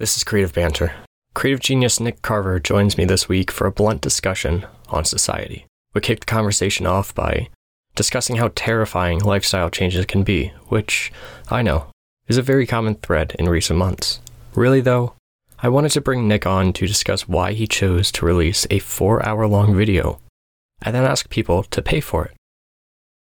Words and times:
This 0.00 0.16
is 0.16 0.24
Creative 0.24 0.52
Banter. 0.52 0.92
Creative 1.34 1.60
genius 1.60 2.00
Nick 2.00 2.20
Carver 2.20 2.58
joins 2.58 2.98
me 2.98 3.04
this 3.04 3.28
week 3.28 3.52
for 3.52 3.68
a 3.68 3.70
blunt 3.70 4.00
discussion 4.00 4.66
on 4.88 5.04
society. 5.04 5.66
We 5.94 6.00
kicked 6.00 6.26
the 6.26 6.34
conversation 6.34 6.84
off 6.84 7.14
by 7.14 7.48
discussing 7.94 8.34
how 8.34 8.50
terrifying 8.56 9.20
lifestyle 9.20 9.70
changes 9.70 10.04
can 10.06 10.24
be, 10.24 10.48
which, 10.66 11.12
I 11.48 11.62
know, 11.62 11.86
is 12.26 12.36
a 12.36 12.42
very 12.42 12.66
common 12.66 12.96
thread 12.96 13.36
in 13.38 13.48
recent 13.48 13.78
months. 13.78 14.18
Really, 14.56 14.80
though, 14.80 15.14
I 15.60 15.68
wanted 15.68 15.92
to 15.92 16.00
bring 16.00 16.26
Nick 16.26 16.44
on 16.44 16.72
to 16.72 16.88
discuss 16.88 17.28
why 17.28 17.52
he 17.52 17.68
chose 17.68 18.10
to 18.12 18.26
release 18.26 18.66
a 18.70 18.80
four 18.80 19.24
hour 19.24 19.46
long 19.46 19.76
video 19.76 20.18
and 20.82 20.92
then 20.92 21.04
ask 21.04 21.30
people 21.30 21.62
to 21.62 21.80
pay 21.80 22.00
for 22.00 22.24
it. 22.24 22.32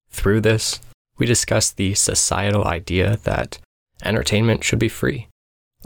Through 0.10 0.42
this, 0.42 0.82
we 1.18 1.28
discussed 1.28 1.78
the 1.78 1.94
societal 1.94 2.66
idea 2.66 3.20
that 3.24 3.58
entertainment 4.04 4.66
should 4.66 4.80
be 4.80 4.90
free, 4.90 5.30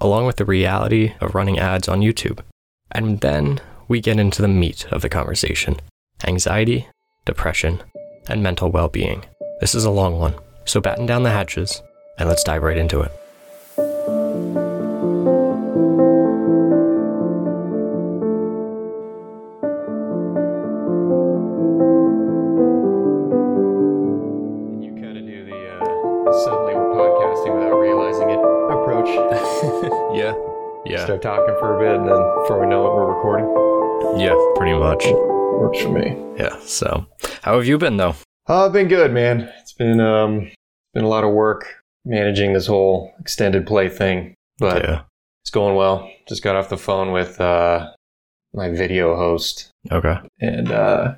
along 0.01 0.25
with 0.25 0.35
the 0.35 0.45
reality 0.45 1.13
of 1.21 1.35
running 1.35 1.59
ads 1.59 1.87
on 1.87 2.01
YouTube. 2.01 2.39
And 2.91 3.21
then 3.21 3.61
we 3.87 4.01
get 4.01 4.19
into 4.19 4.41
the 4.41 4.47
meat 4.47 4.85
of 4.91 5.01
the 5.01 5.09
conversation 5.09 5.77
anxiety, 6.27 6.87
depression, 7.25 7.81
and 8.27 8.43
mental 8.43 8.69
well 8.69 8.89
being. 8.89 9.25
This 9.61 9.73
is 9.73 9.85
a 9.85 9.91
long 9.91 10.19
one, 10.19 10.35
so 10.65 10.81
batten 10.81 11.05
down 11.05 11.23
the 11.23 11.31
hatches 11.31 11.81
and 12.17 12.27
let's 12.27 12.43
dive 12.43 12.63
right 12.63 12.77
into 12.77 13.01
it. 13.01 13.11
Works 35.71 35.83
for 35.83 35.89
me. 35.89 36.17
Yeah. 36.37 36.59
So, 36.63 37.05
how 37.43 37.55
have 37.55 37.65
you 37.65 37.77
been 37.77 37.95
though? 37.95 38.15
Uh, 38.49 38.65
I've 38.65 38.73
been 38.73 38.89
good, 38.89 39.13
man. 39.13 39.49
It's 39.61 39.71
been 39.71 40.01
um, 40.01 40.51
been 40.93 41.05
a 41.05 41.07
lot 41.07 41.23
of 41.23 41.31
work 41.31 41.75
managing 42.03 42.51
this 42.51 42.67
whole 42.67 43.13
extended 43.21 43.65
play 43.65 43.87
thing, 43.87 44.35
but 44.59 44.83
yeah. 44.83 45.03
it's 45.43 45.49
going 45.49 45.77
well. 45.77 46.09
Just 46.27 46.43
got 46.43 46.57
off 46.57 46.67
the 46.67 46.77
phone 46.77 47.13
with 47.13 47.39
uh, 47.39 47.89
my 48.53 48.69
video 48.69 49.15
host, 49.15 49.69
Okay. 49.89 50.17
and 50.41 50.69
uh, 50.69 51.13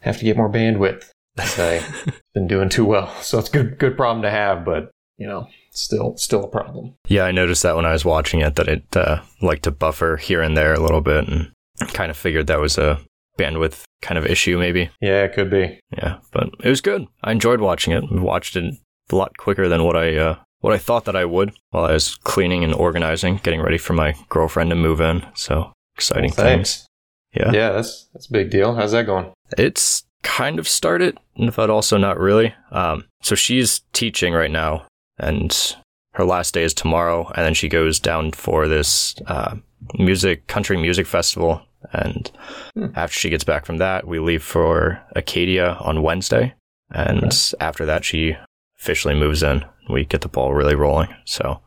have 0.00 0.18
to 0.18 0.24
get 0.26 0.36
more 0.36 0.50
bandwidth. 0.50 1.08
I've 1.38 2.20
been 2.34 2.46
doing 2.46 2.68
too 2.68 2.84
well, 2.84 3.14
so 3.22 3.38
it's 3.38 3.48
good 3.48 3.78
good 3.78 3.96
problem 3.96 4.20
to 4.24 4.30
have, 4.30 4.66
but 4.66 4.90
you 5.16 5.26
know, 5.26 5.48
still 5.70 6.18
still 6.18 6.44
a 6.44 6.48
problem. 6.48 6.96
Yeah, 7.08 7.24
I 7.24 7.32
noticed 7.32 7.62
that 7.62 7.76
when 7.76 7.86
I 7.86 7.92
was 7.92 8.04
watching 8.04 8.40
it 8.40 8.56
that 8.56 8.68
it 8.68 8.94
uh, 8.94 9.22
liked 9.40 9.62
to 9.62 9.70
buffer 9.70 10.18
here 10.18 10.42
and 10.42 10.54
there 10.54 10.74
a 10.74 10.80
little 10.80 11.00
bit, 11.00 11.26
and 11.28 11.50
kind 11.94 12.10
of 12.10 12.16
figured 12.18 12.48
that 12.48 12.60
was 12.60 12.76
a 12.76 13.00
bandwidth 13.38 13.82
kind 14.02 14.18
of 14.18 14.26
issue, 14.26 14.58
maybe. 14.58 14.90
Yeah, 15.00 15.24
it 15.24 15.32
could 15.34 15.50
be. 15.50 15.80
Yeah, 15.96 16.18
but 16.32 16.50
it 16.62 16.68
was 16.68 16.80
good. 16.80 17.06
I 17.22 17.32
enjoyed 17.32 17.60
watching 17.60 17.92
it. 17.92 18.04
Watched 18.10 18.56
it 18.56 18.74
a 19.10 19.16
lot 19.16 19.36
quicker 19.36 19.68
than 19.68 19.84
what 19.84 19.96
I 19.96 20.16
uh, 20.16 20.36
what 20.60 20.72
I 20.72 20.78
thought 20.78 21.04
that 21.06 21.16
I 21.16 21.24
would 21.24 21.52
while 21.70 21.84
I 21.84 21.92
was 21.92 22.14
cleaning 22.16 22.64
and 22.64 22.74
organizing, 22.74 23.36
getting 23.42 23.60
ready 23.60 23.78
for 23.78 23.92
my 23.92 24.14
girlfriend 24.28 24.70
to 24.70 24.76
move 24.76 25.00
in. 25.00 25.24
So 25.34 25.72
exciting 25.96 26.32
Well, 26.36 26.46
thanks. 26.46 26.74
things. 26.76 26.86
Yeah. 27.34 27.50
Yeah, 27.52 27.72
that's 27.72 28.08
that's 28.12 28.28
a 28.28 28.32
big 28.32 28.50
deal. 28.50 28.74
How's 28.74 28.92
that 28.92 29.06
going? 29.06 29.32
It's 29.58 30.04
kind 30.22 30.58
of 30.58 30.66
started, 30.68 31.18
but 31.56 31.68
also 31.70 31.96
not 31.98 32.18
really. 32.18 32.54
Um, 32.70 33.04
so 33.22 33.34
she's 33.34 33.80
teaching 33.92 34.32
right 34.32 34.50
now, 34.50 34.86
and 35.18 35.76
her 36.14 36.24
last 36.24 36.54
day 36.54 36.62
is 36.62 36.72
tomorrow, 36.72 37.30
and 37.34 37.44
then 37.44 37.54
she 37.54 37.68
goes 37.68 37.98
down 37.98 38.30
for 38.32 38.68
this 38.68 39.16
uh, 39.26 39.56
music 39.98 40.46
country 40.46 40.76
music 40.76 41.06
festival. 41.06 41.60
And 41.92 42.30
Hmm. 42.74 42.86
after 42.94 43.18
she 43.18 43.30
gets 43.30 43.44
back 43.44 43.66
from 43.66 43.78
that, 43.78 44.06
we 44.06 44.18
leave 44.18 44.42
for 44.42 45.00
Acadia 45.14 45.76
on 45.80 46.02
Wednesday, 46.02 46.54
and 46.90 47.24
Okay. 47.24 47.56
after 47.60 47.84
that, 47.86 48.04
she 48.04 48.36
officially 48.78 49.14
moves 49.14 49.42
in. 49.42 49.64
We 49.88 50.04
get 50.04 50.20
the 50.22 50.28
ball 50.28 50.54
really 50.54 50.74
rolling. 50.74 51.14
So, 51.24 51.60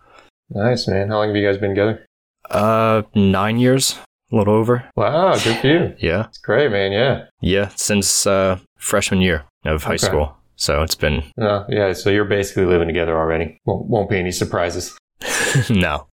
Nice, 0.50 0.88
man. 0.88 1.10
How 1.10 1.18
long 1.18 1.28
have 1.28 1.36
you 1.36 1.46
guys 1.46 1.58
been 1.58 1.72
together? 1.72 2.06
uh, 2.50 3.02
nine 3.14 3.58
years, 3.60 4.00
a 4.32 4.36
little 4.38 4.54
over. 4.54 4.86
Wow, 4.96 5.34
good 5.38 5.58
for 5.60 5.68
you. 5.68 5.96
Yeah, 6.00 6.28
It's 6.28 6.38
great, 6.38 6.72
man. 6.72 6.92
Yeah. 6.94 7.26
yeah, 7.42 7.68
since 7.76 8.26
uh, 8.26 8.60
freshman 8.78 9.20
year 9.22 9.44
of 9.66 9.84
high 9.84 9.96
Okay. 9.96 10.08
school. 10.08 10.34
So 10.56 10.82
it's 10.82 10.96
been 10.96 11.24
No, 11.38 11.66
yeah. 11.70 11.92
So 11.94 12.10
you're 12.10 12.26
basically 12.26 12.66
living 12.66 12.88
together 12.88 13.16
already. 13.18 13.60
Won't, 13.66 13.88
won't 13.88 14.10
be 14.10 14.18
any 14.18 14.32
surprises. 14.32 14.98
no. 15.70 16.08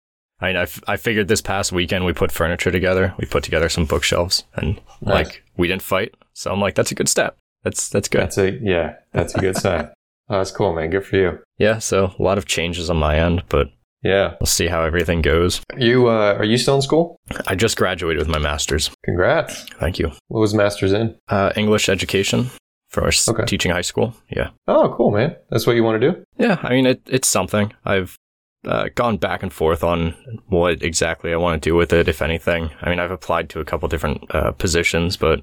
I 0.41 0.47
mean, 0.49 0.57
I, 0.57 0.63
f- 0.63 0.83
I 0.89 0.97
figured 0.97 1.29
this 1.29 1.41
past 1.43 1.71
weekend 1.73 2.05
we 2.05 2.13
put 2.13 2.33
furniture 2.33 2.71
together. 2.71 3.15
We 3.19 3.27
put 3.27 3.45
together 3.45 3.69
some 3.69 3.85
bookshelves, 3.85 4.45
and 4.55 4.77
Nice. 5.03 5.27
like 5.27 5.43
we 5.57 5.69
didn't 5.69 5.83
fight. 5.83 6.15
So 6.33 6.51
I'm 6.53 6.61
like, 6.61 6.75
that's 6.75 6.91
a 6.93 6.95
good 6.95 7.09
step. 7.09 7.37
That's 7.63 7.89
that's 7.91 8.09
good. 8.09 8.23
That's 8.23 8.39
a 8.39 8.53
yeah. 8.63 8.95
That's 9.13 9.35
a 9.35 9.39
good 9.41 9.57
sign. 9.65 9.91
Oh, 10.29 10.39
that's 10.39 10.51
cool, 10.53 10.73
man. 10.75 10.91
Good 10.91 11.05
for 11.05 11.17
you. 11.17 11.39
yeah. 11.59 11.79
So 11.79 12.15
a 12.19 12.23
lot 12.23 12.39
of 12.39 12.47
changes 12.47 12.89
on 12.89 12.97
my 12.97 13.19
end, 13.19 13.43
but 13.49 13.69
Yeah. 14.03 14.37
we'll 14.41 14.47
see 14.47 14.69
how 14.69 14.83
everything 14.83 15.23
goes. 15.23 15.61
You 15.77 16.09
uh, 16.09 16.35
are 16.39 16.45
you 16.45 16.57
still 16.57 16.77
in 16.77 16.83
school? 16.83 17.17
I 17.47 17.55
just 17.55 17.77
graduated 17.77 18.19
with 18.19 18.29
my 18.29 18.39
master's. 18.39 18.91
Congrats. 19.05 19.65
Thank 19.81 19.99
you. 19.99 20.13
What 20.29 20.41
was 20.41 20.55
master's 20.55 20.93
in? 20.93 21.17
Uh, 21.29 21.53
English 21.57 21.89
education 21.89 22.51
for 22.89 23.09
Okay. 23.29 23.45
teaching 23.45 23.73
high 23.73 23.83
school. 23.83 24.15
Yeah. 24.31 24.51
Oh, 24.67 24.95
cool, 24.97 25.11
man. 25.11 25.37
That's 25.51 25.67
what 25.67 25.77
you 25.77 25.85
want 25.85 26.01
to 26.01 26.11
do? 26.13 26.25
Yeah. 26.39 26.59
I 26.63 26.71
mean, 26.71 26.87
it, 26.87 27.03
it's 27.07 27.29
something. 27.29 27.73
I've 27.85 28.17
uh, 28.67 28.89
gone 28.95 29.17
back 29.17 29.43
and 29.43 29.53
forth 29.53 29.83
on 29.83 30.15
what 30.49 30.83
exactly 30.83 31.33
I 31.33 31.37
want 31.37 31.63
to 31.63 31.69
do 31.71 31.75
with 31.75 31.93
it, 31.93 32.09
if 32.09 32.21
anything. 32.23 32.71
I 32.83 32.91
mean, 32.91 32.99
I've 33.01 33.11
applied 33.11 33.49
to 33.51 33.61
a 33.61 33.65
couple 33.65 33.89
different 33.89 34.23
uh, 34.35 34.53
positions, 34.53 35.17
but 35.17 35.41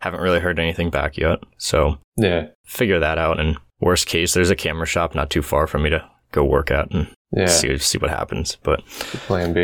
haven't 0.00 0.20
really 0.20 0.40
heard 0.40 0.58
anything 0.58 0.90
back 0.90 1.16
yet. 1.16 1.38
So 1.58 1.98
Yeah. 2.16 2.46
figure 2.64 2.98
that 3.00 3.18
out. 3.18 3.38
And 3.40 3.56
worst 3.80 4.06
case, 4.06 4.34
there's 4.34 4.50
a 4.50 4.56
camera 4.56 4.86
shop 4.86 5.14
not 5.14 5.30
too 5.30 5.42
far 5.42 5.66
for 5.66 5.78
me 5.78 5.90
to 5.90 6.04
go 6.32 6.44
work 6.44 6.70
at 6.70 6.90
and 6.92 7.08
Yeah. 7.36 7.46
see 7.46 7.76
see 7.78 7.98
what 7.98 8.10
happens. 8.10 8.56
But 8.62 8.84
Plan 9.26 9.52
B. 9.52 9.60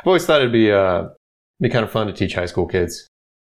I've 0.00 0.06
always 0.06 0.24
thought 0.26 0.40
it'd 0.40 0.52
be 0.52 0.70
uh 0.72 1.08
be 1.60 1.68
kind 1.68 1.84
of 1.84 1.90
fun 1.90 2.06
to 2.06 2.12
teach 2.12 2.34
high 2.34 2.46
school 2.46 2.66
kids. 2.66 3.06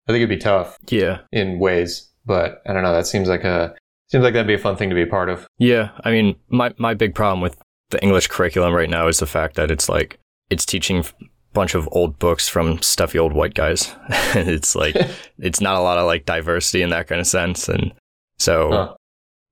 I 0.07 0.11
think 0.11 0.17
it'd 0.23 0.29
be 0.29 0.37
tough 0.37 0.77
yeah, 0.89 1.19
in 1.31 1.59
ways, 1.59 2.09
but 2.25 2.61
I 2.67 2.73
don't 2.73 2.81
know. 2.83 2.93
That 2.93 3.05
seems 3.05 3.27
like 3.29 3.43
a 3.43 3.75
seems 4.07 4.23
like 4.23 4.33
that'd 4.33 4.47
be 4.47 4.55
a 4.55 4.57
fun 4.57 4.75
thing 4.75 4.89
to 4.89 4.95
be 4.95 5.03
a 5.03 5.07
part 5.07 5.29
of. 5.29 5.45
yeah. 5.57 5.89
I 6.03 6.11
mean, 6.11 6.35
my 6.49 6.73
my 6.77 6.93
big 6.95 7.13
problem 7.15 7.41
with 7.41 7.57
the 7.91 8.01
English 8.03 8.27
curriculum 8.27 8.73
right 8.73 8.89
now 8.89 9.07
is 9.07 9.19
the 9.19 9.25
fact 9.25 9.55
that 9.55 9.71
it's 9.71 9.89
like 9.89 10.19
it's 10.49 10.65
teaching 10.65 10.99
a 10.99 11.05
bunch 11.53 11.75
of 11.75 11.87
old 11.91 12.19
books 12.19 12.47
from 12.47 12.81
stuffy 12.81 13.17
old 13.19 13.33
white 13.33 13.53
guys. 13.53 13.93
it's 14.35 14.75
like 14.75 14.95
it's 15.39 15.61
not 15.61 15.75
a 15.75 15.81
lot 15.81 15.97
of 15.97 16.05
like 16.05 16.25
diversity 16.25 16.81
in 16.81 16.89
that 16.91 17.07
kind 17.07 17.21
of 17.21 17.27
sense, 17.27 17.67
and 17.69 17.91
so 18.37 18.71
Huh. 18.71 18.95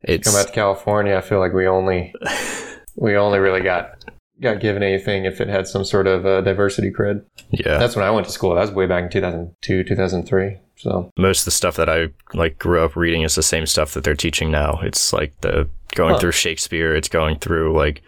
it's 0.03 0.29
Come 0.29 0.39
out 0.39 0.47
to 0.47 0.53
California, 0.53 1.15
I 1.17 1.21
feel 1.21 1.39
like 1.39 1.53
we 1.53 1.67
only 1.67 2.13
we 2.95 3.15
only 3.15 3.39
really 3.39 3.61
got 3.61 4.03
got 4.39 4.59
given 4.59 4.83
anything 4.83 5.25
if 5.25 5.41
it 5.41 5.47
had 5.47 5.67
some 5.67 5.83
sort 5.83 6.05
of 6.05 6.23
uh, 6.25 6.41
diversity 6.41 6.91
cred. 6.91 7.23
yeah. 7.49 7.79
That's 7.79 7.95
when 7.95 8.05
I 8.05 8.11
went 8.11 8.27
to 8.27 8.31
school. 8.31 8.53
That 8.53 8.61
was 8.61 8.71
way 8.71 8.85
back 8.85 9.03
in 9.05 9.09
2002, 9.09 9.83
2003. 9.83 10.57
So 10.75 11.09
most 11.17 11.39
of 11.41 11.45
the 11.45 11.51
stuff 11.51 11.75
that 11.77 11.89
I 11.89 12.09
like 12.35 12.59
grew 12.59 12.83
up 12.85 12.95
reading 12.95 13.23
is 13.23 13.33
the 13.33 13.41
same 13.41 13.65
stuff 13.65 13.95
that 13.95 14.03
they're 14.03 14.13
teaching 14.13 14.51
now. 14.51 14.79
It's 14.83 15.11
like 15.11 15.33
the 15.41 15.67
going 15.95 16.13
Huh. 16.13 16.19
through 16.19 16.31
Shakespeare. 16.33 16.95
It's 16.95 17.09
going 17.09 17.39
through 17.39 17.75
like 17.75 18.03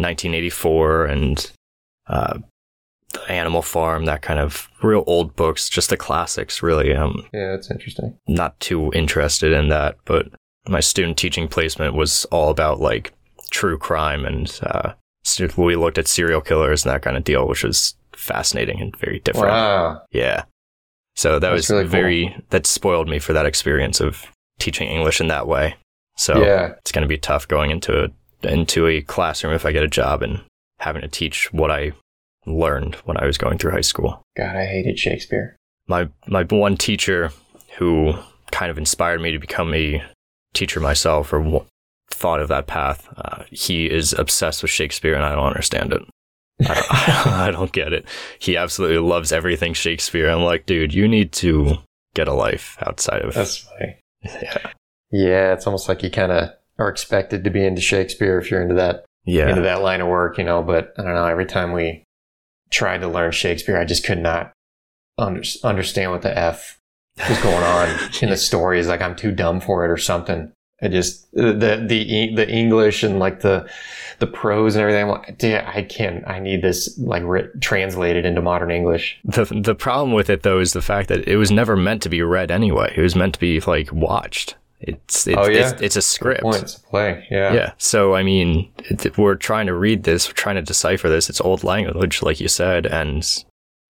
1984 0.00 1.06
and 1.06 1.52
uh, 2.06 2.38
the 3.12 3.30
Animal 3.30 3.62
Farm, 3.62 4.04
that 4.06 4.22
kind 4.22 4.38
of 4.40 4.68
real 4.82 5.04
old 5.06 5.34
books, 5.36 5.68
just 5.68 5.90
the 5.90 5.96
classics. 5.96 6.62
Really, 6.62 6.94
um, 6.94 7.26
yeah, 7.32 7.50
that's 7.52 7.70
interesting. 7.70 8.16
not 8.28 8.58
too 8.60 8.92
interested 8.92 9.52
in 9.52 9.68
that. 9.68 9.96
But 10.04 10.28
my 10.68 10.80
student 10.80 11.16
teaching 11.16 11.48
placement 11.48 11.94
was 11.94 12.24
all 12.26 12.50
about 12.50 12.80
like 12.80 13.12
true 13.50 13.78
crime 13.78 14.24
and 14.24 14.58
uh, 14.62 14.92
we 15.56 15.76
looked 15.76 15.98
at 15.98 16.06
serial 16.08 16.40
killers 16.40 16.84
and 16.84 16.94
that 16.94 17.02
kind 17.02 17.16
of 17.16 17.24
deal, 17.24 17.46
which 17.48 17.64
was 17.64 17.94
fascinating 18.14 18.80
and 18.80 18.96
very 18.96 19.20
different. 19.20 19.48
Wow. 19.48 20.02
Yeah. 20.12 20.44
So 21.16 21.38
that 21.38 21.40
That's 21.50 21.68
was 21.68 21.70
really 21.70 21.82
cool. 21.84 21.90
very, 21.90 22.36
that 22.50 22.66
spoiled 22.66 23.08
me 23.08 23.18
for 23.18 23.32
that 23.32 23.46
experience 23.46 24.00
of 24.00 24.24
teaching 24.58 24.88
English 24.88 25.20
in 25.20 25.28
that 25.28 25.46
way. 25.46 25.74
So 26.16 26.42
Yeah. 26.42 26.74
it's 26.78 26.92
going 26.92 27.02
to 27.02 27.08
be 27.08 27.18
tough 27.18 27.48
going 27.48 27.70
into 27.70 28.04
a, 28.04 28.08
into 28.42 28.86
a 28.86 29.02
classroom 29.02 29.54
if 29.54 29.66
I 29.66 29.72
get 29.72 29.82
a 29.82 29.88
job 29.88 30.22
and 30.22 30.40
having 30.78 31.02
to 31.02 31.08
teach 31.08 31.52
what 31.52 31.70
I 31.70 31.92
learned 32.46 32.94
when 33.04 33.16
I 33.16 33.26
was 33.26 33.38
going 33.38 33.58
through 33.58 33.72
high 33.72 33.80
school. 33.80 34.22
God, 34.36 34.56
I 34.56 34.66
hated 34.66 34.98
Shakespeare. 34.98 35.56
My, 35.86 36.08
my 36.26 36.44
one 36.44 36.76
teacher 36.76 37.32
who 37.78 38.14
kind 38.50 38.70
of 38.70 38.78
inspired 38.78 39.20
me 39.20 39.32
to 39.32 39.38
become 39.38 39.74
a 39.74 40.02
teacher 40.54 40.80
myself 40.80 41.32
or 41.32 41.40
w- 41.40 41.66
thought 42.10 42.40
of 42.40 42.48
that 42.48 42.66
path, 42.66 43.08
uh, 43.16 43.44
he 43.50 43.90
is 43.90 44.12
obsessed 44.12 44.62
with 44.62 44.70
Shakespeare 44.70 45.14
and 45.14 45.24
I 45.24 45.34
don't 45.34 45.46
understand 45.46 45.92
it. 45.92 46.02
I 46.60 46.74
don't, 46.74 46.86
I 47.26 47.50
don't 47.50 47.72
get 47.72 47.92
it. 47.92 48.04
He 48.38 48.56
absolutely 48.56 48.98
loves 48.98 49.32
everything 49.32 49.74
Shakespeare. 49.74 50.28
I'm 50.28 50.42
like, 50.42 50.66
dude, 50.66 50.94
you 50.94 51.08
need 51.08 51.32
to 51.32 51.78
get 52.14 52.28
a 52.28 52.34
life 52.34 52.76
outside 52.80 53.22
of. 53.22 53.34
That's 53.34 53.58
funny. 53.58 53.96
yeah, 54.22 54.72
Yeah, 55.10 55.52
it's 55.52 55.66
almost 55.66 55.88
like 55.88 56.02
he 56.02 56.10
kind 56.10 56.32
of 56.32 56.50
are 56.80 56.88
expected 56.88 57.44
to 57.44 57.50
be 57.50 57.64
into 57.64 57.80
Shakespeare 57.82 58.38
if 58.38 58.50
you're 58.50 58.62
into 58.62 58.74
that 58.74 59.04
yeah, 59.24 59.50
into 59.50 59.62
that 59.62 59.82
line 59.82 60.00
of 60.00 60.08
work, 60.08 60.38
you 60.38 60.44
know. 60.44 60.62
But 60.62 60.94
I 60.98 61.02
don't 61.02 61.14
know. 61.14 61.26
Every 61.26 61.46
time 61.46 61.72
we 61.72 62.04
tried 62.70 63.02
to 63.02 63.08
learn 63.08 63.32
Shakespeare, 63.32 63.76
I 63.78 63.84
just 63.84 64.04
could 64.04 64.18
not 64.18 64.52
under, 65.18 65.42
understand 65.62 66.10
what 66.10 66.22
the 66.22 66.36
f 66.36 66.78
was 67.28 67.38
going 67.42 67.62
on 67.62 67.88
in 68.22 68.30
the 68.30 68.36
story. 68.36 68.36
stories. 68.36 68.88
Like 68.88 69.02
I'm 69.02 69.14
too 69.14 69.30
dumb 69.30 69.60
for 69.60 69.84
it 69.84 69.90
or 69.90 69.98
something. 69.98 70.52
I 70.82 70.88
just 70.88 71.30
the 71.32 71.52
the 71.52 72.32
the 72.34 72.48
English 72.48 73.02
and 73.02 73.18
like 73.18 73.40
the 73.40 73.70
the 74.18 74.26
prose 74.26 74.74
and 74.74 74.82
everything. 74.82 75.02
I'm 75.04 75.10
like, 75.10 75.36
dude, 75.36 75.56
I 75.56 75.82
can't. 75.82 76.26
I 76.26 76.38
need 76.38 76.62
this 76.62 76.98
like 76.98 77.22
writ- 77.24 77.60
translated 77.60 78.24
into 78.24 78.40
modern 78.40 78.70
English. 78.70 79.20
The 79.24 79.44
the 79.44 79.74
problem 79.74 80.12
with 80.12 80.30
it 80.30 80.42
though 80.42 80.60
is 80.60 80.72
the 80.72 80.80
fact 80.80 81.08
that 81.10 81.28
it 81.28 81.36
was 81.36 81.50
never 81.50 81.76
meant 81.76 82.00
to 82.02 82.08
be 82.08 82.22
read 82.22 82.50
anyway. 82.50 82.94
It 82.96 83.02
was 83.02 83.14
meant 83.14 83.34
to 83.34 83.40
be 83.40 83.60
like 83.60 83.92
watched. 83.92 84.56
Oh, 84.80 84.84
it's 84.92 85.26
it's 85.26 85.36
Oh, 85.38 85.48
yeah? 85.48 85.70
it's, 85.72 85.82
it's 85.82 85.96
a 85.96 86.02
script. 86.02 86.42
Point, 86.42 86.62
it's 86.62 86.76
a 86.76 86.80
play. 86.80 87.26
Yeah. 87.30 87.52
Yeah. 87.52 87.72
So 87.78 88.14
I 88.14 88.22
mean, 88.22 88.72
it, 88.78 89.16
we're 89.18 89.34
trying 89.34 89.66
to 89.66 89.74
read 89.74 90.04
this, 90.04 90.28
we're 90.28 90.32
trying 90.34 90.56
to 90.56 90.62
decipher 90.62 91.08
this. 91.08 91.28
It's 91.28 91.40
old 91.40 91.64
language, 91.64 92.22
like 92.22 92.40
you 92.40 92.48
said, 92.48 92.86
and 92.86 93.26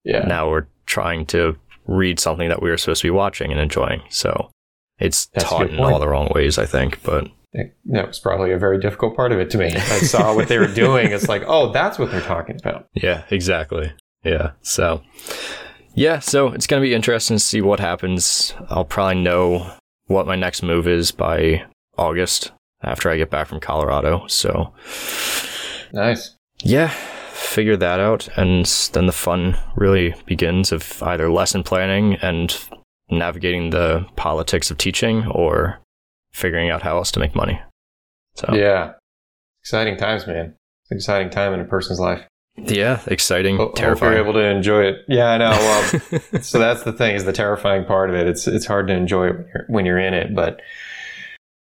Yeah. 0.04 0.24
now 0.26 0.50
we're 0.50 0.66
trying 0.86 1.26
to 1.26 1.56
read 1.86 2.18
something 2.18 2.48
that 2.48 2.62
we 2.62 2.70
were 2.70 2.76
supposed 2.76 3.02
to 3.02 3.06
be 3.06 3.10
watching 3.10 3.50
and 3.52 3.60
enjoying. 3.60 4.02
So 4.10 4.50
it's 4.98 5.26
That's 5.26 5.44
taught 5.48 5.70
in 5.70 5.78
all 5.80 5.98
the 6.00 6.08
wrong 6.08 6.28
ways, 6.34 6.58
I 6.58 6.66
think. 6.66 7.02
But 7.02 7.28
That 7.52 8.06
was 8.08 8.18
probably 8.18 8.52
a 8.52 8.58
very 8.58 8.78
difficult 8.80 9.16
part 9.16 9.32
of 9.32 9.38
it 9.38 9.50
to 9.50 9.58
me. 9.58 9.72
I 9.74 9.98
saw 10.00 10.34
what 10.34 10.48
they 10.48 10.58
were 10.58 10.66
doing. 10.66 11.10
It's 11.12 11.28
like, 11.28 11.42
oh, 11.46 11.72
that's 11.72 11.98
what 11.98 12.10
they're 12.10 12.20
talking 12.20 12.56
about. 12.56 12.88
yeah, 12.94 13.22
exactly. 13.30 13.92
Yeah. 14.24 14.52
So 14.62 15.02
yeah, 15.94 16.18
so 16.18 16.48
it's 16.48 16.66
gonna 16.66 16.82
be 16.82 16.94
interesting 16.94 17.36
to 17.36 17.42
see 17.42 17.60
what 17.60 17.80
happens. 17.80 18.54
I'll 18.68 18.84
probably 18.84 19.22
know 19.22 19.72
what 20.10 20.26
my 20.26 20.34
next 20.34 20.62
move 20.64 20.88
is 20.88 21.12
by 21.12 21.62
August 21.96 22.50
after 22.82 23.08
I 23.10 23.16
get 23.16 23.30
back 23.30 23.46
from 23.46 23.60
Colorado. 23.60 24.26
So 24.26 24.72
Nice. 25.92 26.34
yeah, 26.62 26.88
figure 27.32 27.76
that 27.76 28.00
out, 28.00 28.28
and 28.36 28.66
then 28.92 29.06
the 29.06 29.12
fun 29.12 29.56
really 29.76 30.14
begins 30.26 30.72
of 30.72 31.00
either 31.04 31.30
lesson 31.30 31.62
planning 31.62 32.14
and 32.22 32.56
navigating 33.08 33.70
the 33.70 34.04
politics 34.16 34.70
of 34.70 34.78
teaching, 34.78 35.26
or 35.28 35.80
figuring 36.32 36.70
out 36.70 36.82
how 36.82 36.96
else 36.96 37.10
to 37.12 37.20
make 37.20 37.34
money. 37.34 37.60
So 38.34 38.52
Yeah. 38.52 38.92
Exciting 39.62 39.96
times, 39.96 40.26
man. 40.26 40.54
It's 40.82 40.90
an 40.90 40.96
exciting 40.96 41.30
time 41.30 41.52
in 41.54 41.60
a 41.60 41.64
person's 41.64 42.00
life. 42.00 42.26
Yeah, 42.56 43.00
exciting, 43.06 43.56
Ho- 43.56 43.66
Hope 43.66 43.76
terrifying. 43.76 44.12
you're 44.12 44.22
able 44.22 44.32
to 44.34 44.44
enjoy 44.44 44.82
it. 44.84 44.96
Yeah, 45.08 45.30
I 45.30 45.38
know. 45.38 45.50
Well, 45.50 46.20
so 46.42 46.58
that's 46.58 46.82
the 46.82 46.92
thing 46.92 47.14
is 47.14 47.24
the 47.24 47.32
terrifying 47.32 47.84
part 47.84 48.10
of 48.10 48.16
it. 48.16 48.26
It's 48.26 48.46
it's 48.46 48.66
hard 48.66 48.86
to 48.88 48.94
enjoy 48.94 49.28
it 49.28 49.36
when 49.36 49.46
you're, 49.54 49.64
when 49.68 49.86
you're 49.86 49.98
in 49.98 50.14
it, 50.14 50.34
but 50.34 50.60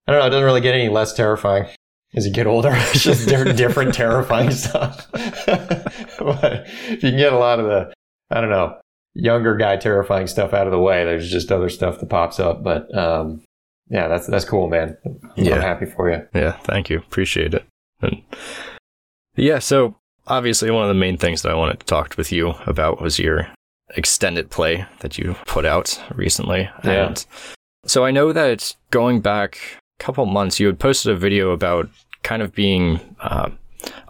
I 0.07 0.13
don't 0.13 0.21
know. 0.21 0.27
It 0.27 0.31
doesn't 0.31 0.45
really 0.45 0.61
get 0.61 0.75
any 0.75 0.89
less 0.89 1.13
terrifying 1.13 1.67
as 2.15 2.27
you 2.27 2.33
get 2.33 2.47
older. 2.47 2.71
It's 2.75 3.03
just 3.03 3.29
di- 3.29 3.53
different 3.53 3.95
terrifying 3.95 4.51
stuff. 4.51 5.07
but 5.13 6.65
if 6.67 7.03
you 7.03 7.11
can 7.11 7.17
get 7.19 7.33
a 7.33 7.39
lot 7.39 7.61
of 7.61 7.67
the, 7.67 7.93
I 8.31 8.41
don't 8.41 8.51
know, 8.51 8.81
younger 9.15 9.57
guy 9.57 9.77
terrifying 9.77 10.27
stuff 10.27 10.53
out 10.55 10.67
of 10.67 10.73
the 10.73 10.79
way, 10.81 11.05
there's 11.05 11.31
just 11.31 11.53
other 11.53 11.69
stuff 11.69 12.01
that 12.01 12.09
pops 12.09 12.41
up. 12.41 12.63
But 12.65 12.93
um, 12.97 13.43
yeah, 13.91 14.09
that's 14.09 14.27
that's 14.27 14.45
cool, 14.47 14.69
man. 14.69 14.97
I'm 15.05 15.21
Yeah. 15.37 15.61
happy 15.61 15.87
for 15.87 16.11
you. 16.11 16.27
Yeah, 16.35 16.53
thank 16.65 16.89
you. 16.91 16.99
Appreciate 16.99 17.53
it. 17.55 17.65
And 18.01 18.23
yeah, 19.37 19.59
so 19.61 19.97
obviously 20.29 20.71
one 20.71 20.83
of 20.83 20.89
the 20.89 20.95
main 20.95 21.17
things 21.17 21.43
that 21.43 21.53
I 21.53 21.55
wanted 21.55 21.81
to 21.81 21.87
talk 21.87 22.17
with 22.17 22.31
you 22.31 22.55
about 22.67 23.01
was 23.01 23.19
your 23.19 23.49
extended 23.91 24.51
play 24.51 24.87
that 25.01 25.19
you 25.19 25.35
put 25.47 25.65
out 25.65 26.01
recently. 26.15 26.69
Yeah. 26.85 27.07
And 27.09 27.27
so 27.87 28.05
I 28.05 28.11
know 28.11 28.33
that 28.33 28.75
going 28.91 29.21
back 29.21 29.59
a 29.99 30.05
couple 30.05 30.27
months, 30.27 30.61
you 30.61 30.67
had 30.67 30.79
posted 30.79 31.13
a 31.13 31.17
video 31.17 31.51
about 31.51 31.89
kind 32.23 32.43
of 32.43 32.55
being 32.55 33.01
uh, 33.21 33.51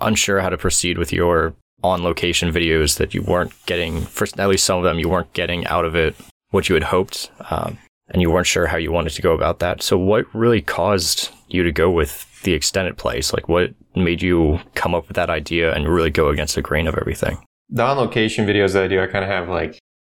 unsure 0.00 0.40
how 0.40 0.48
to 0.48 0.58
proceed 0.58 0.98
with 0.98 1.12
your 1.12 1.54
on 1.84 2.02
location 2.02 2.52
videos 2.52 2.98
that 2.98 3.14
you 3.14 3.22
weren't 3.22 3.52
getting, 3.66 4.00
for 4.00 4.26
at 4.36 4.48
least 4.48 4.64
some 4.64 4.78
of 4.78 4.84
them, 4.84 4.98
you 4.98 5.08
weren't 5.08 5.32
getting 5.32 5.64
out 5.66 5.84
of 5.84 5.94
it 5.94 6.16
what 6.50 6.68
you 6.68 6.74
had 6.74 6.84
hoped. 6.84 7.30
Um, 7.50 7.78
and 8.10 8.22
you 8.22 8.30
weren't 8.30 8.46
sure 8.46 8.66
how 8.66 8.78
you 8.78 8.90
wanted 8.90 9.12
to 9.12 9.22
go 9.22 9.32
about 9.32 9.58
that. 9.58 9.82
So, 9.82 9.98
what 9.98 10.34
really 10.34 10.62
caused 10.62 11.30
you 11.48 11.62
to 11.62 11.70
go 11.70 11.90
with 11.90 12.26
the 12.42 12.52
extended 12.52 12.96
plays? 12.96 13.32
Like, 13.32 13.48
what 13.48 13.74
made 13.94 14.22
you 14.22 14.60
come 14.74 14.94
up 14.94 15.08
with 15.08 15.16
that 15.16 15.30
idea 15.30 15.74
and 15.74 15.88
really 15.88 16.10
go 16.10 16.28
against 16.28 16.54
the 16.54 16.62
grain 16.62 16.86
of 16.86 16.96
everything? 16.96 17.38
the 17.68 17.82
on 17.82 17.96
location 17.96 18.46
videos 18.46 18.72
that 18.72 18.84
I 18.84 18.88
do, 18.88 19.00
I 19.02 19.06
kind 19.06 19.24
of 19.24 19.30
have 19.30 19.48
like, 19.48 19.78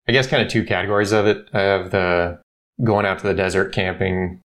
I 0.09 0.12
guess 0.12 0.26
kind 0.26 0.43
of 0.43 0.49
two 0.49 0.65
categories 0.65 1.12
of 1.12 1.26
it. 1.26 1.49
I 1.53 1.61
have 1.61 1.91
the 1.91 2.41
going 2.85 3.06
out 3.06 3.19
to 3.20 3.26
the 3.26 3.35
desert 3.35 3.73
camping 3.73 4.41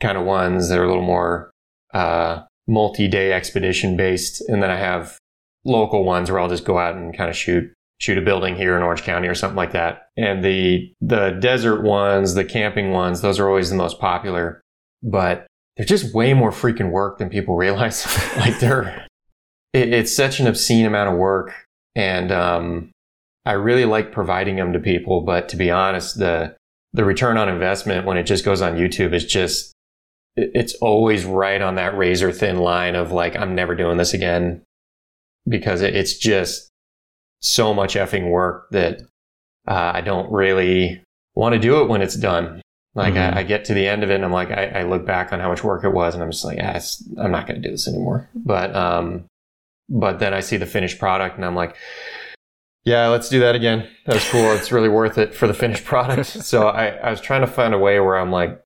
kind 0.00 0.16
of 0.16 0.24
ones 0.24 0.68
that 0.68 0.78
are 0.78 0.84
a 0.84 0.88
little 0.88 1.02
more 1.02 1.50
uh, 1.92 2.42
multi 2.66 3.08
day 3.08 3.32
expedition 3.32 3.96
based. 3.96 4.42
And 4.48 4.62
then 4.62 4.70
I 4.70 4.76
have 4.76 5.18
local 5.64 6.04
ones 6.04 6.30
where 6.30 6.40
I'll 6.40 6.48
just 6.48 6.64
go 6.64 6.78
out 6.78 6.94
and 6.94 7.16
kind 7.16 7.30
of 7.30 7.36
shoot 7.36 7.72
shoot 8.00 8.18
a 8.18 8.22
building 8.22 8.56
here 8.56 8.76
in 8.76 8.82
Orange 8.82 9.02
County 9.02 9.28
or 9.28 9.34
something 9.34 9.56
like 9.56 9.72
that. 9.72 10.08
And 10.16 10.44
the 10.44 10.92
the 11.00 11.30
desert 11.40 11.82
ones, 11.82 12.34
the 12.34 12.44
camping 12.44 12.90
ones, 12.90 13.20
those 13.20 13.38
are 13.38 13.48
always 13.48 13.70
the 13.70 13.76
most 13.76 14.00
popular, 14.00 14.60
but 15.02 15.46
they're 15.76 15.86
just 15.86 16.14
way 16.14 16.34
more 16.34 16.50
freaking 16.50 16.90
work 16.90 17.18
than 17.18 17.28
people 17.28 17.56
realize. 17.56 18.06
like 18.36 18.58
they're 18.60 19.06
it, 19.72 19.92
it's 19.92 20.14
such 20.14 20.40
an 20.40 20.46
obscene 20.46 20.86
amount 20.86 21.10
of 21.10 21.16
work 21.18 21.52
and 21.96 22.30
um, 22.32 22.90
I 23.46 23.52
really 23.52 23.84
like 23.84 24.12
providing 24.12 24.56
them 24.56 24.72
to 24.72 24.78
people. 24.78 25.20
But 25.20 25.48
to 25.50 25.56
be 25.56 25.70
honest, 25.70 26.18
the 26.18 26.56
the 26.92 27.04
return 27.04 27.36
on 27.36 27.48
investment 27.48 28.06
when 28.06 28.16
it 28.16 28.22
just 28.22 28.44
goes 28.44 28.62
on 28.62 28.76
YouTube 28.76 29.12
is 29.12 29.24
just 29.24 29.72
it- 30.36 30.50
it's 30.54 30.74
always 30.74 31.24
right 31.24 31.60
on 31.60 31.74
that 31.74 31.96
razor 31.96 32.30
thin 32.32 32.58
line 32.58 32.94
of 32.94 33.12
like 33.12 33.36
I'm 33.36 33.54
never 33.54 33.74
doing 33.74 33.96
this 33.96 34.14
again 34.14 34.62
because 35.48 35.82
it, 35.82 35.94
it's 35.96 36.16
just 36.16 36.68
so 37.40 37.74
much 37.74 37.94
effing 37.94 38.30
work 38.30 38.68
that 38.70 39.00
uh, 39.68 39.92
I 39.94 40.00
don't 40.00 40.30
really 40.32 41.02
want 41.34 41.54
to 41.54 41.58
do 41.58 41.80
it 41.82 41.88
when 41.88 42.00
it's 42.00 42.14
done. 42.16 42.62
Like 42.94 43.14
Mhm. 43.14 43.34
I, 43.34 43.40
I 43.40 43.42
get 43.42 43.64
to 43.66 43.74
the 43.74 43.86
end 43.86 44.04
of 44.04 44.10
it 44.10 44.14
and 44.14 44.24
I'm 44.24 44.32
like 44.32 44.50
I, 44.50 44.66
I 44.66 44.82
look 44.84 45.04
back 45.04 45.32
on 45.32 45.40
how 45.40 45.48
much 45.48 45.64
work 45.64 45.82
it 45.84 45.90
was 45.92 46.14
and 46.14 46.22
I'm 46.22 46.30
just 46.30 46.44
like 46.44 46.58
ah, 46.62 46.78
I'm 47.22 47.30
not 47.32 47.46
going 47.46 47.60
to 47.60 47.66
do 47.68 47.72
this 47.72 47.88
anymore. 47.88 48.28
But 48.34 48.74
um, 48.76 49.24
but 49.88 50.18
then 50.20 50.32
I 50.32 50.40
see 50.40 50.56
the 50.56 50.66
finished 50.66 50.98
product 50.98 51.36
and 51.36 51.44
I'm 51.44 51.56
like, 51.56 51.76
yeah, 52.84 53.08
let's 53.08 53.28
do 53.28 53.40
that 53.40 53.54
again. 53.54 53.88
That 54.06 54.14
was 54.14 54.28
cool. 54.28 54.52
it's 54.52 54.70
really 54.70 54.88
worth 54.88 55.18
it 55.18 55.34
for 55.34 55.46
the 55.46 55.54
finished 55.54 55.84
product. 55.92 56.26
So 56.26 56.68
I, 56.68 56.88
I 56.88 57.10
was 57.10 57.20
trying 57.20 57.40
to 57.40 57.46
find 57.46 57.74
a 57.74 57.78
way 57.78 57.98
where 58.00 58.16
I'm 58.16 58.30
like, 58.30 58.62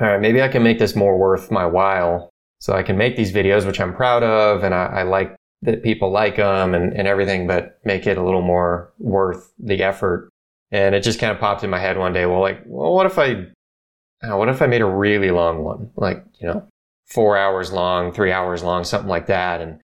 all 0.00 0.08
right, 0.08 0.20
maybe 0.20 0.42
I 0.42 0.48
can 0.48 0.62
make 0.62 0.78
this 0.78 0.96
more 0.96 1.18
worth 1.18 1.50
my 1.50 1.66
while. 1.66 2.30
So 2.60 2.72
I 2.74 2.82
can 2.82 2.96
make 2.96 3.16
these 3.16 3.32
videos, 3.32 3.66
which 3.66 3.80
I'm 3.80 3.92
proud 3.94 4.22
of, 4.22 4.62
and 4.62 4.72
I, 4.74 4.86
I 4.86 5.02
like 5.02 5.34
that 5.62 5.82
people 5.82 6.10
like 6.10 6.36
them 6.36 6.74
and, 6.74 6.92
and 6.94 7.06
everything, 7.08 7.46
but 7.46 7.78
make 7.84 8.06
it 8.06 8.16
a 8.16 8.22
little 8.22 8.40
more 8.42 8.92
worth 8.98 9.52
the 9.58 9.82
effort. 9.82 10.28
And 10.72 10.94
it 10.94 11.02
just 11.02 11.20
kind 11.20 11.30
of 11.30 11.38
popped 11.38 11.62
in 11.62 11.70
my 11.70 11.78
head 11.78 11.98
one 11.98 12.12
day. 12.12 12.26
Well, 12.26 12.40
like, 12.40 12.62
well, 12.66 12.92
what 12.92 13.06
if 13.06 13.18
I, 13.18 13.46
what 14.22 14.48
if 14.48 14.60
I 14.62 14.66
made 14.66 14.80
a 14.80 14.86
really 14.86 15.30
long 15.30 15.62
one? 15.62 15.90
Like, 15.96 16.24
you 16.40 16.48
know, 16.48 16.66
four 17.06 17.36
hours 17.36 17.72
long, 17.72 18.12
three 18.12 18.32
hours 18.32 18.62
long, 18.62 18.84
something 18.84 19.08
like 19.08 19.26
that. 19.26 19.60
And 19.60 19.80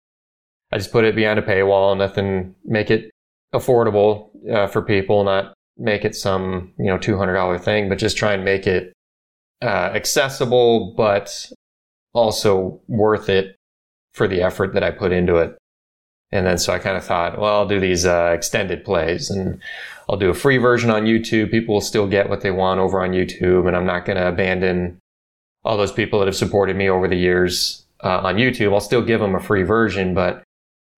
I 0.72 0.78
just 0.78 0.90
put 0.90 1.04
it 1.04 1.14
behind 1.14 1.38
a 1.38 1.42
paywall, 1.42 1.96
nothing, 1.96 2.54
make 2.64 2.90
it 2.90 3.10
affordable 3.54 4.30
uh, 4.50 4.66
for 4.66 4.82
people, 4.82 5.24
not 5.24 5.54
make 5.76 6.04
it 6.04 6.16
some, 6.16 6.72
you 6.78 6.86
know, 6.86 6.98
$200 6.98 7.60
thing, 7.62 7.88
but 7.88 7.98
just 7.98 8.16
try 8.16 8.32
and 8.32 8.44
make 8.44 8.66
it 8.66 8.92
uh, 9.62 9.90
accessible, 9.94 10.94
but 10.96 11.50
also 12.12 12.80
worth 12.88 13.28
it 13.28 13.56
for 14.12 14.26
the 14.26 14.42
effort 14.42 14.74
that 14.74 14.82
I 14.82 14.90
put 14.90 15.12
into 15.12 15.36
it. 15.36 15.56
And 16.30 16.46
then 16.46 16.58
so 16.58 16.72
I 16.72 16.78
kind 16.78 16.96
of 16.96 17.04
thought, 17.04 17.38
well, 17.38 17.54
I'll 17.54 17.68
do 17.68 17.80
these 17.80 18.04
uh, 18.04 18.32
extended 18.34 18.84
plays 18.84 19.30
and 19.30 19.60
I'll 20.08 20.18
do 20.18 20.30
a 20.30 20.34
free 20.34 20.58
version 20.58 20.90
on 20.90 21.04
YouTube. 21.04 21.50
People 21.50 21.74
will 21.74 21.80
still 21.80 22.06
get 22.06 22.28
what 22.28 22.40
they 22.40 22.50
want 22.50 22.80
over 22.80 23.02
on 23.02 23.10
YouTube, 23.10 23.66
and 23.66 23.76
I'm 23.76 23.84
not 23.84 24.06
going 24.06 24.16
to 24.16 24.28
abandon 24.28 24.98
all 25.64 25.76
those 25.76 25.92
people 25.92 26.18
that 26.18 26.26
have 26.26 26.36
supported 26.36 26.76
me 26.76 26.88
over 26.88 27.08
the 27.08 27.16
years 27.16 27.84
uh, 28.02 28.20
on 28.20 28.36
YouTube. 28.36 28.72
I'll 28.72 28.80
still 28.80 29.02
give 29.02 29.20
them 29.20 29.34
a 29.34 29.40
free 29.40 29.64
version, 29.64 30.14
but 30.14 30.42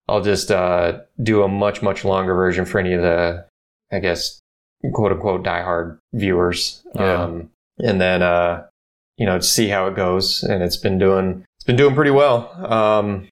I'll 0.09 0.23
just 0.23 0.53
uh, 0.53 1.01
do 1.23 1.43
a 1.43 1.49
much 1.49 1.83
much 1.83 2.05
longer 2.05 2.35
version 2.35 2.65
for 2.65 2.79
any 2.79 2.93
of 2.93 3.03
the, 3.03 3.47
I 3.91 3.99
guess, 3.99 4.41
quote 4.93 5.13
unquote 5.13 5.45
diehard 5.45 5.99
viewers. 6.13 6.83
Yeah. 6.95 7.25
Um, 7.25 7.51
and 7.79 8.01
then 8.01 8.23
uh, 8.23 8.65
you 9.17 9.27
know 9.27 9.41
see 9.41 9.69
how 9.69 9.89
it 9.89 9.97
goes. 9.97 10.45
And 10.45 10.63
it's 10.63 10.77
been 10.77 10.99
doing 10.99 11.45
it's 11.57 11.65
been 11.65 11.77
doing 11.77 11.97
pretty 11.97 12.13
well. 12.13 12.53
Um, 12.73 13.29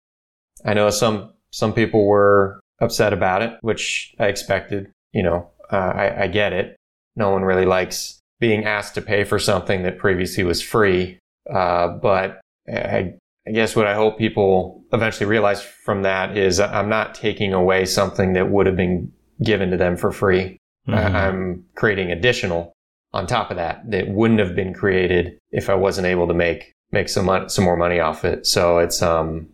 I 0.65 0.75
know 0.75 0.91
some 0.91 1.31
some 1.51 1.73
people 1.73 2.07
were 2.07 2.61
upset 2.81 3.13
about 3.13 3.43
it, 3.43 3.53
which 3.61 4.15
I 4.19 4.27
expected. 4.27 4.91
You 5.13 5.23
know, 5.23 5.51
uh, 5.73 5.77
I, 5.77 6.25
I 6.25 6.27
get 6.29 6.53
it. 6.53 6.77
No 7.17 7.31
one 7.31 7.43
really 7.43 7.67
likes 7.67 8.21
being 8.41 8.65
asked 8.65 8.95
to 8.95 9.03
pay 9.03 9.25
for 9.25 9.39
something 9.39 9.83
that 9.83 9.99
previously 9.99 10.45
was 10.45 10.63
free. 10.63 11.19
Uh, 11.53 11.89
but 11.89 12.41
I, 12.73 13.15
I 13.47 13.51
guess 13.53 13.75
what 13.75 13.87
I 13.87 13.95
hope 13.95 14.19
people 14.19 14.85
eventually 14.93 15.27
realize 15.27 15.63
from 15.63 16.03
that 16.03 16.37
is 16.37 16.61
I'm 16.61 16.89
not 16.89 17.15
taking 17.15 17.53
away 17.53 17.85
something 17.87 18.35
that 18.35 18.51
would 18.51 18.67
have 18.67 18.77
been 18.77 19.11
given 19.43 19.71
to 19.71 19.77
them 19.77 19.97
for 19.97 20.13
free. 20.13 20.59
Mhm. 20.87 20.95
I, 20.95 21.27
I'm 21.27 21.65
creating 21.75 22.13
additional 22.13 22.73
on 23.13 23.27
top 23.27 23.51
of 23.51 23.57
that 23.57 23.91
that 23.91 24.09
wouldn't 24.09 24.41
have 24.41 24.55
been 24.55 24.75
created 24.75 25.39
if 25.51 25.71
I 25.71 25.75
wasn't 25.75 26.07
able 26.07 26.29
to 26.29 26.35
make 26.35 26.73
make 26.93 27.09
some 27.09 27.27
mon- 27.27 27.49
some 27.49 27.65
more 27.65 27.77
money 27.77 28.01
off 28.01 28.25
it. 28.25 28.47
So 28.47 28.79
it's 28.79 29.03
um 29.03 29.49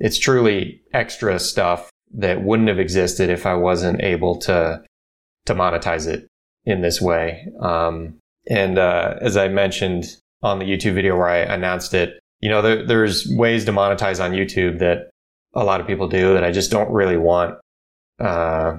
it's 0.00 0.18
truly 0.18 0.82
extra 0.92 1.38
stuff 1.38 1.90
that 2.14 2.42
wouldn't 2.42 2.68
have 2.68 2.80
existed 2.80 3.30
if 3.30 3.46
I 3.46 3.54
wasn't 3.54 4.02
able 4.02 4.38
to 4.40 4.82
to 5.46 5.54
monetize 5.54 6.06
it 6.06 6.26
in 6.64 6.80
this 6.80 7.00
way. 7.00 7.46
Um, 7.60 8.18
and 8.48 8.78
uh, 8.78 9.16
as 9.20 9.36
I 9.36 9.48
mentioned 9.48 10.16
on 10.42 10.58
the 10.58 10.64
YouTube 10.64 10.94
video 10.94 11.16
where 11.16 11.28
I 11.28 11.38
announced 11.38 11.94
it, 11.94 12.18
you 12.40 12.48
know, 12.48 12.62
there, 12.62 12.84
there's 12.86 13.26
ways 13.28 13.64
to 13.66 13.72
monetize 13.72 14.22
on 14.22 14.32
YouTube 14.32 14.78
that 14.80 15.10
a 15.54 15.64
lot 15.64 15.80
of 15.80 15.86
people 15.86 16.08
do 16.08 16.34
that 16.34 16.44
I 16.44 16.50
just 16.50 16.70
don't 16.70 16.90
really 16.90 17.16
want 17.16 17.58
uh, 18.18 18.78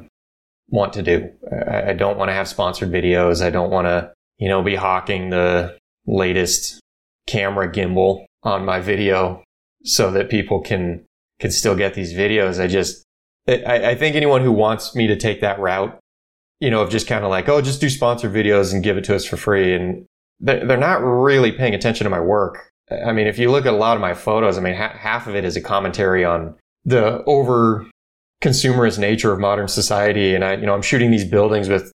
want 0.70 0.94
to 0.94 1.04
do. 1.04 1.30
I, 1.68 1.90
I 1.90 1.94
don't 1.94 2.18
want 2.18 2.30
to 2.30 2.34
have 2.34 2.48
sponsored 2.48 2.92
videos. 2.92 3.44
I 3.44 3.50
don't 3.50 3.72
want 3.72 3.88
to, 3.88 4.12
you 4.38 4.50
know, 4.50 4.62
be 4.62 4.75
hawking 4.75 5.30
the 5.30 5.78
latest 6.06 6.80
camera 7.28 7.72
gimbal 7.72 8.25
on 8.44 8.66
my 8.66 8.80
video 8.80 9.44
so 9.84 10.12
that 10.12 10.30
people 10.30 10.62
can 10.62 11.06
can 11.41 11.51
still 11.51 11.75
get 11.75 11.93
these 11.93 12.13
videos. 12.13 12.63
I 12.63 12.67
just 12.67 13.03
I, 13.48 13.89
I 13.89 13.95
think 13.95 14.15
anyone 14.15 14.41
who 14.41 14.51
wants 14.51 14.95
me 14.95 15.07
to 15.07 15.17
take 15.17 15.41
that 15.41 15.60
route, 15.60 16.00
you 16.60 16.69
know, 16.69 16.81
of 16.81 16.89
just 16.89 17.07
kind 17.07 17.25
of 17.25 17.31
like, 17.31 17.50
oh, 17.50 17.62
just 17.62 17.81
do 17.81 17.89
sponsored 17.89 18.31
videos 18.31 18.74
and 18.74 18.83
give 18.83 18.95
it 18.98 19.03
to 19.05 19.15
us 19.15 19.25
for 19.25 19.36
free, 19.36 19.74
and 19.74 20.05
they're 20.39 20.77
not 20.77 21.03
really 21.03 21.51
paying 21.51 21.75
attention 21.75 22.05
to 22.05 22.10
my 22.10 22.21
work. 22.21 22.69
I 23.05 23.12
mean, 23.13 23.27
if 23.27 23.38
you 23.39 23.51
look 23.51 23.65
at 23.65 23.74
a 23.74 23.77
lot 23.77 23.95
of 23.95 24.01
my 24.01 24.13
photos, 24.13 24.57
I 24.57 24.62
mean, 24.62 24.75
ha- 24.75 24.95
half 24.98 25.27
of 25.27 25.36
it 25.36 25.45
is 25.45 25.55
a 25.55 25.62
commentary 25.62 26.25
on 26.25 26.55
the 26.83 27.24
over 27.25 27.86
consumerist 28.41 29.00
nature 29.00 29.31
of 29.31 29.39
modern 29.39 29.67
society. 29.67 30.36
And 30.36 30.43
I, 30.43 30.55
you 30.55 30.65
know, 30.65 30.74
I'm 30.74 30.81
shooting 30.81 31.12
these 31.12 31.24
buildings 31.24 31.69
with 31.69 31.91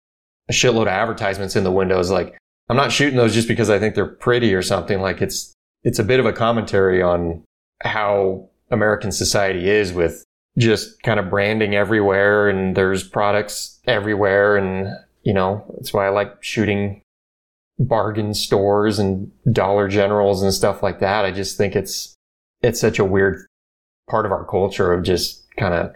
a 0.47 0.53
shitload 0.53 0.83
of 0.83 0.87
advertisements 0.89 1.55
in 1.55 1.63
the 1.63 1.71
windows. 1.71 2.11
Like, 2.11 2.37
I'm 2.69 2.77
not 2.77 2.91
shooting 2.91 3.17
those 3.17 3.33
just 3.33 3.47
because 3.47 3.69
I 3.69 3.79
think 3.79 3.95
they're 3.95 4.05
pretty 4.05 4.53
or 4.53 4.61
something. 4.61 5.01
Like, 5.01 5.21
it's, 5.21 5.53
it's 5.83 5.99
a 5.99 6.03
bit 6.03 6.19
of 6.19 6.25
a 6.25 6.33
commentary 6.33 7.01
on 7.01 7.43
how 7.83 8.47
American 8.69 9.11
society 9.11 9.69
is 9.69 9.93
with 9.93 10.23
just 10.57 11.01
kind 11.03 11.19
of 11.19 11.29
branding 11.29 11.75
everywhere 11.75 12.49
and 12.49 12.75
there's 12.75 13.03
products 13.03 13.79
everywhere. 13.87 14.55
And, 14.55 14.87
you 15.23 15.33
know, 15.33 15.65
that's 15.75 15.93
why 15.93 16.07
I 16.07 16.09
like 16.09 16.41
shooting 16.41 17.01
bargain 17.77 18.33
stores 18.33 18.99
and 18.99 19.31
dollar 19.51 19.87
generals 19.87 20.41
and 20.41 20.53
stuff 20.53 20.81
like 20.81 20.99
that. 20.99 21.25
I 21.25 21.31
just 21.31 21.57
think 21.57 21.75
it's, 21.75 22.15
it's 22.61 22.79
such 22.79 22.99
a 22.99 23.05
weird 23.05 23.45
part 24.09 24.25
of 24.25 24.31
our 24.31 24.45
culture 24.45 24.93
of 24.93 25.03
just 25.03 25.43
kind 25.57 25.73
of 25.73 25.95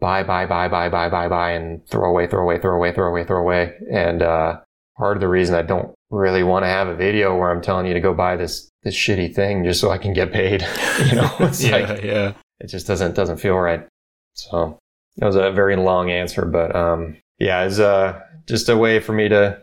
buy, 0.00 0.22
buy, 0.22 0.46
buy, 0.46 0.66
buy, 0.68 0.88
buy, 0.88 1.08
buy, 1.08 1.28
buy, 1.28 1.52
and 1.52 1.86
throw 1.86 2.10
away, 2.10 2.26
throw 2.26 2.42
away, 2.42 2.58
throw 2.58 2.74
away, 2.74 2.92
throw 2.92 3.08
away, 3.08 3.24
throw 3.24 3.40
away. 3.40 3.74
And, 3.92 4.22
uh, 4.22 4.60
part 4.96 5.16
of 5.16 5.20
the 5.20 5.28
reason 5.28 5.54
I 5.54 5.62
don't 5.62 5.94
really 6.10 6.42
want 6.42 6.64
to 6.64 6.68
have 6.68 6.88
a 6.88 6.94
video 6.94 7.36
where 7.36 7.50
I'm 7.50 7.62
telling 7.62 7.86
you 7.86 7.94
to 7.94 8.00
go 8.00 8.12
buy 8.12 8.36
this, 8.36 8.68
this 8.82 8.94
shitty 8.94 9.34
thing 9.34 9.64
just 9.64 9.80
so 9.80 9.90
I 9.90 9.98
can 9.98 10.12
get 10.12 10.32
paid. 10.32 10.62
you 11.06 11.16
know, 11.16 11.30
it's 11.40 11.62
yeah, 11.62 11.76
like, 11.76 12.02
yeah. 12.02 12.32
it 12.60 12.66
just 12.66 12.86
doesn't, 12.86 13.14
doesn't 13.14 13.38
feel 13.38 13.56
right. 13.56 13.86
So 14.34 14.78
that 15.16 15.26
was 15.26 15.36
a 15.36 15.50
very 15.52 15.76
long 15.76 16.10
answer, 16.10 16.44
but, 16.44 16.74
um, 16.74 17.16
yeah, 17.38 17.64
it's, 17.64 17.78
uh, 17.78 18.20
just 18.46 18.68
a 18.68 18.76
way 18.76 18.98
for 19.00 19.12
me 19.12 19.28
to 19.28 19.62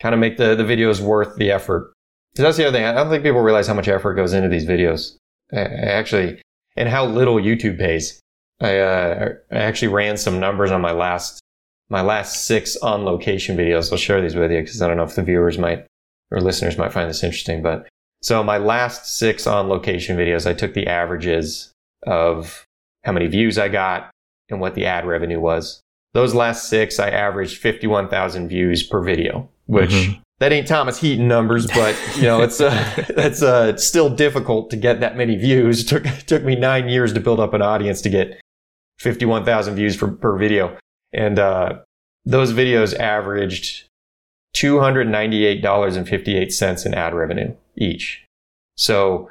kind 0.00 0.14
of 0.14 0.20
make 0.20 0.36
the, 0.36 0.54
the 0.54 0.64
videos 0.64 1.00
worth 1.00 1.36
the 1.36 1.50
effort. 1.50 1.92
Cause 2.36 2.42
that's 2.42 2.56
the 2.56 2.66
other 2.66 2.76
thing. 2.76 2.84
I 2.84 2.92
don't 2.92 3.08
think 3.08 3.22
people 3.22 3.40
realize 3.40 3.66
how 3.66 3.74
much 3.74 3.88
effort 3.88 4.14
goes 4.14 4.32
into 4.32 4.48
these 4.48 4.66
videos. 4.66 5.16
I, 5.52 5.60
I 5.60 5.64
actually, 5.64 6.42
and 6.76 6.88
how 6.88 7.06
little 7.06 7.36
YouTube 7.36 7.78
pays. 7.78 8.20
I, 8.60 8.78
uh, 8.78 9.28
I 9.52 9.56
actually 9.56 9.88
ran 9.88 10.16
some 10.16 10.40
numbers 10.40 10.70
on 10.70 10.80
my 10.80 10.92
last 10.92 11.40
my 11.88 12.02
last 12.02 12.46
six 12.46 12.76
on 12.76 13.04
location 13.04 13.56
videos. 13.56 13.92
I'll 13.92 13.98
share 13.98 14.20
these 14.20 14.34
with 14.34 14.50
you 14.50 14.60
because 14.60 14.82
I 14.82 14.88
don't 14.88 14.96
know 14.96 15.04
if 15.04 15.14
the 15.14 15.22
viewers 15.22 15.58
might 15.58 15.86
or 16.30 16.40
listeners 16.40 16.78
might 16.78 16.92
find 16.92 17.08
this 17.08 17.22
interesting. 17.22 17.62
But 17.62 17.88
so 18.22 18.42
my 18.42 18.58
last 18.58 19.16
six 19.16 19.46
on 19.46 19.68
location 19.68 20.16
videos, 20.16 20.48
I 20.48 20.54
took 20.54 20.74
the 20.74 20.86
averages 20.86 21.72
of 22.06 22.64
how 23.04 23.12
many 23.12 23.26
views 23.26 23.58
I 23.58 23.68
got 23.68 24.10
and 24.48 24.60
what 24.60 24.74
the 24.74 24.86
ad 24.86 25.06
revenue 25.06 25.40
was. 25.40 25.80
Those 26.14 26.34
last 26.34 26.68
six, 26.68 26.98
I 26.98 27.10
averaged 27.10 27.58
51,000 27.58 28.48
views 28.48 28.82
per 28.82 29.02
video, 29.02 29.48
which 29.66 29.90
mm-hmm. 29.90 30.20
that 30.38 30.52
ain't 30.52 30.66
Thomas 30.66 30.98
Heaton 30.98 31.28
numbers, 31.28 31.66
but 31.66 31.94
you 32.16 32.22
know, 32.22 32.42
it's, 32.42 32.60
uh, 32.60 33.04
that's, 33.16 33.42
uh, 33.42 33.72
it's 33.74 33.86
still 33.86 34.08
difficult 34.08 34.70
to 34.70 34.76
get 34.76 35.00
that 35.00 35.16
many 35.16 35.36
views. 35.36 35.82
It 35.82 35.88
took, 35.88 36.06
it 36.06 36.26
took 36.26 36.42
me 36.42 36.56
nine 36.56 36.88
years 36.88 37.12
to 37.12 37.20
build 37.20 37.38
up 37.38 37.54
an 37.54 37.62
audience 37.62 38.00
to 38.02 38.08
get 38.08 38.40
51,000 38.98 39.74
views 39.74 39.94
for, 39.94 40.10
per 40.10 40.38
video. 40.38 40.76
And, 41.12 41.38
uh, 41.38 41.80
those 42.24 42.52
videos 42.52 42.98
averaged 42.98 43.84
$298.58 44.56 46.86
in 46.86 46.94
ad 46.94 47.14
revenue 47.14 47.54
each. 47.76 48.24
So 48.76 49.30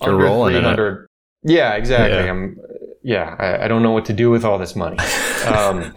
You're 0.00 0.12
under 0.12 0.24
rolling 0.24 0.54
300. 0.54 1.08
Yeah, 1.42 1.74
exactly. 1.74 2.18
Yeah. 2.18 2.30
I'm, 2.30 2.60
yeah, 3.02 3.34
I, 3.38 3.64
I, 3.64 3.68
don't 3.68 3.82
know 3.82 3.92
what 3.92 4.04
to 4.06 4.12
do 4.12 4.30
with 4.30 4.44
all 4.44 4.58
this 4.58 4.76
money. 4.76 4.98
Um, 5.40 5.94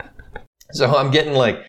so 0.72 0.96
I'm 0.96 1.12
getting 1.12 1.34
like 1.34 1.67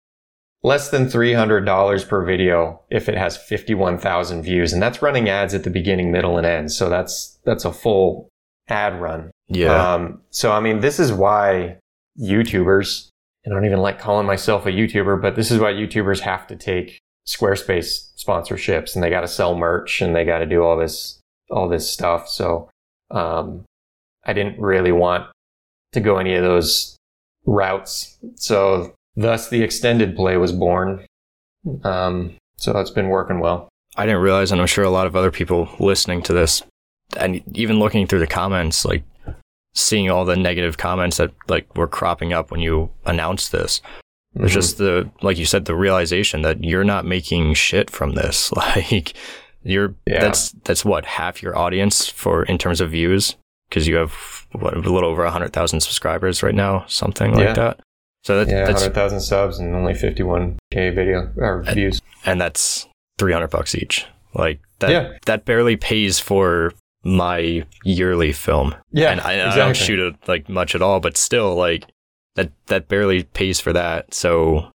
less 0.62 0.90
than 0.90 1.06
$300 1.06 2.08
per 2.08 2.24
video 2.24 2.80
if 2.88 3.08
it 3.08 3.16
has 3.16 3.36
51,000 3.36 4.42
views. 4.42 4.72
And 4.72 4.80
that's 4.80 5.02
running 5.02 5.28
ads 5.28 5.54
at 5.54 5.64
the 5.64 5.70
beginning, 5.70 6.12
middle, 6.12 6.38
and 6.38 6.46
end. 6.46 6.70
So 6.70 6.88
that's, 6.88 7.36
that's 7.44 7.64
a 7.64 7.72
full 7.72 8.28
ad 8.68 9.00
run. 9.00 9.32
Yeah. 9.48 9.94
Um, 9.94 10.20
so, 10.30 10.52
I 10.52 10.60
mean, 10.60 10.78
this 10.80 11.00
is 11.00 11.12
why 11.12 11.78
YouTubers, 12.16 13.08
I 13.46 13.50
don't 13.50 13.64
even 13.64 13.80
like 13.80 13.98
calling 13.98 14.26
myself 14.26 14.66
a 14.66 14.70
YouTuber, 14.70 15.20
but 15.20 15.36
this 15.36 15.50
is 15.50 15.58
why 15.58 15.72
YouTubers 15.72 16.20
have 16.20 16.46
to 16.46 16.56
take 16.56 16.98
Squarespace 17.26 18.10
sponsorships 18.16 18.94
and 18.94 19.02
they 19.02 19.10
got 19.10 19.20
to 19.20 19.28
sell 19.28 19.54
merch 19.54 20.00
and 20.00 20.14
they 20.14 20.24
got 20.24 20.38
to 20.38 20.46
do 20.46 20.62
all 20.62 20.76
this, 20.76 21.20
all 21.50 21.68
this 21.68 21.90
stuff. 21.90 22.28
So, 22.28 22.70
um, 23.10 23.64
I 24.26 24.32
didn't 24.32 24.58
really 24.58 24.92
want 24.92 25.26
to 25.92 26.00
go 26.00 26.16
any 26.16 26.34
of 26.34 26.42
those 26.42 26.96
routes. 27.46 28.18
So 28.36 28.94
thus 29.16 29.48
the 29.48 29.62
extended 29.62 30.16
play 30.16 30.36
was 30.36 30.52
born. 30.52 31.06
Um, 31.82 32.34
so 32.56 32.78
it's 32.78 32.90
been 32.90 33.08
working 33.08 33.40
well. 33.40 33.68
I 33.96 34.06
didn't 34.06 34.22
realize, 34.22 34.50
and 34.50 34.60
I'm 34.60 34.66
sure 34.66 34.84
a 34.84 34.90
lot 34.90 35.06
of 35.06 35.14
other 35.14 35.30
people 35.30 35.68
listening 35.78 36.22
to 36.22 36.32
this 36.32 36.62
and 37.16 37.42
even 37.56 37.78
looking 37.78 38.06
through 38.06 38.18
the 38.18 38.26
comments, 38.26 38.84
like 38.84 39.04
seeing 39.74 40.10
all 40.10 40.24
the 40.24 40.36
negative 40.36 40.78
comments 40.78 41.16
that 41.16 41.32
like 41.48 41.76
were 41.76 41.88
cropping 41.88 42.32
up 42.32 42.50
when 42.50 42.60
you 42.60 42.90
announced 43.04 43.52
this. 43.52 43.80
Mm-hmm. 44.34 44.44
It's 44.44 44.54
just 44.54 44.78
the, 44.78 45.10
like 45.22 45.38
you 45.38 45.46
said, 45.46 45.64
the 45.64 45.74
realization 45.74 46.42
that 46.42 46.62
you're 46.62 46.84
not 46.84 47.04
making 47.04 47.54
shit 47.54 47.90
from 47.90 48.14
this. 48.14 48.52
Like 48.56 49.14
you're, 49.62 49.94
yeah. 50.06 50.20
that's, 50.20 50.50
that's 50.64 50.84
what 50.84 51.06
half 51.06 51.42
your 51.42 51.56
audience 51.56 52.06
for, 52.06 52.42
in 52.44 52.58
terms 52.58 52.80
of 52.80 52.90
views. 52.90 53.36
Cause 53.70 53.86
you 53.86 53.96
have 53.96 54.46
what, 54.52 54.76
a 54.76 54.78
little 54.78 55.08
over 55.08 55.24
a 55.24 55.30
hundred 55.30 55.52
thousand 55.52 55.80
subscribers 55.80 56.42
right 56.42 56.54
now, 56.54 56.84
something 56.86 57.32
like 57.32 57.46
yeah. 57.46 57.52
that. 57.54 57.80
So 58.22 58.44
that, 58.44 58.50
yeah, 58.50 58.66
that's 58.66 58.82
100,000 58.82 59.20
subs 59.20 59.58
and 59.58 59.74
only 59.74 59.94
51k 59.94 60.94
video 60.94 61.32
or 61.36 61.62
views. 61.62 62.00
And 62.24 62.40
that's 62.40 62.86
300 63.18 63.48
bucks 63.48 63.74
each. 63.74 64.06
Like 64.34 64.60
that, 64.78 64.90
yeah. 64.90 65.18
that 65.26 65.44
barely 65.44 65.76
pays 65.76 66.20
for 66.20 66.72
my 67.04 67.66
yearly 67.84 68.32
film. 68.32 68.75
Yeah, 68.90 69.11
and 69.11 69.20
I, 69.20 69.34
exactly. 69.34 69.62
I, 69.62 69.64
don't 69.64 69.76
shoot 69.76 69.99
it 70.00 70.16
like 70.26 70.49
much 70.49 70.75
at 70.75 70.82
all, 70.82 71.00
but 71.00 71.16
still, 71.16 71.54
like 71.54 71.87
that 72.34 72.50
that 72.66 72.88
barely 72.88 73.25
pays 73.25 73.61
for 73.61 73.73
that. 73.73 74.12
So, 74.12 74.70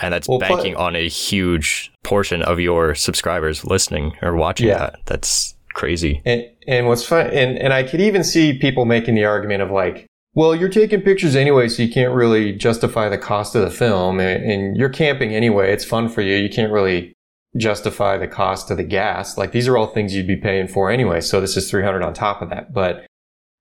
and 0.00 0.12
that's 0.12 0.28
well, 0.28 0.38
banking 0.38 0.76
on 0.76 0.96
a 0.96 1.08
huge 1.08 1.92
portion 2.02 2.42
of 2.42 2.58
your 2.58 2.94
subscribers 2.94 3.64
listening 3.64 4.16
or 4.22 4.34
watching 4.34 4.68
yeah. 4.68 4.78
that. 4.78 5.00
That's 5.06 5.54
crazy. 5.74 6.22
And 6.24 6.44
and 6.66 6.86
what's 6.86 7.04
fun, 7.04 7.26
and 7.26 7.58
and 7.58 7.72
I 7.72 7.82
could 7.82 8.00
even 8.00 8.24
see 8.24 8.58
people 8.58 8.84
making 8.84 9.14
the 9.14 9.24
argument 9.24 9.62
of 9.62 9.70
like, 9.70 10.06
well, 10.34 10.54
you're 10.54 10.68
taking 10.68 11.02
pictures 11.02 11.36
anyway, 11.36 11.68
so 11.68 11.82
you 11.82 11.92
can't 11.92 12.14
really 12.14 12.52
justify 12.52 13.08
the 13.08 13.18
cost 13.18 13.54
of 13.54 13.62
the 13.62 13.70
film, 13.70 14.20
and, 14.20 14.42
and 14.42 14.76
you're 14.76 14.88
camping 14.88 15.34
anyway. 15.34 15.72
It's 15.72 15.84
fun 15.84 16.08
for 16.08 16.22
you. 16.22 16.36
You 16.36 16.48
can't 16.48 16.72
really 16.72 17.13
justify 17.56 18.16
the 18.16 18.28
cost 18.28 18.70
of 18.70 18.76
the 18.76 18.84
gas. 18.84 19.38
Like 19.38 19.52
these 19.52 19.68
are 19.68 19.76
all 19.76 19.86
things 19.86 20.14
you'd 20.14 20.26
be 20.26 20.36
paying 20.36 20.68
for 20.68 20.90
anyway. 20.90 21.20
So 21.20 21.40
this 21.40 21.56
is 21.56 21.70
300 21.70 22.02
on 22.02 22.14
top 22.14 22.42
of 22.42 22.50
that. 22.50 22.72
But 22.72 23.06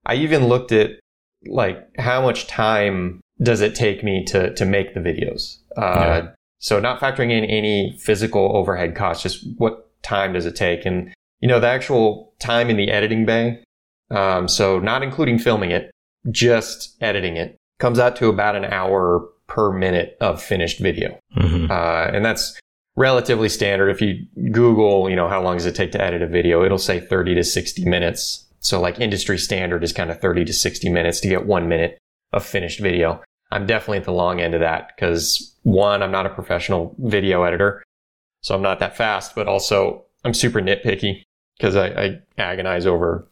I 0.06 0.16
even 0.16 0.48
looked 0.48 0.72
at 0.72 0.92
like 1.46 1.78
how 1.98 2.22
much 2.22 2.48
time 2.48 3.22
does 3.42 3.62
it 3.62 3.76
take 3.76 4.04
me 4.04 4.24
to, 4.26 4.54
to 4.54 4.66
make 4.66 4.94
the 4.94 5.00
videos? 5.00 5.58
Uh, 5.78 5.82
yeah. 5.82 6.28
so 6.60 6.80
not 6.80 7.00
factoring 7.00 7.32
in 7.32 7.46
any 7.46 7.98
physical 8.00 8.56
overhead 8.56 8.96
costs, 8.96 9.24
just 9.24 9.46
what 9.58 9.90
time 10.04 10.34
does 10.34 10.46
it 10.46 10.56
take? 10.56 10.86
And, 10.86 11.14
you 11.40 11.48
know, 11.48 11.60
the 11.60 11.68
actual 11.68 12.34
time 12.40 12.70
in 12.70 12.78
the 12.78 12.90
editing 12.92 13.26
bay. 13.26 13.64
Um, 14.12 14.48
so 14.48 14.80
not 14.80 15.02
including 15.02 15.40
filming 15.40 15.72
it, 15.72 15.90
just 16.32 16.96
editing 17.02 17.36
it 17.36 17.58
comes 17.80 18.00
out 18.00 18.16
to 18.18 18.30
about 18.30 18.56
an 18.56 18.66
hour 18.66 19.28
per 19.48 19.72
minute 19.72 20.18
of 20.22 20.42
finished 20.42 20.80
video. 20.80 21.20
Mm-hmm. 21.36 21.70
Uh, 21.70 22.16
and 22.16 22.24
that's 22.24 22.58
relatively 22.96 23.50
standard. 23.50 23.90
If 23.90 24.02
you 24.02 24.26
Google, 24.52 25.10
you 25.10 25.16
know, 25.16 25.28
how 25.28 25.42
long 25.42 25.58
does 25.58 25.66
it 25.66 25.76
take 25.76 25.92
to 25.94 26.02
edit 26.02 26.22
a 26.22 26.28
video, 26.28 26.64
it'll 26.64 26.78
say 26.78 27.00
30 27.00 27.36
to 27.36 27.44
60 27.44 27.86
minutes. 27.86 28.46
So 28.60 28.80
like 28.80 29.00
industry 29.00 29.38
standard 29.38 29.84
is 29.84 29.92
kind 29.92 30.10
of 30.10 30.22
30 30.22 30.46
to 30.46 30.54
60 30.54 30.90
minutes 30.90 31.20
to 31.22 31.28
get 31.28 31.46
one 31.46 31.68
minute 31.68 31.98
of 32.32 32.46
finished 32.46 32.80
video. 32.80 33.22
I'm 33.52 33.66
definitely 33.66 34.00
at 34.00 34.06
the 34.06 34.14
long 34.14 34.40
end 34.42 34.54
of 34.54 34.62
that 34.62 34.92
because 34.96 35.56
one, 35.64 36.02
I'm 36.02 36.12
not 36.12 36.26
a 36.26 36.30
professional 36.30 36.96
video 37.00 37.44
editor. 37.44 37.84
So 38.42 38.56
I'm 38.56 38.62
not 38.62 38.80
that 38.80 38.98
fast, 38.98 39.36
but 39.36 39.48
also 39.48 40.06
I'm 40.24 40.34
super 40.34 40.60
nitpicky 40.60 41.24
because 41.58 41.76
I, 41.76 41.88
I 41.88 42.20
agonize 42.38 42.86
over, 42.86 43.28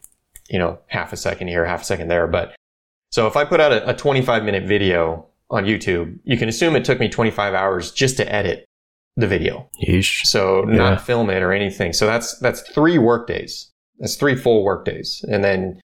you 0.50 0.60
know, 0.60 0.80
half 0.88 1.12
a 1.14 1.18
second 1.18 1.48
here, 1.48 1.66
half 1.66 1.82
a 1.82 1.86
second 1.86 2.08
there. 2.08 2.28
But 2.28 2.56
So 3.12 3.28
if 3.28 3.36
I 3.36 3.46
put 3.46 3.60
out 3.60 3.74
a, 3.74 3.90
a 3.90 3.96
25 3.96 4.44
minute 4.44 4.64
video 4.64 5.26
on 5.50 5.66
YouTube, 5.66 6.20
you 6.24 6.38
can 6.38 6.50
assume 6.50 6.76
it 6.76 6.86
took 6.86 7.00
me 7.00 7.10
25 7.10 7.54
hours 7.54 7.92
just 7.92 8.18
to 8.18 8.34
edit 8.34 8.66
the 9.18 9.28
video. 9.28 9.70
Yeesh. 9.88 10.26
So 10.26 10.66
Yeah. 10.68 10.76
not 10.78 11.02
film 11.02 11.30
it 11.30 11.42
or 11.44 11.52
anything. 11.52 11.94
So 11.94 12.06
that's 12.06 12.38
that's 12.40 12.62
three 12.62 12.98
work 12.98 13.28
days. 13.28 13.72
That's 14.00 14.16
three 14.16 14.36
full 14.36 14.64
work 14.64 14.86
days. 14.86 15.24
And 15.30 15.44
then 15.44 15.80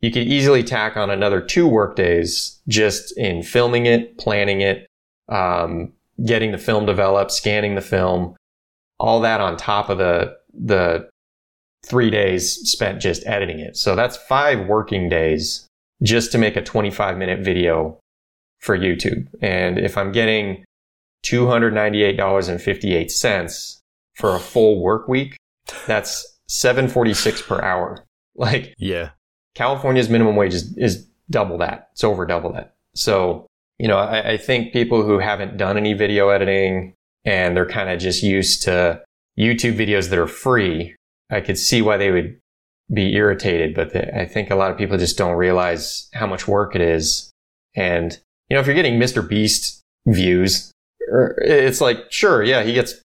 you 0.00 0.10
could 0.10 0.26
easily 0.26 0.62
tack 0.62 0.96
on 0.96 1.08
another 1.10 1.40
two 1.40 1.66
work 1.66 1.96
days 1.96 2.60
just 2.68 3.16
in 3.16 3.42
filming 3.42 3.86
it, 3.86 4.18
planning 4.18 4.60
it, 4.60 4.86
um, 5.28 5.92
getting 6.24 6.52
the 6.52 6.58
film 6.58 6.86
developed, 6.86 7.30
scanning 7.32 7.74
the 7.76 7.80
film, 7.80 8.36
all 8.98 9.20
that 9.20 9.40
on 9.40 9.56
top 9.56 9.88
of 9.88 9.98
the 9.98 10.36
the 10.52 11.08
three 11.84 12.10
days 12.10 12.54
spent 12.68 13.00
just 13.00 13.24
editing 13.26 13.60
it. 13.60 13.76
So 13.76 13.94
that's 13.94 14.16
five 14.16 14.66
working 14.66 15.08
days 15.08 15.66
just 16.02 16.32
to 16.32 16.38
make 16.38 16.56
a 16.56 16.62
25 16.62 17.16
minute 17.16 17.40
video 17.40 17.98
for 18.60 18.76
YouTube. 18.76 19.28
And 19.40 19.78
if 19.78 19.96
I'm 19.96 20.10
getting 20.12 20.64
$298.58 21.24 23.80
for 24.14 24.34
a 24.34 24.40
full 24.40 24.80
work 24.80 25.08
week, 25.08 25.36
that's 25.86 26.38
746 26.48 27.42
per 27.42 27.60
hour. 27.62 28.02
Like 28.38 28.74
Yeah. 28.76 29.12
California's 29.54 30.10
minimum 30.10 30.36
wage 30.36 30.52
is, 30.52 30.76
is 30.76 31.06
double 31.30 31.56
that. 31.56 31.88
It's 31.92 32.04
over 32.04 32.26
double 32.26 32.52
that. 32.52 32.74
So, 32.94 33.46
you 33.78 33.88
know, 33.88 33.96
I, 33.96 34.32
I 34.32 34.36
think 34.36 34.74
people 34.74 35.02
who 35.02 35.18
haven't 35.18 35.56
done 35.56 35.78
any 35.78 35.94
video 35.94 36.28
editing 36.28 36.92
and 37.24 37.56
they're 37.56 37.64
kind 37.64 37.88
of 37.88 37.98
just 37.98 38.22
used 38.22 38.62
to 38.64 39.02
YouTube 39.38 39.78
videos 39.78 40.10
that 40.10 40.18
are 40.18 40.26
free, 40.26 40.94
I 41.30 41.40
could 41.40 41.56
see 41.58 41.80
why 41.80 41.96
they 41.96 42.10
would 42.10 42.38
be 42.92 43.14
irritated. 43.14 43.74
But 43.74 43.92
the, 43.92 44.14
I 44.14 44.26
think 44.26 44.50
a 44.50 44.56
lot 44.56 44.70
of 44.70 44.76
people 44.76 44.98
just 44.98 45.16
don't 45.16 45.36
realize 45.36 46.10
how 46.12 46.26
much 46.26 46.46
work 46.46 46.74
it 46.74 46.82
is. 46.82 47.30
And, 47.74 48.12
you 48.48 48.54
know, 48.54 48.60
if 48.60 48.66
you're 48.66 48.76
getting 48.76 49.00
Mr. 49.00 49.26
Beast 49.26 49.80
views, 50.06 50.72
it's 51.38 51.80
like, 51.80 52.10
sure, 52.10 52.42
yeah, 52.42 52.62
he 52.62 52.72
gets 52.72 53.00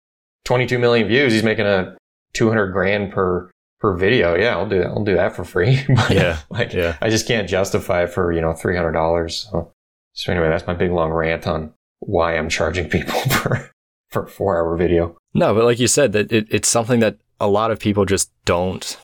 22 0.45 0.79
million 0.79 1.07
views. 1.07 1.33
He's 1.33 1.43
making 1.43 1.65
a 1.65 1.97
200 2.33 2.71
grand 2.71 3.11
per 3.11 3.49
per 3.79 3.95
video. 3.95 4.35
Yeah, 4.35 4.57
I'll 4.57 4.67
do 4.67 4.79
that. 4.79 4.87
I'll 4.87 5.03
do 5.03 5.15
that 5.15 5.35
for 5.35 5.43
free. 5.43 5.79
But, 5.95 6.11
Yeah. 6.11 6.39
like 6.49 6.73
Yeah. 6.73 6.97
I 7.01 7.09
just 7.09 7.27
can't 7.27 7.47
justify 7.47 8.03
it 8.03 8.09
for 8.09 8.31
you 8.31 8.41
know 8.41 8.53
three 8.53 8.75
hundred 8.75 8.93
dollars. 8.93 9.47
So, 9.51 9.71
so 10.13 10.31
anyway, 10.31 10.49
that's 10.49 10.67
my 10.67 10.73
big 10.73 10.91
long 10.91 11.11
rant 11.11 11.47
on 11.47 11.73
why 11.99 12.37
I'm 12.37 12.49
charging 12.49 12.89
people 12.89 13.19
for 13.31 13.69
for 14.09 14.23
a 14.23 14.29
four 14.29 14.57
hour 14.57 14.75
video. 14.77 15.17
No, 15.33 15.53
but 15.53 15.65
like 15.65 15.79
you 15.79 15.87
said, 15.87 16.13
that 16.13 16.31
it, 16.31 16.47
it's 16.49 16.67
something 16.67 16.99
that 17.01 17.17
a 17.39 17.47
lot 17.47 17.71
of 17.71 17.79
people 17.79 18.05
just 18.05 18.31
don't. 18.45 18.97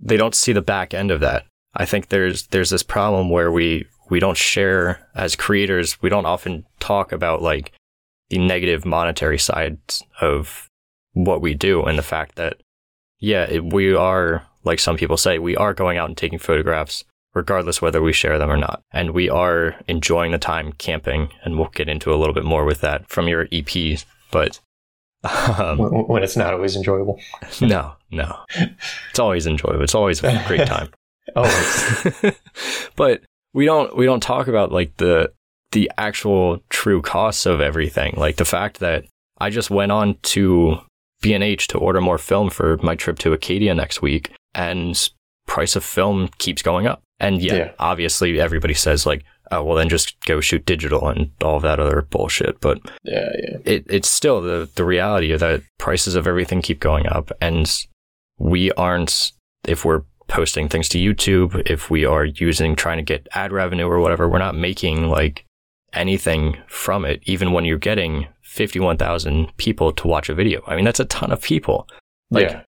They 0.00 0.16
don't 0.16 0.34
see 0.34 0.52
the 0.52 0.62
back 0.62 0.94
end 0.94 1.10
of 1.10 1.20
that. 1.20 1.44
I 1.74 1.84
think 1.84 2.08
there's 2.08 2.46
there's 2.48 2.70
this 2.70 2.82
problem 2.82 3.30
where 3.30 3.52
we 3.52 3.86
we 4.10 4.20
don't 4.20 4.36
share 4.36 5.06
as 5.14 5.36
creators. 5.36 6.00
We 6.02 6.08
don't 6.08 6.26
often 6.26 6.64
talk 6.80 7.12
about 7.12 7.42
like 7.42 7.72
the 8.30 8.38
negative 8.38 8.84
monetary 8.84 9.38
sides 9.38 10.02
of 10.20 10.68
what 11.12 11.40
we 11.40 11.54
do, 11.54 11.82
and 11.84 11.98
the 11.98 12.02
fact 12.02 12.36
that 12.36 12.58
yeah, 13.20 13.44
it, 13.44 13.72
we 13.72 13.94
are 13.94 14.46
like 14.64 14.78
some 14.78 14.96
people 14.96 15.16
say, 15.16 15.38
we 15.38 15.56
are 15.56 15.74
going 15.74 15.98
out 15.98 16.08
and 16.08 16.16
taking 16.16 16.38
photographs, 16.38 17.04
regardless 17.34 17.80
whether 17.80 18.02
we 18.02 18.12
share 18.12 18.38
them 18.38 18.50
or 18.50 18.56
not, 18.56 18.82
and 18.92 19.10
we 19.10 19.28
are 19.30 19.76
enjoying 19.88 20.32
the 20.32 20.38
time 20.38 20.72
camping, 20.72 21.30
and 21.42 21.58
we'll 21.58 21.68
get 21.68 21.88
into 21.88 22.12
a 22.12 22.16
little 22.16 22.34
bit 22.34 22.44
more 22.44 22.64
with 22.64 22.80
that 22.82 23.08
from 23.08 23.28
your 23.28 23.48
EP, 23.52 23.98
but. 24.30 24.60
Um, 25.24 25.78
When, 25.78 25.90
when 26.06 26.22
it's 26.22 26.36
not 26.36 26.54
always 26.54 26.76
enjoyable. 26.76 27.20
no, 27.60 27.94
no. 28.10 28.36
It's 29.10 29.18
always 29.18 29.46
enjoyable. 29.46 29.82
It's 29.82 29.94
always 29.94 30.22
a 30.22 30.44
great 30.46 30.66
time. 30.66 30.90
Oh, 31.36 32.22
but 32.96 33.20
we 33.52 33.66
don't 33.66 33.94
we 33.94 34.06
don't 34.06 34.22
talk 34.22 34.48
about 34.48 34.72
like 34.72 34.96
the 34.96 35.30
the 35.72 35.90
actual 35.98 36.62
true 36.70 37.02
costs 37.02 37.46
of 37.46 37.60
everything. 37.60 38.14
Like 38.16 38.36
the 38.36 38.44
fact 38.44 38.80
that 38.80 39.04
I 39.38 39.50
just 39.50 39.70
went 39.70 39.92
on 39.92 40.16
to 40.22 40.78
B&H 41.22 41.66
to 41.68 41.78
order 41.78 42.00
more 42.00 42.18
film 42.18 42.50
for 42.50 42.76
my 42.78 42.94
trip 42.94 43.18
to 43.20 43.32
Acadia 43.32 43.74
next 43.74 44.00
week 44.02 44.30
and 44.54 45.10
price 45.46 45.76
of 45.76 45.84
film 45.84 46.28
keeps 46.38 46.62
going 46.62 46.86
up. 46.86 47.02
And 47.20 47.42
yeah, 47.42 47.54
Yeah. 47.54 47.70
obviously 47.78 48.40
everybody 48.40 48.74
says 48.74 49.04
like, 49.06 49.24
oh, 49.50 49.62
well 49.64 49.76
then 49.76 49.88
just 49.88 50.18
go 50.26 50.40
shoot 50.40 50.64
digital 50.64 51.08
and 51.08 51.30
all 51.42 51.58
that 51.60 51.80
other 51.80 52.02
bullshit. 52.02 52.60
But 52.60 52.78
yeah, 53.02 53.28
yeah, 53.42 53.56
it, 53.64 53.86
it's 53.88 54.08
still 54.08 54.40
the, 54.40 54.68
the 54.74 54.84
reality 54.84 55.32
of 55.32 55.40
that 55.40 55.62
prices 55.78 56.14
of 56.14 56.26
everything 56.26 56.62
keep 56.62 56.80
going 56.80 57.06
up 57.08 57.30
and 57.40 57.70
we 58.38 58.70
aren't 58.72 59.32
if 59.66 59.84
we're 59.84 60.02
posting 60.28 60.68
things 60.68 60.88
to 60.90 60.98
YouTube, 60.98 61.60
if 61.68 61.90
we 61.90 62.04
are 62.04 62.24
using 62.26 62.76
trying 62.76 62.98
to 62.98 63.02
get 63.02 63.26
ad 63.34 63.50
revenue 63.52 63.86
or 63.86 63.98
whatever, 63.98 64.28
we're 64.28 64.38
not 64.38 64.54
making 64.54 65.08
like 65.08 65.44
anything 65.92 66.58
from 66.68 67.04
it, 67.04 67.20
even 67.24 67.52
when 67.52 67.64
you're 67.64 67.78
getting 67.78 68.26
51,000 68.42 69.56
people 69.56 69.92
to 69.92 70.06
watch 70.08 70.28
a 70.28 70.34
video. 70.34 70.62
I 70.66 70.76
mean, 70.76 70.84
that's 70.84 71.00
a 71.00 71.04
ton 71.04 71.30
of 71.32 71.40
people. 71.42 71.88
Like 72.30 72.50
yeah. 72.50 72.62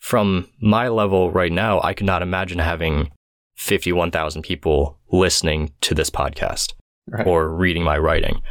from 0.00 0.48
my 0.60 0.88
level 0.88 1.30
right 1.30 1.52
now, 1.52 1.80
I 1.82 1.94
could 1.94 2.06
not 2.06 2.22
imagine 2.22 2.58
having 2.58 3.10
51,000 3.56 4.42
people 4.42 4.98
listening 5.10 5.72
to 5.82 5.94
this 5.94 6.10
podcast 6.10 6.74
Right. 7.08 7.26
or 7.26 7.48
reading 7.48 7.84
my 7.84 7.96
writing. 7.96 8.42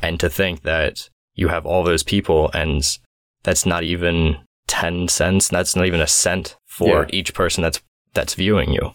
And 0.00 0.20
to 0.20 0.30
think 0.30 0.62
that 0.62 1.08
you 1.34 1.48
have 1.48 1.66
all 1.66 1.82
those 1.82 2.02
people 2.04 2.50
and 2.54 2.82
that's 3.42 3.66
not 3.66 3.82
even 3.82 4.38
10 4.68 5.08
cents, 5.08 5.48
that's 5.48 5.74
not 5.74 5.86
even 5.86 6.00
a 6.00 6.06
cent 6.06 6.56
for 6.66 7.02
Yeah. 7.02 7.06
each 7.10 7.34
person 7.34 7.62
that's 7.62 7.80
that's 8.14 8.34
viewing 8.34 8.72
you. 8.72 8.92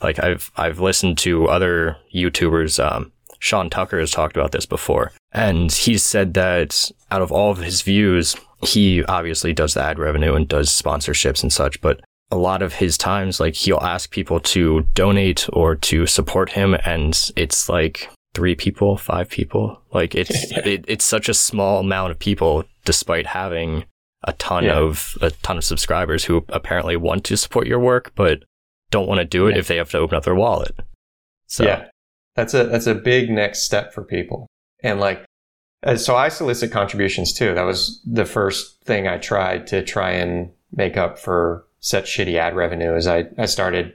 Like 0.00 0.18
I've 0.22 0.50
I've 0.56 0.78
listened 0.80 1.18
to 1.18 1.48
other 1.48 1.96
YouTubers 2.14 2.78
um 2.82 3.12
Sean 3.42 3.68
Tucker 3.68 3.98
has 3.98 4.12
talked 4.12 4.36
about 4.36 4.52
this 4.52 4.66
before. 4.66 5.10
And 5.32 5.72
he 5.72 5.98
said 5.98 6.34
that 6.34 6.90
out 7.10 7.22
of 7.22 7.32
all 7.32 7.50
of 7.50 7.58
his 7.58 7.82
views, 7.82 8.36
he 8.62 9.02
obviously 9.06 9.52
does 9.52 9.74
the 9.74 9.82
ad 9.82 9.98
revenue 9.98 10.34
and 10.34 10.46
does 10.46 10.68
sponsorships 10.70 11.42
and 11.42 11.52
such, 11.52 11.80
but 11.80 12.00
a 12.30 12.36
lot 12.36 12.62
of 12.62 12.74
his 12.74 12.96
times, 12.96 13.40
like 13.40 13.56
he'll 13.56 13.80
ask 13.82 14.10
people 14.12 14.38
to 14.38 14.82
donate 14.94 15.48
or 15.52 15.74
to 15.74 16.06
support 16.06 16.50
him. 16.50 16.74
And 16.84 17.18
it's 17.34 17.68
like 17.68 18.08
three 18.32 18.54
people, 18.54 18.96
five 18.96 19.28
people. 19.28 19.82
Like 19.92 20.14
it's, 20.14 20.30
it, 20.52 20.84
it's 20.86 21.04
such 21.04 21.28
a 21.28 21.34
small 21.34 21.80
amount 21.80 22.12
of 22.12 22.20
people 22.20 22.62
despite 22.84 23.26
having 23.26 23.86
a 24.22 24.32
ton 24.34 24.64
Yeah. 24.66 24.78
of, 24.78 25.18
a 25.20 25.32
ton 25.32 25.58
of 25.58 25.64
subscribers 25.64 26.24
who 26.26 26.44
apparently 26.48 26.96
want 26.96 27.24
to 27.24 27.36
support 27.36 27.66
your 27.66 27.80
work, 27.80 28.12
but 28.14 28.44
don't 28.92 29.08
want 29.08 29.18
to 29.18 29.24
do 29.24 29.48
it 29.48 29.54
Yeah. 29.54 29.58
if 29.58 29.66
they 29.66 29.76
have 29.78 29.90
to 29.90 29.98
open 29.98 30.16
up 30.16 30.24
their 30.24 30.36
wallet. 30.36 30.76
So 31.48 31.64
Yeah, 31.64 31.88
that's 32.36 32.54
a 32.54 32.64
that's 32.64 32.86
a 32.86 32.94
big 32.94 33.30
next 33.30 33.62
step 33.62 33.92
for 33.92 34.02
people. 34.02 34.46
And 34.82 34.98
like, 35.00 35.24
uh, 35.84 35.96
so 35.96 36.16
I 36.16 36.28
solicit 36.28 36.72
contributions 36.72 37.32
too. 37.32 37.54
That 37.54 37.62
was 37.62 38.00
the 38.04 38.24
first 38.24 38.80
thing 38.82 39.06
I 39.06 39.18
tried 39.18 39.66
to 39.68 39.82
try 39.82 40.10
and 40.12 40.50
make 40.74 40.96
up 40.96 41.18
for 41.18 41.66
such 41.80 42.10
shitty 42.16 42.36
ad 42.36 42.56
revenue. 42.56 42.94
Is 42.94 43.06
I 43.06 43.26
I 43.38 43.46
started 43.46 43.94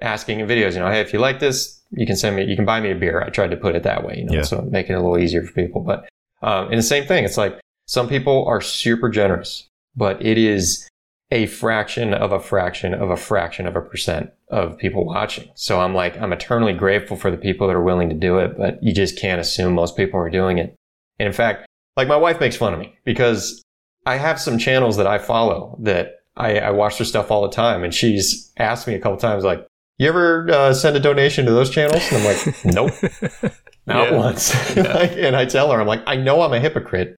asking 0.00 0.40
in 0.40 0.46
videos, 0.46 0.72
you 0.74 0.80
know, 0.80 0.88
hey, 0.90 1.00
if 1.00 1.12
you 1.12 1.18
like 1.18 1.38
this, 1.40 1.80
you 1.92 2.06
can 2.06 2.16
send 2.16 2.34
me, 2.34 2.44
you 2.44 2.56
can 2.56 2.64
buy 2.64 2.80
me 2.80 2.90
a 2.90 2.94
beer. 2.94 3.22
I 3.22 3.28
tried 3.30 3.50
to 3.52 3.56
put 3.56 3.76
it 3.76 3.84
that 3.84 4.04
way, 4.04 4.16
you 4.18 4.24
know, 4.24 4.34
Yeah. 4.34 4.42
so 4.42 4.62
making 4.62 4.94
it 4.96 4.98
a 4.98 5.00
little 5.02 5.18
easier 5.18 5.42
for 5.44 5.52
people. 5.52 5.80
But 5.82 6.08
um, 6.42 6.68
and 6.70 6.78
the 6.78 6.82
same 6.82 7.04
thing, 7.06 7.24
it's 7.24 7.36
like 7.36 7.60
some 7.86 8.08
people 8.08 8.44
are 8.46 8.60
super 8.60 9.08
generous, 9.08 9.68
but 9.94 10.20
it 10.24 10.38
is 10.38 10.88
a 11.32 11.46
fraction 11.46 12.12
of 12.12 12.30
a 12.30 12.38
fraction 12.38 12.92
of 12.92 13.08
a 13.10 13.16
fraction 13.16 13.66
of 13.66 13.74
a 13.74 13.80
percent 13.80 14.30
of 14.50 14.76
people 14.76 15.04
watching. 15.06 15.48
So 15.54 15.80
I'm 15.80 15.94
like, 15.94 16.16
I'm 16.20 16.32
eternally 16.32 16.74
grateful 16.74 17.16
for 17.16 17.30
the 17.30 17.38
people 17.38 17.66
that 17.66 17.74
are 17.74 17.82
willing 17.82 18.10
to 18.10 18.14
do 18.14 18.38
it, 18.38 18.56
but 18.56 18.80
you 18.82 18.92
just 18.92 19.18
can't 19.18 19.40
assume 19.40 19.72
most 19.72 19.96
people 19.96 20.20
are 20.20 20.28
doing 20.28 20.58
it. 20.58 20.76
And 21.18 21.26
in 21.26 21.32
fact, 21.32 21.66
like 21.96 22.06
my 22.06 22.16
wife 22.16 22.38
makes 22.38 22.56
fun 22.56 22.74
of 22.74 22.78
me 22.80 22.94
because 23.04 23.62
I 24.04 24.16
have 24.16 24.38
some 24.40 24.58
channels 24.58 24.96
that 24.98 25.06
I 25.06 25.18
follow 25.18 25.78
that 25.80 26.16
I, 26.36 26.58
I 26.58 26.70
watch 26.70 26.98
their 26.98 27.06
stuff 27.06 27.30
all 27.30 27.42
the 27.42 27.48
time. 27.54 27.82
And 27.82 27.94
she's 27.94 28.52
asked 28.58 28.86
me 28.86 28.94
a 28.94 28.98
couple 28.98 29.16
times, 29.18 29.42
like, 29.44 29.66
you 29.98 30.08
ever 30.08 30.50
uh, 30.50 30.74
send 30.74 30.96
a 30.96 31.00
donation 31.00 31.46
to 31.46 31.52
those 31.52 31.70
channels? 31.70 32.02
And 32.10 32.18
I'm 32.18 32.24
like, 32.24 32.64
nope. 32.64 33.52
Not 33.86 34.10
Yeah. 34.10 34.16
once. 34.18 34.54
Like, 34.76 35.12
and 35.12 35.34
I 35.36 35.44
tell 35.46 35.70
her, 35.72 35.80
I'm 35.80 35.86
like, 35.86 36.02
I 36.06 36.16
know 36.16 36.42
I'm 36.42 36.52
a 36.52 36.60
hypocrite. 36.60 37.16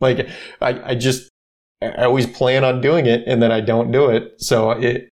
Like, 0.00 0.28
I, 0.60 0.90
I 0.90 0.94
just, 0.94 1.30
I 1.82 2.04
always 2.04 2.26
plan 2.26 2.64
on 2.64 2.80
doing 2.80 3.06
it 3.06 3.24
and 3.26 3.42
then 3.42 3.52
I 3.52 3.60
don't 3.60 3.92
do 3.92 4.08
it. 4.08 4.40
So 4.40 4.70
it, 4.70 5.08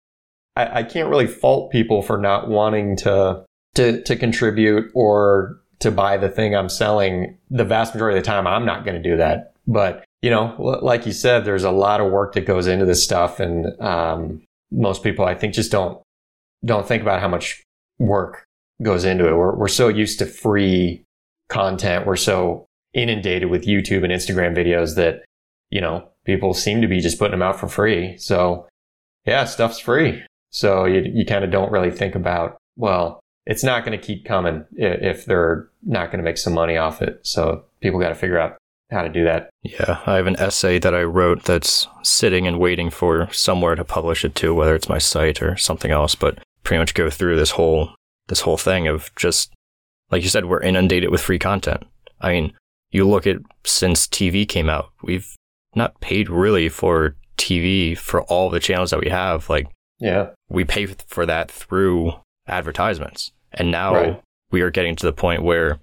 I, 0.56 0.80
I 0.80 0.84
can't 0.84 1.10
really 1.10 1.28
fault 1.28 1.72
people 1.72 2.02
for 2.02 2.17
not 2.17 2.50
wanting 2.50 2.98
to, 2.98 3.46
to, 3.76 4.02
to 4.04 4.15
contribute 4.15 4.91
or 4.93 5.60
to 5.80 5.91
buy 5.91 6.17
the 6.17 6.30
thing 6.30 6.56
I'm 6.56 6.70
selling. 6.70 7.38
The 7.50 7.63
vast 7.63 7.93
majority 7.93 8.17
of 8.17 8.24
the 8.24 8.28
time, 8.28 8.48
I'm 8.48 8.65
not 8.65 8.84
going 8.84 9.02
to 9.02 9.10
do 9.10 9.17
that. 9.17 9.54
But, 9.67 10.04
you 10.22 10.30
know, 10.30 10.56
like 10.82 11.06
you 11.06 11.12
said, 11.12 11.46
there's 11.46 11.63
a 11.63 11.72
lot 11.72 12.02
of 12.02 12.12
work 12.12 12.34
that 12.34 12.46
goes 12.46 12.67
into 12.67 12.86
this 12.86 13.04
stuff. 13.04 13.39
And, 13.39 13.80
um, 13.80 14.41
most 14.72 15.04
people, 15.04 15.26
I 15.26 15.36
think, 15.36 15.54
just 15.54 15.72
don't, 15.72 16.02
don't 16.65 16.88
think 16.88 17.02
about 17.02 17.22
how 17.22 17.28
much 17.28 17.63
work 18.00 18.43
goes 18.82 19.06
into 19.06 19.28
it. 19.28 19.36
We're, 19.36 19.56
we're 19.56 19.67
so 19.67 19.88
used 19.88 20.20
to 20.20 20.26
free 20.26 21.04
content. 21.50 22.06
We're 22.06 22.15
so 22.15 22.65
inundated 22.93 23.50
with 23.50 23.65
YouTube 23.65 24.04
and 24.04 24.12
Instagram 24.12 24.58
videos 24.58 24.96
that, 24.96 25.24
you 25.70 25.82
know, 25.82 26.10
people 26.28 26.54
seem 26.54 26.82
to 26.82 26.88
be 26.88 27.00
just 27.00 27.18
putting 27.18 27.32
them 27.32 27.42
out 27.42 27.60
for 27.60 27.68
free. 27.68 28.16
So 28.18 28.68
yeah, 29.26 29.46
stuff's 29.46 29.80
free. 29.80 30.24
So 30.52 30.86
you, 30.86 31.02
you 31.02 31.26
kind 31.26 31.44
of 31.44 31.50
don't 31.52 31.72
really 31.72 31.90
think 31.90 32.13
about, 32.13 32.58
well, 32.76 33.20
it's 33.46 33.63
not 33.63 33.86
going 33.86 33.98
to 33.98 34.06
keep 34.06 34.26
coming 34.26 34.66
if 34.74 35.26
they're 35.26 35.70
not 35.84 36.12
going 36.12 36.20
to 36.20 36.24
make 36.24 36.38
some 36.38 36.54
money 36.54 36.78
off 36.78 37.02
it. 37.02 37.20
So 37.24 37.63
people 37.80 38.00
got 38.00 38.10
to 38.10 38.16
figure 38.16 38.38
out 38.38 38.58
how 38.92 39.02
to 39.02 39.10
do 39.10 39.24
that. 39.24 39.50
Yeah, 39.63 40.02
I 40.06 40.16
have 40.16 40.28
an 40.28 40.36
essay 40.36 40.80
that 40.80 40.94
I 40.94 41.04
wrote 41.04 41.44
that's 41.44 41.88
sitting 42.04 42.46
and 42.46 42.60
waiting 42.60 42.90
for 42.90 43.32
somewhere 43.32 43.76
to 43.76 43.86
publish 43.86 44.26
it 44.26 44.36
to, 44.36 44.54
whether 44.54 44.76
it's 44.76 44.90
my 44.90 44.98
site 44.98 45.42
or 45.42 45.56
something 45.56 45.92
else, 45.92 46.13
but 46.13 46.40
pretty 46.63 46.80
much 46.80 46.94
go 46.94 47.10
through 47.10 47.38
this 47.38 47.52
whole 47.52 47.92
this 48.28 48.42
whole 48.42 48.58
thing 48.58 48.88
of 48.88 49.10
just 49.16 49.54
like 50.12 50.24
you 50.24 50.30
said, 50.30 50.46
we're 50.46 50.62
inundated 50.62 51.10
with 51.10 51.22
free 51.22 51.40
content. 51.40 51.84
I 52.20 52.34
mean, 52.34 52.54
you 52.92 53.08
look 53.08 53.26
at 53.26 53.38
since 53.66 54.08
TV 54.08 54.48
came 54.48 54.70
out, 54.70 54.90
we've 55.02 55.34
not 55.78 56.00
paid 56.02 56.30
really 56.30 56.70
for 56.70 57.16
TV 57.38 57.98
for 57.98 58.24
all 58.24 58.50
the 58.50 58.60
channels 58.60 58.90
that 58.92 59.00
we 59.00 59.10
have. 59.10 59.50
Like, 59.50 59.68
yeah, 60.00 60.30
we 60.50 60.63
pay 60.63 60.86
for 60.88 61.26
that 61.26 61.50
through 61.52 62.13
advertisements. 62.48 63.32
And 63.54 63.72
now 63.72 63.94
Right. 63.94 64.22
we 64.52 64.62
are 64.62 64.72
getting 64.72 64.96
to 64.98 65.06
the 65.06 65.13
point 65.13 65.44
where 65.44 65.80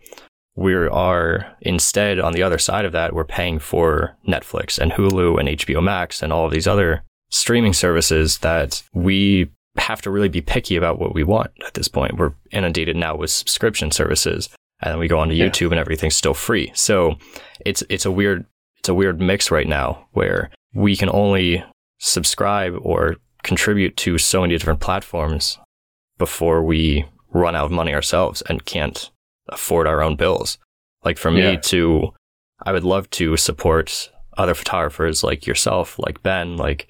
we 0.57 0.75
are 0.75 1.47
instead 1.63 2.19
on 2.21 2.33
the 2.33 2.43
other 2.43 2.59
side 2.59 2.85
of 2.85 2.93
that, 2.93 3.13
we're 3.13 3.25
paying 3.25 3.59
for 3.59 4.17
Netflix 4.27 4.79
and 4.79 4.93
Hulu 4.93 5.39
and 5.41 5.49
HBO 5.49 5.83
Max 5.83 6.23
and 6.23 6.33
all 6.33 6.47
of 6.47 6.53
these 6.53 6.67
other 6.69 7.03
streaming 7.31 7.73
services 7.73 8.39
that 8.39 8.83
we 8.93 9.51
have 9.77 10.01
to 10.03 10.11
really 10.11 10.29
be 10.29 10.41
picky 10.41 10.77
about 10.77 11.01
what 11.01 11.15
we 11.15 11.25
want 11.25 11.51
at 11.67 11.75
this 11.75 11.89
point. 11.89 12.17
We're 12.17 12.35
inundated 12.53 12.95
now 12.97 13.17
with 13.17 13.31
subscription 13.31 13.91
services 13.91 14.49
and 14.81 14.93
then 14.93 14.99
we 15.01 15.09
go 15.09 15.19
onto 15.19 15.35
Yeah. 15.35 15.47
YouTube 15.49 15.71
and 15.73 15.81
everything's 15.81 16.15
still 16.15 16.35
free. 16.35 16.71
So 16.75 17.17
it's 17.67 17.83
it's 17.89 18.07
a 18.07 18.13
weird 18.13 18.47
it's 18.85 18.89
a 18.91 18.95
weird 18.95 19.19
mix 19.19 19.51
right 19.51 19.67
now 19.67 20.07
where 20.13 20.51
we 20.75 20.95
can 20.95 21.09
only 21.09 21.65
subscribe 22.01 22.75
or 22.83 23.17
contribute 23.43 23.97
to 23.97 24.19
so 24.19 24.43
many 24.43 24.59
different 24.59 24.81
platforms 24.81 25.59
before 26.19 26.63
we 26.63 27.07
run 27.33 27.57
out 27.57 27.65
of 27.65 27.71
money 27.71 27.95
ourselves 27.95 28.43
and 28.43 28.67
can't 28.67 29.11
afford 29.49 29.87
our 29.87 30.03
own 30.03 30.17
bills. 30.17 30.59
Like 31.03 31.17
for 31.17 31.31
me 31.31 31.53
Yeah. 31.53 31.57
to, 31.57 32.13
I 32.67 32.73
would 32.73 32.85
love 32.85 33.09
to 33.13 33.39
support 33.39 34.11
other 34.37 34.53
photographers 34.53 35.25
like 35.25 35.47
yourself, 35.47 35.99
like 35.99 36.23
Ben, 36.23 36.59
like 36.59 36.87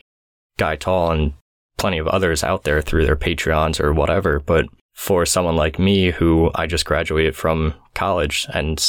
Guy 0.59 0.75
Tal, 0.75 1.13
and 1.13 1.35
plenty 1.79 1.99
of 1.99 2.09
others 2.09 2.43
out 2.43 2.65
there 2.65 2.83
through 2.83 3.07
their 3.07 3.15
Patreons 3.15 3.79
or 3.79 3.93
whatever. 3.95 4.41
But 4.41 4.67
for 4.95 5.25
someone 5.25 5.55
like 5.55 5.79
me 5.79 6.11
who 6.11 6.51
I 6.57 6.67
just 6.67 6.87
graduated 6.87 7.37
from 7.37 7.75
college 7.95 8.49
and 8.53 8.85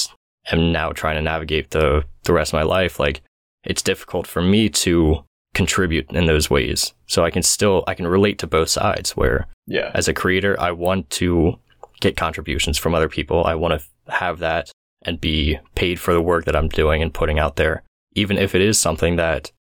am 0.51 0.71
now 0.71 0.91
trying 0.91 1.15
to 1.15 1.21
navigate 1.21 1.71
the, 1.71 2.03
the 2.23 2.34
rest 2.34 2.53
of 2.53 2.58
my 2.58 2.63
life, 2.63 2.99
like 2.99 3.21
it's 3.63 3.81
difficult 3.81 4.27
for 4.27 4.41
me 4.41 4.69
to 4.69 5.23
contribute 5.53 6.10
in 6.12 6.25
those 6.25 6.49
ways. 6.49 6.93
So 7.08 7.23
I 7.23 7.31
can 7.31 7.41
still, 7.43 7.84
I 7.88 7.93
can 7.95 8.08
relate 8.08 8.38
to 8.39 8.47
both 8.47 8.69
sides 8.69 9.12
where 9.17 9.47
Yeah. 9.67 9.91
as 9.93 10.08
a 10.08 10.13
creator, 10.13 10.55
I 10.60 10.71
want 10.71 11.10
to 11.12 11.58
get 12.01 12.17
contributions 12.17 12.77
from 12.77 12.93
other 12.93 13.08
people. 13.10 13.45
I 13.45 13.55
want 13.55 13.79
to 13.81 14.12
have 14.12 14.39
that 14.39 14.69
and 15.03 15.19
be 15.21 15.58
paid 15.75 15.99
for 15.99 16.13
the 16.13 16.21
work 16.21 16.45
that 16.45 16.55
I'm 16.55 16.67
doing 16.67 17.01
and 17.01 17.13
putting 17.13 17.39
out 17.39 17.55
there, 17.55 17.84
even 18.13 18.38
if 18.38 18.53
it 18.53 18.62
is 18.62 18.79
something 18.79 19.15
that 19.15 19.51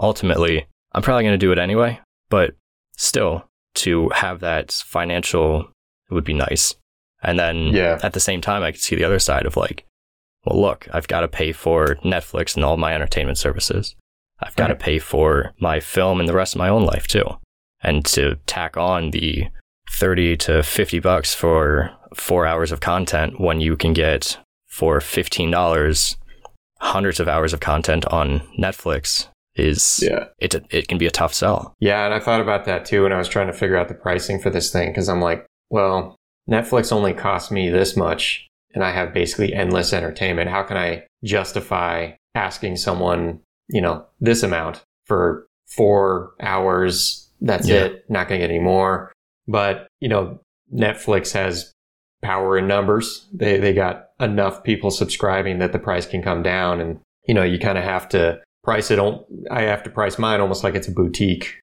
ultimately 0.00 0.66
I'm 0.92 1.02
probably 1.02 1.24
going 1.24 1.34
to 1.34 1.38
do 1.46 1.52
it 1.52 1.58
anyway, 1.58 2.00
but 2.30 2.54
still 2.96 3.44
to 3.74 4.08
have 4.10 4.40
that 4.40 4.72
financial 4.72 5.68
would 6.10 6.24
be 6.24 6.34
nice. 6.34 6.74
And 7.22 7.38
then 7.38 7.68
Yeah. 7.68 7.98
at 8.02 8.12
the 8.12 8.20
same 8.20 8.40
time, 8.40 8.62
I 8.62 8.72
could 8.72 8.80
see 8.80 8.96
the 8.96 9.04
other 9.04 9.18
side 9.18 9.46
of 9.46 9.56
like, 9.56 9.84
well, 10.44 10.60
look, 10.60 10.88
I've 10.92 11.08
got 11.08 11.20
to 11.20 11.28
pay 11.28 11.52
for 11.52 11.96
Netflix 12.04 12.54
and 12.56 12.64
all 12.64 12.76
my 12.76 12.94
entertainment 12.94 13.38
services. 13.38 13.94
I've 14.40 14.56
got 14.56 14.68
to 14.68 14.74
pay 14.74 14.98
for 14.98 15.52
my 15.60 15.78
film 15.80 16.18
and 16.18 16.28
the 16.28 16.34
rest 16.34 16.54
of 16.54 16.58
my 16.58 16.68
own 16.68 16.84
life 16.84 17.06
too. 17.06 17.24
And 17.82 18.04
to 18.06 18.36
tack 18.46 18.76
on 18.76 19.10
the 19.12 19.46
30 19.90 20.36
to 20.38 20.62
50 20.62 20.98
bucks 21.00 21.34
for 21.34 21.90
four 22.14 22.46
hours 22.46 22.72
of 22.72 22.80
content 22.80 23.38
when 23.40 23.60
you 23.60 23.76
can 23.76 23.92
get 23.92 24.38
for 24.68 24.98
$15 24.98 26.16
hundreds 26.80 27.20
of 27.20 27.28
hours 27.28 27.52
of 27.52 27.60
content 27.60 28.04
on 28.06 28.40
Netflix 28.58 29.28
is 29.54 30.00
Yeah. 30.02 30.26
it, 30.38 30.54
it 30.70 30.88
can 30.88 30.98
be 30.98 31.06
a 31.06 31.10
tough 31.10 31.34
sell. 31.34 31.74
Yeah, 31.78 32.04
and 32.06 32.14
I 32.14 32.18
thought 32.18 32.40
about 32.40 32.64
that 32.64 32.84
too 32.84 33.02
when 33.04 33.12
I 33.12 33.18
was 33.18 33.28
trying 33.28 33.46
to 33.48 33.52
figure 33.52 33.76
out 33.76 33.88
the 33.88 33.94
pricing 33.94 34.40
for 34.40 34.50
this 34.50 34.72
thing 34.72 34.88
because 34.90 35.08
I'm 35.08 35.20
like, 35.20 35.46
well, 35.70 36.16
Netflix 36.50 36.90
only 36.90 37.12
costs 37.12 37.50
me 37.50 37.70
this 37.70 37.96
much 37.96 38.46
and 38.74 38.82
I 38.84 38.90
have 38.90 39.12
basically 39.14 39.52
endless 39.54 39.92
entertainment. 39.92 40.50
How 40.50 40.62
can 40.62 40.76
I 40.76 41.04
justify 41.24 42.12
asking 42.34 42.76
someone, 42.76 43.40
you 43.68 43.80
know, 43.80 44.04
this 44.20 44.42
amount 44.42 44.82
for 45.06 45.46
four 45.68 46.32
hours? 46.40 47.30
That's 47.40 47.68
Yeah. 47.68 47.84
it. 47.84 48.04
Not 48.08 48.28
going 48.28 48.40
to 48.40 48.46
get 48.46 48.52
any 48.54 48.62
more. 48.62 49.12
But, 49.48 49.88
you 50.00 50.08
know, 50.08 50.40
Netflix 50.72 51.32
has 51.32 51.72
power 52.22 52.56
in 52.56 52.66
numbers. 52.68 53.26
They, 53.32 53.58
they 53.58 53.72
got 53.72 54.10
enough 54.20 54.62
people 54.62 54.90
subscribing 54.90 55.58
that 55.58 55.72
the 55.72 55.78
price 55.78 56.06
can 56.06 56.22
come 56.22 56.42
down. 56.42 56.80
And, 56.80 57.00
you 57.26 57.34
know, 57.34 57.42
you 57.42 57.58
kind 57.58 57.76
of 57.78 57.84
have 57.84 58.08
to 58.10 58.40
price 58.62 58.90
it. 58.90 58.98
on- 58.98 59.24
I 59.50 59.62
have 59.62 59.82
to 59.82 59.90
price 59.90 60.18
mine 60.18 60.40
almost 60.40 60.62
like 60.62 60.74
it's 60.76 60.86
a 60.88 60.92
boutique, 60.92 61.58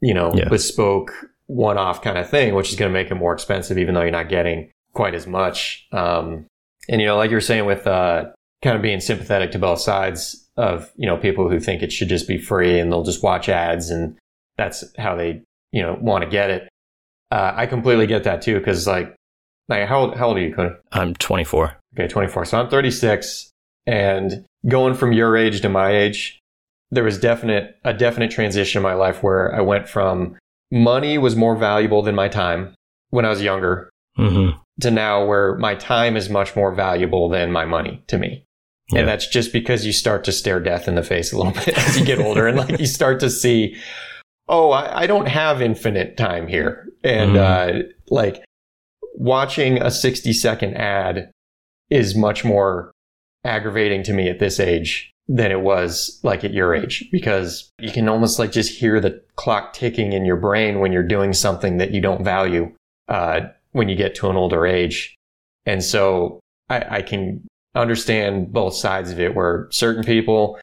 you 0.00 0.14
know, 0.14 0.32
Yeah. 0.34 0.48
bespoke 0.48 1.12
one 1.46 1.76
off 1.76 2.00
kind 2.00 2.16
of 2.16 2.28
thing, 2.30 2.54
which 2.54 2.70
is 2.70 2.76
going 2.76 2.90
to 2.90 2.92
make 2.92 3.10
it 3.10 3.16
more 3.16 3.32
expensive, 3.34 3.76
even 3.76 3.94
though 3.94 4.02
you're 4.02 4.10
not 4.12 4.28
getting 4.28 4.70
quite 4.94 5.14
as 5.14 5.26
much. 5.26 5.86
Um, 5.92 6.46
and, 6.88 7.00
you 7.00 7.06
know, 7.06 7.16
like 7.16 7.30
you 7.30 7.36
were 7.36 7.40
saying 7.40 7.66
with, 7.66 7.86
uh, 7.86 8.26
kind 8.62 8.76
of 8.76 8.82
being 8.82 9.00
sympathetic 9.00 9.52
to 9.52 9.58
both 9.58 9.80
sides 9.80 10.48
of, 10.56 10.90
you 10.96 11.06
know, 11.06 11.16
people 11.16 11.48
who 11.48 11.60
think 11.60 11.82
it 11.82 11.92
should 11.92 12.08
just 12.08 12.26
be 12.26 12.38
free 12.38 12.78
and 12.78 12.90
they'll 12.90 13.02
just 13.02 13.22
watch 13.22 13.48
ads 13.48 13.90
and 13.90 14.16
that's 14.56 14.84
how 14.96 15.14
they, 15.14 15.42
you 15.72 15.82
know, 15.82 15.98
want 16.00 16.24
to 16.24 16.30
get 16.30 16.50
it. 16.50 16.68
Uh, 17.30 17.52
I 17.54 17.66
completely 17.66 18.06
get 18.06 18.24
that 18.24 18.42
too. 18.42 18.60
Cause 18.60 18.86
like, 18.86 19.14
like 19.68 19.88
how 19.88 20.00
old, 20.00 20.16
how 20.16 20.28
old 20.28 20.36
are 20.38 20.40
you, 20.40 20.54
Cody? 20.54 20.74
I'm 20.92 21.14
24. 21.14 21.76
Okay, 21.94 22.08
24. 22.08 22.44
So 22.46 22.58
I'm 22.58 22.68
36 22.68 23.50
and 23.86 24.44
going 24.66 24.94
from 24.94 25.12
your 25.12 25.36
age 25.36 25.60
to 25.60 25.68
my 25.68 25.90
age, 25.90 26.40
there 26.90 27.04
was 27.04 27.18
definite 27.18 27.76
a 27.84 27.92
definite 27.92 28.30
transition 28.30 28.78
in 28.78 28.82
my 28.82 28.94
life 28.94 29.22
where 29.22 29.54
I 29.54 29.60
went 29.60 29.88
from 29.88 30.36
money 30.70 31.18
was 31.18 31.36
more 31.36 31.56
valuable 31.56 32.02
than 32.02 32.14
my 32.14 32.28
time 32.28 32.74
when 33.10 33.24
I 33.24 33.30
was 33.30 33.42
younger 33.42 33.90
hmm 34.16 34.50
to 34.80 34.90
now 34.90 35.24
where 35.24 35.56
my 35.56 35.74
time 35.74 36.16
is 36.16 36.28
much 36.28 36.56
more 36.56 36.74
valuable 36.74 37.28
than 37.28 37.52
my 37.52 37.64
money 37.64 38.02
to 38.08 38.18
me. 38.18 38.44
Yeah. 38.90 39.00
And 39.00 39.08
that's 39.08 39.26
just 39.26 39.52
because 39.52 39.86
you 39.86 39.92
start 39.92 40.24
to 40.24 40.32
stare 40.32 40.60
death 40.60 40.88
in 40.88 40.94
the 40.94 41.02
face 41.02 41.32
a 41.32 41.36
little 41.36 41.52
bit 41.64 41.78
as 41.78 41.98
you 41.98 42.04
get 42.04 42.18
older 42.18 42.46
and 42.46 42.58
like 42.58 42.78
you 42.78 42.86
start 42.86 43.20
to 43.20 43.30
see, 43.30 43.76
oh, 44.48 44.70
I, 44.70 45.02
I 45.02 45.06
don't 45.06 45.26
have 45.26 45.62
infinite 45.62 46.16
time 46.16 46.48
here. 46.48 46.88
And, 47.02 47.36
uh, 47.36 47.72
like 48.10 48.44
watching 49.14 49.80
a 49.80 49.90
60 49.90 50.32
second 50.32 50.74
ad 50.74 51.30
is 51.90 52.14
much 52.14 52.44
more 52.44 52.90
aggravating 53.44 54.02
to 54.02 54.12
me 54.12 54.28
at 54.28 54.38
this 54.38 54.58
age 54.58 55.12
than 55.28 55.50
it 55.50 55.60
was 55.60 56.20
like 56.22 56.44
at 56.44 56.52
your 56.52 56.74
age 56.74 57.08
because 57.10 57.70
you 57.78 57.90
can 57.90 58.08
almost 58.08 58.38
like 58.38 58.52
just 58.52 58.78
hear 58.78 59.00
the 59.00 59.22
clock 59.36 59.72
ticking 59.72 60.12
in 60.12 60.24
your 60.24 60.36
brain 60.36 60.80
when 60.80 60.92
you're 60.92 61.02
doing 61.02 61.32
something 61.32 61.78
that 61.78 61.92
you 61.92 62.00
don't 62.00 62.24
value, 62.24 62.70
uh, 63.08 63.40
when 63.74 63.88
you 63.88 63.96
get 63.96 64.14
to 64.14 64.30
an 64.30 64.36
older 64.36 64.66
age. 64.66 65.16
And 65.66 65.82
so 65.82 66.40
I, 66.70 66.98
I 66.98 67.02
can 67.02 67.44
understand 67.74 68.52
both 68.52 68.74
sides 68.74 69.10
of 69.10 69.18
it 69.18 69.34
where 69.34 69.66
certain 69.70 70.04
people, 70.04 70.58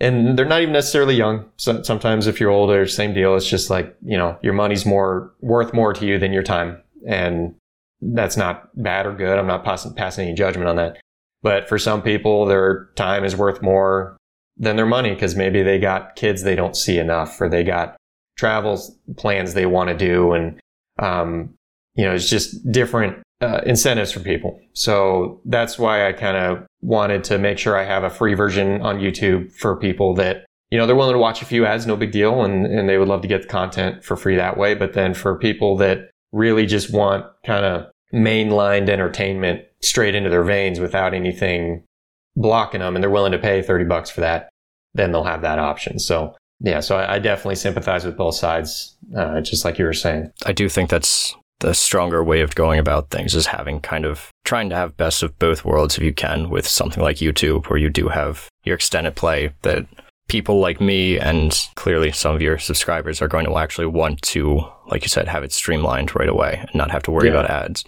and 0.00 0.36
they're 0.36 0.46
not 0.46 0.62
even 0.62 0.72
necessarily 0.72 1.14
young. 1.14 1.44
So, 1.58 1.82
sometimes 1.82 2.26
if 2.26 2.40
you're 2.40 2.50
older, 2.50 2.86
same 2.86 3.12
deal. 3.12 3.36
It's 3.36 3.48
just 3.48 3.68
like, 3.70 3.94
you 4.02 4.16
know, 4.16 4.38
your 4.42 4.54
money's 4.54 4.86
more 4.86 5.32
worth 5.40 5.74
more 5.74 5.92
to 5.92 6.06
you 6.06 6.18
than 6.18 6.32
your 6.32 6.42
time. 6.42 6.82
And 7.06 7.54
that's 8.00 8.36
not 8.36 8.70
bad 8.82 9.06
or 9.06 9.14
good. 9.14 9.38
I'm 9.38 9.46
not 9.46 9.62
passing, 9.64 9.94
passing 9.94 10.26
any 10.26 10.34
judgment 10.34 10.68
on 10.68 10.76
that. 10.76 10.98
But 11.42 11.68
for 11.68 11.78
some 11.78 12.02
people, 12.02 12.46
their 12.46 12.86
time 12.96 13.24
is 13.24 13.36
worth 13.36 13.62
more 13.62 14.16
than 14.56 14.76
their 14.76 14.86
money 14.86 15.12
because 15.12 15.36
maybe 15.36 15.62
they 15.62 15.78
got 15.78 16.16
kids 16.16 16.42
they 16.42 16.56
don't 16.56 16.76
see 16.76 16.98
enough 16.98 17.40
or 17.40 17.48
they 17.48 17.62
got 17.62 17.96
travel 18.38 18.80
plans 19.18 19.52
they 19.52 19.66
want 19.66 19.90
to 19.90 19.96
do. 19.96 20.32
And, 20.32 20.60
um, 20.98 21.54
you 21.94 22.04
know, 22.04 22.14
it's 22.14 22.28
just 22.28 22.70
different 22.70 23.22
uh, 23.40 23.60
incentives 23.66 24.12
for 24.12 24.20
people. 24.20 24.58
So 24.72 25.40
that's 25.44 25.78
why 25.78 26.08
I 26.08 26.12
kind 26.12 26.36
of 26.36 26.66
wanted 26.80 27.24
to 27.24 27.38
make 27.38 27.58
sure 27.58 27.76
I 27.76 27.84
have 27.84 28.04
a 28.04 28.10
free 28.10 28.34
version 28.34 28.80
on 28.82 28.98
YouTube 28.98 29.52
for 29.52 29.76
people 29.76 30.14
that, 30.14 30.46
you 30.70 30.78
know, 30.78 30.86
they're 30.86 30.96
willing 30.96 31.14
to 31.14 31.18
watch 31.18 31.42
a 31.42 31.44
few 31.44 31.66
ads, 31.66 31.86
no 31.86 31.96
big 31.96 32.12
deal. 32.12 32.44
And, 32.44 32.66
and 32.66 32.88
they 32.88 32.98
would 32.98 33.08
love 33.08 33.22
to 33.22 33.28
get 33.28 33.42
the 33.42 33.48
content 33.48 34.04
for 34.04 34.16
free 34.16 34.36
that 34.36 34.56
way. 34.56 34.74
But 34.74 34.92
then 34.94 35.12
for 35.12 35.36
people 35.38 35.76
that 35.78 36.10
really 36.32 36.66
just 36.66 36.92
want 36.92 37.26
kind 37.44 37.64
of 37.64 37.90
mainlined 38.12 38.88
entertainment 38.88 39.62
straight 39.82 40.14
into 40.14 40.30
their 40.30 40.44
veins 40.44 40.78
without 40.78 41.12
anything 41.12 41.84
blocking 42.36 42.80
them 42.80 42.94
and 42.94 43.02
they're 43.02 43.10
willing 43.10 43.32
to 43.32 43.38
pay 43.38 43.60
30 43.60 43.84
bucks 43.84 44.08
for 44.08 44.20
that, 44.20 44.48
then 44.94 45.12
they'll 45.12 45.24
have 45.24 45.42
that 45.42 45.58
option. 45.58 45.98
So 45.98 46.36
yeah, 46.60 46.78
so 46.78 46.96
I, 46.96 47.18
definitely 47.18 47.56
sympathize 47.56 48.04
with 48.04 48.16
both 48.16 48.36
sides, 48.36 48.96
uh, 49.16 49.40
just 49.40 49.64
like 49.64 49.80
you 49.80 49.84
were 49.84 49.92
saying. 49.92 50.30
I 50.46 50.52
do 50.52 50.68
think 50.68 50.90
that's 50.90 51.34
the 51.62 51.74
stronger 51.74 52.22
way 52.24 52.40
of 52.40 52.54
going 52.54 52.78
about 52.78 53.10
things 53.10 53.34
is 53.34 53.46
having 53.46 53.80
kind 53.80 54.04
of 54.04 54.30
trying 54.44 54.68
to 54.68 54.74
have 54.76 54.96
best 54.96 55.22
of 55.22 55.38
both 55.38 55.64
worlds 55.64 55.96
if 55.96 56.02
you 56.04 56.12
can 56.12 56.50
with 56.50 56.66
something 56.66 57.02
like 57.02 57.16
YouTube 57.16 57.66
where 57.66 57.78
you 57.78 57.88
do 57.88 58.08
have 58.08 58.48
your 58.64 58.74
extended 58.74 59.14
play 59.14 59.52
that 59.62 59.86
people 60.28 60.60
like 60.60 60.80
me 60.80 61.18
and 61.18 61.68
clearly 61.76 62.10
some 62.12 62.34
of 62.34 62.42
your 62.42 62.58
subscribers 62.58 63.22
are 63.22 63.28
going 63.28 63.44
to 63.46 63.56
actually 63.58 63.86
want 63.86 64.20
to, 64.22 64.60
like 64.88 65.02
you 65.02 65.08
said, 65.08 65.28
have 65.28 65.44
it 65.44 65.52
streamlined 65.52 66.14
right 66.16 66.28
away 66.28 66.58
and 66.60 66.74
not 66.74 66.90
have 66.90 67.02
to 67.04 67.10
worry 67.10 67.28
Yeah. 67.28 67.34
about 67.34 67.50
ads. 67.50 67.84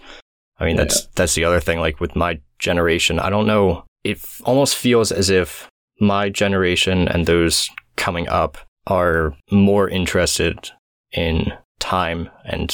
I 0.59 0.65
mean, 0.65 0.75
Yeah. 0.77 0.83
that's 0.83 1.05
that's 1.15 1.35
the 1.35 1.43
other 1.43 1.59
thing. 1.59 1.79
Like 1.79 1.99
with 1.99 2.15
my 2.15 2.39
generation, 2.59 3.19
I 3.19 3.29
don't 3.29 3.47
know. 3.47 3.83
It 4.03 4.19
almost 4.43 4.75
feels 4.77 5.11
as 5.11 5.29
if 5.29 5.67
my 5.99 6.29
generation 6.29 7.07
and 7.07 7.25
those 7.25 7.69
coming 7.97 8.27
up 8.29 8.57
are 8.87 9.35
more 9.51 9.89
interested 9.89 10.71
in 11.11 11.51
time 11.79 12.29
and 12.45 12.69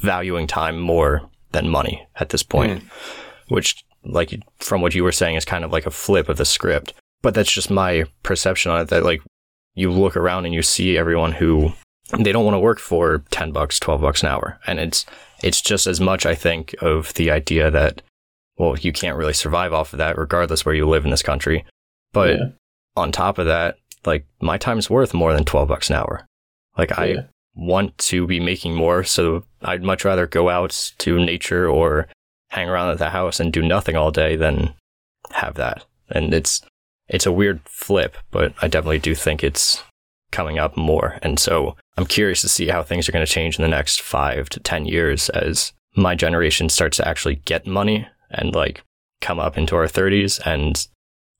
valuing 0.00 0.46
time 0.46 0.78
more 0.78 1.22
than 1.52 1.68
money 1.68 2.06
at 2.16 2.30
this 2.30 2.42
point, 2.42 2.82
hmm. 2.82 2.88
which, 3.54 3.84
like 4.04 4.38
from 4.58 4.82
what 4.82 4.94
you 4.94 5.04
were 5.04 5.12
saying, 5.12 5.36
is 5.36 5.44
kind 5.44 5.64
of 5.64 5.72
like 5.72 5.86
a 5.86 5.90
flip 5.90 6.28
of 6.28 6.36
the 6.36 6.44
script. 6.44 6.92
But 7.22 7.34
that's 7.34 7.52
just 7.52 7.70
my 7.70 8.04
perception 8.22 8.70
on 8.72 8.80
it. 8.82 8.88
That 8.88 9.04
like 9.04 9.20
you 9.74 9.90
look 9.90 10.16
around 10.16 10.46
and 10.46 10.54
you 10.54 10.62
see 10.62 10.96
everyone 10.98 11.32
who 11.32 11.72
they 12.18 12.32
don't 12.32 12.44
want 12.44 12.54
to 12.54 12.60
work 12.60 12.78
for 12.78 13.24
10 13.30 13.52
bucks 13.52 13.80
12 13.80 14.00
bucks 14.00 14.22
an 14.22 14.28
hour 14.28 14.58
and 14.66 14.78
it's 14.78 15.04
it's 15.42 15.60
just 15.60 15.86
as 15.88 16.00
much 16.00 16.24
i 16.24 16.34
think 16.36 16.74
of 16.80 17.12
the 17.14 17.30
idea 17.32 17.68
that 17.70 18.00
well 18.58 18.76
you 18.78 18.92
can't 18.92 19.16
really 19.18 19.32
survive 19.32 19.72
off 19.72 19.92
of 19.92 19.98
that 19.98 20.16
regardless 20.16 20.64
where 20.64 20.74
you 20.74 20.88
live 20.88 21.04
in 21.04 21.10
this 21.10 21.22
country 21.22 21.64
but 22.12 22.30
Yeah. 22.30 22.44
on 22.96 23.10
top 23.10 23.38
of 23.38 23.46
that 23.46 23.78
like 24.04 24.24
my 24.40 24.56
time's 24.56 24.88
worth 24.88 25.14
more 25.14 25.32
than 25.34 25.44
12 25.44 25.68
bucks 25.68 25.90
an 25.90 25.96
hour 25.96 26.24
like 26.78 26.90
Yeah. 26.90 27.00
i 27.00 27.16
want 27.56 27.96
to 27.98 28.26
be 28.26 28.38
making 28.38 28.74
more 28.74 29.02
so 29.02 29.42
i'd 29.62 29.82
much 29.82 30.04
rather 30.04 30.26
go 30.26 30.48
out 30.48 30.92
to 30.98 31.18
nature 31.18 31.68
or 31.68 32.06
hang 32.50 32.68
around 32.68 32.90
at 32.90 32.98
the 32.98 33.10
house 33.10 33.40
and 33.40 33.52
do 33.52 33.62
nothing 33.62 33.96
all 33.96 34.10
day 34.10 34.36
than 34.36 34.74
have 35.32 35.54
that 35.54 35.84
and 36.10 36.32
it's 36.34 36.62
it's 37.08 37.26
a 37.26 37.32
weird 37.32 37.60
flip 37.64 38.16
but 38.30 38.52
i 38.60 38.68
definitely 38.68 38.98
do 38.98 39.14
think 39.14 39.42
it's 39.42 39.82
coming 40.36 40.58
up 40.58 40.76
more. 40.76 41.18
And 41.22 41.38
so 41.38 41.76
I'm 41.96 42.06
curious 42.06 42.40
to 42.42 42.48
see 42.48 42.68
how 42.68 42.82
things 42.82 43.08
are 43.08 43.12
going 43.12 43.24
to 43.24 43.32
change 43.32 43.58
in 43.58 43.62
the 43.62 43.68
next 43.68 44.00
five 44.00 44.48
to 44.50 44.60
10 44.60 44.86
years 44.86 45.28
as 45.30 45.72
my 45.96 46.14
generation 46.14 46.68
starts 46.68 46.98
to 46.98 47.08
actually 47.08 47.36
get 47.36 47.66
money 47.66 48.06
and 48.30 48.54
like 48.54 48.82
come 49.20 49.40
up 49.40 49.56
into 49.56 49.76
our 49.76 49.86
30s 49.86 50.40
and 50.44 50.86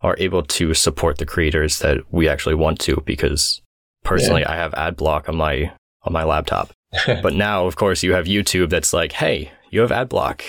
are 0.00 0.16
able 0.18 0.42
to 0.42 0.72
support 0.72 1.18
the 1.18 1.26
creators 1.26 1.80
that 1.80 1.98
we 2.10 2.28
actually 2.28 2.54
want 2.54 2.78
to 2.80 3.02
because 3.04 3.60
personally 4.02 4.44
I 4.44 4.56
have 4.56 4.72
ad 4.74 4.96
block 4.96 5.28
on 5.28 5.36
my 5.36 5.72
on 6.06 6.12
my 6.12 6.24
laptop. 6.24 6.70
but 7.06 7.34
now 7.34 7.66
of 7.66 7.76
course 7.76 8.02
you 8.02 8.12
have 8.12 8.26
YouTube 8.26 8.70
that's 8.70 8.92
like, 8.92 9.12
"Hey, 9.12 9.50
you 9.70 9.80
have 9.80 9.92
ad 9.92 10.08
block. 10.08 10.42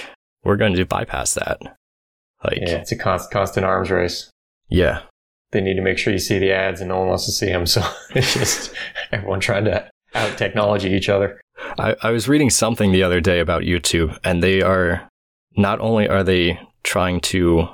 We're 0.44 0.58
going 0.58 0.76
to 0.76 0.86
bypass 0.86 1.34
that." 1.34 1.60
Like 2.44 2.60
yeah, 2.62 2.78
it's 2.78 2.92
a 2.92 2.96
const, 2.96 3.32
constant 3.32 3.66
arms 3.66 3.90
race. 3.92 4.30
yeah. 4.70 5.02
They 5.52 5.62
need 5.62 5.76
to 5.76 5.82
make 5.82 5.98
sure 5.98 6.12
you 6.12 6.20
see 6.20 6.40
the 6.40 6.52
ads, 6.52 6.82
and 6.82 6.90
no 6.90 7.00
one 7.00 7.08
wants 7.08 7.26
to 7.26 7.32
see 7.32 7.46
them. 7.46 7.66
So 7.66 7.82
it's 8.10 8.34
just 8.34 8.74
everyone 9.14 9.40
trying 9.40 9.64
to 9.66 9.90
out 10.14 10.38
technology 10.38 10.90
each 10.90 11.08
other. 11.08 11.40
I, 11.80 11.96
I 12.02 12.12
was 12.12 12.28
reading 12.28 12.50
something 12.50 12.92
the 12.92 13.04
other 13.04 13.22
day 13.22 13.40
about 13.40 13.64
YouTube, 13.64 14.18
and 14.24 14.44
they 14.44 14.62
are 14.62 15.08
not 15.56 15.80
only 15.80 16.08
are 16.08 16.24
they 16.24 16.60
trying 16.84 17.22
to 17.22 17.70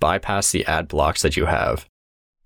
bypass 0.00 0.52
the 0.52 0.64
ad 0.66 0.88
blocks 0.88 1.22
that 1.22 1.36
you 1.36 1.46
have. 1.46 1.86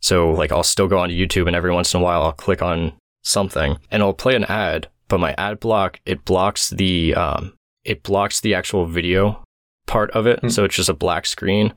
So, 0.00 0.30
like, 0.32 0.50
I'll 0.50 0.64
still 0.64 0.88
go 0.88 0.98
onto 0.98 1.14
YouTube, 1.14 1.46
and 1.46 1.54
every 1.54 1.72
once 1.72 1.94
in 1.94 2.00
a 2.00 2.02
while, 2.02 2.22
I'll 2.22 2.32
click 2.32 2.60
on 2.60 2.92
something, 3.22 3.78
and 3.90 4.02
I'll 4.02 4.12
play 4.12 4.34
an 4.34 4.44
ad. 4.44 4.88
But 5.08 5.20
my 5.20 5.34
ad 5.38 5.60
block 5.60 6.00
it 6.06 6.24
blocks 6.24 6.70
the 6.70 7.14
um, 7.14 7.54
it 7.84 8.02
blocks 8.02 8.40
the 8.40 8.54
actual 8.54 8.86
video 8.86 9.42
part 9.86 10.10
of 10.12 10.26
it, 10.26 10.40
Hmm. 10.40 10.48
so 10.48 10.64
it's 10.64 10.76
just 10.76 10.88
a 10.88 10.94
black 10.94 11.26
screen, 11.26 11.74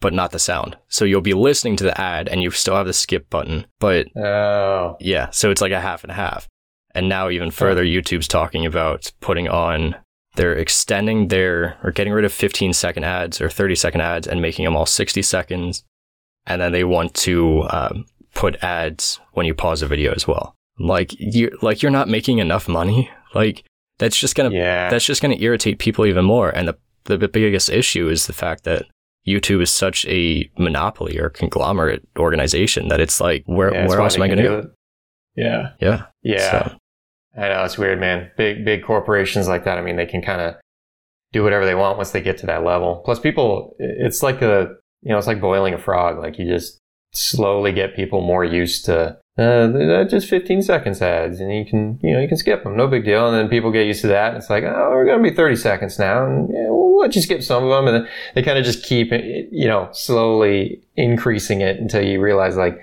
but 0.00 0.12
not 0.14 0.30
the 0.30 0.38
sound. 0.38 0.76
So 0.88 1.04
you'll 1.04 1.20
be 1.20 1.34
listening 1.34 1.76
to 1.76 1.84
the 1.84 2.00
ad, 2.00 2.28
and 2.28 2.42
you 2.42 2.50
still 2.50 2.76
have 2.76 2.86
the 2.86 2.92
skip 2.92 3.28
button, 3.30 3.66
but 3.80 4.06
Oh, 4.16 4.96
yeah, 5.00 5.30
so 5.30 5.50
it's 5.50 5.60
like 5.60 5.72
a 5.72 5.80
half 5.80 6.04
and 6.04 6.10
a 6.10 6.14
half. 6.14 6.48
And 6.94 7.08
now 7.08 7.28
even 7.30 7.50
further, 7.50 7.84
YouTube's 7.84 8.28
talking 8.28 8.64
about 8.66 9.10
putting 9.20 9.48
on, 9.48 9.96
they're 10.36 10.54
extending 10.54 11.28
their, 11.28 11.78
or 11.82 11.90
getting 11.90 12.12
rid 12.12 12.24
of 12.24 12.32
15 12.32 12.72
second 12.74 13.04
ads 13.04 13.40
or 13.40 13.48
30 13.50 13.74
second 13.74 14.02
ads 14.02 14.26
and 14.26 14.40
making 14.42 14.64
them 14.64 14.76
all 14.76 14.86
60 14.86 15.20
seconds. 15.22 15.84
And 16.46 16.60
then 16.60 16.72
they 16.72 16.84
want 16.84 17.14
to 17.14 17.64
um, 17.70 18.04
put 18.34 18.62
ads 18.62 19.20
when 19.32 19.46
you 19.46 19.54
pause 19.54 19.80
a 19.82 19.86
video 19.86 20.12
as 20.12 20.26
well. 20.28 20.54
Like 20.82 21.14
you, 21.18 21.56
like 21.62 21.82
you're 21.82 21.92
not 21.92 22.08
making 22.08 22.38
enough 22.38 22.68
money. 22.68 23.10
Like 23.34 23.64
that's 23.98 24.16
just 24.16 24.34
gonna, 24.34 24.50
yeah. 24.50 24.90
that's 24.90 25.04
just 25.04 25.22
gonna 25.22 25.36
irritate 25.38 25.78
people 25.78 26.04
even 26.06 26.24
more. 26.24 26.50
And 26.50 26.68
the 26.68 26.76
the 27.04 27.28
biggest 27.28 27.68
issue 27.68 28.08
is 28.08 28.26
the 28.26 28.32
fact 28.32 28.64
that 28.64 28.84
YouTube 29.26 29.62
is 29.62 29.70
such 29.70 30.04
a 30.06 30.50
monopoly 30.58 31.18
or 31.18 31.30
conglomerate 31.30 32.06
organization 32.18 32.88
that 32.88 33.00
it's 33.00 33.20
like, 33.20 33.44
where 33.46 33.72
Yeah, 33.72 33.86
where 33.86 34.00
else 34.00 34.16
am 34.16 34.22
I 34.22 34.28
gonna 34.28 34.42
do? 34.42 34.54
it. 34.54 34.66
Yeah. 35.36 35.70
Yeah. 35.80 36.02
Yeah. 36.22 36.50
So, 36.50 36.76
I 37.36 37.48
know 37.48 37.64
it's 37.64 37.78
weird, 37.78 37.98
man. 37.98 38.30
Big 38.36 38.64
big 38.64 38.84
corporations 38.84 39.48
like 39.48 39.64
that. 39.64 39.78
I 39.78 39.82
mean, 39.82 39.96
they 39.96 40.06
can 40.06 40.22
kind 40.22 40.40
of 40.40 40.56
do 41.32 41.42
whatever 41.42 41.64
they 41.64 41.74
want 41.74 41.96
once 41.96 42.10
they 42.10 42.20
get 42.20 42.36
to 42.38 42.46
that 42.46 42.62
level. 42.64 43.00
Plus, 43.04 43.18
people, 43.18 43.74
it's 43.78 44.22
like 44.22 44.42
a 44.42 44.74
you 45.02 45.10
know, 45.10 45.18
it's 45.18 45.26
like 45.26 45.40
boiling 45.40 45.74
a 45.74 45.78
frog. 45.78 46.18
Like 46.18 46.38
you 46.38 46.46
just 46.46 46.78
slowly 47.12 47.72
get 47.72 47.96
people 47.96 48.20
more 48.20 48.44
used 48.44 48.84
to 48.86 49.18
uh, 49.38 50.04
just 50.04 50.28
15 50.28 50.62
seconds 50.62 51.00
ads, 51.00 51.40
and 51.40 51.54
you 51.54 51.64
can 51.64 51.98
you 52.02 52.12
know 52.12 52.20
you 52.20 52.28
can 52.28 52.36
skip 52.36 52.64
them, 52.64 52.76
no 52.76 52.86
big 52.86 53.04
deal. 53.04 53.28
And 53.28 53.36
then 53.36 53.48
people 53.48 53.70
get 53.70 53.86
used 53.86 54.02
to 54.02 54.08
that. 54.08 54.28
And 54.28 54.36
it's 54.38 54.50
like, 54.50 54.64
oh, 54.64 54.90
we're 54.90 55.06
gonna 55.06 55.22
be 55.22 55.34
30 55.34 55.56
seconds 55.56 55.98
now, 55.98 56.26
and 56.26 56.48
yeah, 56.52 56.66
we'll 56.68 56.98
let 56.98 57.14
you 57.14 57.22
skip 57.22 57.42
some 57.42 57.64
of 57.64 57.70
them. 57.70 57.86
And 57.86 58.04
then 58.04 58.12
they 58.34 58.42
kind 58.42 58.58
of 58.58 58.64
just 58.64 58.84
keep 58.84 59.10
you 59.10 59.68
know 59.68 59.88
slowly 59.92 60.82
increasing 60.96 61.60
it 61.60 61.78
until 61.78 62.04
you 62.04 62.20
realize 62.20 62.56
like, 62.56 62.82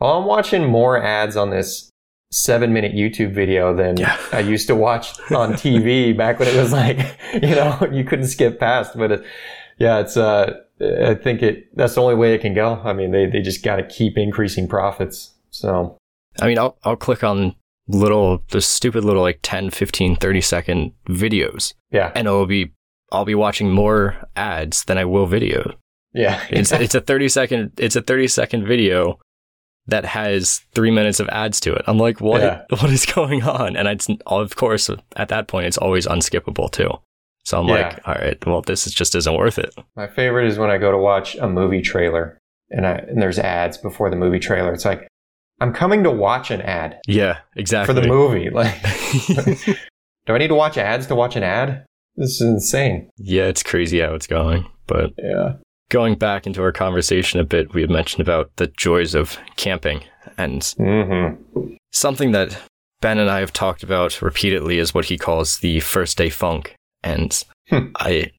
oh, 0.00 0.18
I'm 0.18 0.26
watching 0.26 0.66
more 0.66 1.00
ads 1.02 1.36
on 1.36 1.50
this 1.50 1.90
seven 2.30 2.72
minute 2.72 2.92
YouTube 2.92 3.32
video 3.32 3.74
than 3.74 3.96
Yeah. 3.96 4.18
I 4.32 4.40
used 4.40 4.66
to 4.66 4.74
watch 4.74 5.18
on 5.30 5.54
TV 5.54 6.16
back 6.16 6.38
when 6.38 6.48
it 6.48 6.56
was 6.56 6.72
like, 6.72 6.98
you 7.34 7.54
know, 7.54 7.88
you 7.90 8.04
couldn't 8.04 8.26
skip 8.26 8.60
past. 8.60 8.96
But 8.96 9.12
it, 9.12 9.24
yeah, 9.78 10.00
it's, 10.00 10.16
uh, 10.16 10.60
I 10.80 11.14
think 11.14 11.42
it, 11.42 11.74
that's 11.76 11.94
the 11.94 12.02
only 12.02 12.14
way 12.14 12.34
it 12.34 12.40
can 12.40 12.54
go. 12.54 12.80
I 12.84 12.92
mean, 12.92 13.12
they, 13.12 13.26
they 13.26 13.40
just 13.40 13.64
got 13.64 13.76
to 13.76 13.86
keep 13.86 14.18
increasing 14.18 14.68
profits. 14.68 15.34
So, 15.50 15.96
I 16.40 16.46
mean, 16.46 16.58
I'll, 16.58 16.78
I'll 16.84 16.96
click 16.96 17.24
on 17.24 17.54
little, 17.88 18.42
the 18.50 18.60
stupid 18.60 19.04
little 19.04 19.22
like 19.22 19.40
10, 19.42 19.70
15, 19.70 20.16
30 20.16 20.40
second 20.40 20.92
videos 21.08 21.74
yeah. 21.90 22.12
and 22.14 22.26
it'll 22.26 22.46
be, 22.46 22.72
I'll 23.10 23.24
be 23.24 23.34
watching 23.34 23.70
more 23.70 24.16
ads 24.36 24.84
than 24.84 24.98
I 24.98 25.04
will 25.04 25.26
video. 25.26 25.74
Yeah. 26.12 26.40
It's, 26.50 26.72
it's 26.72 26.94
a 26.94 27.00
30 27.00 27.28
second, 27.28 27.72
it's 27.78 27.96
a 27.96 28.02
30 28.02 28.28
second 28.28 28.66
video 28.66 29.18
that 29.86 30.04
has 30.04 30.60
three 30.74 30.90
minutes 30.90 31.18
of 31.18 31.28
ads 31.30 31.60
to 31.60 31.72
it. 31.72 31.82
I'm 31.86 31.98
like, 31.98 32.20
what, 32.20 32.42
Yeah. 32.42 32.62
what 32.68 32.90
is 32.90 33.06
going 33.06 33.42
on? 33.42 33.74
And 33.76 33.88
it's, 33.88 34.08
of 34.26 34.54
course, 34.56 34.90
at 35.16 35.28
that 35.30 35.48
point, 35.48 35.66
it's 35.66 35.78
always 35.78 36.06
unskippable 36.06 36.70
too. 36.70 36.90
So 37.44 37.58
I'm 37.58 37.68
Yeah. 37.68 37.74
like, 37.74 38.06
all 38.06 38.14
right, 38.14 38.46
well, 38.46 38.60
this 38.60 38.86
is, 38.86 38.92
just 38.92 39.14
isn't 39.14 39.34
worth 39.34 39.58
it. 39.58 39.74
My 39.96 40.06
favorite 40.06 40.46
is 40.46 40.58
when 40.58 40.70
I 40.70 40.76
go 40.76 40.90
to 40.92 40.98
watch 40.98 41.36
a 41.36 41.48
movie 41.48 41.80
trailer 41.80 42.36
and, 42.70 42.86
I, 42.86 42.96
and 42.96 43.22
there's 43.22 43.38
ads 43.38 43.78
before 43.78 44.10
the 44.10 44.16
movie 44.16 44.38
trailer. 44.40 44.74
It's 44.74 44.84
like, 44.84 45.08
I'm 45.60 45.72
coming 45.72 46.04
to 46.04 46.10
watch 46.10 46.50
an 46.50 46.60
ad 46.62 47.00
Yeah, 47.06 47.38
exactly. 47.56 47.94
for 47.94 48.00
the 48.00 48.06
movie. 48.06 48.48
Like, 48.50 48.80
do 50.26 50.34
I 50.34 50.38
need 50.38 50.48
to 50.48 50.54
watch 50.54 50.78
ads 50.78 51.06
to 51.08 51.14
watch 51.14 51.36
an 51.36 51.42
ad? 51.42 51.84
This 52.16 52.40
is 52.40 52.42
insane. 52.42 53.10
yeah, 53.16 53.44
it's 53.44 53.62
crazy 53.62 54.00
how 54.00 54.14
it's 54.14 54.26
going. 54.26 54.66
But 54.86 55.12
Yeah. 55.18 55.54
going 55.90 56.14
back 56.16 56.46
into 56.46 56.62
our 56.62 56.72
conversation 56.72 57.40
a 57.40 57.44
bit, 57.44 57.74
we 57.74 57.80
had 57.80 57.90
mentioned 57.90 58.20
about 58.20 58.50
the 58.56 58.66
joys 58.68 59.14
of 59.14 59.36
camping 59.56 60.02
and 60.36 60.62
Mm-hmm. 60.62 61.74
something 61.92 62.32
that 62.32 62.58
Ben 63.00 63.18
and 63.18 63.30
I 63.30 63.40
have 63.40 63.52
talked 63.52 63.82
about 63.82 64.20
repeatedly 64.22 64.78
is 64.78 64.92
what 64.94 65.04
he 65.06 65.16
calls 65.18 65.58
the 65.58 65.80
first 65.80 66.18
day 66.18 66.30
funk. 66.30 66.74
And 67.04 67.42
Hmm. 67.70 67.88
I, 67.96 68.30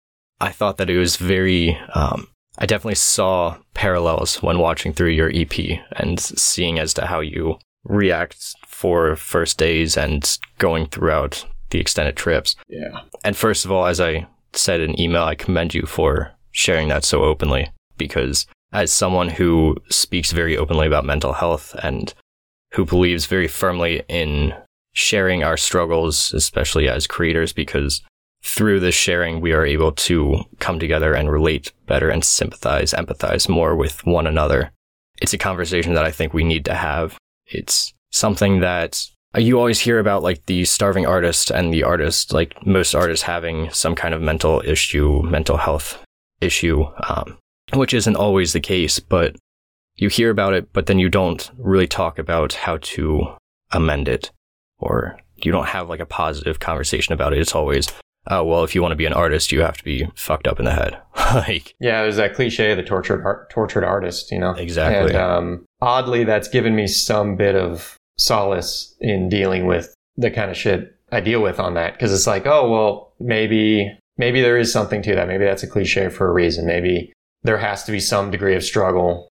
I 0.41 0.49
thought 0.51 0.77
that 0.77 0.89
it 0.89 0.97
was 0.97 1.15
very, 1.17 1.77
um, 1.93 2.27
I 2.59 2.65
definitely 2.65 2.95
saw 2.95 3.57
parallels 3.73 4.43
when 4.43 4.59
watching 4.59 4.93
through 4.93 5.09
your 5.09 5.31
EP 5.33 5.79
and 5.93 6.19
seeing 6.19 6.77
as 6.77 6.93
to 6.95 7.05
how 7.05 7.21
you 7.21 7.57
react 7.85 8.53
for 8.67 9.15
first 9.15 9.57
days 9.57 9.95
and 9.95 10.37
going 10.57 10.85
throughout 10.87 11.45
the 11.69 11.79
extended 11.79 12.17
trips. 12.17 12.55
Yeah. 12.67 13.01
And 13.23 13.37
first 13.37 13.63
of 13.63 13.71
all, 13.71 13.85
as 13.85 14.01
I 14.01 14.27
said 14.53 14.81
in 14.81 14.99
email, 14.99 15.23
I 15.23 15.35
commend 15.35 15.73
you 15.73 15.83
for 15.83 16.33
sharing 16.51 16.89
that 16.89 17.05
so 17.05 17.23
openly 17.23 17.69
because 17.97 18.45
as 18.73 18.91
someone 18.91 19.29
who 19.29 19.77
speaks 19.89 20.31
very 20.31 20.57
openly 20.57 20.87
about 20.87 21.05
mental 21.05 21.33
health 21.33 21.75
and 21.81 22.13
who 22.73 22.85
believes 22.85 23.25
very 23.25 23.47
firmly 23.47 24.03
in 24.09 24.53
sharing 24.93 25.43
our 25.43 25.57
struggles, 25.57 26.33
especially 26.33 26.89
as 26.89 27.07
creators, 27.07 27.53
because 27.53 28.01
through 28.43 28.79
this 28.79 28.95
sharing, 28.95 29.41
we 29.41 29.53
are 29.53 29.65
able 29.65 29.91
to 29.91 30.43
come 30.59 30.79
together 30.79 31.13
and 31.13 31.31
relate 31.31 31.71
better 31.87 32.09
and 32.09 32.23
sympathize, 32.23 32.93
empathize 32.93 33.49
more 33.49 33.75
with 33.75 34.05
one 34.05 34.27
another. 34.27 34.71
It's 35.21 35.33
a 35.33 35.37
conversation 35.37 35.93
that 35.93 36.05
I 36.05 36.11
think 36.11 36.33
we 36.33 36.43
need 36.43 36.65
to 36.65 36.73
have. 36.73 37.17
It's 37.47 37.93
something 38.11 38.61
that 38.61 39.05
you 39.37 39.59
always 39.59 39.79
hear 39.79 39.99
about 39.99 40.23
like 40.23 40.45
the 40.45 40.65
starving 40.65 41.05
artist 41.05 41.51
and 41.51 41.73
the 41.73 41.83
artist, 41.83 42.33
like 42.33 42.65
most 42.65 42.95
artists 42.95 43.23
having 43.23 43.69
some 43.71 43.95
kind 43.95 44.13
of 44.13 44.21
mental 44.21 44.61
issue, 44.65 45.21
mental 45.23 45.57
health 45.57 46.03
issue, 46.41 46.85
um, 47.07 47.37
which 47.73 47.93
isn't 47.93 48.15
always 48.15 48.53
the 48.53 48.59
case, 48.59 48.99
but 48.99 49.35
you 49.95 50.07
hear 50.07 50.29
about 50.29 50.53
it, 50.53 50.71
but 50.73 50.85
then 50.85 50.97
you 50.97 51.09
don't 51.09 51.51
really 51.57 51.87
talk 51.87 52.17
about 52.17 52.53
how 52.53 52.77
to 52.77 53.35
amend 53.71 54.07
it 54.07 54.31
or 54.79 55.19
you 55.35 55.51
don't 55.51 55.67
have 55.67 55.89
like 55.89 55.99
a 55.99 56.05
positive 56.05 56.59
conversation 56.59 57.13
about 57.13 57.33
it. 57.33 57.39
It's 57.39 57.53
always, 57.53 57.87
oh 58.29 58.43
well, 58.43 58.63
if 58.63 58.75
you 58.75 58.81
want 58.81 58.91
to 58.91 58.97
be 58.97 59.05
an 59.05 59.13
artist, 59.13 59.51
you 59.51 59.61
have 59.61 59.77
to 59.77 59.83
be 59.83 60.07
fucked 60.15 60.47
up 60.47 60.59
in 60.59 60.65
the 60.65 60.73
head. 60.73 60.99
like 61.33 61.73
Yeah, 61.79 62.01
there's 62.03 62.17
that 62.17 62.35
cliche, 62.35 62.73
the 62.75 62.83
tortured 62.83 63.23
art, 63.23 63.49
tortured 63.49 63.83
artist, 63.83 64.31
you 64.31 64.39
know. 64.39 64.51
Exactly. 64.51 65.13
And 65.13 65.21
um, 65.21 65.65
oddly, 65.81 66.23
that's 66.23 66.47
given 66.47 66.75
me 66.75 66.87
some 66.87 67.35
bit 67.35 67.55
of 67.55 67.97
solace 68.17 68.95
in 68.99 69.29
dealing 69.29 69.65
with 69.65 69.93
the 70.17 70.29
kind 70.31 70.51
of 70.51 70.57
shit 70.57 70.95
I 71.11 71.21
deal 71.21 71.41
with 71.41 71.59
on 71.59 71.73
that, 71.73 71.93
because 71.93 72.13
it's 72.13 72.27
like, 72.27 72.45
oh 72.45 72.69
well, 72.69 73.13
maybe 73.19 73.97
maybe 74.17 74.41
there 74.41 74.57
is 74.57 74.71
something 74.71 75.01
to 75.03 75.15
that. 75.15 75.27
Maybe 75.27 75.45
that's 75.45 75.63
a 75.63 75.67
cliche 75.67 76.09
for 76.09 76.27
a 76.29 76.33
reason. 76.33 76.65
Maybe 76.65 77.13
there 77.43 77.57
has 77.57 77.83
to 77.85 77.91
be 77.91 77.99
some 77.99 78.31
degree 78.31 78.55
of 78.55 78.63
struggle 78.63 79.29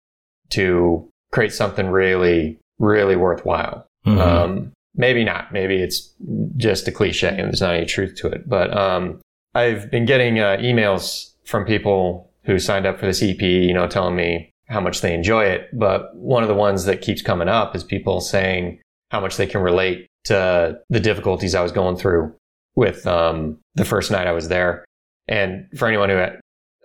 to 0.51 1.10
create 1.31 1.51
something 1.53 1.88
really, 1.88 2.60
really 2.79 3.15
worthwhile. 3.15 3.88
mhm. 4.05 4.21
Um, 4.21 4.71
maybe 4.95 5.23
not. 5.23 5.51
Maybe 5.51 5.75
it's 5.75 6.13
just 6.58 6.88
a 6.88 6.91
cliche 6.91 7.29
and 7.29 7.39
there's 7.39 7.62
not 7.62 7.75
any 7.75 7.86
truth 7.86 8.15
to 8.17 8.27
it. 8.27 8.47
But 8.47 8.75
um, 8.75 9.21
I've 9.53 9.89
been 9.91 10.05
getting 10.05 10.39
uh, 10.39 10.58
emails 10.60 11.31
from 11.45 11.65
people 11.65 12.31
who 12.43 12.60
signed 12.60 12.86
up 12.86 12.99
for 12.99 13.05
this 13.05 13.23
EP, 13.23 13.41
you 13.41 13.73
know, 13.73 13.88
telling 13.88 14.15
me 14.15 14.51
how 14.67 14.79
much 14.79 15.01
they 15.01 15.13
enjoy 15.13 15.45
it. 15.45 15.69
But 15.77 16.15
one 16.15 16.43
of 16.43 16.49
the 16.49 16.55
ones 16.55 16.86
that 16.86 17.01
keeps 17.01 17.21
coming 17.21 17.47
up 17.49 17.75
is 17.75 17.84
people 17.84 18.21
saying 18.21 18.81
how 19.12 19.19
much 19.19 19.38
they 19.38 19.47
can 19.47 19.62
relate 19.62 20.08
to 20.25 20.79
the 20.89 20.99
difficulties 20.99 21.55
I 21.55 21.62
was 21.62 21.71
going 21.71 21.97
through 21.97 22.36
with 22.75 23.05
um, 23.08 23.60
the 23.75 23.86
first 23.86 24.12
night 24.12 24.27
I 24.27 24.31
was 24.31 24.47
there. 24.47 24.86
And 25.27 25.67
for 25.77 25.88
anyone 25.88 26.10
who 26.10 26.23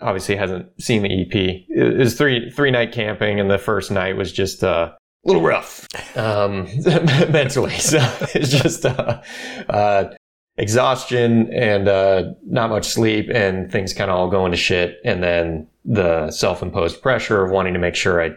obviously 0.01 0.37
hasn't 0.37 0.69
seen 0.81 1.03
the 1.03 1.23
EP, 1.23 1.35
it 1.69 1.99
was 1.99 2.17
three 2.17 2.51
three 2.51 2.71
night 2.71 2.93
camping, 2.93 3.41
and 3.41 3.51
the 3.51 3.59
first 3.59 3.91
night 3.91 4.17
was 4.17 4.33
just 4.33 4.65
uh, 4.65 4.93
a 5.25 5.29
little 5.29 5.43
rough 5.43 5.87
um, 6.17 6.67
mentally. 7.31 7.77
So 7.79 7.99
it's 8.35 8.51
just 8.51 8.87
uh, 8.87 9.21
uh, 9.69 10.15
exhaustion 10.57 11.53
and 11.53 11.89
uh, 11.89 12.33
not 12.47 12.71
much 12.71 12.87
sleep, 12.87 13.29
and 13.33 13.71
things 13.71 13.93
kind 13.93 14.11
of 14.11 14.17
all 14.17 14.31
going 14.31 14.53
to 14.53 14.57
shit. 14.57 14.99
And 15.05 15.23
then 15.23 15.67
the 15.85 16.31
self 16.31 16.63
imposed 16.63 17.03
pressure 17.03 17.45
of 17.45 17.51
wanting 17.51 17.75
to 17.75 17.81
make 17.81 17.95
sure 17.95 18.23
I 18.23 18.33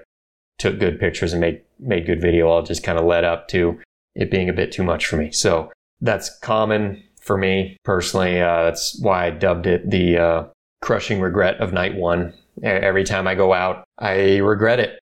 took 0.59 0.79
good 0.79 0.99
pictures 0.99 1.33
and 1.33 1.41
made 1.41 1.61
made 1.79 2.05
good 2.05 2.21
video 2.21 2.47
all 2.47 2.63
just 2.63 2.83
kind 2.83 2.97
of 2.97 3.05
led 3.05 3.23
up 3.23 3.47
to 3.49 3.79
it 4.15 4.29
being 4.29 4.49
a 4.49 4.53
bit 4.53 4.71
too 4.71 4.83
much 4.83 5.05
for 5.05 5.17
me. 5.17 5.31
So 5.31 5.71
that's 6.01 6.37
common 6.39 7.03
for 7.21 7.37
me 7.37 7.77
personally. 7.83 8.39
Uh, 8.41 8.63
that's 8.63 8.99
why 9.01 9.27
I 9.27 9.29
dubbed 9.31 9.67
it 9.67 9.89
the 9.89 10.17
uh, 10.17 10.43
crushing 10.81 11.19
regret 11.19 11.57
of 11.59 11.73
night 11.73 11.95
one. 11.95 12.33
Every 12.61 13.03
time 13.03 13.27
I 13.27 13.33
go 13.33 13.53
out, 13.53 13.83
I 13.97 14.37
regret 14.37 14.79
it. 14.79 14.99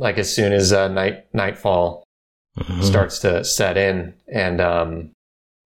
Like 0.00 0.18
as 0.18 0.34
soon 0.34 0.52
as 0.52 0.72
uh, 0.72 0.88
night 0.88 1.26
nightfall 1.32 2.02
Mhm. 2.58 2.82
starts 2.82 3.20
to 3.20 3.44
set 3.44 3.76
in, 3.76 4.12
and 4.26 4.60
um, 4.60 5.12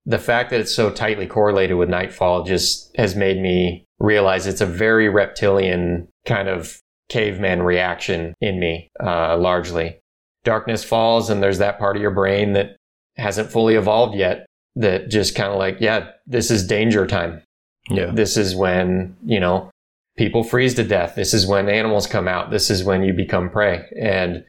the 0.05 0.19
fact 0.19 0.51
that 0.51 0.61
it's 0.61 0.75
so 0.75 0.91
tightly 0.91 1.27
correlated 1.27 1.79
with 1.79 1.89
nightfall 1.89 2.45
just 2.45 2.95
has 2.99 3.17
made 3.17 3.41
me 3.41 3.85
realize 3.99 4.47
it's 4.47 4.61
a 4.61 4.67
very 4.67 5.09
reptilian 5.09 6.09
kind 6.27 6.49
of 6.49 6.79
caveman 7.09 7.63
reaction 7.63 8.35
in 8.43 8.61
me, 8.61 8.89
uh, 9.03 9.37
largely. 9.39 9.97
Darkness 10.45 10.85
falls, 10.85 11.31
and 11.31 11.43
there's 11.43 11.59
that 11.59 11.79
part 11.79 11.97
of 11.97 12.03
your 12.03 12.11
brain 12.11 12.53
that 12.53 12.77
hasn't 13.17 13.51
fully 13.51 13.77
evolved 13.77 14.15
yet 14.15 14.45
that 14.77 15.09
just 15.09 15.35
kind 15.35 15.51
of 15.53 15.59
like, 15.59 15.79
yeah, 15.81 16.11
this 16.27 16.51
is 16.51 16.67
danger 16.67 17.07
time. 17.07 17.41
Yeah. 17.89 18.11
This 18.13 18.37
is 18.37 18.55
when, 18.55 19.17
you 19.25 19.41
know, 19.41 19.71
people 20.17 20.45
freeze 20.45 20.75
to 20.75 20.85
death. 20.85 21.15
This 21.15 21.35
is 21.35 21.47
when 21.47 21.69
animals 21.69 22.07
come 22.07 22.29
out. 22.29 22.51
This 22.51 22.71
is 22.71 22.85
when 22.85 23.03
you 23.03 23.13
become 23.13 23.51
prey. 23.51 23.85
And 24.01 24.45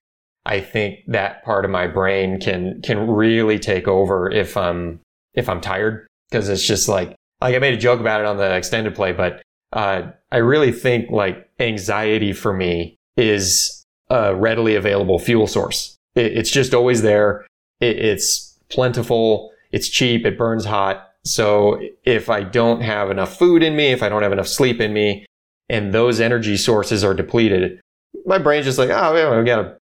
I 0.45 0.61
think 0.61 0.99
that 1.07 1.43
part 1.43 1.65
of 1.65 1.71
my 1.71 1.87
brain 1.87 2.39
can, 2.39 2.81
can 2.83 3.07
really 3.07 3.57
take 3.57 3.87
over 3.87 4.29
if 4.29 4.55
I'm, 4.55 4.99
if 5.33 5.49
I'm 5.49 5.61
tired. 5.61 6.07
Cause 6.31 6.49
it's 6.49 6.65
just 6.65 6.87
like, 6.87 7.15
like 7.41 7.55
I 7.55 7.59
made 7.59 7.73
a 7.73 7.77
joke 7.77 7.99
about 7.99 8.21
it 8.21 8.27
on 8.27 8.37
the 8.37 8.55
extended 8.55 8.95
play, 8.95 9.11
but, 9.11 9.41
uh, 9.73 10.11
I 10.31 10.37
really 10.37 10.71
think 10.71 11.09
like 11.11 11.49
anxiety 11.59 12.33
for 12.33 12.53
me 12.53 12.95
is 13.17 13.83
a 14.09 14.35
readily 14.35 14.75
available 14.75 15.19
fuel 15.19 15.47
source. 15.47 15.95
It, 16.15 16.37
it's 16.37 16.51
just 16.51 16.73
always 16.73 17.01
there. 17.01 17.45
It, 17.79 17.97
it's 17.97 18.57
plentiful. 18.69 19.51
It's 19.71 19.89
cheap. 19.89 20.25
It 20.25 20.37
burns 20.37 20.65
hot. 20.65 21.09
So 21.23 21.79
if 22.03 22.29
I 22.29 22.43
don't 22.43 22.81
have 22.81 23.09
enough 23.09 23.37
food 23.37 23.63
in 23.63 23.75
me, 23.75 23.91
if 23.91 24.03
I 24.03 24.09
don't 24.09 24.21
have 24.21 24.31
enough 24.31 24.47
sleep 24.47 24.79
in 24.79 24.93
me, 24.93 25.25
and 25.69 25.93
those 25.93 26.19
energy 26.19 26.57
sources 26.57 27.03
are 27.03 27.13
depleted, 27.13 27.79
my 28.25 28.37
brain's 28.37 28.65
just 28.65 28.77
like, 28.77 28.89
oh, 28.89 29.15
yeah, 29.15 29.37
we 29.37 29.43
got 29.45 29.59
a 29.59 29.77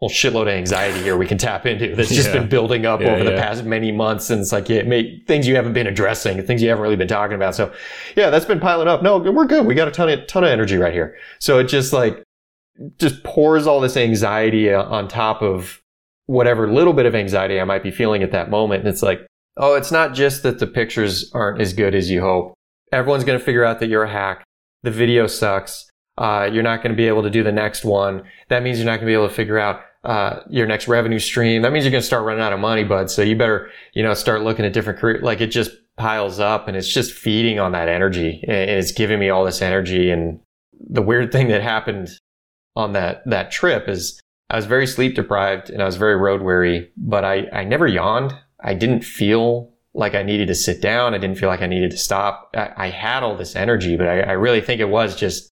whole 0.00 0.10
shitload 0.10 0.42
of 0.42 0.48
anxiety 0.48 1.02
here 1.02 1.16
we 1.16 1.26
can 1.26 1.38
tap 1.38 1.64
into 1.64 1.94
that's 1.96 2.10
just 2.10 2.28
Yeah. 2.34 2.40
been 2.40 2.48
building 2.50 2.84
up 2.84 3.00
Yeah, 3.00 3.12
over 3.14 3.24
the 3.24 3.30
past 3.32 3.64
many 3.64 3.90
months. 3.92 4.28
And 4.28 4.42
it's 4.42 4.52
like, 4.52 4.68
yeah, 4.68 4.82
may, 4.82 5.20
things 5.26 5.48
you 5.48 5.56
haven't 5.56 5.72
been 5.72 5.86
addressing, 5.86 6.42
things 6.42 6.62
you 6.62 6.68
haven't 6.68 6.82
really 6.82 6.96
been 6.96 7.08
talking 7.08 7.34
about. 7.34 7.54
So 7.54 7.72
yeah, 8.14 8.28
that's 8.28 8.44
been 8.44 8.60
piling 8.60 8.88
up. 8.88 9.02
No, 9.02 9.16
we're 9.18 9.46
good. 9.46 9.64
We 9.64 9.74
got 9.74 9.88
a 9.88 9.90
ton 9.90 10.10
of, 10.10 10.26
ton 10.26 10.44
of 10.44 10.50
energy 10.50 10.76
right 10.76 10.92
here. 10.92 11.16
So 11.38 11.58
it 11.58 11.64
just 11.64 11.92
like, 11.94 12.22
just 12.98 13.22
pours 13.24 13.66
all 13.66 13.80
this 13.80 13.96
anxiety 13.96 14.70
on 14.70 15.08
top 15.08 15.40
of 15.40 15.80
whatever 16.26 16.70
little 16.70 16.92
bit 16.92 17.06
of 17.06 17.14
anxiety 17.14 17.58
I 17.58 17.64
might 17.64 17.82
be 17.82 17.90
feeling 17.90 18.22
at 18.22 18.32
that 18.32 18.50
moment. 18.50 18.80
And 18.80 18.88
it's 18.90 19.02
like, 19.02 19.26
oh, 19.56 19.76
it's 19.76 19.90
not 19.90 20.12
just 20.12 20.42
that 20.42 20.58
the 20.58 20.66
pictures 20.66 21.30
aren't 21.32 21.58
as 21.58 21.72
good 21.72 21.94
as 21.94 22.10
you 22.10 22.20
hope. 22.20 22.52
Everyone's 22.92 23.24
going 23.24 23.38
to 23.38 23.44
figure 23.44 23.64
out 23.64 23.80
that 23.80 23.88
you're 23.88 24.02
a 24.04 24.10
hack. 24.10 24.44
The 24.86 24.92
video 24.92 25.26
sucks. 25.26 25.90
Uh, 26.16 26.48
you're 26.52 26.62
not 26.62 26.80
going 26.80 26.92
to 26.92 26.96
be 26.96 27.08
able 27.08 27.24
to 27.24 27.28
do 27.28 27.42
the 27.42 27.50
next 27.50 27.84
one. 27.84 28.22
That 28.50 28.62
means 28.62 28.78
you're 28.78 28.86
not 28.86 29.00
going 29.00 29.06
to 29.08 29.10
be 29.10 29.14
able 29.14 29.26
to 29.26 29.34
figure 29.34 29.58
out 29.58 29.80
uh, 30.04 30.42
your 30.48 30.64
next 30.68 30.86
revenue 30.86 31.18
stream. 31.18 31.62
That 31.62 31.72
means 31.72 31.84
you're 31.84 31.90
going 31.90 32.02
to 32.02 32.06
start 32.06 32.24
running 32.24 32.40
out 32.40 32.52
of 32.52 32.60
money, 32.60 32.84
bud. 32.84 33.10
So 33.10 33.22
you 33.22 33.34
better, 33.34 33.68
you 33.94 34.04
know, 34.04 34.14
start 34.14 34.42
looking 34.42 34.64
at 34.64 34.72
different 34.72 35.00
career. 35.00 35.18
Like 35.20 35.40
it 35.40 35.48
just 35.48 35.72
piles 35.96 36.38
up 36.38 36.68
and 36.68 36.76
it's 36.76 36.86
just 36.86 37.12
feeding 37.12 37.58
on 37.58 37.72
that 37.72 37.88
energy 37.88 38.44
and 38.46 38.70
it's 38.70 38.92
giving 38.92 39.18
me 39.18 39.28
all 39.28 39.44
this 39.44 39.60
energy. 39.60 40.08
And 40.08 40.38
the 40.88 41.02
weird 41.02 41.32
thing 41.32 41.48
that 41.48 41.62
happened 41.62 42.10
on 42.76 42.92
that, 42.92 43.28
that 43.28 43.50
trip 43.50 43.88
is 43.88 44.20
I 44.50 44.54
was 44.54 44.66
very 44.66 44.86
sleep 44.86 45.16
deprived 45.16 45.68
and 45.68 45.82
I 45.82 45.86
was 45.86 45.96
very 45.96 46.14
road 46.14 46.42
weary, 46.42 46.92
but 46.96 47.24
I, 47.24 47.48
I 47.52 47.64
never 47.64 47.88
yawned. 47.88 48.36
I 48.60 48.74
didn't 48.74 49.02
feel 49.02 49.72
like 49.96 50.14
I 50.14 50.22
needed 50.22 50.48
to 50.48 50.54
sit 50.54 50.80
down. 50.82 51.14
I 51.14 51.18
didn't 51.18 51.38
feel 51.38 51.48
like 51.48 51.62
I 51.62 51.66
needed 51.66 51.90
to 51.90 51.96
stop. 51.96 52.50
I, 52.54 52.70
I 52.76 52.88
had 52.90 53.22
all 53.22 53.36
this 53.36 53.56
energy, 53.56 53.96
but 53.96 54.06
I, 54.06 54.20
I 54.20 54.32
really 54.32 54.60
think 54.60 54.80
it 54.80 54.88
was 54.90 55.16
just 55.16 55.48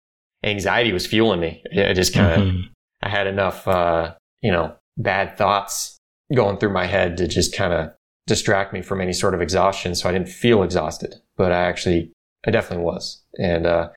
anxiety 0.43 0.93
was 0.93 1.05
fueling 1.05 1.39
me. 1.41 1.61
I 1.77 1.93
just 1.93 2.13
kind 2.13 2.41
of, 2.41 2.47
Mhm. 2.47 2.61
I 3.03 3.09
had 3.09 3.27
enough, 3.27 3.67
uh, 3.67 4.13
you 4.41 4.51
know, 4.51 4.75
bad 4.97 5.37
thoughts 5.37 5.97
going 6.33 6.57
through 6.57 6.71
my 6.73 6.85
head 6.85 7.17
to 7.17 7.27
just 7.27 7.53
kind 7.55 7.73
of 7.73 7.91
distract 8.27 8.73
me 8.73 8.81
from 8.81 9.01
any 9.01 9.13
sort 9.13 9.33
of 9.33 9.41
exhaustion. 9.41 9.93
So 9.95 10.07
I 10.07 10.13
didn't 10.13 10.29
feel 10.29 10.63
exhausted, 10.63 11.15
but 11.35 11.51
I 11.51 11.61
actually, 11.63 12.11
I 12.47 12.51
definitely 12.51 12.85
was. 12.85 13.21
And, 13.37 13.65
uh, 13.67 13.89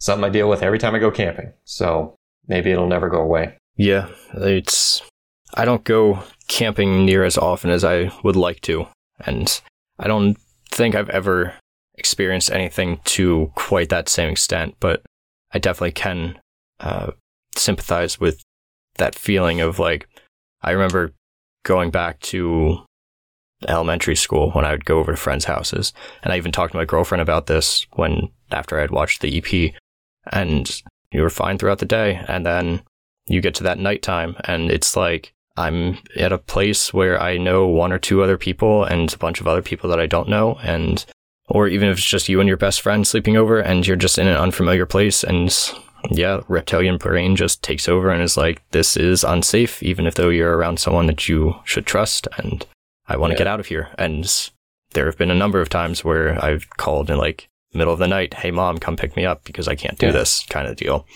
something 0.00 0.24
I 0.24 0.30
deal 0.30 0.48
with 0.48 0.62
every 0.62 0.78
time 0.78 0.94
I 0.94 0.98
go 1.00 1.10
camping. 1.10 1.52
So 1.64 2.14
maybe 2.46 2.70
it'll 2.70 2.86
never 2.86 3.08
go 3.10 3.20
away. 3.20 3.56
Yeah, 3.76 4.08
it's. 4.34 5.02
I 5.54 5.64
don't 5.64 5.84
go 5.84 6.22
camping 6.46 7.04
near 7.04 7.24
as 7.24 7.36
often 7.36 7.70
as 7.70 7.84
I 7.84 8.10
would 8.22 8.36
like 8.36 8.60
to, 8.62 8.86
and 9.24 9.60
I 9.98 10.06
don't 10.06 10.36
think 10.70 10.94
I've 10.94 11.10
ever 11.10 11.54
experienced 11.94 12.50
anything 12.50 13.00
to 13.04 13.52
quite 13.54 13.88
that 13.88 14.08
same 14.08 14.30
extent. 14.30 14.76
But 14.80 15.02
I 15.52 15.58
definitely 15.58 15.92
can 15.92 16.38
uh, 16.80 17.12
sympathize 17.56 18.20
with 18.20 18.42
that 18.96 19.14
feeling 19.14 19.60
of 19.60 19.78
like. 19.78 20.08
I 20.60 20.72
remember 20.72 21.12
going 21.64 21.90
back 21.90 22.18
to 22.20 22.84
elementary 23.68 24.16
school 24.16 24.50
when 24.50 24.64
I 24.64 24.72
would 24.72 24.84
go 24.84 24.98
over 24.98 25.12
to 25.12 25.16
friends' 25.16 25.44
houses, 25.44 25.92
and 26.22 26.32
I 26.32 26.36
even 26.36 26.52
talked 26.52 26.72
to 26.72 26.78
my 26.78 26.84
girlfriend 26.84 27.22
about 27.22 27.46
this 27.46 27.86
when 27.94 28.28
after 28.50 28.76
I 28.76 28.80
had 28.80 28.90
watched 28.90 29.20
the 29.20 29.38
EP, 29.38 29.74
and 30.32 30.82
you 31.12 31.22
were 31.22 31.30
fine 31.30 31.58
throughout 31.58 31.78
the 31.78 31.86
day, 31.86 32.24
and 32.26 32.44
then 32.44 32.82
you 33.28 33.40
get 33.40 33.54
to 33.56 33.62
that 33.64 33.78
nighttime 33.78 34.34
and 34.44 34.70
it's 34.70 34.96
like 34.96 35.32
I'm 35.58 35.98
at 36.16 36.32
a 36.32 36.38
place 36.38 36.94
where 36.94 37.20
I 37.20 37.36
know 37.36 37.66
one 37.66 37.92
or 37.92 37.98
two 37.98 38.22
other 38.22 38.38
people 38.38 38.84
and 38.84 39.12
a 39.12 39.18
bunch 39.18 39.40
of 39.40 39.46
other 39.48 39.62
people 39.62 39.90
that 39.90 40.00
I 40.00 40.06
don't 40.06 40.28
know 40.28 40.58
and 40.62 41.04
or 41.48 41.66
even 41.66 41.88
if 41.88 41.96
it's 41.98 42.06
just 42.06 42.28
you 42.28 42.40
and 42.40 42.48
your 42.48 42.58
best 42.58 42.80
friend 42.82 43.06
sleeping 43.06 43.36
over 43.36 43.58
and 43.58 43.86
you're 43.86 43.96
just 43.96 44.18
in 44.18 44.26
an 44.28 44.36
unfamiliar 44.36 44.86
place 44.86 45.24
and 45.24 45.50
yeah, 46.10 46.40
reptilian 46.46 46.96
brain 46.96 47.34
just 47.34 47.62
takes 47.62 47.88
over 47.88 48.10
and 48.10 48.22
is 48.22 48.36
like 48.36 48.62
this 48.70 48.96
is 48.96 49.24
unsafe 49.24 49.82
even 49.82 50.06
if 50.06 50.14
though 50.14 50.28
you're 50.28 50.56
around 50.56 50.78
someone 50.78 51.06
that 51.06 51.28
you 51.28 51.56
should 51.64 51.86
trust 51.86 52.28
and 52.38 52.64
I 53.06 53.16
want 53.16 53.30
to 53.30 53.34
Yeah. 53.34 53.38
get 53.38 53.46
out 53.48 53.60
of 53.60 53.66
here 53.66 53.88
and 53.98 54.50
there 54.92 55.06
have 55.06 55.18
been 55.18 55.30
a 55.30 55.34
number 55.42 55.60
of 55.60 55.68
times 55.68 56.04
where 56.04 56.42
I've 56.44 56.68
called 56.76 57.10
in 57.10 57.18
like 57.18 57.48
middle 57.74 57.92
of 57.92 57.98
the 57.98 58.08
night, 58.08 58.32
"Hey 58.34 58.50
mom, 58.50 58.78
come 58.78 58.96
pick 58.96 59.16
me 59.16 59.24
up 59.26 59.44
because 59.44 59.66
I 59.68 59.74
can't 59.74 59.98
do 59.98 60.06
Yeah. 60.06 60.12
this" 60.12 60.44
kind 60.48 60.66
of 60.68 60.76
deal. 60.76 61.06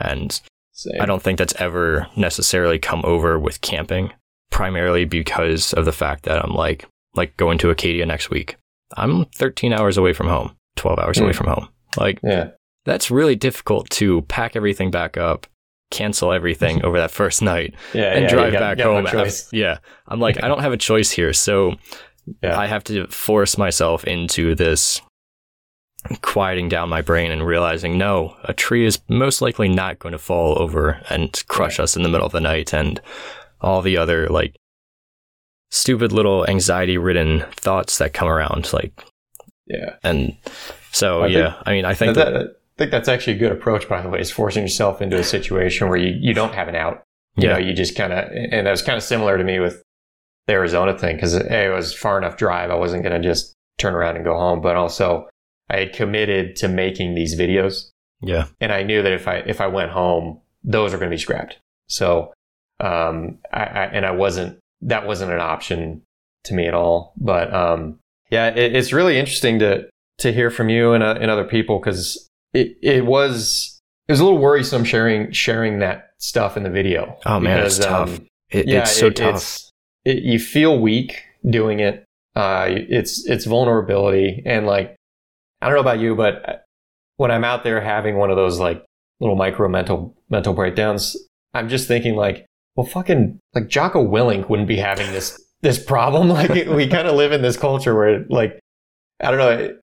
And 0.00 0.40
Same. 0.74 1.00
I 1.00 1.06
don't 1.06 1.22
think 1.22 1.38
that's 1.38 1.54
ever 1.56 2.06
necessarily 2.16 2.78
come 2.78 3.00
over 3.04 3.38
with 3.38 3.60
camping, 3.60 4.12
primarily 4.50 5.04
because 5.04 5.72
of 5.72 5.84
the 5.84 5.92
fact 5.92 6.24
that 6.24 6.44
I'm 6.44 6.52
like, 6.54 6.84
like 7.14 7.36
going 7.36 7.58
to 7.58 7.70
Acadia 7.70 8.04
next 8.06 8.28
week. 8.30 8.56
I'm 8.96 9.24
13 9.26 9.72
hours 9.72 9.96
away 9.96 10.12
from 10.12 10.26
home, 10.28 10.54
12 10.76 10.98
hours 10.98 11.18
away 11.18 11.30
Mm. 11.30 11.36
from 11.36 11.46
home. 11.46 11.68
Like, 11.96 12.18
Yeah. 12.22 12.50
that's 12.84 13.10
really 13.10 13.36
difficult 13.36 13.88
to 13.90 14.22
pack 14.22 14.56
everything 14.56 14.90
back 14.90 15.16
up, 15.16 15.46
cancel 15.90 16.32
everything 16.32 16.82
over 16.84 16.98
that 16.98 17.10
first 17.12 17.40
night, 17.40 17.74
Yeah. 17.92 18.12
and 18.12 18.22
yeah, 18.24 18.28
drive 18.30 18.52
got- 18.52 18.58
back 18.60 18.78
got 18.78 18.84
no 19.04 19.10
home. 19.10 19.28
yeah. 19.52 19.78
I'm 20.08 20.18
like, 20.20 20.42
I 20.42 20.48
don't 20.48 20.60
have 20.60 20.72
a 20.72 20.76
choice 20.76 21.10
here. 21.12 21.32
So 21.32 21.76
Yeah. 22.42 22.58
I 22.58 22.66
have 22.66 22.82
to 22.84 23.06
force 23.08 23.56
myself 23.58 24.04
into 24.04 24.54
this 24.56 25.00
quieting 26.22 26.68
down 26.68 26.88
my 26.88 27.00
brain 27.02 27.30
and 27.30 27.46
realizing 27.46 27.96
no, 27.98 28.36
a 28.44 28.52
tree 28.52 28.84
is 28.84 28.98
most 29.08 29.40
likely 29.40 29.68
not 29.68 29.98
going 29.98 30.12
to 30.12 30.18
fall 30.18 30.60
over 30.60 31.00
and 31.08 31.42
crush 31.48 31.78
us 31.80 31.96
in 31.96 32.02
the 32.02 32.08
middle 32.08 32.26
of 32.26 32.32
the 32.32 32.40
night 32.40 32.72
and 32.74 33.00
all 33.60 33.80
the 33.82 33.96
other 33.96 34.28
like 34.28 34.54
stupid 35.70 36.12
little 36.12 36.46
anxiety 36.48 36.98
ridden 36.98 37.40
thoughts 37.56 37.98
that 37.98 38.12
come 38.12 38.28
around 38.28 38.72
like 38.72 38.92
Yeah. 39.66 39.96
and 40.02 40.36
so 40.92 41.22
I 41.22 41.26
yeah 41.28 41.52
think- 41.54 41.62
i 41.66 41.72
mean 41.72 41.84
i 41.84 41.94
think 41.94 42.14
that, 42.14 42.32
that, 42.32 42.46
I 42.46 42.76
think 42.78 42.90
that's 42.90 43.08
actually 43.08 43.34
a 43.34 43.38
good 43.38 43.52
approach, 43.52 43.88
by 43.88 44.02
the 44.02 44.08
way, 44.08 44.18
is 44.20 44.32
forcing 44.32 44.62
yourself 44.64 45.00
into 45.00 45.16
a 45.16 45.22
situation 45.22 45.88
where 45.88 45.96
you, 45.96 46.12
you 46.20 46.34
don't 46.34 46.54
have 46.54 46.66
an 46.66 46.74
out. 46.74 47.04
You 47.36 47.44
yeah 47.46 47.52
know, 47.52 47.58
you 47.60 47.72
just 47.72 47.94
kind 47.96 48.12
of, 48.12 48.28
and 48.32 48.66
that 48.66 48.70
was 48.72 48.82
kind 48.82 48.96
of 48.96 49.04
similar 49.04 49.38
to 49.38 49.44
me 49.44 49.60
with 49.60 49.80
the 50.48 50.54
Arizona 50.54 50.98
thing 50.98 51.14
because 51.14 51.34
it 51.34 51.72
was 51.72 51.94
far 51.94 52.18
enough 52.18 52.36
drive. 52.36 52.72
I 52.72 52.74
wasn't 52.74 53.04
going 53.04 53.22
to 53.22 53.26
just 53.28 53.54
turn 53.78 53.94
around 53.94 54.16
and 54.16 54.24
go 54.24 54.36
home, 54.36 54.60
but 54.60 54.74
also 54.74 55.28
I 55.74 55.78
had 55.80 55.92
committed 55.92 56.56
to 56.56 56.68
making 56.68 57.14
these 57.14 57.38
videos 57.38 57.90
yeah 58.22 58.46
and 58.60 58.70
I 58.72 58.82
knew 58.84 59.02
that 59.02 59.12
if 59.12 59.26
I, 59.28 59.36
if 59.54 59.60
I 59.60 59.66
went 59.66 59.90
home, 59.90 60.40
those 60.62 60.92
were 60.92 60.98
going 60.98 61.10
to 61.10 61.14
be 61.14 61.20
scrapped. 61.20 61.58
So, 61.88 62.32
um, 62.80 63.38
I, 63.52 63.62
I, 63.64 63.84
and 63.96 64.06
I 64.06 64.12
wasn't, 64.12 64.58
that 64.82 65.06
wasn't 65.06 65.32
an 65.32 65.40
option 65.40 66.02
to 66.44 66.54
me 66.54 66.66
at 66.66 66.74
all. 66.74 67.12
But, 67.16 67.52
um, 67.52 67.98
yeah, 68.30 68.48
it, 68.48 68.74
it's 68.74 68.92
really 68.92 69.18
interesting 69.18 69.58
to, 69.58 69.88
to 70.18 70.32
hear 70.32 70.50
from 70.50 70.68
you 70.70 70.92
and, 70.92 71.02
uh, 71.04 71.16
and 71.20 71.30
other 71.30 71.44
people 71.44 71.78
because 71.78 72.28
it, 72.52 72.76
it 72.82 73.04
was, 73.04 73.78
it 74.08 74.12
was 74.12 74.20
a 74.20 74.24
little 74.24 74.38
worrisome 74.38 74.84
sharing, 74.84 75.30
sharing 75.32 75.80
that 75.80 76.10
stuff 76.18 76.56
in 76.56 76.62
the 76.62 76.70
video. 76.70 77.18
Oh, 77.26 77.40
man, 77.40 77.58
it's 77.66 77.78
tough. 77.78 78.08
um, 78.10 78.26
it, 78.50 78.66
yeah, 78.68 78.80
it's 78.80 78.96
so 78.96 79.10
tough 79.10 79.28
it's- 79.36 79.70
it, 80.06 80.22
you 80.22 80.38
feel 80.38 80.78
weak 80.78 81.22
doing 81.48 81.80
it. 81.80 82.04
Uh, 82.36 82.66
it's 82.68 83.24
it's 83.26 83.44
vulnerability 83.44 84.42
and 84.44 84.66
like 84.66 84.96
I 85.64 85.68
don't 85.68 85.76
know 85.76 85.80
about 85.80 85.98
you, 86.00 86.14
but 86.14 86.64
when 87.16 87.30
I'm 87.30 87.44
out 87.44 87.64
there 87.64 87.80
having 87.80 88.16
one 88.16 88.30
of 88.30 88.36
those 88.36 88.58
like 88.58 88.84
little 89.20 89.36
micro 89.36 89.68
mental 89.68 90.14
mental 90.28 90.52
breakdowns, 90.54 91.16
I'm 91.54 91.68
just 91.68 91.88
thinking 91.88 92.14
like, 92.16 92.46
well, 92.76 92.86
fucking 92.86 93.38
like 93.54 93.68
Jocko 93.68 94.06
Willink 94.06 94.48
wouldn't 94.48 94.68
be 94.68 94.76
having 94.76 95.10
this 95.12 95.40
this 95.62 95.82
problem. 95.82 96.28
Like 96.34 96.50
we 96.66 96.86
kind 96.88 97.08
of 97.08 97.14
live 97.14 97.32
in 97.32 97.42
this 97.42 97.56
culture 97.56 97.94
where 97.94 98.24
like 98.28 98.58
I 99.22 99.30
don't 99.30 99.38
know, 99.38 99.76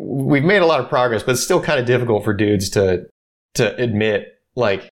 we've 0.00 0.44
made 0.44 0.62
a 0.62 0.66
lot 0.66 0.80
of 0.80 0.88
progress, 0.88 1.22
but 1.22 1.32
it's 1.32 1.42
still 1.44 1.62
kind 1.62 1.78
of 1.78 1.86
difficult 1.86 2.24
for 2.24 2.34
dudes 2.34 2.70
to 2.70 3.06
to 3.54 3.76
admit 3.76 4.38
like 4.56 4.88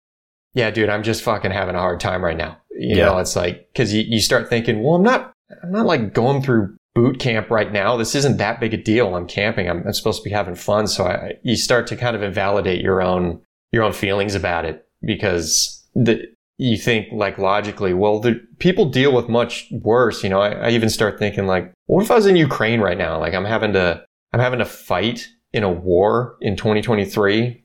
yeah, 0.54 0.70
dude, 0.72 0.90
I'm 0.90 1.04
just 1.04 1.24
fucking 1.24 1.52
having 1.52 1.76
a 1.76 1.80
hard 1.80 2.00
time 2.02 2.24
right 2.24 2.36
now. 2.36 2.58
You 2.72 2.98
Yeah. 2.98 3.06
know, 3.06 3.20
it's 3.20 3.36
like, 3.38 3.70
cause 3.74 3.94
you, 3.94 4.04
you 4.06 4.20
start 4.20 4.50
thinking, 4.50 4.84
well, 4.84 4.96
I'm 4.96 5.04
not, 5.04 5.32
I'm 5.64 5.72
not 5.72 5.86
like 5.86 6.14
going 6.14 6.42
through 6.42 6.76
boot 6.94 7.20
camp 7.20 7.50
right 7.50 7.72
now. 7.72 7.98
This 7.98 8.16
isn't 8.16 8.38
that 8.38 8.60
big 8.60 8.74
a 8.74 8.78
deal. 8.78 9.16
I'm 9.16 9.28
camping. 9.28 9.70
I'm, 9.70 9.84
I'm 9.86 9.94
supposed 9.94 10.22
to 10.22 10.30
be 10.30 10.34
having 10.34 10.56
fun. 10.56 10.88
So 10.88 11.06
I, 11.06 11.34
you 11.44 11.56
start 11.56 11.88
to 11.88 11.96
kind 11.96 12.16
of 12.16 12.24
invalidate 12.24 12.82
your 12.82 13.02
own, 13.02 13.42
your 13.72 13.84
own 13.84 13.94
feelings 13.94 14.36
about 14.36 14.66
it 14.66 14.86
because 15.02 15.86
the, 15.96 16.24
you 16.58 16.78
think 16.78 17.08
like 17.12 17.38
logically, 17.38 17.94
well, 17.94 18.20
the 18.20 18.40
people 18.60 18.86
deal 18.86 19.14
with 19.14 19.30
much 19.30 19.68
worse. 19.72 20.24
You 20.24 20.30
know, 20.30 20.42
I, 20.42 20.52
I 20.52 20.70
even 20.72 20.90
start 20.90 21.18
thinking 21.18 21.48
like, 21.48 21.72
what 21.88 22.04
if 22.04 22.12
I 22.12 22.16
was 22.16 22.26
in 22.26 22.36
Ukraine 22.36 22.82
right 22.82 22.98
now? 22.98 23.20
Like 23.20 23.34
I'm 23.34 23.46
having 23.46 23.74
to, 23.74 24.04
I'm 24.34 24.40
having 24.40 24.60
to 24.60 24.66
fight 24.66 25.28
in 25.54 25.64
a 25.64 25.72
war 25.72 26.38
in 26.42 26.56
2023 26.56 27.64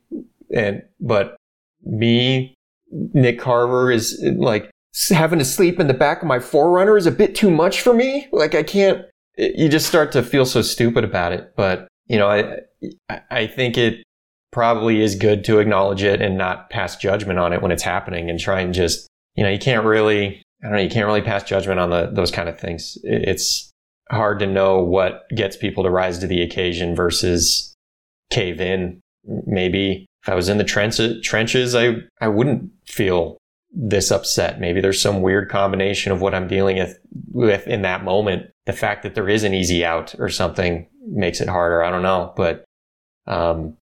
and, 0.55 0.83
but 1.01 1.37
me 1.85 2.57
Nick 2.91 3.39
Carver 3.39 3.91
is 3.91 4.23
like 4.37 4.71
having 5.11 5.39
to 5.39 5.45
sleep 5.45 5.79
in 5.79 5.87
the 5.87 5.95
back 5.95 6.23
of 6.23 6.29
my 6.29 6.39
4Runner 6.39 6.97
is 6.97 7.07
a 7.07 7.11
bit 7.11 7.35
too 7.35 7.51
much 7.51 7.81
for 7.81 7.93
me. 7.93 8.29
Like 8.33 8.55
I 8.55 8.63
can't. 8.63 9.05
You 9.37 9.69
just 9.69 9.87
start 9.87 10.13
to 10.13 10.23
feel 10.23 10.47
so 10.47 10.63
stupid 10.63 11.05
about 11.05 11.33
it. 11.33 11.55
But 11.57 11.89
you 12.07 12.19
know, 12.19 12.29
I 12.29 12.61
I 13.31 13.47
think 13.47 13.77
it 13.77 14.03
probably 14.53 15.03
is 15.03 15.15
good 15.15 15.45
to 15.45 15.59
acknowledge 15.59 16.03
it 16.03 16.23
and 16.23 16.39
not 16.39 16.71
pass 16.71 16.97
judgment 16.97 17.39
on 17.39 17.53
it 17.53 17.63
when 17.63 17.73
it's 17.73 17.83
happening, 17.83 18.31
and 18.31 18.41
try 18.41 18.61
and 18.61 18.73
just 18.73 19.09
you 19.35 19.45
know 19.45 19.51
you 19.51 19.59
can't 19.59 19.85
really 19.85 20.43
I 20.63 20.67
don't 20.67 20.77
know 20.77 20.83
you 20.83 20.91
can't 20.91 21.07
really 21.07 21.23
pass 21.23 21.45
judgment 21.45 21.81
on 21.81 21.91
the 21.91 22.11
those 22.13 22.31
kind 22.31 22.49
of 22.49 22.59
things. 22.59 22.99
It's 23.03 23.71
hard 24.11 24.39
to 24.39 24.47
know 24.47 24.83
what 24.83 25.25
gets 25.35 25.57
people 25.57 25.85
to 25.85 25.91
rise 25.91 26.19
to 26.21 26.27
the 26.27 26.43
occasion 26.43 26.95
versus 26.95 27.75
cave 28.31 28.61
in. 28.61 29.01
Maybe 29.25 30.07
if 30.27 30.29
I 30.29 30.35
was 30.35 30.49
in 30.49 30.59
the 30.59 30.65
trenches, 30.65 31.75
I, 31.75 31.97
I 32.21 32.29
wouldn't 32.29 32.71
feel 32.85 33.39
this 33.73 34.11
upset. 34.11 34.61
Maybe 34.61 34.81
there's 34.81 35.01
some 35.01 35.23
weird 35.23 35.49
combination 35.49 36.11
of 36.11 36.21
what 36.21 36.35
I'm 36.35 36.49
dealing 36.49 36.79
with, 36.79 36.99
with 37.31 37.67
in 37.69 37.83
that 37.83 38.05
moment. 38.05 38.51
The 38.67 38.73
fact 38.73 39.03
that 39.05 39.15
there 39.15 39.29
is 39.29 39.43
an 39.45 39.55
easy 39.55 39.85
out 39.85 40.15
or 40.19 40.29
something 40.29 40.87
makes 41.07 41.41
it 41.41 41.49
harder. 41.49 41.83
I 41.83 41.91
don't 41.91 42.03
know, 42.03 42.33
but, 42.37 42.65
um, 43.27 43.77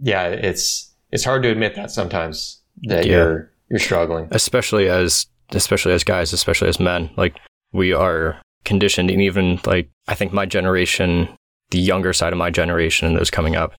yeah, 0.00 0.26
it's, 0.28 0.92
it's 1.12 1.24
hard 1.24 1.42
to 1.44 1.48
admit 1.50 1.76
that 1.76 1.90
sometimes 1.90 2.60
that 2.82 3.06
Yeah. 3.06 3.12
you're, 3.16 3.50
you're 3.70 3.78
struggling. 3.78 4.28
especially 4.32 4.88
as 4.88 5.26
especially 5.52 5.92
as 5.92 6.02
guys, 6.04 6.32
especially 6.32 6.68
as 6.68 6.80
men. 6.80 7.08
Like 7.16 7.36
we 7.72 7.92
are 7.92 8.40
conditioned, 8.64 9.10
and 9.10 9.22
even 9.22 9.60
like 9.64 9.88
I 10.08 10.14
think 10.16 10.32
my 10.32 10.44
generation, 10.44 11.28
the 11.70 11.78
younger 11.78 12.12
side 12.12 12.32
of 12.32 12.38
my 12.38 12.50
generation, 12.50 13.06
and 13.06 13.16
those 13.16 13.30
coming 13.30 13.54
up, 13.54 13.72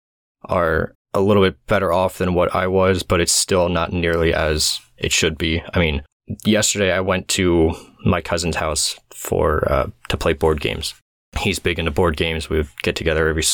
are 0.44 0.94
a 1.12 1.20
little 1.20 1.42
bit 1.42 1.56
better 1.66 1.92
off 1.92 2.18
than 2.18 2.34
what 2.34 2.54
I 2.54 2.68
was, 2.68 3.02
but 3.02 3.20
it's 3.20 3.32
still 3.32 3.68
not 3.68 3.92
nearly 3.92 4.32
as 4.32 4.78
it 4.96 5.10
should 5.12 5.36
be. 5.38 5.60
I 5.74 5.80
mean, 5.80 6.02
yesterday 6.44 6.92
I 6.92 7.00
went 7.00 7.28
to 7.28 7.74
my 8.04 8.20
cousin's 8.20 8.56
house 8.56 8.98
for 9.10 9.70
uh, 9.70 9.90
to 10.08 10.16
play 10.16 10.32
board 10.32 10.60
games. 10.60 10.94
He's 11.38 11.58
big 11.58 11.78
into 11.78 11.90
board 11.90 12.16
games. 12.16 12.48
We 12.48 12.64
get 12.82 12.96
together 12.96 13.28
every 13.28 13.44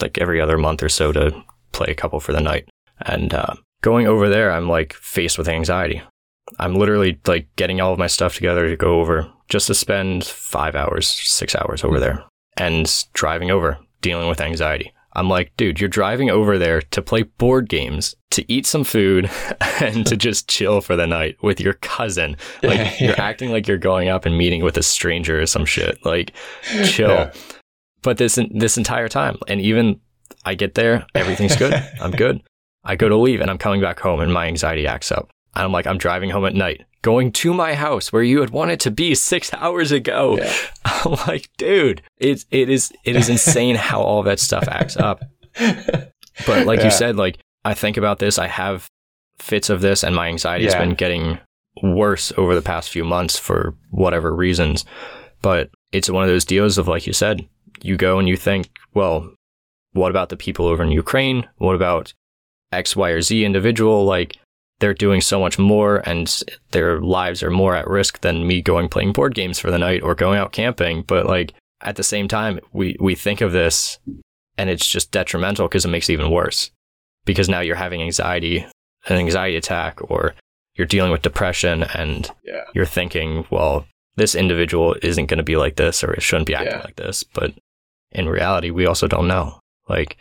like 0.00 0.18
every 0.18 0.40
other 0.40 0.58
month 0.58 0.82
or 0.82 0.88
so 0.88 1.12
to 1.12 1.42
play 1.72 1.88
a 1.88 1.94
couple 1.94 2.20
for 2.20 2.32
the 2.32 2.40
night. 2.40 2.68
And 3.00 3.32
uh, 3.34 3.54
going 3.82 4.06
over 4.06 4.28
there, 4.28 4.52
I'm 4.52 4.68
like 4.68 4.92
faced 4.94 5.38
with 5.38 5.48
anxiety. 5.48 6.02
I'm 6.58 6.74
literally 6.74 7.18
like 7.26 7.48
getting 7.56 7.80
all 7.80 7.92
of 7.92 7.98
my 7.98 8.06
stuff 8.06 8.34
together 8.34 8.68
to 8.68 8.76
go 8.76 9.00
over 9.00 9.30
just 9.48 9.66
to 9.66 9.74
spend 9.74 10.24
five 10.24 10.74
hours, 10.74 11.08
six 11.08 11.54
hours 11.54 11.82
over 11.84 11.98
there 12.00 12.24
and 12.56 13.04
driving 13.12 13.50
over, 13.50 13.78
dealing 14.00 14.28
with 14.28 14.40
anxiety. 14.40 14.92
I'm 15.16 15.30
like, 15.30 15.56
dude, 15.56 15.80
you're 15.80 15.88
driving 15.88 16.28
over 16.28 16.58
there 16.58 16.82
to 16.82 17.00
play 17.00 17.22
board 17.22 17.70
games, 17.70 18.14
to 18.32 18.44
eat 18.52 18.66
some 18.66 18.84
food, 18.84 19.30
and 19.80 20.06
to 20.06 20.16
just 20.16 20.48
chill 20.48 20.82
for 20.82 20.94
the 20.94 21.06
night 21.06 21.42
with 21.42 21.58
your 21.58 21.72
cousin. 21.74 22.36
Like, 22.62 23.00
you're 23.00 23.18
acting 23.18 23.50
like 23.50 23.66
you're 23.66 23.78
going 23.78 24.08
up 24.08 24.26
and 24.26 24.36
meeting 24.36 24.62
with 24.62 24.76
a 24.76 24.82
stranger 24.82 25.40
or 25.40 25.46
some 25.46 25.64
shit. 25.64 26.04
Like, 26.04 26.34
chill. 26.84 27.08
Yeah. 27.08 27.32
But 28.02 28.18
this 28.18 28.38
this 28.50 28.76
entire 28.76 29.08
time, 29.08 29.38
and 29.48 29.60
even 29.60 30.00
I 30.44 30.54
get 30.54 30.74
there, 30.74 31.06
everything's 31.14 31.56
good. 31.56 31.72
I'm 32.00 32.12
good. 32.12 32.42
I 32.84 32.94
go 32.94 33.08
to 33.08 33.16
leave 33.16 33.40
and 33.40 33.50
I'm 33.50 33.58
coming 33.58 33.80
back 33.80 33.98
home 33.98 34.20
and 34.20 34.32
my 34.32 34.46
anxiety 34.46 34.86
acts 34.86 35.10
up. 35.10 35.30
And 35.56 35.64
I'm 35.64 35.72
like, 35.72 35.86
I'm 35.86 35.98
driving 35.98 36.30
home 36.30 36.44
at 36.46 36.54
night, 36.54 36.84
going 37.02 37.32
to 37.32 37.52
my 37.54 37.74
house 37.74 38.12
where 38.12 38.22
you 38.22 38.40
had 38.40 38.50
wanted 38.50 38.78
to 38.80 38.90
be 38.90 39.14
six 39.14 39.52
hours 39.54 39.90
ago. 39.92 40.36
Yeah. 40.38 40.52
I'm 40.84 41.12
like, 41.26 41.48
dude, 41.56 42.02
it's 42.18 42.46
it 42.50 42.68
is 42.70 42.92
it 43.04 43.16
is 43.16 43.28
insane 43.28 43.74
how 43.76 44.00
all 44.02 44.22
that 44.24 44.38
stuff 44.40 44.68
acts 44.68 44.96
up. 44.96 45.24
But 46.46 46.66
like 46.66 46.80
Yeah. 46.80 46.86
you 46.86 46.90
said, 46.90 47.16
like 47.16 47.38
I 47.64 47.74
think 47.74 47.96
about 47.96 48.18
this, 48.18 48.38
I 48.38 48.46
have 48.46 48.88
fits 49.38 49.70
of 49.70 49.80
this, 49.80 50.02
and 50.04 50.14
my 50.14 50.28
anxiety 50.28 50.64
has 50.64 50.74
Yeah. 50.74 50.80
been 50.80 50.94
getting 50.94 51.38
worse 51.82 52.32
over 52.36 52.54
the 52.54 52.62
past 52.62 52.90
few 52.90 53.04
months 53.04 53.38
for 53.38 53.74
whatever 53.90 54.34
reasons. 54.34 54.84
But 55.42 55.70
it's 55.92 56.10
one 56.10 56.22
of 56.22 56.28
those 56.28 56.44
deals 56.44 56.78
of 56.78 56.88
like 56.88 57.06
you 57.06 57.12
said, 57.12 57.46
you 57.82 57.96
go 57.96 58.18
and 58.18 58.28
you 58.28 58.36
think, 58.36 58.68
well, 58.94 59.30
what 59.92 60.10
about 60.10 60.28
the 60.28 60.36
people 60.36 60.66
over 60.66 60.82
in 60.82 60.90
Ukraine? 60.90 61.46
What 61.56 61.74
about 61.74 62.12
X, 62.72 62.96
Y, 62.96 63.10
or 63.10 63.20
Z 63.22 63.44
individual? 63.44 64.04
Like 64.04 64.36
they're 64.80 64.94
doing 64.94 65.20
so 65.20 65.40
much 65.40 65.58
more 65.58 66.02
and 66.08 66.42
their 66.72 67.00
lives 67.00 67.42
are 67.42 67.50
more 67.50 67.74
at 67.74 67.88
risk 67.88 68.20
than 68.20 68.46
me 68.46 68.60
going 68.60 68.88
playing 68.88 69.12
board 69.12 69.34
games 69.34 69.58
for 69.58 69.70
the 69.70 69.78
night 69.78 70.02
or 70.02 70.14
going 70.14 70.38
out 70.38 70.52
camping. 70.52 71.02
But 71.02 71.26
like 71.26 71.54
at 71.80 71.96
the 71.96 72.02
same 72.02 72.28
time, 72.28 72.60
we, 72.72 72.96
we 73.00 73.14
think 73.14 73.40
of 73.40 73.52
this 73.52 73.98
and 74.58 74.68
it's 74.70 74.86
just 74.86 75.10
detrimental 75.10 75.66
because 75.68 75.84
it 75.84 75.88
makes 75.88 76.08
it 76.08 76.14
even 76.14 76.30
worse. 76.30 76.70
Because 77.24 77.48
now 77.48 77.60
you're 77.60 77.74
having 77.76 78.02
anxiety, 78.02 78.58
an 79.08 79.16
anxiety 79.16 79.56
attack, 79.56 79.98
or 80.10 80.34
you're 80.76 80.86
dealing 80.86 81.10
with 81.10 81.22
depression 81.22 81.82
and 81.82 82.30
Yeah. 82.44 82.64
you're 82.74 82.84
thinking, 82.86 83.46
well, 83.50 83.86
this 84.16 84.34
individual 84.34 84.94
isn't 85.02 85.26
going 85.26 85.38
to 85.38 85.42
be 85.44 85.56
like 85.56 85.76
this 85.76 86.04
or 86.04 86.12
it 86.12 86.22
shouldn't 86.22 86.46
be 86.46 86.54
acting 86.54 86.72
Yeah. 86.78 86.84
like 86.84 86.96
this. 86.96 87.22
But 87.22 87.52
in 88.12 88.28
reality, 88.28 88.70
we 88.70 88.86
also 88.86 89.06
don't 89.08 89.26
know. 89.28 89.58
Like, 89.88 90.16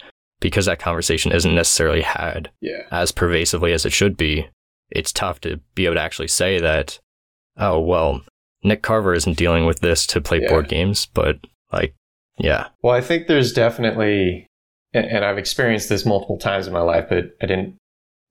because 0.45 0.67
that 0.67 0.77
conversation 0.77 1.31
isn't 1.31 1.55
necessarily 1.55 2.01
had 2.03 2.51
Yeah. 2.61 2.83
as 2.91 3.11
pervasively 3.11 3.73
as 3.73 3.83
it 3.83 3.91
should 3.91 4.15
be, 4.15 4.47
it's 4.91 5.11
tough 5.11 5.41
to 5.41 5.59
be 5.73 5.85
able 5.85 5.95
to 5.95 6.01
actually 6.01 6.27
say 6.27 6.59
that, 6.59 6.99
oh, 7.57 7.79
well, 7.79 8.21
Nick 8.63 8.83
Carver 8.83 9.15
isn't 9.15 9.37
dealing 9.37 9.65
with 9.65 9.79
this 9.79 10.05
to 10.05 10.21
play 10.21 10.43
Yeah. 10.43 10.49
board 10.49 10.67
games, 10.67 11.07
but 11.07 11.39
like, 11.73 11.95
yeah, 12.37 12.67
Well, 12.83 12.93
I 12.93 13.01
think 13.01 13.25
there's 13.25 13.53
definitely, 13.53 14.45
and 14.93 15.25
I've 15.25 15.39
experienced 15.39 15.89
this 15.89 16.05
multiple 16.05 16.37
times 16.37 16.67
in 16.67 16.73
my 16.73 16.81
life, 16.81 17.07
but 17.09 17.31
I 17.41 17.47
didn't 17.47 17.75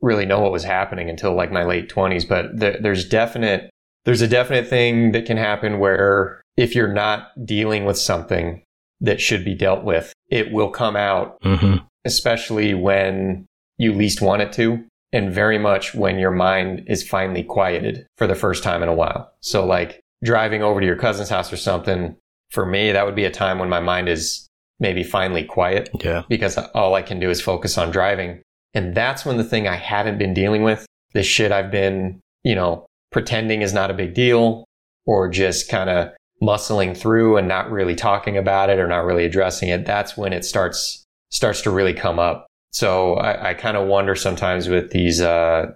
really 0.00 0.24
know 0.24 0.38
what 0.38 0.52
was 0.52 0.62
happening 0.62 1.10
until 1.10 1.34
like 1.34 1.50
my 1.50 1.64
late 1.64 1.88
20s. 1.88 2.28
But 2.28 2.60
there's 2.60 3.08
definite, 3.08 3.70
there's 4.04 4.22
a 4.22 4.28
definite 4.28 4.68
thing 4.68 5.10
that 5.12 5.26
can 5.26 5.36
happen 5.36 5.80
where 5.80 6.42
if 6.56 6.76
you're 6.76 6.92
not 6.92 7.30
dealing 7.44 7.84
with 7.86 7.98
something 7.98 8.62
that 9.00 9.20
should 9.20 9.44
be 9.44 9.56
dealt 9.56 9.82
with, 9.82 10.12
it 10.30 10.52
will 10.52 10.70
come 10.70 10.94
out 10.94 11.38
hmm 11.42 11.78
especially 12.04 12.74
when 12.74 13.46
you 13.78 13.92
least 13.92 14.20
want 14.20 14.42
it 14.42 14.52
to, 14.52 14.84
and 15.12 15.32
very 15.32 15.58
much 15.58 15.94
when 15.94 16.18
your 16.18 16.30
mind 16.30 16.84
is 16.86 17.06
finally 17.06 17.42
quieted 17.42 18.06
for 18.16 18.26
the 18.26 18.34
first 18.34 18.62
time 18.62 18.82
in 18.82 18.88
a 18.88 18.94
while. 18.94 19.32
So, 19.40 19.64
like 19.64 20.00
driving 20.22 20.62
over 20.62 20.80
to 20.80 20.86
your 20.86 20.96
cousin's 20.96 21.28
house 21.28 21.52
or 21.52 21.56
something, 21.56 22.16
for 22.50 22.64
me, 22.66 22.92
that 22.92 23.04
would 23.04 23.14
be 23.16 23.24
a 23.24 23.30
time 23.30 23.58
when 23.58 23.68
my 23.68 23.80
mind 23.80 24.08
is 24.08 24.46
maybe 24.80 25.02
finally 25.02 25.44
quiet 25.44 25.88
Yeah. 26.02 26.22
because 26.28 26.58
all 26.74 26.94
I 26.94 27.02
can 27.02 27.20
do 27.20 27.30
is 27.30 27.40
focus 27.40 27.78
on 27.78 27.90
driving. 27.90 28.42
And 28.74 28.94
that's 28.94 29.24
when 29.24 29.36
the 29.36 29.44
thing 29.44 29.68
I 29.68 29.76
haven't 29.76 30.18
been 30.18 30.34
dealing 30.34 30.62
with, 30.62 30.84
the 31.12 31.22
shit 31.22 31.52
I've 31.52 31.70
been, 31.70 32.20
you 32.42 32.54
know, 32.54 32.86
pretending 33.12 33.62
is 33.62 33.72
not 33.72 33.90
a 33.90 33.94
big 33.94 34.14
deal 34.14 34.64
or 35.06 35.28
just 35.28 35.68
kind 35.68 35.88
of 35.90 36.08
muscling 36.42 36.96
through 36.96 37.36
and 37.36 37.46
not 37.46 37.70
really 37.70 37.94
talking 37.94 38.36
about 38.36 38.68
it 38.68 38.78
or 38.80 38.88
not 38.88 39.04
really 39.04 39.24
addressing 39.24 39.68
it. 39.68 39.86
That's 39.86 40.16
when 40.16 40.32
it 40.32 40.44
starts, 40.44 41.03
starts 41.30 41.62
to 41.62 41.70
really 41.70 41.94
come 41.94 42.18
up. 42.18 42.46
So 42.72 43.14
I, 43.14 43.50
I 43.50 43.54
kind 43.54 43.76
of 43.76 43.86
wonder 43.86 44.14
sometimes 44.14 44.68
with 44.68 44.90
these, 44.90 45.20
uh, 45.20 45.66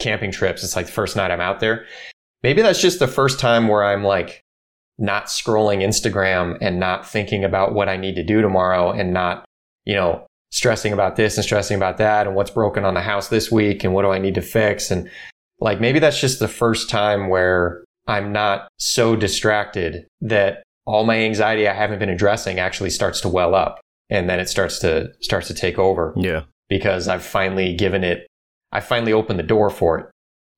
camping 0.00 0.32
trips. 0.32 0.64
It's 0.64 0.76
like 0.76 0.86
the 0.86 0.92
first 0.92 1.16
night 1.16 1.30
I'm 1.30 1.40
out 1.40 1.60
there. 1.60 1.86
Maybe 2.42 2.62
that's 2.62 2.80
just 2.80 2.98
the 2.98 3.08
first 3.08 3.38
time 3.38 3.68
where 3.68 3.84
I'm 3.84 4.02
like 4.02 4.42
not 4.98 5.26
scrolling 5.26 5.78
Instagram 5.78 6.58
and 6.60 6.78
not 6.78 7.06
thinking 7.08 7.44
about 7.44 7.72
what 7.72 7.88
I 7.88 7.96
need 7.96 8.16
to 8.16 8.24
do 8.24 8.42
tomorrow 8.42 8.90
and 8.90 9.12
not, 9.12 9.44
you 9.84 9.94
know, 9.94 10.26
stressing 10.50 10.92
about 10.92 11.16
this 11.16 11.36
and 11.36 11.44
stressing 11.44 11.76
about 11.76 11.96
that 11.98 12.26
and 12.26 12.36
what's 12.36 12.50
broken 12.50 12.84
on 12.84 12.94
the 12.94 13.00
house 13.00 13.28
this 13.28 13.50
week 13.50 13.84
and 13.84 13.94
what 13.94 14.02
do 14.02 14.10
I 14.10 14.18
need 14.18 14.34
to 14.34 14.42
fix. 14.42 14.90
And 14.90 15.08
like 15.60 15.80
maybe 15.80 15.98
that's 15.98 16.20
just 16.20 16.40
the 16.40 16.48
first 16.48 16.90
time 16.90 17.28
where 17.28 17.84
I'm 18.06 18.32
not 18.32 18.68
so 18.78 19.16
distracted 19.16 20.06
that 20.20 20.62
all 20.84 21.04
my 21.04 21.16
anxiety 21.18 21.68
I 21.68 21.72
haven't 21.72 22.00
been 22.00 22.08
addressing 22.08 22.58
actually 22.58 22.90
starts 22.90 23.20
to 23.22 23.28
well 23.28 23.54
up 23.54 23.80
and 24.12 24.28
then 24.28 24.38
it 24.38 24.48
starts 24.48 24.78
to 24.80 25.10
starts 25.20 25.48
to 25.48 25.54
take 25.54 25.78
over 25.78 26.12
Yeah. 26.16 26.42
because 26.68 27.08
I've 27.08 27.24
finally 27.24 27.74
given 27.74 28.04
it 28.04 28.26
I 28.70 28.80
finally 28.80 29.12
opened 29.12 29.38
the 29.38 29.54
door 29.54 29.68
for 29.70 29.98
it. 29.98 30.06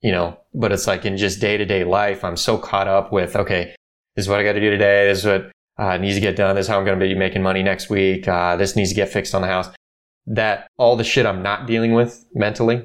You 0.03 0.13
know, 0.13 0.37
but 0.53 0.71
it's 0.71 0.87
like 0.87 1.07
in 1.07 1.17
just 1.17 1.41
day 1.41 1.57
to 1.57 1.65
day 1.65 1.83
life, 1.83 2.23
I'm 2.25 2.37
so 2.37 2.59
caught 2.59 2.87
up 2.89 3.11
with, 3.11 3.35
okay, 3.37 3.75
this 4.15 4.27
is 4.27 4.29
what 4.29 4.39
I 4.39 4.45
got 4.45 4.53
to 4.53 4.61
do 4.61 4.69
today. 4.71 5.09
This 5.09 5.21
is 5.21 5.25
what 5.25 5.51
uh, 5.79 5.97
needs 5.97 6.15
to 6.17 6.21
get 6.21 6.37
done. 6.37 6.55
This 6.55 6.67
is 6.67 6.69
how 6.69 6.79
I'm 6.79 6.85
going 6.85 6.99
to 7.01 7.05
be 7.07 7.15
making 7.15 7.43
money 7.43 7.63
next 7.63 7.89
week. 7.89 8.29
Uh, 8.29 8.55
this 8.57 8.77
needs 8.77 8.91
to 8.91 8.95
get 8.95 9.09
fixed 9.09 9.35
on 9.35 9.41
the 9.41 9.49
house. 9.49 9.71
That 10.27 10.67
all 10.77 10.97
the 10.97 11.05
shit 11.05 11.25
I'm 11.25 11.43
not 11.43 11.67
dealing 11.67 11.95
with 11.95 12.23
mentally 12.35 12.85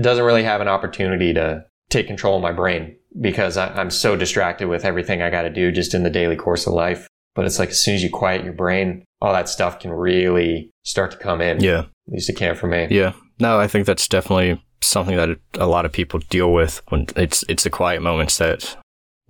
doesn't 0.00 0.24
really 0.24 0.44
have 0.44 0.60
an 0.60 0.68
opportunity 0.68 1.34
to 1.34 1.64
take 1.90 2.06
control 2.06 2.36
of 2.36 2.42
my 2.42 2.52
brain 2.52 2.96
because 3.20 3.56
I, 3.56 3.68
I'm 3.74 3.90
so 3.90 4.14
distracted 4.16 4.68
with 4.68 4.84
everything 4.84 5.22
I 5.22 5.30
got 5.30 5.42
to 5.42 5.50
do 5.50 5.72
just 5.72 5.92
in 5.92 6.04
the 6.04 6.10
daily 6.10 6.36
course 6.36 6.66
of 6.68 6.72
life. 6.72 7.08
But 7.34 7.46
it's 7.46 7.58
like 7.58 7.70
as 7.70 7.82
soon 7.82 7.94
as 7.96 8.02
you 8.02 8.10
quiet 8.10 8.44
your 8.44 8.52
brain, 8.52 9.04
all 9.20 9.32
that 9.32 9.48
stuff 9.48 9.80
can 9.80 9.90
really 9.90 10.70
start 10.84 11.10
to 11.12 11.16
come 11.16 11.40
in. 11.40 11.60
Yeah. 11.60 11.80
At 11.80 12.12
least 12.12 12.28
it 12.30 12.36
can 12.36 12.54
for 12.54 12.66
me. 12.66 12.86
Yeah. 12.90 13.12
No, 13.40 13.58
I 13.58 13.66
think 13.66 13.86
that's 13.86 14.06
definitely 14.06 14.62
something 14.80 15.16
that 15.16 15.38
a 15.54 15.66
lot 15.66 15.84
of 15.86 15.92
people 15.92 16.20
deal 16.28 16.52
with 16.52 16.82
when 16.88 17.06
it's 17.16 17.42
it's 17.48 17.64
the 17.64 17.70
quiet 17.70 18.02
moments 18.02 18.38
that 18.38 18.76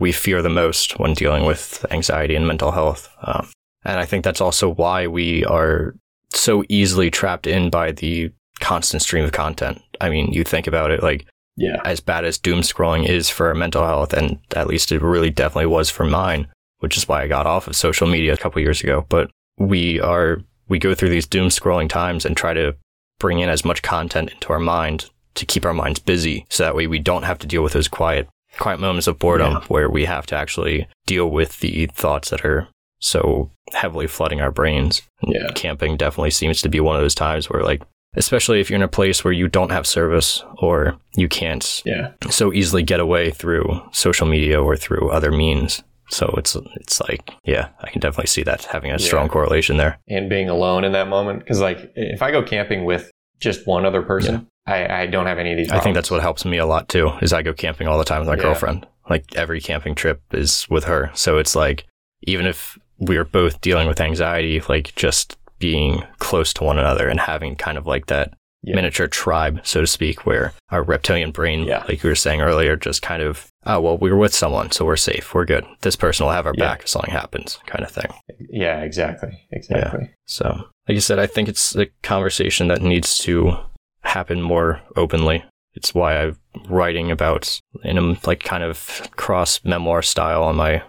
we 0.00 0.10
fear 0.12 0.42
the 0.42 0.48
most 0.50 0.98
when 0.98 1.14
dealing 1.14 1.44
with 1.44 1.86
anxiety 1.90 2.34
and 2.34 2.46
mental 2.46 2.72
health. 2.72 3.08
Um, 3.22 3.48
and 3.84 3.98
I 4.00 4.04
think 4.04 4.24
that's 4.24 4.40
also 4.40 4.68
why 4.68 5.06
we 5.06 5.44
are 5.44 5.94
so 6.32 6.64
easily 6.68 7.10
trapped 7.10 7.46
in 7.46 7.70
by 7.70 7.92
the 7.92 8.32
constant 8.60 9.02
stream 9.02 9.24
of 9.24 9.32
content. 9.32 9.80
I 10.00 10.10
mean, 10.10 10.32
you 10.32 10.42
think 10.44 10.66
about 10.66 10.90
it 10.90 11.02
like 11.02 11.26
Yeah. 11.56 11.80
as 11.84 12.00
bad 12.00 12.24
as 12.24 12.36
doom 12.38 12.60
scrolling 12.62 13.08
is 13.08 13.30
for 13.30 13.46
our 13.48 13.54
mental 13.54 13.84
health, 13.86 14.12
and 14.12 14.38
at 14.56 14.66
least 14.66 14.90
it 14.90 15.00
really 15.00 15.30
definitely 15.30 15.66
was 15.66 15.90
for 15.90 16.04
mine, 16.04 16.48
which 16.84 16.98
is 16.98 17.08
why 17.08 17.22
I 17.22 17.26
got 17.26 17.46
off 17.46 17.66
of 17.66 17.74
social 17.74 18.06
media 18.06 18.34
a 18.34 18.36
couple 18.36 18.60
years 18.60 18.82
ago. 18.82 19.06
But 19.08 19.30
we 19.58 19.98
are, 20.00 20.42
we 20.68 20.78
go 20.78 20.94
through 20.94 21.08
these 21.08 21.26
doom 21.26 21.48
scrolling 21.48 21.88
times 21.88 22.26
and 22.26 22.36
try 22.36 22.52
to 22.52 22.76
bring 23.18 23.38
in 23.38 23.48
as 23.48 23.64
much 23.64 23.80
content 23.80 24.30
into 24.32 24.52
our 24.52 24.60
mind 24.60 25.08
to 25.36 25.46
keep 25.46 25.64
our 25.64 25.72
minds 25.72 25.98
busy. 25.98 26.44
So 26.50 26.62
that 26.62 26.74
way 26.76 26.86
we 26.86 26.98
don't 26.98 27.22
have 27.22 27.38
to 27.38 27.46
deal 27.46 27.62
with 27.62 27.72
those 27.72 27.88
quiet, 27.88 28.28
quiet 28.58 28.80
moments 28.80 29.06
of 29.06 29.18
boredom 29.18 29.52
Yeah. 29.52 29.60
where 29.68 29.88
we 29.88 30.04
have 30.04 30.26
to 30.26 30.36
actually 30.36 30.86
deal 31.06 31.30
with 31.30 31.60
the 31.60 31.86
thoughts 31.86 32.28
that 32.28 32.44
are 32.44 32.68
so 33.00 33.50
heavily 33.72 34.06
flooding 34.06 34.40
our 34.42 34.50
brains. 34.50 35.00
Yeah. 35.22 35.48
Camping 35.54 35.96
definitely 35.96 36.30
seems 36.32 36.60
to 36.62 36.68
be 36.68 36.80
one 36.80 36.96
of 36.96 37.02
those 37.02 37.14
times 37.14 37.48
where 37.48 37.62
like, 37.62 37.82
especially 38.16 38.60
if 38.60 38.70
you're 38.70 38.76
in 38.76 38.82
a 38.82 38.88
place 38.88 39.24
where 39.24 39.32
you 39.32 39.48
don't 39.48 39.72
have 39.72 39.86
service 39.86 40.44
or 40.58 40.96
you 41.16 41.28
can't 41.28 41.82
Yeah. 41.84 42.12
so 42.30 42.52
easily 42.52 42.82
get 42.84 43.00
away 43.00 43.30
through 43.30 43.80
social 43.92 44.26
media 44.26 44.62
or 44.62 44.76
through 44.76 45.10
other 45.10 45.32
means. 45.32 45.82
So 46.14 46.32
it's 46.38 46.56
it's 46.76 47.00
like, 47.00 47.30
yeah, 47.44 47.68
I 47.80 47.90
can 47.90 48.00
definitely 48.00 48.28
see 48.28 48.42
that 48.44 48.64
having 48.64 48.90
a 48.92 48.98
strong 48.98 49.28
correlation 49.28 49.76
there. 49.76 49.98
And 50.08 50.28
being 50.30 50.48
alone 50.48 50.84
in 50.84 50.92
that 50.92 51.08
moment. 51.08 51.40
Because, 51.40 51.60
like, 51.60 51.92
if 51.96 52.22
I 52.22 52.30
go 52.30 52.42
camping 52.42 52.84
with 52.84 53.10
just 53.40 53.66
one 53.66 53.84
other 53.84 54.02
person, 54.02 54.46
I, 54.66 55.02
I 55.02 55.06
don't 55.06 55.26
have 55.26 55.38
any 55.38 55.50
of 55.52 55.58
these 55.58 55.70
I 55.70 55.80
think 55.80 55.94
that's 55.94 56.10
what 56.10 56.22
helps 56.22 56.44
me 56.44 56.58
a 56.58 56.66
lot 56.66 56.88
too. 56.88 57.10
Is 57.20 57.32
I 57.32 57.42
go 57.42 57.52
camping 57.52 57.88
all 57.88 57.98
the 57.98 58.04
time 58.04 58.20
with 58.20 58.28
my 58.28 58.36
Yeah. 58.36 58.42
girlfriend. 58.42 58.86
Like 59.10 59.34
every 59.36 59.60
camping 59.60 59.94
trip 59.94 60.22
is 60.32 60.66
with 60.70 60.84
her. 60.84 61.10
So 61.14 61.36
it's 61.38 61.54
like 61.56 61.84
even 62.22 62.46
if 62.46 62.78
we're 62.98 63.24
both 63.24 63.60
dealing 63.60 63.88
with 63.88 64.00
anxiety, 64.00 64.62
like 64.68 64.94
just 64.94 65.36
being 65.58 66.04
close 66.18 66.52
to 66.54 66.64
one 66.64 66.78
another 66.78 67.08
and 67.08 67.20
having 67.20 67.56
kind 67.56 67.76
of 67.76 67.86
like 67.86 68.06
that 68.06 68.32
Yeah. 68.62 68.76
miniature 68.76 69.08
tribe, 69.08 69.60
so 69.64 69.80
to 69.82 69.86
speak, 69.86 70.24
where 70.24 70.52
our 70.70 70.82
reptilian 70.82 71.32
brain, 71.32 71.64
Yeah. 71.64 71.82
like 71.88 72.02
you 72.02 72.08
were 72.08 72.14
saying 72.14 72.40
earlier, 72.40 72.76
just 72.76 73.02
kind 73.02 73.22
of, 73.22 73.50
oh, 73.66 73.80
well, 73.80 73.98
we 73.98 74.10
were 74.10 74.18
with 74.18 74.34
someone, 74.34 74.70
so 74.70 74.84
we're 74.84 74.96
safe. 74.96 75.32
We're 75.34 75.44
good. 75.44 75.64
This 75.82 75.96
person 75.96 76.26
will 76.26 76.32
have 76.32 76.46
our 76.46 76.54
Yeah. 76.56 76.64
back 76.66 76.82
if 76.82 76.88
something 76.88 77.10
happens, 77.12 77.58
kind 77.66 77.84
of 77.84 77.90
thing. 77.90 78.12
Yeah, 78.50 78.80
exactly. 78.82 79.46
Exactly. 79.52 80.10
So, 80.26 80.46
like 80.88 80.94
you 80.94 81.00
said, 81.00 81.18
I 81.18 81.26
think 81.26 81.48
it's 81.48 81.74
a 81.76 81.86
conversation 82.02 82.68
that 82.68 82.82
needs 82.82 83.18
to 83.18 83.56
happen 84.02 84.42
more 84.42 84.80
openly. 84.96 85.44
It's 85.74 85.94
why 85.94 86.18
I'm 86.20 86.38
writing 86.68 87.10
about 87.10 87.58
in 87.82 87.98
a 87.98 88.16
like 88.26 88.40
kind 88.44 88.62
of 88.62 89.08
cross 89.16 89.60
memoir 89.64 90.02
style 90.02 90.42
on 90.44 90.56
my 90.56 90.82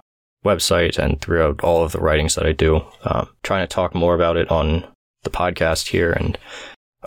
website 0.46 1.00
and 1.00 1.20
throughout 1.22 1.62
all 1.64 1.84
of 1.84 1.92
the 1.92 2.00
writings 2.00 2.36
that 2.36 2.46
I 2.46 2.52
do. 2.52 2.82
Um, 3.04 3.30
trying 3.42 3.64
to 3.68 3.74
talk 3.74 3.96
more 3.96 4.14
about 4.14 4.38
it 4.38 4.50
on 4.52 4.86
the 5.24 5.32
podcast 5.32 5.88
here 5.88 6.12
and 6.12 6.38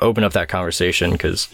open 0.00 0.24
up 0.24 0.32
that 0.32 0.48
conversation 0.48 1.12
because 1.12 1.48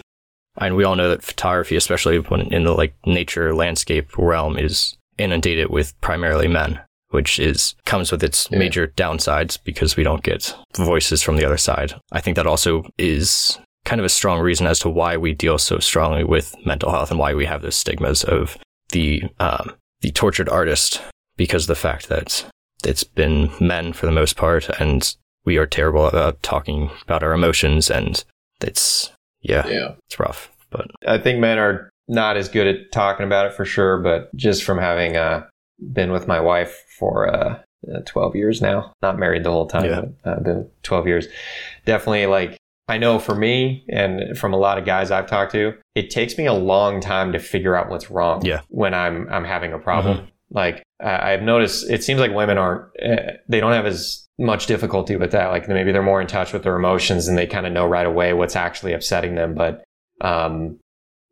and 0.59 0.77
we 0.77 0.85
all 0.85 0.97
know 0.97 1.09
that 1.09 1.23
photography, 1.23 1.77
especially 1.77 2.19
when 2.19 2.41
in 2.53 2.65
the 2.65 2.73
like 2.73 2.95
nature 3.07 3.55
landscape 3.55 4.17
realm, 4.19 4.57
is 4.59 4.97
inundated 5.19 5.71
with 5.71 5.99
primarily 6.01 6.49
men, 6.49 6.81
which 7.11 7.39
is 7.39 7.75
comes 7.85 8.11
with 8.13 8.23
its 8.23 8.49
Yeah. 8.51 8.59
major 8.59 8.87
downsides 8.89 9.59
because 9.63 9.97
we 9.97 10.03
don't 10.05 10.23
get 10.23 10.55
voices 10.77 11.23
from 11.23 11.37
the 11.37 11.45
other 11.45 11.57
side. 11.59 11.95
I 12.13 12.21
think 12.21 12.37
that 12.37 12.47
also 12.47 12.87
is 12.99 13.59
kind 13.85 14.01
of 14.01 14.05
a 14.05 14.09
strong 14.09 14.41
reason 14.41 14.67
as 14.67 14.79
to 14.81 14.89
why 14.89 15.17
we 15.17 15.33
deal 15.35 15.59
so 15.59 15.79
strongly 15.79 16.25
with 16.25 16.55
mental 16.65 16.91
health 16.91 17.11
and 17.11 17.19
why 17.21 17.35
we 17.35 17.45
have 17.47 17.63
those 17.63 17.77
stigmas 17.77 18.25
of 18.25 18.57
the 18.91 19.23
um, 19.41 19.73
the 20.01 20.11
tortured 20.11 20.49
artist 20.49 21.01
because 21.37 21.65
of 21.65 21.69
the 21.69 21.75
fact 21.75 22.09
that 22.09 22.45
it's 22.85 23.05
been 23.05 23.51
men 23.61 23.93
for 23.93 24.07
the 24.07 24.13
most 24.13 24.37
part 24.37 24.69
and 24.81 25.17
we 25.45 25.57
are 25.59 25.67
terrible 25.67 26.07
about 26.07 26.43
talking 26.43 26.91
about 27.03 27.23
our 27.23 27.33
emotions 27.33 27.91
and 27.91 28.25
it's 28.63 29.11
yeah 29.45 29.67
Yeah. 29.69 29.93
it's 30.07 30.19
rough, 30.19 30.51
but 30.71 30.87
I 31.07 31.19
think 31.19 31.39
men 31.39 31.59
are 31.59 31.91
not 32.09 32.37
as 32.37 32.49
good 32.49 32.67
at 32.67 32.91
talking 32.93 33.25
about 33.27 33.47
it 33.47 33.53
for 33.55 33.65
sure, 33.65 33.99
but 33.99 34.35
just 34.37 34.65
from 34.65 34.79
having 34.79 35.17
uh, 35.17 35.47
been 35.93 36.11
with 36.13 36.27
my 36.29 36.41
wife 36.41 36.83
for 36.99 37.29
uh, 37.35 37.59
uh, 37.95 38.01
12 38.07 38.37
years 38.37 38.61
now, 38.61 38.93
not 39.03 39.19
married 39.19 39.45
the 39.45 39.51
whole 39.51 39.67
time, 39.67 39.85
Yeah. 39.85 40.01
but 40.25 40.31
uh, 40.31 40.41
been 40.41 40.71
12 40.83 41.07
years, 41.07 41.27
definitely 41.87 42.27
like 42.27 42.57
I 42.89 42.99
know 42.99 43.19
for 43.19 43.35
me 43.35 43.85
and 43.89 44.37
from 44.37 44.53
a 44.53 44.59
lot 44.59 44.77
of 44.77 44.85
guys 44.85 45.11
I've 45.11 45.27
talked 45.27 45.53
to, 45.53 45.73
it 45.95 46.11
takes 46.11 46.37
me 46.37 46.45
a 46.45 46.53
long 46.53 47.01
time 47.01 47.33
to 47.33 47.39
figure 47.39 47.75
out 47.75 47.89
what's 47.89 48.11
wrong 48.11 48.45
Yeah. 48.45 48.61
when 48.69 48.93
I'm 48.93 49.27
I'm 49.31 49.45
having 49.45 49.73
a 49.73 49.79
problem. 49.79 50.29
Like 50.51 50.83
uh, 51.03 51.19
I've 51.23 51.43
noticed, 51.43 51.91
it 51.91 52.05
seems 52.05 52.21
like 52.21 52.33
women 52.35 52.59
aren't 52.59 52.83
uh, 53.03 53.33
they 53.49 53.61
don't 53.61 53.73
have 53.73 53.87
as 53.87 54.24
much 54.39 54.67
difficulty 54.67 55.17
with 55.17 55.31
that. 55.33 55.49
Like 55.49 55.69
maybe 55.69 55.93
they're 55.93 56.03
more 56.03 56.21
in 56.21 56.27
touch 56.27 56.53
with 56.53 56.63
their 56.63 56.77
emotions 56.77 57.29
and 57.29 57.39
they 57.39 57.47
kind 57.47 57.67
of 57.67 57.73
know 57.73 57.87
right 57.87 58.07
away 58.07 58.33
what's 58.33 58.57
actually 58.57 58.93
upsetting 58.93 59.35
them. 59.35 59.55
But 59.55 59.85
um, 60.21 60.79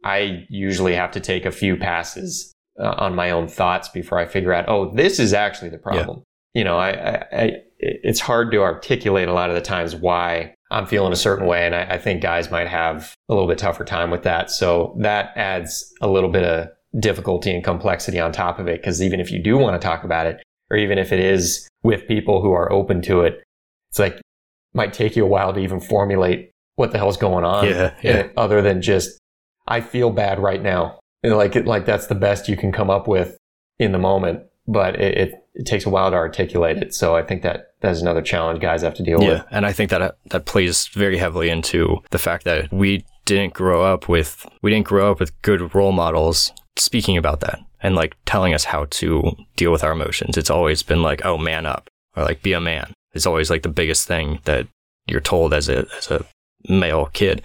I 0.04 0.46
usually 0.48 0.94
have 0.94 1.10
to 1.12 1.20
take 1.20 1.44
a 1.44 1.52
few 1.52 1.76
passes 1.76 2.52
uh, 2.80 2.94
on 2.98 3.14
my 3.14 3.30
own 3.30 3.48
thoughts 3.48 3.88
before 3.88 4.18
I 4.18 4.26
figure 4.26 4.52
out, 4.52 4.68
oh, 4.68 4.94
this 4.94 5.18
is 5.18 5.32
actually 5.32 5.70
the 5.70 5.78
problem. 5.78 6.22
You 6.54 6.64
know, 6.64 6.76
I, 6.76 6.90
I, 6.90 7.26
I, 7.32 7.52
it's 7.78 8.20
hard 8.20 8.52
to 8.52 8.62
articulate 8.62 9.28
a 9.28 9.32
lot 9.32 9.48
of 9.48 9.54
the 9.54 9.62
times 9.62 9.96
why 9.96 10.54
I'm 10.70 10.86
feeling 10.86 11.12
a 11.12 11.16
certain 11.16 11.46
way. 11.46 11.66
And 11.66 11.74
I, 11.74 11.94
I 11.94 11.98
think 11.98 12.22
guys 12.22 12.50
might 12.50 12.68
have 12.68 13.14
a 13.28 13.34
little 13.34 13.48
bit 13.48 13.58
tougher 13.58 13.84
time 13.84 14.10
with 14.10 14.22
that. 14.22 14.50
So 14.50 14.96
that 15.00 15.32
adds 15.36 15.92
a 16.00 16.08
little 16.08 16.30
bit 16.30 16.44
of 16.44 16.68
difficulty 17.00 17.54
and 17.54 17.64
complexity 17.64 18.20
on 18.20 18.32
top 18.32 18.58
of 18.58 18.68
it. 18.68 18.82
Cause 18.82 19.02
even 19.02 19.18
if 19.18 19.30
you 19.30 19.42
do 19.42 19.56
want 19.56 19.80
to 19.80 19.84
talk 19.84 20.04
about 20.04 20.26
it, 20.26 20.42
or 20.72 20.78
even 20.78 20.98
if 20.98 21.12
it 21.12 21.20
is 21.20 21.68
with 21.84 22.08
people 22.08 22.42
who 22.42 22.52
are 22.52 22.72
open 22.72 23.02
to 23.02 23.20
it, 23.20 23.42
it's 23.90 23.98
like, 23.98 24.20
might 24.74 24.92
take 24.94 25.14
you 25.14 25.24
a 25.24 25.28
while 25.28 25.52
to 25.52 25.60
even 25.60 25.78
formulate 25.78 26.50
what 26.76 26.90
the 26.92 26.98
hell's 26.98 27.18
going 27.18 27.44
on. 27.44 27.66
Yeah, 27.66 27.94
yeah. 28.02 28.28
Other 28.36 28.62
than 28.62 28.80
just, 28.80 29.18
I 29.68 29.82
feel 29.82 30.10
bad 30.10 30.40
right 30.40 30.62
now. 30.62 30.98
And 31.22 31.36
like, 31.36 31.54
it, 31.54 31.66
like 31.66 31.84
that's 31.84 32.06
the 32.06 32.14
best 32.14 32.48
you 32.48 32.56
can 32.56 32.72
come 32.72 32.88
up 32.90 33.06
with 33.06 33.36
in 33.78 33.92
the 33.92 33.98
moment, 33.98 34.44
but 34.66 34.98
it, 34.98 35.18
it, 35.18 35.34
it 35.54 35.66
takes 35.66 35.84
a 35.84 35.90
while 35.90 36.10
to 36.10 36.16
articulate 36.16 36.78
it. 36.78 36.94
So 36.94 37.14
I 37.14 37.22
think 37.22 37.42
that 37.42 37.74
that's 37.80 38.00
another 38.00 38.22
challenge 38.22 38.60
guys 38.60 38.80
have 38.82 38.94
to 38.94 39.02
deal 39.02 39.22
Yeah, 39.22 39.28
with. 39.28 39.44
and 39.50 39.66
I 39.66 39.72
think 39.72 39.90
that 39.90 40.16
that 40.30 40.46
plays 40.46 40.86
very 40.88 41.18
heavily 41.18 41.50
into 41.50 41.98
the 42.10 42.18
fact 42.18 42.44
that 42.44 42.72
we 42.72 43.04
didn't 43.26 43.52
grow 43.52 43.82
up 43.82 44.08
with 44.08 44.46
we 44.62 44.70
didn't 44.70 44.86
grow 44.86 45.12
up 45.12 45.20
with 45.20 45.40
good 45.42 45.74
role 45.74 45.92
models 45.92 46.52
speaking 46.76 47.16
about 47.16 47.40
that 47.40 47.60
and 47.82 47.94
like 47.94 48.16
telling 48.24 48.54
us 48.54 48.64
how 48.64 48.86
to 48.90 49.36
deal 49.56 49.72
with 49.72 49.82
our 49.84 49.92
emotions. 49.92 50.36
It's 50.36 50.50
always 50.50 50.82
been 50.82 51.02
like, 51.02 51.24
oh, 51.24 51.36
man 51.38 51.66
up 51.66 51.88
or 52.16 52.24
like 52.24 52.42
be 52.42 52.52
a 52.52 52.60
man. 52.60 52.92
It's 53.14 53.26
always 53.26 53.50
like 53.50 53.62
the 53.62 53.68
biggest 53.68 54.06
thing 54.08 54.38
that 54.44 54.66
you're 55.06 55.20
told 55.20 55.52
as 55.52 55.68
a 55.68 55.86
as 55.98 56.10
a 56.10 56.24
male 56.68 57.06
kid. 57.12 57.42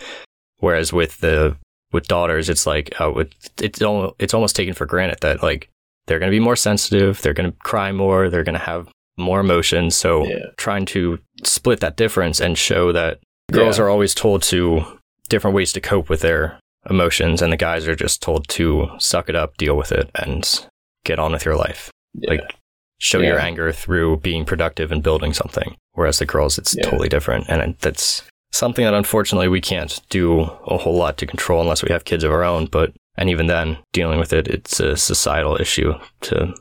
Whereas 0.59 0.93
with 0.93 1.19
the 1.19 1.55
with 1.91 2.07
daughters, 2.07 2.49
it's 2.49 2.65
like 2.65 2.93
oh, 2.99 3.19
it, 3.19 3.33
it's 3.61 3.81
al- 3.81 4.15
it's 4.19 4.33
almost 4.33 4.55
taken 4.55 4.73
for 4.73 4.85
granted 4.85 5.19
that 5.21 5.41
like 5.43 5.69
they're 6.05 6.19
going 6.19 6.31
to 6.31 6.35
be 6.35 6.39
more 6.43 6.55
sensitive, 6.55 7.21
they're 7.21 7.33
going 7.33 7.51
to 7.51 7.57
cry 7.59 7.91
more, 7.91 8.29
they're 8.29 8.43
going 8.43 8.53
to 8.53 8.59
have 8.59 8.87
more 9.17 9.39
emotions. 9.41 9.95
So 9.97 10.25
Yeah. 10.25 10.45
trying 10.57 10.85
to 10.87 11.19
split 11.43 11.79
that 11.81 11.97
difference 11.97 12.39
and 12.39 12.57
show 12.57 12.91
that 12.93 13.19
girls 13.51 13.77
Yeah. 13.77 13.85
are 13.85 13.89
always 13.89 14.13
told 14.15 14.41
to 14.43 14.85
different 15.27 15.55
ways 15.55 15.73
to 15.73 15.81
cope 15.81 16.07
with 16.09 16.21
their 16.21 16.59
emotions, 16.89 17.41
and 17.41 17.51
the 17.51 17.57
guys 17.57 17.87
are 17.87 17.95
just 17.95 18.21
told 18.21 18.47
to 18.49 18.89
suck 18.99 19.29
it 19.29 19.35
up, 19.35 19.57
deal 19.57 19.75
with 19.77 19.91
it, 19.91 20.09
and 20.15 20.67
get 21.03 21.19
on 21.19 21.31
with 21.31 21.45
your 21.45 21.55
life. 21.55 21.89
Yeah. 22.13 22.31
Like 22.31 22.55
show 22.99 23.19
your 23.19 23.39
anger 23.39 23.71
through 23.71 24.17
being 24.17 24.43
productive 24.45 24.91
and 24.91 25.03
building 25.03 25.33
something. 25.33 25.75
Whereas 25.93 26.19
the 26.19 26.25
girls, 26.25 26.57
it's 26.57 26.75
Yeah. 26.75 26.83
totally 26.83 27.09
different, 27.09 27.47
and 27.49 27.75
that's 27.79 28.23
something 28.51 28.85
that 28.85 28.93
unfortunately 28.93 29.47
we 29.47 29.61
can't 29.61 29.99
do 30.09 30.41
a 30.41 30.77
whole 30.77 30.95
lot 30.95 31.17
to 31.17 31.27
control 31.27 31.61
unless 31.61 31.83
we 31.83 31.91
have 31.91 32.05
kids 32.05 32.23
of 32.23 32.31
our 32.31 32.43
own. 32.43 32.65
But 32.65 32.93
and 33.17 33.29
even 33.29 33.47
then, 33.47 33.77
dealing 33.93 34.19
with 34.19 34.31
it, 34.31 34.47
it's 34.47 34.79
a 34.79 34.95
societal 34.95 35.59
issue 35.59 35.93
to 36.21 36.53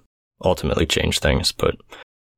ultimately 0.44 0.86
change 0.86 1.18
things. 1.20 1.52
But 1.52 1.76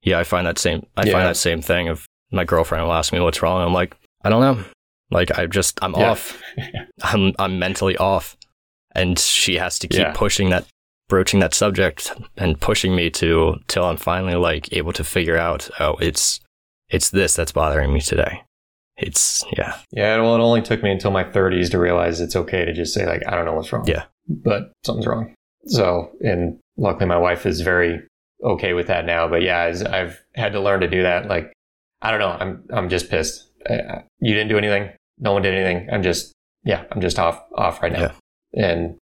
yeah, 0.03 0.19
I 0.19 0.25
find 0.25 0.47
that 0.47 0.59
same. 0.59 0.87
I 0.97 1.05
Yeah. 1.07 1.13
find 1.13 1.27
that 1.27 1.37
same 1.37 1.63
thing 1.63 1.89
of 1.89 2.07
my 2.31 2.45
girlfriend 2.45 2.85
will 2.85 2.93
ask 2.93 3.13
me 3.13 3.21
what's 3.21 3.43
wrong. 3.43 3.63
I'm 3.65 3.73
like, 3.73 3.97
I 4.25 4.29
don't 4.31 4.41
know. 4.43 4.65
Like 5.11 5.39
I 5.39 5.47
just 5.47 5.79
I'm 5.83 5.95
Yeah. 5.95 6.11
off. 6.11 6.41
I'm 7.03 7.33
I'm 7.39 7.59
mentally 7.59 7.97
off, 7.97 8.37
and 8.95 9.19
she 9.19 9.57
has 9.57 9.79
to 9.81 9.89
keep 9.89 10.01
Yeah. 10.01 10.13
pushing 10.15 10.51
that, 10.51 10.67
broaching 11.09 11.41
that 11.41 11.55
subject, 11.55 12.13
and 12.37 12.61
pushing 12.61 12.95
me 12.95 13.11
to 13.11 13.57
till 13.69 13.85
I'm 13.85 13.97
finally 13.97 14.35
like 14.35 14.73
able 14.73 14.93
to 14.95 15.05
figure 15.05 15.37
out. 15.39 15.69
Oh, 15.81 15.97
it's 16.01 16.41
it's 16.91 17.11
this 17.11 17.35
that's 17.35 17.53
bothering 17.53 17.93
me 17.93 18.01
today. 18.01 18.43
It's 18.97 19.45
yeah, 19.57 19.79
Yeah, 19.93 20.21
well, 20.21 20.35
it 20.35 20.41
only 20.41 20.61
took 20.63 20.83
me 20.83 20.91
until 20.91 21.13
my 21.13 21.23
30s 21.23 21.71
to 21.71 21.79
realize 21.79 22.21
it's 22.21 22.35
okay 22.35 22.65
to 22.65 22.73
just 22.73 22.93
say, 22.93 23.07
like, 23.07 23.23
I 23.29 23.37
don't 23.37 23.45
know 23.45 23.53
what's 23.53 23.73
wrong. 23.73 23.87
Yeah. 23.87 24.07
But 24.27 24.73
something's 24.85 25.07
wrong. 25.07 25.35
So, 25.67 26.11
and 26.21 26.59
luckily 26.77 27.07
my 27.07 27.17
wife 27.19 27.47
is 27.47 27.61
very 27.61 28.01
okay 28.43 28.73
with 28.73 28.89
that 28.89 29.05
now. 29.07 29.29
But 29.29 29.43
yeah, 29.43 29.61
as 29.67 29.85
I've 29.85 30.21
had 30.35 30.53
to 30.55 30.61
learn 30.61 30.81
to 30.81 30.89
do 30.89 31.03
that. 31.05 31.29
Like, 31.29 31.53
I 32.03 32.11
don't 32.11 32.19
know. 32.19 32.37
I'm, 32.41 32.65
I'm 32.73 32.89
just 32.89 33.09
pissed. 33.09 33.48
You 33.69 34.35
didn't 34.35 34.49
do 34.49 34.59
anything. 34.59 34.91
No 35.19 35.33
one 35.33 35.43
did 35.43 35.55
anything. 35.55 35.89
I'm 35.93 36.03
just, 36.03 36.33
yeah, 36.65 36.85
I'm 36.91 37.01
just 37.01 37.19
off, 37.19 37.43
off 37.55 37.83
right 37.83 37.93
now. 37.93 38.13
And 38.55 38.97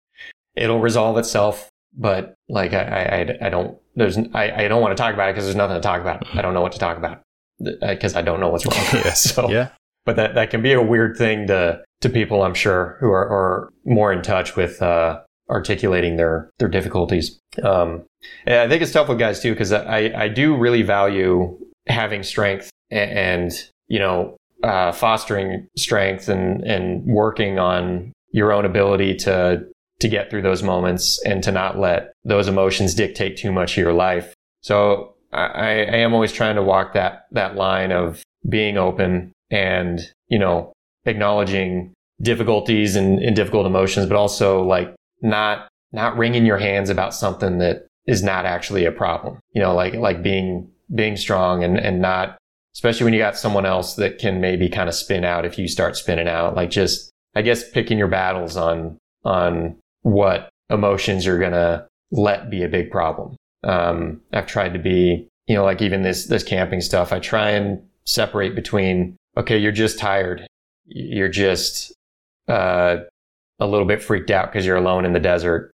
it'll 0.55 0.79
resolve 0.79 1.17
itself. 1.17 1.69
But 1.95 2.33
like, 2.49 2.73
I, 2.73 2.81
I, 2.83 3.19
I- 3.21 3.47
I 3.47 3.49
don't, 3.49 3.77
there's, 3.95 4.17
I, 4.33 4.65
I 4.65 4.67
don't 4.67 4.81
want 4.81 4.95
to 4.97 5.01
talk 5.01 5.13
about 5.13 5.29
it 5.29 5.33
because 5.33 5.45
there's 5.45 5.55
nothing 5.55 5.75
to 5.75 5.81
talk 5.81 6.01
about. 6.01 6.25
I 6.35 6.41
don't 6.41 6.53
know 6.53 6.61
what 6.61 6.71
to 6.73 6.79
talk 6.79 6.97
about 6.97 7.21
because 7.59 8.15
I 8.15 8.21
don't 8.21 8.39
know 8.39 8.49
what's 8.49 8.65
wrong. 8.65 8.75
Yeah. 9.05 9.13
so, 9.13 9.49
yeah, 9.49 9.69
but 10.05 10.15
that, 10.15 10.35
that 10.35 10.49
can 10.49 10.61
be 10.61 10.73
a 10.73 10.81
weird 10.81 11.17
thing 11.17 11.47
to 11.47 11.83
to 12.01 12.09
people 12.09 12.41
I'm 12.43 12.53
sure 12.55 12.97
who 12.99 13.07
are, 13.11 13.27
are 13.29 13.69
more 13.85 14.11
in 14.11 14.21
touch 14.23 14.55
with 14.57 14.81
uh, 14.81 15.21
articulating 15.49 16.17
their 16.17 16.49
their 16.59 16.67
difficulties. 16.67 17.39
Um, 17.61 18.03
and 18.45 18.55
I 18.55 18.67
think 18.67 18.81
it's 18.81 18.91
tough 18.91 19.07
with 19.07 19.19
guys 19.19 19.39
too 19.41 19.51
because 19.53 19.71
I 19.71 20.11
I 20.15 20.27
do 20.27 20.57
really 20.57 20.81
value 20.81 21.57
having 21.87 22.23
strength 22.23 22.69
and, 22.91 23.11
and 23.11 23.51
you 23.87 23.99
know 23.99 24.35
uh, 24.63 24.91
fostering 24.91 25.67
strength 25.77 26.29
and 26.29 26.63
and 26.63 27.05
working 27.05 27.59
on 27.59 28.13
your 28.31 28.51
own 28.51 28.65
ability 28.65 29.15
to 29.15 29.65
to 29.99 30.07
get 30.07 30.29
through 30.29 30.41
those 30.41 30.63
moments 30.63 31.21
and 31.25 31.43
to 31.43 31.51
not 31.51 31.77
let 31.79 32.13
those 32.25 32.47
emotions 32.47 32.95
dictate 32.95 33.37
too 33.37 33.51
much 33.51 33.73
of 33.73 33.77
your 33.77 33.93
life. 33.93 34.33
So 34.61 35.13
I, 35.31 35.45
I 35.45 35.97
am 35.97 36.13
always 36.13 36.31
trying 36.31 36.55
to 36.55 36.63
walk 36.63 36.93
that 36.93 37.27
that 37.31 37.55
line 37.55 37.91
of 37.91 38.23
being 38.49 38.77
open 38.77 39.31
and 39.51 40.01
you 40.27 40.39
know 40.39 40.73
acknowledging 41.05 41.93
difficulties 42.21 42.95
and, 42.95 43.19
and 43.19 43.35
difficult 43.35 43.65
emotions, 43.65 44.07
but 44.07 44.15
also 44.15 44.63
like 44.63 44.93
not 45.21 45.67
not 45.91 46.17
wringing 46.17 46.45
your 46.45 46.57
hands 46.57 46.89
about 46.89 47.13
something 47.13 47.59
that 47.59 47.85
is 48.07 48.23
not 48.23 48.45
actually 48.45 48.85
a 48.85 48.91
problem. 48.91 49.39
You 49.51 49.61
know, 49.61 49.75
like 49.75 49.93
like 49.93 50.23
being 50.23 50.69
being 50.93 51.17
strong 51.17 51.63
and 51.63 51.77
and 51.77 52.01
not 52.01 52.37
especially 52.75 53.03
when 53.05 53.13
you 53.13 53.19
got 53.19 53.37
someone 53.37 53.65
else 53.65 53.95
that 53.95 54.17
can 54.17 54.41
maybe 54.41 54.69
kind 54.69 54.89
of 54.89 54.95
spin 54.95 55.23
out 55.23 55.45
if 55.45 55.57
you 55.57 55.67
start 55.67 55.95
spinning 55.95 56.27
out. 56.27 56.55
Like 56.55 56.69
just 56.69 57.11
I 57.35 57.41
guess 57.41 57.69
picking 57.69 57.97
your 57.97 58.07
battles 58.07 58.57
on 58.57 58.97
on 59.23 59.77
what 60.01 60.49
emotions 60.69 61.25
you're 61.25 61.39
gonna 61.39 61.87
let 62.11 62.49
be 62.49 62.63
a 62.63 62.69
big 62.69 62.91
problem. 62.91 63.35
Um, 63.63 64.21
I've 64.33 64.47
tried 64.47 64.73
to 64.73 64.79
be, 64.79 65.27
you 65.47 65.55
know, 65.55 65.63
like 65.63 65.81
even 65.81 66.01
this 66.03 66.25
this 66.25 66.43
camping 66.43 66.81
stuff. 66.81 67.13
I 67.13 67.19
try 67.19 67.51
and 67.51 67.81
separate 68.05 68.55
between 68.55 69.15
okay, 69.37 69.57
you're 69.57 69.71
just 69.71 69.97
tired, 69.97 70.45
you're 70.85 71.29
just 71.29 71.93
uh, 72.47 72.97
a 73.59 73.67
little 73.67 73.87
bit 73.87 74.03
freaked 74.03 74.31
out 74.31 74.51
because 74.51 74.65
you're 74.65 74.75
alone 74.75 75.05
in 75.05 75.13
the 75.13 75.19
desert, 75.19 75.71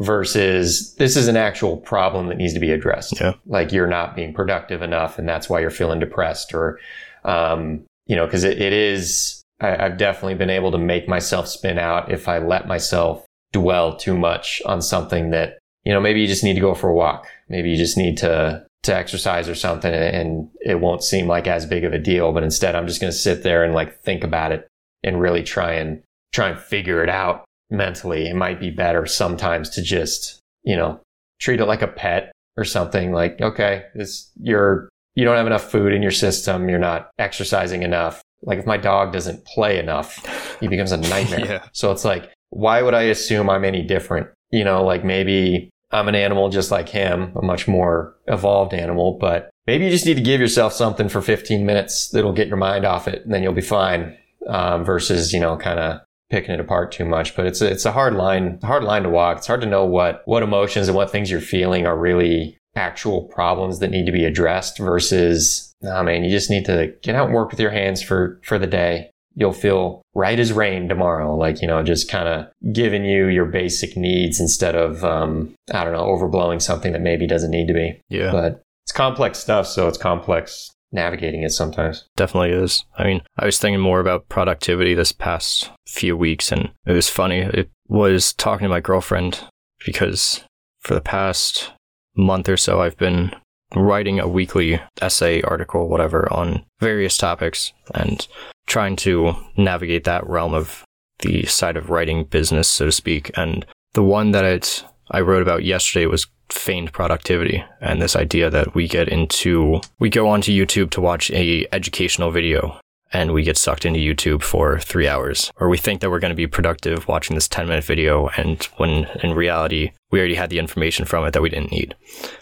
versus 0.00 0.94
this 0.94 1.16
is 1.16 1.28
an 1.28 1.36
actual 1.36 1.76
problem 1.76 2.26
that 2.28 2.38
needs 2.38 2.54
to 2.54 2.60
be 2.60 2.72
addressed. 2.72 3.20
Yeah. 3.20 3.34
Like 3.46 3.70
you're 3.70 3.86
not 3.86 4.16
being 4.16 4.34
productive 4.34 4.82
enough, 4.82 5.18
and 5.18 5.28
that's 5.28 5.48
why 5.48 5.60
you're 5.60 5.70
feeling 5.70 6.00
depressed, 6.00 6.54
or 6.54 6.78
um, 7.24 7.84
you 8.06 8.16
know, 8.16 8.24
because 8.24 8.44
it, 8.44 8.60
it 8.60 8.72
is. 8.72 9.42
I, 9.60 9.84
I've 9.84 9.98
definitely 9.98 10.34
been 10.34 10.50
able 10.50 10.72
to 10.72 10.78
make 10.78 11.06
myself 11.06 11.46
spin 11.46 11.78
out 11.78 12.10
if 12.10 12.28
I 12.28 12.38
let 12.38 12.66
myself 12.66 13.26
dwell 13.52 13.96
too 13.96 14.16
much 14.16 14.62
on 14.64 14.80
something 14.80 15.30
that 15.30 15.58
you 15.84 15.92
know 15.92 16.00
maybe 16.00 16.20
you 16.20 16.26
just 16.26 16.44
need 16.44 16.54
to 16.54 16.60
go 16.60 16.74
for 16.74 16.88
a 16.88 16.94
walk 16.94 17.26
maybe 17.48 17.70
you 17.70 17.76
just 17.76 17.98
need 17.98 18.16
to 18.16 18.64
to 18.82 18.94
exercise 18.94 19.48
or 19.48 19.54
something 19.54 19.92
and 19.92 20.48
it 20.60 20.80
won't 20.80 21.02
seem 21.02 21.26
like 21.26 21.46
as 21.46 21.66
big 21.66 21.84
of 21.84 21.92
a 21.92 21.98
deal 21.98 22.32
but 22.32 22.44
instead 22.44 22.76
i'm 22.76 22.86
just 22.86 23.00
going 23.00 23.12
to 23.12 23.18
sit 23.18 23.42
there 23.42 23.64
and 23.64 23.74
like 23.74 24.00
think 24.02 24.22
about 24.22 24.52
it 24.52 24.68
and 25.02 25.20
really 25.20 25.42
try 25.42 25.72
and 25.72 26.02
try 26.32 26.48
and 26.48 26.60
figure 26.60 27.02
it 27.02 27.08
out 27.08 27.44
mentally 27.70 28.28
it 28.28 28.34
might 28.36 28.58
be 28.58 28.70
better 28.70 29.06
sometimes 29.06 29.70
to 29.70 29.82
just 29.82 30.40
you 30.64 30.76
know 30.76 31.00
treat 31.40 31.60
it 31.60 31.66
like 31.66 31.82
a 31.82 31.88
pet 31.88 32.32
or 32.56 32.64
something 32.64 33.12
like 33.12 33.40
okay 33.40 33.84
this 33.94 34.30
you're 34.40 34.88
you 35.14 35.24
don't 35.24 35.36
have 35.36 35.46
enough 35.46 35.70
food 35.70 35.92
in 35.92 36.02
your 36.02 36.10
system 36.10 36.68
you're 36.68 36.78
not 36.78 37.10
exercising 37.18 37.82
enough. 37.82 38.22
Like 38.42 38.60
if 38.60 38.66
my 38.66 38.78
dog 38.78 39.12
doesn't 39.12 39.44
play 39.44 39.78
enough 39.78 40.56
he 40.60 40.68
becomes 40.68 40.92
a 40.92 40.96
nightmare. 41.14 41.44
Yeah. 41.44 41.64
so 41.72 41.92
it's 41.92 42.04
like 42.04 42.30
why 42.50 42.82
would 42.82 42.94
i 42.94 43.02
assume 43.02 43.48
i'm 43.48 43.64
any 43.64 43.82
different? 43.82 44.28
You 44.50 44.64
know 44.64 44.84
like 44.84 45.04
maybe 45.04 45.70
i'm 45.92 46.08
an 46.08 46.14
animal 46.14 46.48
just 46.48 46.70
like 46.70 46.88
him 46.88 47.32
a 47.36 47.42
much 47.42 47.68
more 47.68 48.16
evolved 48.26 48.74
animal 48.74 49.16
but 49.20 49.50
maybe 49.66 49.84
you 49.84 49.90
just 49.90 50.06
need 50.06 50.14
to 50.14 50.22
give 50.22 50.40
yourself 50.40 50.72
something 50.72 51.08
for 51.08 51.22
15 51.22 51.64
minutes 51.64 52.08
that'll 52.08 52.32
get 52.32 52.48
your 52.48 52.56
mind 52.56 52.84
off 52.84 53.06
it 53.06 53.22
and 53.24 53.32
then 53.32 53.42
you'll 53.42 53.52
be 53.52 53.60
fine 53.60 54.16
um, 54.48 54.84
versus 54.84 55.32
you 55.32 55.38
know 55.38 55.56
kind 55.56 55.78
of 55.78 56.00
picking 56.30 56.54
it 56.54 56.60
apart 56.60 56.92
too 56.92 57.04
much 57.04 57.34
but 57.36 57.44
it's 57.44 57.60
a, 57.60 57.70
it's 57.70 57.84
a 57.84 57.92
hard 57.92 58.14
line 58.14 58.58
hard 58.62 58.84
line 58.84 59.02
to 59.02 59.10
walk. 59.10 59.38
It's 59.38 59.46
hard 59.46 59.60
to 59.62 59.66
know 59.66 59.84
what 59.84 60.22
what 60.24 60.42
emotions 60.42 60.88
and 60.88 60.96
what 60.96 61.10
things 61.10 61.30
you're 61.30 61.40
feeling 61.40 61.86
are 61.86 61.98
really 61.98 62.56
actual 62.76 63.24
problems 63.24 63.80
that 63.80 63.90
need 63.90 64.06
to 64.06 64.12
be 64.12 64.24
addressed 64.24 64.78
versus 64.78 65.74
nah 65.82 66.02
man 66.02 66.22
you 66.22 66.30
just 66.30 66.50
need 66.50 66.64
to 66.64 66.94
get 67.02 67.16
out 67.16 67.26
and 67.26 67.34
work 67.34 67.50
with 67.50 67.58
your 67.60 67.70
hands 67.70 68.02
for 68.02 68.40
for 68.42 68.58
the 68.58 68.66
day. 68.66 69.10
You'll 69.34 69.52
feel 69.52 70.02
right 70.14 70.38
as 70.38 70.52
rain 70.52 70.88
tomorrow 70.88 71.36
like 71.36 71.62
you 71.62 71.68
know 71.68 71.82
just 71.82 72.10
kind 72.10 72.28
of 72.28 72.72
giving 72.72 73.04
you 73.04 73.26
your 73.28 73.46
basic 73.46 73.96
needs 73.96 74.40
instead 74.40 74.74
of 74.74 75.04
um 75.04 75.54
i 75.72 75.84
don't 75.84 75.92
know 75.92 76.06
overblowing 76.06 76.60
something 76.60 76.92
that 76.92 77.00
maybe 77.00 77.26
doesn't 77.26 77.50
need 77.50 77.68
to 77.68 77.74
be. 77.74 78.00
Yeah. 78.08 78.32
but 78.32 78.62
it's 78.84 78.92
complex 78.92 79.38
stuff 79.38 79.66
so 79.66 79.88
it's 79.88 79.98
complex 79.98 80.70
navigating 80.92 81.42
it 81.42 81.50
sometimes 81.50 82.06
definitely 82.16 82.50
is. 82.50 82.84
I 82.96 83.04
mean, 83.04 83.22
I 83.38 83.44
was 83.44 83.58
thinking 83.58 83.80
more 83.80 84.00
about 84.00 84.28
productivity 84.28 84.94
this 84.94 85.12
past 85.12 85.70
few 85.86 86.16
weeks, 86.16 86.50
and 86.52 86.70
it 86.86 86.92
was 86.92 87.08
funny. 87.08 87.38
It 87.38 87.70
was 87.88 88.32
talking 88.32 88.64
to 88.64 88.70
my 88.70 88.80
girlfriend 88.80 89.40
because 89.84 90.44
for 90.80 90.94
the 90.94 91.00
past 91.00 91.72
month 92.16 92.48
or 92.48 92.56
so, 92.56 92.80
I've 92.80 92.96
been 92.96 93.32
writing 93.74 94.18
a 94.18 94.28
weekly 94.28 94.80
essay, 95.00 95.42
article, 95.42 95.88
whatever, 95.88 96.30
on 96.32 96.64
various 96.80 97.16
topics 97.16 97.72
and 97.94 98.26
trying 98.66 98.96
to 98.96 99.34
navigate 99.56 100.04
that 100.04 100.26
realm 100.28 100.54
of 100.54 100.84
the 101.20 101.44
side 101.46 101.76
of 101.76 101.90
writing 101.90 102.24
business, 102.24 102.68
so 102.68 102.86
to 102.86 102.92
speak. 102.92 103.30
And 103.36 103.66
the 103.92 104.02
one 104.02 104.32
that 104.32 104.44
it, 104.44 104.84
I 105.10 105.20
wrote 105.20 105.42
about 105.42 105.64
yesterday 105.64 106.06
was 106.06 106.26
feigned 106.52 106.92
productivity 106.92 107.64
and 107.80 108.00
this 108.00 108.16
idea 108.16 108.50
that 108.50 108.74
we 108.74 108.88
get 108.88 109.08
into 109.08 109.80
we 109.98 110.10
go 110.10 110.28
onto 110.28 110.52
YouTube 110.52 110.90
to 110.90 111.00
watch 111.00 111.30
a 111.30 111.66
educational 111.72 112.30
video 112.30 112.78
and 113.12 113.32
we 113.32 113.42
get 113.42 113.56
sucked 113.56 113.84
into 113.84 113.98
YouTube 113.98 114.42
for 114.42 114.78
3 114.78 115.08
hours 115.08 115.52
or 115.56 115.68
we 115.68 115.78
think 115.78 116.00
that 116.00 116.10
we're 116.10 116.20
going 116.20 116.30
to 116.30 116.36
be 116.36 116.46
productive 116.46 117.08
watching 117.08 117.34
this 117.34 117.48
10 117.48 117.66
minute 117.66 117.84
video 117.84 118.28
and 118.36 118.64
when 118.76 119.06
in 119.22 119.34
reality 119.34 119.92
we 120.10 120.18
already 120.18 120.34
had 120.34 120.50
the 120.50 120.58
information 120.58 121.04
from 121.04 121.24
it 121.24 121.32
that 121.32 121.42
we 121.42 121.48
didn't 121.48 121.72
need 121.72 121.94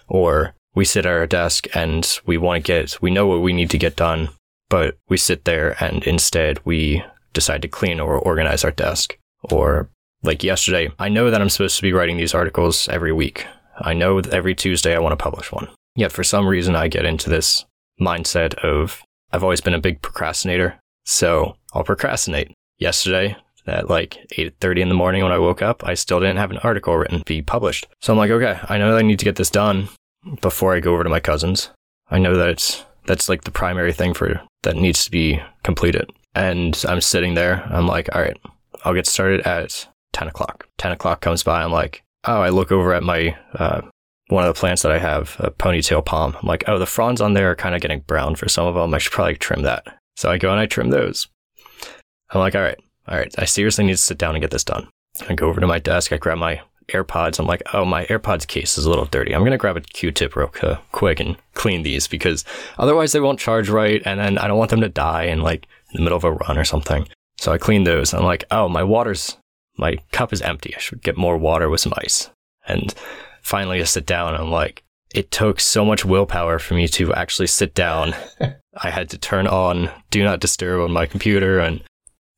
or 0.06 0.54
we 0.78 0.84
sit 0.84 1.06
at 1.06 1.12
our 1.12 1.26
desk 1.26 1.66
and 1.74 2.20
we 2.24 2.38
want 2.38 2.64
to 2.64 2.66
get, 2.66 3.02
we 3.02 3.10
know 3.10 3.26
what 3.26 3.42
we 3.42 3.52
need 3.52 3.68
to 3.70 3.78
get 3.78 3.96
done, 3.96 4.28
but 4.68 4.96
we 5.08 5.16
sit 5.16 5.44
there 5.44 5.76
and 5.82 6.04
instead 6.04 6.64
we 6.64 7.02
decide 7.32 7.62
to 7.62 7.68
clean 7.68 7.98
or 7.98 8.16
organize 8.16 8.64
our 8.64 8.70
desk. 8.70 9.18
Or 9.50 9.90
like 10.22 10.44
yesterday, 10.44 10.90
I 10.96 11.08
know 11.08 11.30
that 11.30 11.40
I'm 11.40 11.50
supposed 11.50 11.76
to 11.76 11.82
be 11.82 11.92
writing 11.92 12.16
these 12.16 12.32
articles 12.32 12.88
every 12.88 13.12
week. 13.12 13.44
I 13.80 13.94
know 13.94 14.18
every 14.18 14.54
Tuesday 14.54 14.94
I 14.94 15.00
want 15.00 15.12
to 15.12 15.22
publish 15.22 15.52
one. 15.52 15.68
Yet 15.94 16.12
for 16.12 16.24
some 16.24 16.46
reason 16.46 16.76
I 16.76 16.88
get 16.88 17.04
into 17.04 17.30
this 17.30 17.64
mindset 18.00 18.54
of 18.56 19.02
I've 19.32 19.42
always 19.42 19.60
been 19.60 19.74
a 19.74 19.80
big 19.80 20.00
procrastinator. 20.02 20.78
So 21.04 21.56
I'll 21.72 21.84
procrastinate. 21.84 22.52
Yesterday, 22.78 23.36
at 23.66 23.90
like 23.90 24.26
8.30 24.36 24.80
in 24.80 24.88
the 24.88 24.94
morning 24.94 25.22
when 25.22 25.32
I 25.32 25.38
woke 25.38 25.62
up, 25.62 25.84
I 25.84 25.94
still 25.94 26.20
didn't 26.20 26.38
have 26.38 26.50
an 26.50 26.58
article 26.58 26.96
written 26.96 27.18
to 27.18 27.24
be 27.24 27.42
published. 27.42 27.86
So 28.00 28.12
I'm 28.12 28.18
like, 28.18 28.30
okay, 28.30 28.58
I 28.68 28.78
know 28.78 28.92
that 28.92 28.98
I 28.98 29.02
need 29.02 29.18
to 29.18 29.24
get 29.24 29.36
this 29.36 29.50
done 29.50 29.88
before 30.40 30.74
I 30.74 30.80
go 30.80 30.94
over 30.94 31.04
to 31.04 31.10
my 31.10 31.20
cousin's. 31.20 31.70
I 32.10 32.18
know 32.18 32.36
that 32.36 32.48
it's, 32.48 32.84
that's 33.06 33.28
like 33.28 33.44
the 33.44 33.50
primary 33.50 33.92
thing 33.92 34.14
for 34.14 34.40
that 34.62 34.76
needs 34.76 35.04
to 35.04 35.10
be 35.10 35.42
completed. 35.62 36.10
And 36.34 36.82
I'm 36.88 37.00
sitting 37.00 37.34
there. 37.34 37.64
I'm 37.70 37.86
like, 37.86 38.08
all 38.14 38.22
right, 38.22 38.38
I'll 38.84 38.94
get 38.94 39.06
started 39.06 39.40
at 39.42 39.88
10 40.12 40.28
o'clock. 40.28 40.68
10 40.78 40.92
o'clock 40.92 41.20
comes 41.20 41.42
by. 41.42 41.62
I'm 41.62 41.72
like, 41.72 42.02
oh, 42.24 42.40
I 42.40 42.48
look 42.48 42.72
over 42.72 42.92
at 42.94 43.02
my, 43.02 43.36
uh, 43.54 43.82
one 44.28 44.44
of 44.44 44.54
the 44.54 44.58
plants 44.58 44.82
that 44.82 44.92
I 44.92 44.98
have, 44.98 45.36
a 45.38 45.50
ponytail 45.50 46.04
palm. 46.04 46.36
I'm 46.40 46.46
like, 46.46 46.64
oh, 46.66 46.78
the 46.78 46.86
fronds 46.86 47.20
on 47.20 47.34
there 47.34 47.50
are 47.50 47.56
kind 47.56 47.74
of 47.74 47.80
getting 47.80 48.00
brown 48.00 48.34
for 48.34 48.48
some 48.48 48.66
of 48.66 48.74
them. 48.74 48.92
I 48.92 48.98
should 48.98 49.12
probably 49.12 49.36
trim 49.36 49.62
that. 49.62 49.86
So 50.16 50.30
I 50.30 50.38
go 50.38 50.50
and 50.50 50.60
I 50.60 50.66
trim 50.66 50.90
those. 50.90 51.28
I'm 52.30 52.40
like, 52.40 52.54
all 52.54 52.62
right, 52.62 52.78
all 53.06 53.16
right, 53.16 53.34
I 53.38 53.44
seriously 53.44 53.84
need 53.84 53.92
to 53.92 53.98
sit 53.98 54.18
down 54.18 54.34
and 54.34 54.42
get 54.42 54.50
this 54.50 54.64
done. 54.64 54.88
I 55.28 55.34
go 55.34 55.48
over 55.48 55.60
to 55.60 55.66
my 55.66 55.78
desk, 55.78 56.12
I 56.12 56.18
grab 56.18 56.38
my 56.38 56.60
AirPods. 56.88 57.38
I'm 57.38 57.46
like, 57.46 57.62
oh, 57.72 57.84
my 57.84 58.04
AirPods 58.06 58.46
case 58.46 58.78
is 58.78 58.84
a 58.84 58.90
little 58.90 59.04
dirty. 59.04 59.34
I'm 59.34 59.42
going 59.42 59.52
to 59.52 59.58
grab 59.58 59.76
a 59.76 59.80
Q-tip 59.80 60.36
real 60.36 60.52
quick 60.92 61.20
and 61.20 61.36
clean 61.54 61.82
these 61.82 62.08
because 62.08 62.44
otherwise 62.78 63.12
they 63.12 63.20
won't 63.20 63.38
charge 63.38 63.68
right. 63.68 64.02
And 64.04 64.18
then 64.18 64.38
I 64.38 64.46
don't 64.46 64.58
want 64.58 64.70
them 64.70 64.80
to 64.80 64.88
die 64.88 65.24
in 65.24 65.40
like 65.40 65.66
in 65.92 65.98
the 65.98 66.02
middle 66.02 66.16
of 66.16 66.24
a 66.24 66.32
run 66.32 66.58
or 66.58 66.64
something. 66.64 67.06
So 67.38 67.52
I 67.52 67.58
clean 67.58 67.84
those. 67.84 68.14
I'm 68.14 68.24
like, 68.24 68.44
oh, 68.50 68.68
my 68.68 68.82
water's, 68.82 69.36
my 69.78 69.98
cup 70.12 70.32
is 70.32 70.42
empty. 70.42 70.74
I 70.74 70.80
should 70.80 71.02
get 71.02 71.16
more 71.16 71.38
water 71.38 71.70
with 71.70 71.80
some 71.80 71.94
ice. 71.96 72.30
And 72.66 72.94
finally 73.42 73.80
I 73.80 73.84
sit 73.84 74.06
down 74.06 74.34
and 74.34 74.42
I'm 74.42 74.50
like, 74.50 74.82
it 75.14 75.30
took 75.30 75.60
so 75.60 75.84
much 75.84 76.04
willpower 76.04 76.58
for 76.58 76.74
me 76.74 76.86
to 76.88 77.14
actually 77.14 77.46
sit 77.46 77.74
down. 77.74 78.14
I 78.80 78.90
had 78.90 79.08
to 79.10 79.18
turn 79.18 79.46
on 79.46 79.90
do 80.10 80.22
not 80.22 80.40
disturb 80.40 80.82
on 80.82 80.92
my 80.92 81.06
computer 81.06 81.58
and 81.58 81.82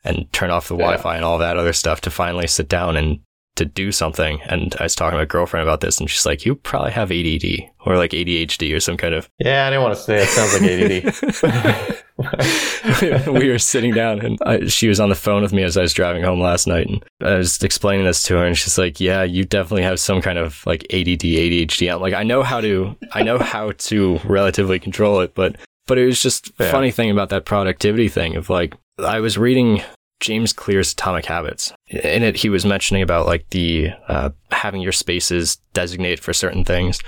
and 0.04 0.32
turn 0.32 0.50
off 0.50 0.68
the 0.68 0.76
yeah. 0.76 0.84
Wi-Fi 0.84 1.16
and 1.16 1.24
all 1.24 1.38
that 1.38 1.58
other 1.58 1.72
stuff 1.74 2.00
to 2.02 2.10
finally 2.10 2.46
sit 2.46 2.68
down 2.68 2.96
and 2.96 3.20
to 3.60 3.64
do 3.64 3.92
something. 3.92 4.40
And 4.42 4.74
I 4.80 4.84
was 4.84 4.94
talking 4.94 5.12
to 5.12 5.18
my 5.18 5.24
girlfriend 5.24 5.62
about 5.62 5.80
this, 5.80 6.00
and 6.00 6.10
she's 6.10 6.26
like, 6.26 6.44
"You 6.44 6.56
probably 6.56 6.90
have 6.92 7.12
ADD 7.12 7.70
or 7.86 7.96
like 7.96 8.10
ADHD 8.10 8.74
or 8.74 8.80
some 8.80 8.96
kind 8.96 9.14
of." 9.14 9.28
Yeah, 9.38 9.66
I 9.66 9.70
didn't 9.70 9.82
want 9.82 9.96
to 9.96 10.02
say 10.02 10.22
it. 10.22 10.28
Sounds 10.28 10.52
like 10.52 10.62
ADD. 10.62 12.04
we 13.40 13.48
were 13.48 13.58
sitting 13.58 13.92
down, 13.92 14.20
and 14.20 14.38
I, 14.44 14.66
she 14.66 14.88
was 14.88 15.00
on 15.00 15.08
the 15.08 15.14
phone 15.14 15.42
with 15.42 15.52
me 15.52 15.62
as 15.62 15.76
I 15.76 15.82
was 15.82 15.94
driving 15.94 16.22
home 16.22 16.40
last 16.40 16.66
night, 16.66 16.86
and 16.86 17.04
I 17.22 17.36
was 17.36 17.62
explaining 17.62 18.04
this 18.04 18.22
to 18.24 18.34
her, 18.36 18.44
and 18.44 18.56
she's 18.56 18.76
like, 18.76 19.00
"Yeah, 19.00 19.22
you 19.22 19.44
definitely 19.44 19.84
have 19.84 20.00
some 20.00 20.20
kind 20.20 20.38
of 20.38 20.64
like 20.66 20.84
ADD, 20.92 21.22
ADHD." 21.22 21.92
I'm 21.92 22.00
like, 22.00 22.14
"I 22.14 22.22
know 22.22 22.42
how 22.42 22.60
to, 22.60 22.96
I 23.12 23.22
know 23.22 23.38
how 23.38 23.72
to 23.72 24.18
relatively 24.24 24.78
control 24.78 25.20
it, 25.20 25.34
but." 25.34 25.56
But 25.86 25.98
it 25.98 26.06
was 26.06 26.22
just 26.22 26.52
yeah. 26.60 26.70
funny 26.70 26.92
thing 26.92 27.10
about 27.10 27.30
that 27.30 27.44
productivity 27.44 28.08
thing 28.08 28.36
of 28.36 28.48
like 28.48 28.76
I 29.00 29.18
was 29.18 29.36
reading 29.36 29.82
James 30.20 30.52
Clear's 30.52 30.92
Atomic 30.92 31.24
Habits. 31.24 31.72
In 31.88 32.22
it, 32.22 32.36
he 32.36 32.48
was 32.48 32.64
mentioning 32.64 33.02
about 33.02 33.26
like 33.26 33.48
the 33.50 33.90
uh, 34.08 34.30
having 34.52 34.82
your 34.82 34.92
spaces 34.92 35.56
designated 35.72 36.20
for 36.20 36.32
certain 36.32 36.64
things. 36.64 37.00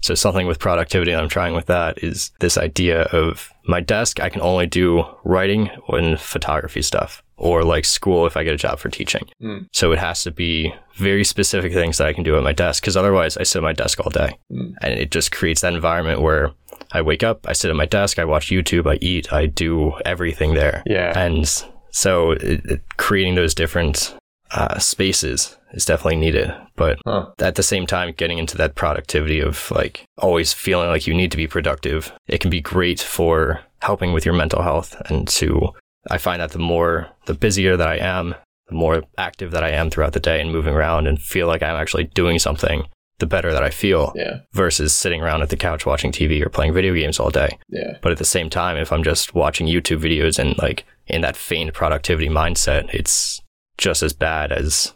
So 0.00 0.14
something 0.14 0.46
with 0.46 0.58
productivity 0.58 1.12
that 1.12 1.22
I'm 1.22 1.30
trying 1.30 1.54
with 1.54 1.66
that 1.66 2.02
is 2.04 2.30
this 2.40 2.58
idea 2.58 3.02
of 3.04 3.50
my 3.66 3.80
desk. 3.80 4.20
I 4.20 4.28
can 4.28 4.42
only 4.42 4.66
do 4.66 5.04
writing 5.24 5.70
and 5.88 6.20
photography 6.20 6.82
stuff, 6.82 7.22
or 7.38 7.64
like 7.64 7.86
school 7.86 8.26
if 8.26 8.36
I 8.36 8.44
get 8.44 8.52
a 8.52 8.58
job 8.58 8.78
for 8.78 8.90
teaching. 8.90 9.26
Mm. 9.42 9.66
So 9.72 9.92
it 9.92 9.98
has 9.98 10.22
to 10.24 10.30
be 10.30 10.74
very 10.96 11.24
specific 11.24 11.72
things 11.72 11.96
that 11.96 12.06
I 12.06 12.12
can 12.12 12.22
do 12.22 12.36
at 12.36 12.42
my 12.42 12.52
desk, 12.52 12.82
because 12.82 12.98
otherwise 12.98 13.38
I 13.38 13.44
sit 13.44 13.60
at 13.60 13.62
my 13.62 13.72
desk 13.72 13.98
all 14.00 14.10
day, 14.10 14.38
mm. 14.52 14.74
and 14.82 14.92
it 14.92 15.10
just 15.10 15.32
creates 15.32 15.62
that 15.62 15.72
environment 15.72 16.20
where 16.20 16.52
I 16.92 17.00
wake 17.00 17.22
up, 17.22 17.46
I 17.48 17.54
sit 17.54 17.70
at 17.70 17.76
my 17.76 17.86
desk, 17.86 18.18
I 18.18 18.26
watch 18.26 18.48
YouTube, 18.48 18.86
I 18.86 18.98
eat, 19.00 19.32
I 19.32 19.46
do 19.46 19.94
everything 20.04 20.52
there. 20.52 20.82
Yeah. 20.84 21.18
And 21.18 21.64
so 21.94 22.32
it, 22.32 22.66
it, 22.66 22.82
creating 22.96 23.36
those 23.36 23.54
different 23.54 24.16
uh, 24.50 24.78
spaces 24.80 25.56
is 25.72 25.84
definitely 25.84 26.16
needed. 26.16 26.52
But 26.74 26.98
huh. 27.06 27.30
at 27.38 27.54
the 27.54 27.62
same 27.62 27.86
time, 27.86 28.12
getting 28.16 28.38
into 28.38 28.56
that 28.56 28.74
productivity 28.74 29.38
of 29.38 29.70
like 29.70 30.04
always 30.18 30.52
feeling 30.52 30.88
like 30.88 31.06
you 31.06 31.14
need 31.14 31.30
to 31.30 31.36
be 31.36 31.46
productive, 31.46 32.12
it 32.26 32.40
can 32.40 32.50
be 32.50 32.60
great 32.60 33.00
for 33.00 33.60
helping 33.80 34.12
with 34.12 34.26
your 34.26 34.34
mental 34.34 34.62
health. 34.62 35.00
And 35.08 35.28
to, 35.28 35.70
I 36.10 36.18
find 36.18 36.42
that 36.42 36.50
the 36.50 36.58
more, 36.58 37.08
the 37.26 37.34
busier 37.34 37.76
that 37.76 37.88
I 37.88 37.96
am, 37.98 38.34
the 38.66 38.74
more 38.74 39.04
active 39.16 39.52
that 39.52 39.62
I 39.62 39.70
am 39.70 39.88
throughout 39.88 40.14
the 40.14 40.20
day 40.20 40.40
and 40.40 40.50
moving 40.50 40.74
around 40.74 41.06
and 41.06 41.22
feel 41.22 41.46
like 41.46 41.62
I'm 41.62 41.76
actually 41.76 42.04
doing 42.04 42.40
something, 42.40 42.86
the 43.18 43.26
better 43.26 43.52
that 43.52 43.62
I 43.62 43.70
feel 43.70 44.12
yeah. 44.16 44.40
versus 44.52 44.94
sitting 44.94 45.20
around 45.20 45.42
at 45.42 45.50
the 45.50 45.56
couch 45.56 45.86
watching 45.86 46.10
TV 46.10 46.44
or 46.44 46.48
playing 46.48 46.74
video 46.74 46.94
games 46.94 47.20
all 47.20 47.30
day. 47.30 47.58
Yeah. 47.68 47.96
But 48.02 48.12
at 48.12 48.18
the 48.18 48.24
same 48.24 48.50
time, 48.50 48.76
if 48.76 48.92
I'm 48.92 49.04
just 49.04 49.34
watching 49.34 49.66
YouTube 49.66 50.00
videos 50.00 50.38
and 50.38 50.58
like 50.58 50.84
in 51.06 51.20
that 51.20 51.36
feigned 51.36 51.74
productivity 51.74 52.28
mindset, 52.28 52.92
it's 52.92 53.40
just 53.78 54.02
as 54.02 54.12
bad 54.12 54.52
as 54.52 54.94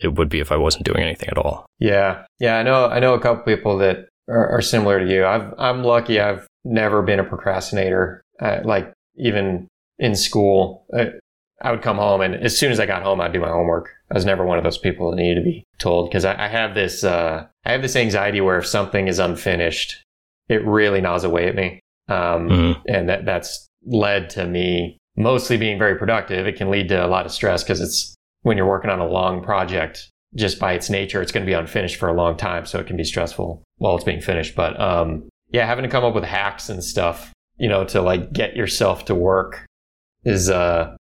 it 0.00 0.14
would 0.14 0.28
be 0.28 0.40
if 0.40 0.52
I 0.52 0.56
wasn't 0.56 0.84
doing 0.84 1.02
anything 1.02 1.28
at 1.28 1.38
all. 1.38 1.66
Yeah. 1.78 2.24
Yeah. 2.38 2.58
I 2.58 2.62
know, 2.62 2.86
I 2.86 3.00
know 3.00 3.14
a 3.14 3.20
couple 3.20 3.42
people 3.44 3.76
that 3.78 4.08
are, 4.28 4.48
are 4.48 4.62
similar 4.62 5.00
to 5.00 5.10
you. 5.10 5.26
I've, 5.26 5.52
I'm 5.58 5.82
lucky 5.82 6.20
I've 6.20 6.46
never 6.64 7.02
been 7.02 7.20
a 7.20 7.24
procrastinator. 7.24 8.22
Uh, 8.40 8.60
like 8.64 8.92
even 9.16 9.68
in 9.98 10.14
school, 10.14 10.86
I, 10.94 11.00
uh, 11.00 11.10
I 11.60 11.72
would 11.72 11.82
come 11.82 11.96
home 11.96 12.20
and 12.20 12.36
as 12.36 12.56
soon 12.56 12.70
as 12.70 12.78
I 12.78 12.86
got 12.86 13.02
home, 13.02 13.20
I'd 13.20 13.32
do 13.32 13.40
my 13.40 13.48
homework. 13.48 13.90
I 14.10 14.14
was 14.14 14.24
never 14.24 14.44
one 14.44 14.58
of 14.58 14.64
those 14.64 14.78
people 14.78 15.10
that 15.10 15.16
needed 15.16 15.40
to 15.40 15.44
be 15.44 15.64
told 15.78 16.08
because 16.08 16.24
I, 16.24 16.44
I, 16.44 16.48
have 16.48 16.74
this 16.74 17.02
uh, 17.02 17.46
I 17.68 17.72
have 17.72 17.82
this 17.82 17.96
anxiety 17.96 18.40
where 18.40 18.58
if 18.58 18.66
something 18.66 19.08
is 19.08 19.18
unfinished, 19.18 20.02
it 20.48 20.64
really 20.64 21.02
gnaws 21.02 21.22
away 21.22 21.48
at 21.48 21.54
me, 21.54 21.80
um, 22.08 22.48
mm-hmm. 22.48 22.80
and 22.88 23.08
that 23.10 23.26
that's 23.26 23.68
led 23.84 24.30
to 24.30 24.46
me 24.46 24.96
mostly 25.16 25.58
being 25.58 25.78
very 25.78 25.96
productive. 25.96 26.46
It 26.46 26.56
can 26.56 26.70
lead 26.70 26.88
to 26.88 27.04
a 27.04 27.06
lot 27.06 27.26
of 27.26 27.32
stress 27.32 27.62
because 27.62 27.82
it's 27.82 28.14
when 28.42 28.56
you're 28.56 28.66
working 28.66 28.90
on 28.90 29.00
a 29.00 29.06
long 29.06 29.42
project. 29.42 30.08
Just 30.34 30.58
by 30.58 30.74
its 30.74 30.90
nature, 30.90 31.22
it's 31.22 31.32
going 31.32 31.44
to 31.44 31.50
be 31.50 31.54
unfinished 31.54 31.96
for 31.96 32.08
a 32.08 32.14
long 32.14 32.36
time, 32.36 32.66
so 32.66 32.78
it 32.78 32.86
can 32.86 32.96
be 32.96 33.04
stressful 33.04 33.62
while 33.76 33.94
it's 33.96 34.04
being 34.04 34.20
finished. 34.20 34.54
But 34.54 34.78
um, 34.80 35.28
yeah, 35.50 35.66
having 35.66 35.84
to 35.84 35.90
come 35.90 36.04
up 36.04 36.14
with 36.14 36.24
hacks 36.24 36.68
and 36.68 36.82
stuff, 36.82 37.32
you 37.58 37.68
know, 37.68 37.84
to 37.84 38.00
like 38.00 38.32
get 38.32 38.56
yourself 38.56 39.04
to 39.06 39.14
work 39.14 39.66
is 40.24 40.50
uh, 40.50 40.96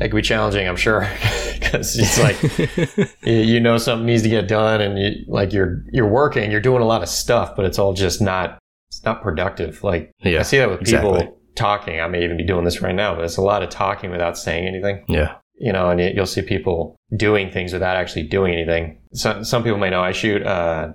that 0.00 0.10
could 0.10 0.16
be 0.16 0.22
challenging, 0.22 0.66
I'm 0.66 0.76
sure. 0.76 1.02
because 1.60 1.98
it's 1.98 2.18
like 2.18 3.12
you 3.22 3.60
know 3.60 3.76
something 3.76 4.06
needs 4.06 4.22
to 4.22 4.30
get 4.30 4.48
done 4.48 4.80
and 4.80 4.98
you 4.98 5.24
like 5.28 5.52
you're 5.52 5.84
you're 5.92 6.08
working 6.08 6.50
you're 6.50 6.60
doing 6.60 6.80
a 6.80 6.86
lot 6.86 7.02
of 7.02 7.08
stuff 7.08 7.54
but 7.54 7.66
it's 7.66 7.78
all 7.78 7.92
just 7.92 8.20
not 8.20 8.58
it's 8.88 9.04
not 9.04 9.22
productive. 9.22 9.84
Like 9.84 10.10
yeah, 10.20 10.40
i 10.40 10.42
see 10.42 10.56
that 10.56 10.70
with 10.70 10.80
people 10.80 11.14
exactly. 11.16 11.36
talking. 11.54 12.00
I 12.00 12.08
may 12.08 12.24
even 12.24 12.38
be 12.38 12.44
doing 12.44 12.64
this 12.64 12.80
right 12.80 12.94
now 12.94 13.14
but 13.14 13.24
it's 13.24 13.36
a 13.36 13.42
lot 13.42 13.62
of 13.62 13.68
talking 13.68 14.10
without 14.10 14.38
saying 14.38 14.66
anything. 14.66 15.04
Yeah. 15.06 15.36
You 15.58 15.72
know 15.72 15.90
and 15.90 16.00
you'll 16.00 16.24
see 16.24 16.42
people 16.42 16.96
doing 17.14 17.50
things 17.50 17.74
without 17.74 17.96
actually 17.96 18.22
doing 18.22 18.54
anything. 18.54 18.98
So, 19.12 19.42
some 19.42 19.62
people 19.62 19.78
may 19.78 19.90
know 19.90 20.00
i 20.00 20.12
shoot 20.12 20.42
uh, 20.42 20.92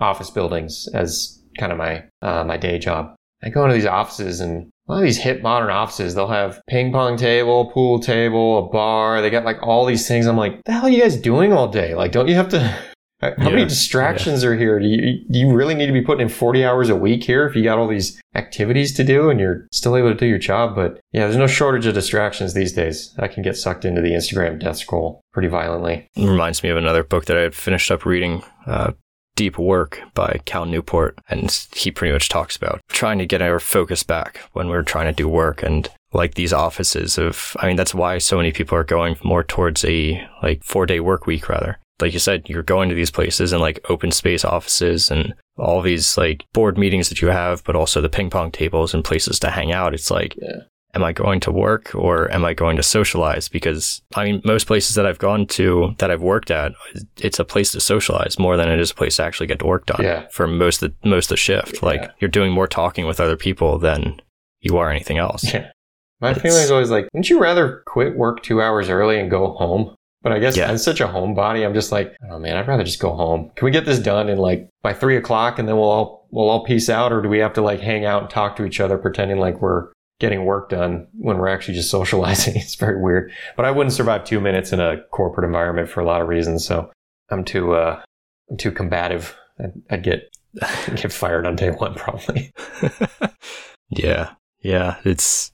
office 0.00 0.30
buildings 0.30 0.88
as 0.94 1.42
kind 1.58 1.72
of 1.72 1.78
my 1.78 2.04
uh, 2.22 2.42
my 2.44 2.56
day 2.56 2.78
job. 2.78 3.14
I 3.44 3.50
go 3.50 3.64
into 3.64 3.74
these 3.74 3.86
offices 3.86 4.40
and 4.40 4.70
a 4.88 4.92
lot 4.92 4.98
of 4.98 5.04
these 5.04 5.18
hip 5.18 5.42
modern 5.42 5.70
offices, 5.70 6.14
they'll 6.14 6.28
have 6.28 6.60
ping 6.68 6.92
pong 6.92 7.16
table, 7.16 7.70
pool 7.72 7.98
table, 7.98 8.58
a 8.58 8.68
bar. 8.70 9.20
They 9.20 9.30
got 9.30 9.44
like 9.44 9.62
all 9.62 9.84
these 9.84 10.06
things. 10.06 10.26
I'm 10.26 10.36
like, 10.36 10.62
the 10.64 10.72
hell 10.72 10.86
are 10.86 10.90
you 10.90 11.02
guys 11.02 11.16
doing 11.16 11.52
all 11.52 11.68
day? 11.68 11.94
Like, 11.94 12.12
don't 12.12 12.28
you 12.28 12.34
have 12.34 12.48
to? 12.50 12.60
How 13.22 13.32
yeah, 13.38 13.44
many 13.44 13.64
distractions 13.64 14.42
yeah. 14.42 14.50
are 14.50 14.56
here? 14.56 14.78
Do 14.78 14.86
you, 14.86 15.24
do 15.30 15.38
you 15.38 15.50
really 15.50 15.74
need 15.74 15.86
to 15.86 15.92
be 15.92 16.02
putting 16.02 16.20
in 16.20 16.28
40 16.28 16.66
hours 16.66 16.90
a 16.90 16.96
week 16.96 17.24
here 17.24 17.46
if 17.46 17.56
you 17.56 17.64
got 17.64 17.78
all 17.78 17.88
these 17.88 18.20
activities 18.34 18.92
to 18.92 19.04
do 19.04 19.30
and 19.30 19.40
you're 19.40 19.66
still 19.72 19.96
able 19.96 20.10
to 20.10 20.14
do 20.14 20.26
your 20.26 20.38
job? 20.38 20.76
But 20.76 21.00
yeah, 21.12 21.22
there's 21.22 21.36
no 21.36 21.46
shortage 21.46 21.86
of 21.86 21.94
distractions 21.94 22.52
these 22.52 22.74
days. 22.74 23.14
I 23.18 23.26
can 23.28 23.42
get 23.42 23.56
sucked 23.56 23.86
into 23.86 24.02
the 24.02 24.10
Instagram 24.10 24.60
death 24.60 24.76
scroll 24.76 25.22
pretty 25.32 25.48
violently. 25.48 26.06
It 26.14 26.28
reminds 26.28 26.62
me 26.62 26.68
of 26.68 26.76
another 26.76 27.02
book 27.02 27.24
that 27.24 27.38
I 27.38 27.40
had 27.40 27.54
finished 27.54 27.90
up 27.90 28.04
reading 28.04 28.42
uh, 28.66 28.92
Deep 29.36 29.58
Work 29.58 30.00
by 30.14 30.40
Cal 30.44 30.64
Newport. 30.64 31.16
And 31.28 31.50
he 31.72 31.90
pretty 31.90 32.12
much 32.12 32.28
talks 32.28 32.56
about 32.56 32.80
trying 32.88 33.18
to 33.18 33.26
get 33.26 33.42
our 33.42 33.60
focus 33.60 34.02
back 34.02 34.40
when 34.52 34.68
we're 34.68 34.82
trying 34.82 35.06
to 35.06 35.12
do 35.12 35.28
work 35.28 35.62
and 35.62 35.88
like 36.12 36.34
these 36.34 36.52
offices 36.52 37.18
of, 37.18 37.56
I 37.60 37.66
mean, 37.66 37.76
that's 37.76 37.94
why 37.94 38.18
so 38.18 38.38
many 38.38 38.50
people 38.50 38.76
are 38.76 38.84
going 38.84 39.16
more 39.22 39.44
towards 39.44 39.84
a 39.84 40.26
like 40.42 40.64
four 40.64 40.86
day 40.86 40.98
work 40.98 41.26
week 41.26 41.48
rather. 41.48 41.78
Like 42.00 42.12
you 42.12 42.18
said, 42.18 42.48
you're 42.48 42.62
going 42.62 42.88
to 42.88 42.94
these 42.94 43.10
places 43.10 43.52
and 43.52 43.60
like 43.60 43.84
open 43.88 44.10
space 44.10 44.44
offices 44.44 45.10
and 45.10 45.34
all 45.56 45.80
these 45.80 46.18
like 46.18 46.44
board 46.52 46.76
meetings 46.76 47.08
that 47.08 47.22
you 47.22 47.28
have, 47.28 47.64
but 47.64 47.76
also 47.76 48.00
the 48.00 48.08
ping 48.08 48.30
pong 48.30 48.50
tables 48.50 48.92
and 48.92 49.04
places 49.04 49.38
to 49.40 49.50
hang 49.50 49.72
out. 49.72 49.94
It's 49.94 50.10
like, 50.10 50.34
yeah. 50.36 50.62
Am 50.96 51.04
I 51.04 51.12
going 51.12 51.38
to 51.40 51.52
work 51.52 51.94
or 51.94 52.28
am 52.32 52.44
I 52.44 52.54
going 52.54 52.76
to 52.76 52.82
socialize? 52.82 53.48
Because 53.48 54.02
I 54.16 54.24
mean, 54.24 54.40
most 54.44 54.66
places 54.66 54.96
that 54.96 55.06
I've 55.06 55.18
gone 55.18 55.46
to 55.48 55.94
that 55.98 56.10
I've 56.10 56.22
worked 56.22 56.50
at, 56.50 56.72
it's 57.20 57.38
a 57.38 57.44
place 57.44 57.70
to 57.72 57.80
socialize 57.80 58.38
more 58.38 58.56
than 58.56 58.68
it 58.68 58.80
is 58.80 58.90
a 58.90 58.94
place 58.94 59.16
to 59.16 59.22
actually 59.22 59.46
get 59.46 59.60
to 59.60 59.66
work 59.66 59.86
done 59.86 60.00
Yeah. 60.02 60.26
for 60.32 60.46
most 60.48 60.82
of 60.82 60.92
the, 61.02 61.08
most 61.08 61.26
of 61.26 61.28
the 61.30 61.36
shift. 61.36 61.82
Like 61.82 62.10
you're 62.18 62.30
doing 62.30 62.50
more 62.50 62.66
talking 62.66 63.06
with 63.06 63.20
other 63.20 63.36
people 63.36 63.78
than 63.78 64.20
you 64.60 64.76
are 64.78 64.90
anything 64.90 65.18
else. 65.18 65.44
Yeah. 65.44 65.70
My 66.20 66.30
It's- 66.30 66.42
feeling 66.42 66.62
is 66.62 66.70
always 66.70 66.90
like, 66.90 67.04
wouldn't 67.12 67.28
you 67.30 67.38
rather 67.38 67.82
quit 67.86 68.16
work 68.16 68.42
two 68.42 68.60
hours 68.62 68.88
early 68.88 69.20
and 69.20 69.30
go 69.30 69.52
home? 69.52 69.94
But 70.22 70.32
I 70.32 70.38
guess 70.40 70.56
Yeah. 70.56 70.68
I'm 70.70 70.78
such 70.78 71.00
a 71.00 71.06
homebody. 71.06 71.64
I'm 71.64 71.74
just 71.74 71.92
like, 71.92 72.16
oh 72.30 72.38
man, 72.40 72.56
I'd 72.56 72.66
rather 72.66 72.82
just 72.82 72.98
go 73.00 73.12
home. 73.14 73.52
Can 73.54 73.64
we 73.66 73.70
get 73.70 73.84
this 73.84 73.98
done 74.00 74.28
in 74.28 74.38
like 74.38 74.68
by 74.82 74.92
three 74.92 75.16
o'clock 75.16 75.58
and 75.60 75.68
then 75.68 75.76
we'll 75.76 75.88
all 75.90 76.26
we'll 76.32 76.48
all 76.48 76.64
peace 76.64 76.88
out, 76.90 77.12
or 77.12 77.22
do 77.22 77.28
we 77.28 77.38
have 77.38 77.52
to 77.52 77.62
like 77.62 77.78
hang 77.80 78.04
out 78.04 78.22
and 78.22 78.30
talk 78.30 78.56
to 78.56 78.64
each 78.64 78.80
other, 78.80 78.98
pretending 78.98 79.38
like 79.38 79.60
we're 79.60 79.88
getting 80.18 80.44
work 80.44 80.70
done 80.70 81.06
when 81.18 81.38
we're 81.38 81.48
actually 81.48 81.74
just 81.74 81.90
socializing? 81.98 82.56
it's 82.56 82.74
very 82.76 83.00
weird. 83.02 83.30
But 83.56 83.64
I 83.66 83.70
wouldn't 83.70 83.92
survive 83.94 84.24
two 84.24 84.40
minutes 84.40 84.72
in 84.72 84.80
a 84.80 85.02
corporate 85.12 85.44
environment 85.46 85.88
for 85.88 86.00
a 86.00 86.04
lot 86.06 86.20
of 86.22 86.28
reasons. 86.28 86.64
So 86.64 86.90
I'm 87.30 87.44
too 87.44 87.74
uh 87.74 88.00
I'm 88.50 88.56
too 88.56 88.70
combative. 88.72 89.36
I'd, 89.58 89.72
I'd 89.90 90.02
get 90.04 90.28
I'd 90.62 90.96
get 91.02 91.12
fired 91.12 91.46
on 91.46 91.56
day 91.56 91.70
one 91.70 91.94
probably. 91.94 92.52
yeah. 93.90 94.30
Yeah. 94.62 94.96
It's, 95.04 95.52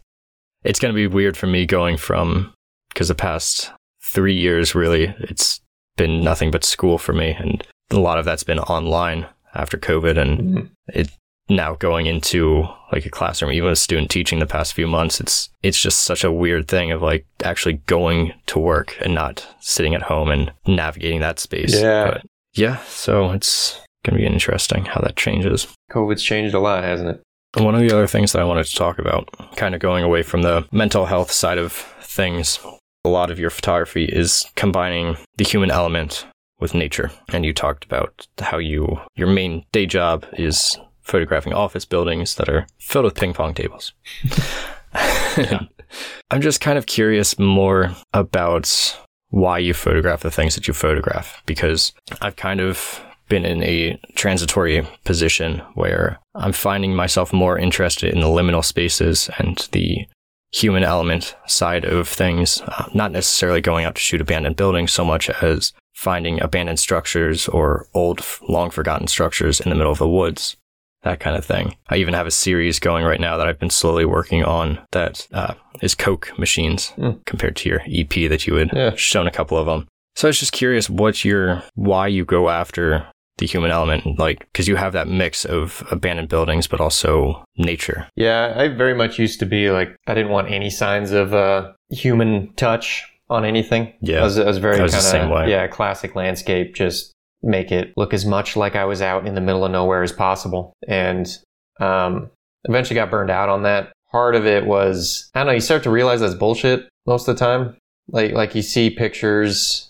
it's 0.64 0.78
going 0.78 0.92
to 0.94 0.96
be 0.96 1.06
weird 1.06 1.36
for 1.36 1.46
me 1.46 1.66
going 1.66 1.96
from, 1.96 2.54
because 2.88 3.08
the 3.08 3.14
past 3.14 3.70
three 4.02 4.34
years, 4.34 4.74
really, 4.74 5.14
it's 5.20 5.60
been 5.96 6.22
nothing 6.22 6.50
but 6.50 6.64
school 6.64 6.98
for 6.98 7.12
me. 7.12 7.36
And 7.38 7.66
a 7.90 7.98
lot 7.98 8.18
of 8.18 8.24
that's 8.24 8.44
been 8.44 8.58
online 8.60 9.26
after 9.54 9.76
COVID. 9.76 10.16
And 10.18 10.38
Mhm. 10.40 10.70
it 10.88 11.10
now 11.48 11.74
going 11.74 12.06
into 12.06 12.66
like 12.92 13.06
a 13.06 13.10
classroom, 13.10 13.52
even 13.52 13.70
a 13.70 13.76
student 13.76 14.10
teaching 14.10 14.38
the 14.38 14.46
past 14.46 14.74
few 14.74 14.86
months, 14.86 15.20
it's, 15.20 15.50
it's 15.62 15.80
just 15.80 16.00
such 16.00 16.24
a 16.24 16.32
weird 16.32 16.68
thing 16.68 16.92
of 16.92 17.02
like 17.02 17.26
actually 17.42 17.74
going 17.86 18.32
to 18.46 18.58
work 18.58 18.96
and 19.00 19.14
not 19.14 19.46
sitting 19.60 19.94
at 19.94 20.02
home 20.02 20.30
and 20.30 20.52
navigating 20.66 21.20
that 21.20 21.38
space. 21.38 21.74
Yeah. 21.74 22.04
But 22.04 22.26
yeah. 22.54 22.78
So 22.84 23.30
it's 23.32 23.80
going 24.04 24.16
to 24.16 24.20
be 24.20 24.26
interesting 24.26 24.84
how 24.84 25.00
that 25.00 25.16
changes. 25.16 25.66
COVID's 25.90 26.22
changed 26.22 26.54
a 26.54 26.60
lot, 26.60 26.84
hasn't 26.84 27.10
it? 27.10 27.22
One 27.62 27.74
of 27.74 27.82
the 27.82 27.92
other 27.92 28.06
things 28.06 28.32
that 28.32 28.40
I 28.40 28.44
wanted 28.44 28.64
to 28.64 28.74
talk 28.74 28.98
about, 28.98 29.28
kind 29.56 29.74
of 29.74 29.80
going 29.80 30.04
away 30.04 30.22
from 30.22 30.42
the 30.42 30.66
mental 30.72 31.04
health 31.04 31.30
side 31.30 31.58
of 31.58 31.72
things, 32.00 32.58
a 33.04 33.08
lot 33.08 33.30
of 33.30 33.38
your 33.38 33.50
photography 33.50 34.04
is 34.04 34.46
combining 34.56 35.16
the 35.36 35.44
human 35.44 35.70
element 35.70 36.26
with 36.60 36.74
nature. 36.74 37.10
And 37.28 37.44
you 37.44 37.52
talked 37.52 37.84
about 37.84 38.26
how 38.38 38.56
you 38.58 39.00
your 39.16 39.28
main 39.28 39.64
day 39.72 39.84
job 39.84 40.24
is 40.32 40.78
photographing 41.02 41.52
office 41.52 41.84
buildings 41.84 42.36
that 42.36 42.48
are 42.48 42.66
filled 42.78 43.04
with 43.04 43.14
ping 43.14 43.34
pong 43.34 43.54
tables. 43.54 43.92
I'm 46.30 46.40
just 46.40 46.60
kind 46.60 46.78
of 46.78 46.86
curious 46.86 47.38
more 47.38 47.94
about 48.12 48.98
why 49.30 49.58
you 49.58 49.74
photograph 49.74 50.20
the 50.20 50.30
things 50.30 50.54
that 50.54 50.68
you 50.68 50.74
photograph 50.74 51.42
because 51.46 51.92
I've 52.20 52.36
kind 52.36 52.60
of 52.60 53.00
been 53.28 53.44
in 53.46 53.62
a 53.62 53.98
transitory 54.14 54.86
position 55.04 55.62
where 55.74 56.18
I'm 56.34 56.52
finding 56.52 56.94
myself 56.94 57.32
more 57.32 57.58
interested 57.58 58.12
in 58.12 58.20
the 58.20 58.26
liminal 58.26 58.64
spaces 58.64 59.30
and 59.38 59.56
the 59.72 60.06
human 60.52 60.84
element 60.84 61.34
side 61.46 61.84
of 61.86 62.08
things, 62.08 62.60
uh, 62.60 62.84
not 62.92 63.10
necessarily 63.10 63.62
going 63.62 63.86
out 63.86 63.94
to 63.94 64.00
shoot 64.02 64.20
abandoned 64.20 64.56
buildings 64.56 64.92
so 64.92 65.02
much 65.02 65.30
as 65.30 65.72
finding 65.94 66.42
abandoned 66.42 66.78
structures 66.78 67.48
or 67.48 67.86
old, 67.94 68.22
long 68.48 68.70
forgotten 68.70 69.06
structures 69.06 69.60
in 69.60 69.70
the 69.70 69.76
middle 69.76 69.92
of 69.92 69.98
the 69.98 70.08
woods. 70.08 70.56
That 71.02 71.18
kind 71.20 71.36
of 71.36 71.44
thing. 71.44 71.76
I 71.88 71.96
even 71.96 72.14
have 72.14 72.26
a 72.26 72.30
series 72.30 72.78
going 72.78 73.04
right 73.04 73.20
now 73.20 73.36
that 73.36 73.48
I've 73.48 73.58
been 73.58 73.70
slowly 73.70 74.04
working 74.04 74.44
on 74.44 74.78
that 74.92 75.26
uh, 75.32 75.54
is 75.80 75.94
Coke 75.94 76.32
machines 76.38 76.92
Mm. 76.96 77.24
compared 77.26 77.56
to 77.56 77.68
your 77.68 77.82
EP 77.86 78.28
that 78.28 78.46
you 78.46 78.54
had 78.54 78.70
Yeah. 78.72 78.92
shown 78.94 79.26
a 79.26 79.30
couple 79.32 79.58
of 79.58 79.66
them. 79.66 79.86
So 80.14 80.28
I 80.28 80.30
was 80.30 80.38
just 80.38 80.52
curious 80.52 80.88
what 80.90 81.24
your 81.24 81.62
why 81.74 82.06
you 82.06 82.24
go 82.24 82.50
after 82.50 83.06
the 83.38 83.46
human 83.46 83.70
element, 83.70 84.18
like 84.18 84.40
because 84.52 84.68
you 84.68 84.76
have 84.76 84.92
that 84.92 85.08
mix 85.08 85.44
of 85.44 85.82
abandoned 85.90 86.28
buildings, 86.28 86.66
but 86.68 86.80
also 86.80 87.44
nature. 87.56 88.06
Yeah, 88.14 88.52
I 88.56 88.68
very 88.68 88.94
much 88.94 89.18
used 89.18 89.40
to 89.40 89.46
be 89.46 89.70
like 89.70 89.96
I 90.06 90.14
didn't 90.14 90.30
want 90.30 90.50
any 90.50 90.70
signs 90.70 91.10
of 91.12 91.32
uh, 91.34 91.72
human 91.90 92.52
touch 92.56 93.04
on 93.30 93.44
anything. 93.44 93.94
Yeah. 94.02 94.20
I 94.20 94.24
was, 94.24 94.38
I 94.38 94.44
was 94.44 94.58
very 94.58 94.78
I 94.78 94.82
was 94.82 94.92
the 94.92 95.18
kind 95.18 95.32
of 95.32 95.48
yeah 95.48 95.66
classic 95.66 96.14
landscape. 96.14 96.74
Just 96.74 97.12
make 97.42 97.72
it 97.72 97.92
look 97.96 98.14
as 98.14 98.24
much 98.24 98.56
like 98.56 98.76
I 98.76 98.84
was 98.84 99.02
out 99.02 99.26
in 99.26 99.34
the 99.34 99.40
middle 99.40 99.64
of 99.64 99.72
nowhere 99.72 100.02
as 100.02 100.12
possible, 100.12 100.72
and 100.86 101.26
um, 101.80 102.30
eventually 102.64 102.94
got 102.94 103.10
burned 103.10 103.30
out 103.30 103.48
on 103.48 103.62
that. 103.62 103.92
Part 104.10 104.34
of 104.34 104.44
it 104.46 104.66
was 104.66 105.30
I 105.34 105.40
don't 105.40 105.46
know. 105.48 105.52
You 105.54 105.60
start 105.60 105.82
to 105.84 105.90
realize 105.90 106.20
that's 106.20 106.34
bullshit 106.34 106.88
most 107.06 107.26
of 107.28 107.36
the 107.36 107.44
time. 107.44 107.76
Like 108.08 108.32
like 108.32 108.54
you 108.54 108.62
see 108.62 108.90
pictures 108.90 109.88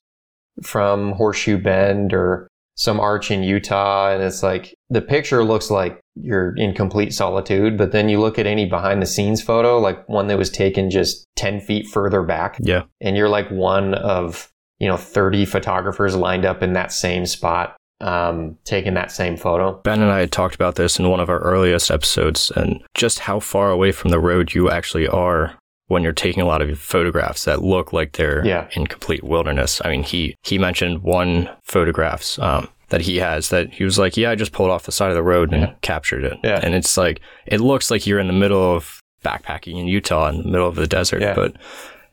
from 0.62 1.12
Horseshoe 1.12 1.58
Bend 1.58 2.12
or 2.12 2.48
some 2.76 3.00
arch 3.00 3.30
in 3.30 3.42
Utah, 3.42 4.12
and 4.12 4.22
it's 4.22 4.42
like 4.42 4.74
the 4.90 5.02
picture 5.02 5.44
looks 5.44 5.70
like 5.70 6.00
you're 6.14 6.54
in 6.56 6.74
complete 6.74 7.12
solitude, 7.12 7.76
but 7.76 7.92
then 7.92 8.08
you 8.08 8.20
look 8.20 8.38
at 8.38 8.46
any 8.46 8.66
behind 8.66 9.02
the 9.02 9.06
scenes 9.06 9.42
photo, 9.42 9.78
like 9.78 10.08
one 10.08 10.26
that 10.28 10.38
was 10.38 10.50
taken 10.50 10.90
just 10.90 11.26
10 11.36 11.60
feet 11.60 11.86
further 11.86 12.22
back, 12.22 12.58
Yeah, 12.60 12.84
and 13.00 13.16
you're 13.16 13.28
like 13.28 13.50
one 13.50 13.94
of, 13.94 14.48
you 14.82 14.88
know, 14.88 14.96
30 14.96 15.44
photographers 15.46 16.16
lined 16.16 16.44
up 16.44 16.60
in 16.62 16.72
that 16.72 16.90
same 16.90 17.24
spot, 17.24 17.76
um, 18.00 18.58
taking 18.64 18.94
that 18.94 19.12
same 19.12 19.36
photo. 19.36 19.80
Ben 19.84 20.02
and 20.02 20.10
I 20.10 20.18
had 20.18 20.32
talked 20.32 20.56
about 20.56 20.74
this 20.74 20.98
in 20.98 21.08
one 21.08 21.20
of 21.20 21.30
our 21.30 21.38
earliest 21.38 21.88
episodes, 21.90 22.50
and 22.56 22.82
just 22.94 23.20
how 23.20 23.38
far 23.38 23.70
away 23.70 23.92
from 23.92 24.10
the 24.10 24.18
road 24.18 24.54
you 24.54 24.68
actually 24.70 25.06
are 25.06 25.54
when 25.86 26.02
you're 26.02 26.12
taking 26.12 26.42
a 26.42 26.46
lot 26.46 26.62
of 26.62 26.78
photographs 26.80 27.44
that 27.44 27.62
look 27.62 27.92
like 27.92 28.12
they're 28.12 28.44
Yeah. 28.44 28.66
in 28.72 28.86
complete 28.88 29.22
wilderness. 29.22 29.80
I 29.84 29.90
mean, 29.90 30.02
he 30.02 30.34
he 30.42 30.58
mentioned 30.58 31.02
one 31.04 31.48
photographs 31.64 32.38
um, 32.40 32.68
that 32.88 33.02
he 33.02 33.18
has 33.18 33.50
that 33.50 33.72
he 33.72 33.84
was 33.84 33.98
like, 34.00 34.16
"Yeah, 34.16 34.30
I 34.30 34.34
just 34.34 34.52
pulled 34.52 34.70
off 34.70 34.82
the 34.84 34.92
side 34.92 35.10
of 35.10 35.14
the 35.16 35.22
road 35.22 35.52
and 35.52 35.62
Yeah. 35.62 35.72
captured 35.82 36.24
it." 36.24 36.38
Yeah. 36.42 36.58
and 36.62 36.74
it's 36.74 36.96
like 36.96 37.20
it 37.46 37.60
looks 37.60 37.90
like 37.90 38.04
you're 38.06 38.18
in 38.20 38.26
the 38.26 38.32
middle 38.32 38.74
of 38.74 39.00
backpacking 39.24 39.78
in 39.78 39.86
Utah 39.86 40.28
in 40.28 40.38
the 40.38 40.48
middle 40.48 40.66
of 40.68 40.74
the 40.74 40.86
desert, 40.88 41.22
Yeah. 41.22 41.34
but 41.34 41.52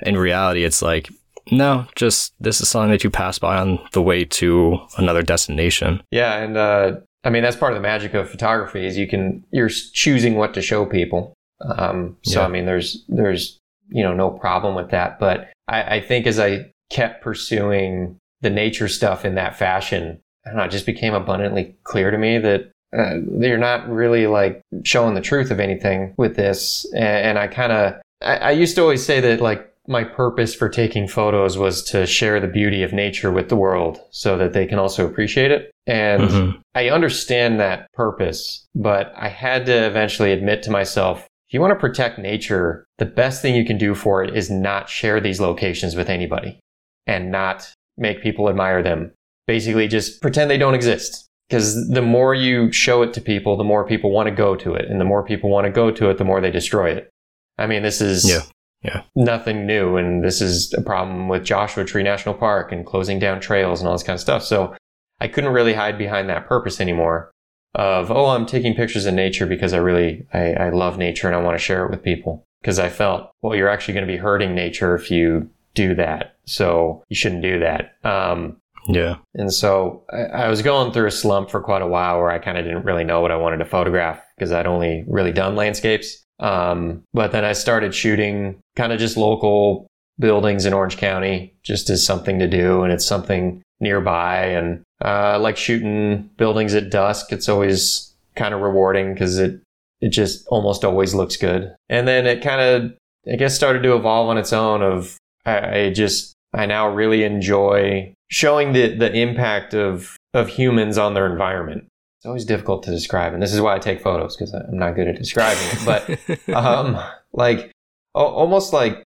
in 0.01 0.17
reality, 0.17 0.63
it's 0.63 0.81
like. 0.83 1.09
No, 1.51 1.85
just 1.95 2.33
this 2.39 2.61
is 2.61 2.69
something 2.69 2.91
that 2.91 3.03
you 3.03 3.09
pass 3.09 3.39
by 3.39 3.57
on 3.57 3.79
the 3.93 4.01
way 4.01 4.25
to 4.25 4.79
another 4.97 5.21
destination. 5.21 6.01
Yeah, 6.11 6.37
and 6.37 6.57
uh, 6.57 6.97
I 7.23 7.29
mean 7.29 7.43
that's 7.43 7.57
part 7.57 7.73
of 7.73 7.77
the 7.77 7.81
magic 7.81 8.13
of 8.13 8.29
photography 8.29 8.85
is 8.85 8.97
you 8.97 9.07
can 9.07 9.43
you're 9.51 9.69
choosing 9.69 10.35
what 10.35 10.53
to 10.53 10.61
show 10.61 10.85
people. 10.85 11.33
Um, 11.61 12.17
so 12.23 12.41
Yeah. 12.41 12.45
I 12.45 12.49
mean, 12.49 12.65
there's 12.65 13.03
there's 13.07 13.59
you 13.89 14.03
know 14.03 14.13
no 14.13 14.29
problem 14.29 14.75
with 14.75 14.91
that. 14.91 15.19
But 15.19 15.49
I, 15.67 15.97
I 15.97 16.01
think 16.01 16.27
as 16.27 16.39
I 16.39 16.71
kept 16.89 17.23
pursuing 17.23 18.17
the 18.41 18.49
nature 18.49 18.87
stuff 18.87 19.25
in 19.25 19.35
that 19.35 19.57
fashion, 19.57 20.19
I 20.45 20.49
don't 20.49 20.57
know, 20.57 20.63
it 20.63 20.71
just 20.71 20.85
became 20.85 21.13
abundantly 21.13 21.75
clear 21.83 22.11
to 22.11 22.17
me 22.17 22.37
that 22.37 22.71
uh, 22.97 23.15
they're 23.27 23.57
not 23.57 23.87
really 23.89 24.27
like 24.27 24.61
showing 24.83 25.13
the 25.13 25.21
truth 25.21 25.51
of 25.51 25.59
anything 25.59 26.13
with 26.17 26.35
this. 26.35 26.85
And, 26.93 27.03
and 27.03 27.39
I 27.39 27.47
kind 27.47 27.71
of 27.71 27.95
I, 28.21 28.37
I 28.37 28.51
used 28.51 28.75
to 28.75 28.81
always 28.81 29.05
say 29.05 29.19
that 29.19 29.41
like 29.41 29.68
my 29.89 30.03
purpose 30.03 30.53
for 30.53 30.69
taking 30.69 31.07
photos 31.07 31.57
was 31.57 31.83
to 31.83 32.05
share 32.05 32.39
the 32.39 32.47
beauty 32.47 32.83
of 32.83 32.93
nature 32.93 33.31
with 33.31 33.49
the 33.49 33.55
world 33.55 33.99
so 34.11 34.37
that 34.37 34.53
they 34.53 34.65
can 34.67 34.77
also 34.77 35.05
appreciate 35.05 35.51
it. 35.51 35.71
And 35.87 36.21
Mhm. 36.29 36.59
I 36.75 36.89
understand 36.89 37.59
that 37.59 37.87
purpose, 37.93 38.67
but 38.75 39.11
I 39.17 39.29
had 39.29 39.65
to 39.65 39.85
eventually 39.87 40.31
admit 40.31 40.61
to 40.63 40.71
myself, 40.71 41.25
if 41.49 41.53
you 41.55 41.59
want 41.61 41.71
to 41.71 41.79
protect 41.79 42.19
nature, 42.19 42.85
the 42.99 43.05
best 43.05 43.41
thing 43.41 43.55
you 43.55 43.65
can 43.65 43.79
do 43.79 43.95
for 43.95 44.23
it 44.23 44.35
is 44.37 44.51
not 44.51 44.87
share 44.87 45.19
these 45.19 45.41
locations 45.41 45.95
with 45.95 46.07
anybody 46.07 46.59
and 47.07 47.31
not 47.31 47.73
make 47.97 48.21
people 48.21 48.47
admire 48.47 48.83
them. 48.83 49.11
Basically, 49.47 49.87
just 49.87 50.21
pretend 50.21 50.51
they 50.51 50.59
don't 50.59 50.75
exist. 50.75 51.25
Because 51.49 51.89
the 51.89 52.03
more 52.03 52.35
you 52.35 52.71
show 52.71 53.01
it 53.01 53.11
to 53.13 53.21
people, 53.21 53.57
the 53.57 53.63
more 53.63 53.83
people 53.83 54.11
want 54.11 54.29
to 54.29 54.35
go 54.35 54.55
to 54.55 54.75
it. 54.75 54.85
And 54.87 55.01
the 55.01 55.05
more 55.05 55.23
people 55.23 55.49
want 55.49 55.65
to 55.65 55.71
go 55.71 55.89
to 55.89 56.11
it, 56.11 56.19
the 56.19 56.23
more 56.23 56.39
they 56.39 56.51
destroy 56.51 56.91
it. 56.91 57.09
I 57.57 57.65
mean, 57.65 57.81
this 57.81 57.99
is 58.01 58.29
Yeah. 58.29 58.41
Yeah. 58.81 59.03
nothing 59.15 59.65
new. 59.65 59.97
And 59.97 60.23
this 60.23 60.39
is 60.41 60.73
a 60.73 60.81
problem 60.81 61.27
with 61.27 61.43
Joshua 61.43 61.83
Tree 61.85 62.03
National 62.03 62.33
Park 62.33 62.71
and 62.71 62.85
closing 62.85 63.19
down 63.19 63.39
trails 63.41 63.79
and 63.81 63.87
all 63.87 63.93
this 63.95 64.03
kind 64.03 64.15
of 64.15 64.21
stuff. 64.21 64.43
So 64.43 64.75
I 65.19 65.27
couldn't 65.27 65.51
really 65.53 65.73
hide 65.73 65.97
behind 65.97 66.29
that 66.29 66.47
purpose 66.47 66.79
anymore 66.79 67.31
of, 67.75 68.09
oh, 68.09 68.27
I'm 68.27 68.45
taking 68.45 68.73
pictures 68.75 69.05
of 69.05 69.13
nature 69.13 69.45
because 69.45 69.73
I 69.73 69.77
really, 69.77 70.25
I, 70.33 70.53
I 70.53 70.69
love 70.69 70.97
nature 70.97 71.27
and 71.27 71.35
I 71.35 71.41
want 71.41 71.57
to 71.57 71.63
share 71.63 71.85
it 71.85 71.91
with 71.91 72.01
people. 72.03 72.45
Because 72.61 72.79
I 72.79 72.89
felt, 72.89 73.31
well, 73.41 73.55
you're 73.55 73.69
actually 73.69 73.93
going 73.93 74.07
to 74.07 74.11
be 74.13 74.17
hurting 74.17 74.53
nature 74.55 74.95
if 74.95 75.09
you 75.11 75.49
do 75.75 75.93
that. 75.95 76.35
So 76.45 77.03
you 77.09 77.15
shouldn't 77.15 77.41
do 77.41 77.59
that. 77.59 77.95
Um, 78.03 78.57
Yeah. 78.87 79.17
and 79.35 79.53
so 79.53 80.03
I, 80.11 80.45
I 80.45 80.49
was 80.49 80.61
going 80.61 80.91
through 80.91 81.07
a 81.07 81.11
slump 81.11 81.49
for 81.51 81.61
quite 81.61 81.81
a 81.81 81.87
while 81.87 82.17
where 82.19 82.31
I 82.31 82.39
kind 82.39 82.57
of 82.57 82.65
didn't 82.65 82.83
really 82.85 83.03
know 83.03 83.21
what 83.21 83.31
I 83.31 83.35
wanted 83.37 83.57
to 83.57 83.65
photograph 83.65 84.21
because 84.37 84.51
I'd 84.51 84.67
only 84.67 85.03
really 85.07 85.31
done 85.31 85.55
landscapes. 85.55 86.25
Um, 86.39 87.03
but 87.13 87.31
then 87.31 87.43
I 87.45 87.53
started 87.53 87.93
shooting 87.93 88.59
kind 88.75 88.93
of 88.93 88.99
just 88.99 89.17
local 89.17 89.87
buildings 90.19 90.65
in 90.65 90.73
Orange 90.73 90.97
County 90.97 91.53
just 91.63 91.89
as 91.89 92.05
something 92.05 92.39
to 92.39 92.47
do. 92.47 92.83
And 92.83 92.91
it's 92.91 93.05
something 93.05 93.61
nearby. 93.79 94.45
And 94.45 94.81
uh, 95.03 95.07
I 95.07 95.35
like 95.37 95.57
shooting 95.57 96.29
buildings 96.37 96.75
at 96.75 96.89
dusk. 96.89 97.31
It's 97.31 97.49
always 97.49 98.13
kind 98.35 98.53
of 98.53 98.61
rewarding 98.61 99.13
because 99.13 99.37
it, 99.37 99.61
it 100.01 100.09
just 100.09 100.47
almost 100.47 100.85
always 100.85 101.13
looks 101.13 101.37
good. 101.37 101.75
And 101.89 102.07
then 102.07 102.25
it 102.25 102.41
kind 102.41 102.61
of 102.61 102.93
I 103.31 103.35
guess 103.35 103.55
started 103.55 103.83
to 103.83 103.95
evolve 103.95 104.29
on 104.29 104.37
its 104.37 104.53
own 104.53 104.81
of 104.81 105.17
I, 105.45 105.79
I 105.79 105.93
just 105.93 106.33
I 106.53 106.65
now 106.65 106.89
really 106.89 107.23
enjoy 107.23 108.13
showing 108.29 108.73
the 108.73 108.95
the 108.95 109.13
impact 109.13 109.73
of 109.73 110.15
of 110.33 110.47
humans 110.47 110.97
on 110.97 111.13
their 111.13 111.25
environment. 111.25 111.85
It's 112.19 112.25
always 112.25 112.43
difficult 112.43 112.83
to 112.83 112.91
describe, 112.91 113.33
and 113.33 113.41
this 113.41 113.53
is 113.53 113.61
why 113.61 113.75
I 113.75 113.79
take 113.79 114.01
photos 114.01 114.35
because 114.35 114.53
I'm 114.53 114.77
not 114.77 114.95
good 114.95 115.07
at 115.07 115.15
describing 115.15 115.63
it. 115.71 115.85
But 115.85 116.53
um, 116.53 117.01
like 117.31 117.71
almost 118.13 118.73
like 118.73 119.05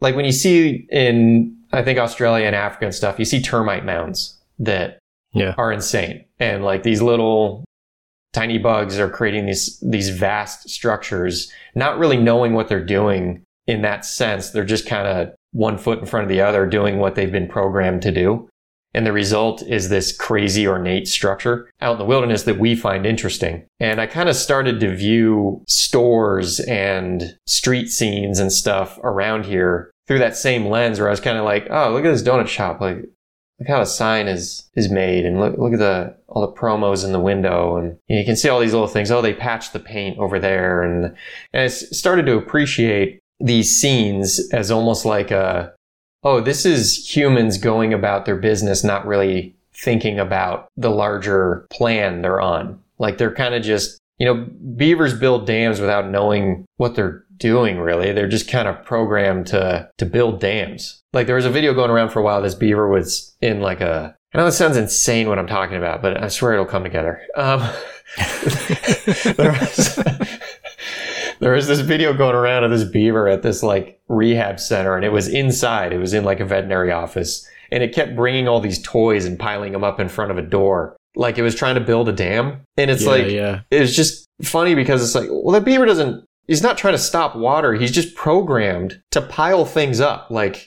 like 0.00 0.16
when 0.16 0.24
you 0.24 0.32
see 0.32 0.86
in 0.90 1.54
I 1.70 1.82
think 1.82 1.98
Australia 1.98 2.46
and 2.46 2.56
Africa 2.56 2.86
and 2.86 2.94
stuff, 2.94 3.18
you 3.18 3.26
see 3.26 3.42
termite 3.42 3.84
mounds 3.84 4.40
that 4.58 5.00
yeah. 5.34 5.54
are 5.58 5.70
insane, 5.70 6.24
and 6.38 6.64
like 6.64 6.82
these 6.82 7.02
little 7.02 7.66
tiny 8.32 8.56
bugs 8.56 8.98
are 8.98 9.10
creating 9.10 9.44
these 9.44 9.78
these 9.80 10.08
vast 10.08 10.70
structures, 10.70 11.52
not 11.74 11.98
really 11.98 12.16
knowing 12.16 12.54
what 12.54 12.68
they're 12.68 12.82
doing 12.82 13.44
in 13.66 13.82
that 13.82 14.06
sense. 14.06 14.48
They're 14.48 14.64
just 14.64 14.86
kind 14.86 15.06
of 15.06 15.34
one 15.52 15.76
foot 15.76 15.98
in 15.98 16.06
front 16.06 16.24
of 16.24 16.30
the 16.30 16.40
other, 16.40 16.64
doing 16.66 16.98
what 16.98 17.16
they've 17.16 17.30
been 17.30 17.48
programmed 17.48 18.00
to 18.00 18.12
do. 18.12 18.48
And 18.92 19.06
the 19.06 19.12
result 19.12 19.62
is 19.62 19.88
this 19.88 20.16
crazy 20.16 20.66
ornate 20.66 21.06
structure 21.06 21.70
out 21.80 21.92
in 21.92 21.98
the 21.98 22.04
wilderness 22.04 22.42
that 22.44 22.58
we 22.58 22.74
find 22.74 23.06
interesting. 23.06 23.64
And 23.78 24.00
I 24.00 24.06
kind 24.06 24.28
of 24.28 24.34
started 24.34 24.80
to 24.80 24.94
view 24.94 25.62
stores 25.68 26.60
and 26.60 27.36
street 27.46 27.88
scenes 27.88 28.40
and 28.40 28.52
stuff 28.52 28.98
around 29.02 29.46
here 29.46 29.92
through 30.08 30.18
that 30.18 30.36
same 30.36 30.66
lens 30.66 30.98
where 30.98 31.08
I 31.08 31.12
was 31.12 31.20
kind 31.20 31.38
of 31.38 31.44
like, 31.44 31.68
oh, 31.70 31.92
look 31.92 32.04
at 32.04 32.10
this 32.10 32.22
donut 32.22 32.48
shop. 32.48 32.80
Like, 32.80 32.96
look 33.60 33.68
how 33.68 33.78
the 33.78 33.84
sign 33.84 34.26
is, 34.26 34.68
is 34.74 34.90
made 34.90 35.24
and 35.24 35.38
look, 35.38 35.56
look 35.56 35.72
at 35.72 35.78
the, 35.78 36.16
all 36.26 36.44
the 36.44 36.52
promos 36.52 37.04
in 37.04 37.12
the 37.12 37.20
window. 37.20 37.76
And 37.76 37.96
you 38.08 38.24
can 38.24 38.34
see 38.34 38.48
all 38.48 38.58
these 38.58 38.72
little 38.72 38.88
things. 38.88 39.12
Oh, 39.12 39.22
they 39.22 39.34
patched 39.34 39.72
the 39.72 39.78
paint 39.78 40.18
over 40.18 40.40
there. 40.40 40.82
And, 40.82 41.14
and 41.52 41.62
I 41.62 41.68
started 41.68 42.26
to 42.26 42.36
appreciate 42.36 43.20
these 43.38 43.80
scenes 43.80 44.40
as 44.52 44.72
almost 44.72 45.04
like 45.04 45.30
a, 45.30 45.72
oh, 46.22 46.40
this 46.40 46.66
is 46.66 47.16
humans 47.16 47.58
going 47.58 47.92
about 47.92 48.24
their 48.24 48.36
business, 48.36 48.84
not 48.84 49.06
really 49.06 49.54
thinking 49.72 50.18
about 50.18 50.68
the 50.76 50.90
larger 50.90 51.66
plan 51.70 52.22
they're 52.22 52.40
on. 52.40 52.78
Like 52.98 53.18
they're 53.18 53.34
kind 53.34 53.54
of 53.54 53.62
just, 53.62 53.98
you 54.18 54.26
know, 54.26 54.46
beavers 54.76 55.18
build 55.18 55.46
dams 55.46 55.80
without 55.80 56.10
knowing 56.10 56.66
what 56.76 56.94
they're 56.94 57.24
doing 57.38 57.78
really. 57.78 58.12
They're 58.12 58.28
just 58.28 58.48
kind 58.48 58.68
of 58.68 58.84
programmed 58.84 59.46
to, 59.48 59.88
to 59.96 60.06
build 60.06 60.40
dams. 60.40 61.00
Like 61.12 61.26
there 61.26 61.36
was 61.36 61.46
a 61.46 61.50
video 61.50 61.72
going 61.72 61.90
around 61.90 62.10
for 62.10 62.20
a 62.20 62.22
while. 62.22 62.42
This 62.42 62.54
beaver 62.54 62.88
was 62.88 63.34
in 63.40 63.60
like 63.60 63.80
a, 63.80 64.14
I 64.34 64.38
know 64.38 64.46
it 64.46 64.52
sounds 64.52 64.76
insane 64.76 65.28
what 65.28 65.38
I'm 65.38 65.46
talking 65.46 65.76
about, 65.76 66.02
but 66.02 66.22
I 66.22 66.28
swear 66.28 66.52
it'll 66.52 66.66
come 66.66 66.84
together. 66.84 67.22
Um, 67.36 67.60
there 69.36 69.52
was, 69.52 69.98
there 71.40 71.52
was 71.52 71.66
this 71.66 71.80
video 71.80 72.12
going 72.12 72.34
around 72.36 72.64
of 72.64 72.70
this 72.70 72.84
beaver 72.84 73.28
at 73.28 73.42
this 73.42 73.62
like 73.62 74.00
rehab 74.08 74.60
center 74.60 74.94
and 74.96 75.04
it 75.04 75.12
was 75.12 75.28
inside. 75.28 75.92
It 75.92 75.98
was 75.98 76.14
in 76.14 76.24
like 76.24 76.40
a 76.40 76.44
veterinary 76.44 76.92
office 76.92 77.48
and 77.72 77.82
it 77.82 77.94
kept 77.94 78.14
bringing 78.16 78.46
all 78.46 78.60
these 78.60 78.82
toys 78.82 79.24
and 79.24 79.38
piling 79.38 79.72
them 79.72 79.84
up 79.84 79.98
in 80.00 80.08
front 80.08 80.30
of 80.30 80.38
a 80.38 80.42
door. 80.42 80.96
Like 81.16 81.38
it 81.38 81.42
was 81.42 81.54
trying 81.54 81.74
to 81.76 81.80
build 81.80 82.08
a 82.08 82.12
dam. 82.12 82.60
And 82.76 82.90
it's 82.90 83.02
Yeah, 83.02 83.10
like, 83.10 83.26
yeah. 83.28 83.60
it 83.70 83.80
was 83.80 83.96
just 83.96 84.26
funny 84.42 84.74
because 84.74 85.02
it's 85.02 85.14
like, 85.14 85.28
well, 85.30 85.52
the 85.54 85.60
beaver 85.60 85.86
doesn't, 85.86 86.24
he's 86.46 86.62
not 86.62 86.78
trying 86.78 86.94
to 86.94 86.98
stop 86.98 87.34
water. 87.34 87.74
He's 87.74 87.92
just 87.92 88.14
programmed 88.14 89.00
to 89.10 89.20
pile 89.22 89.64
things 89.64 90.00
up. 90.00 90.30
Like, 90.30 90.66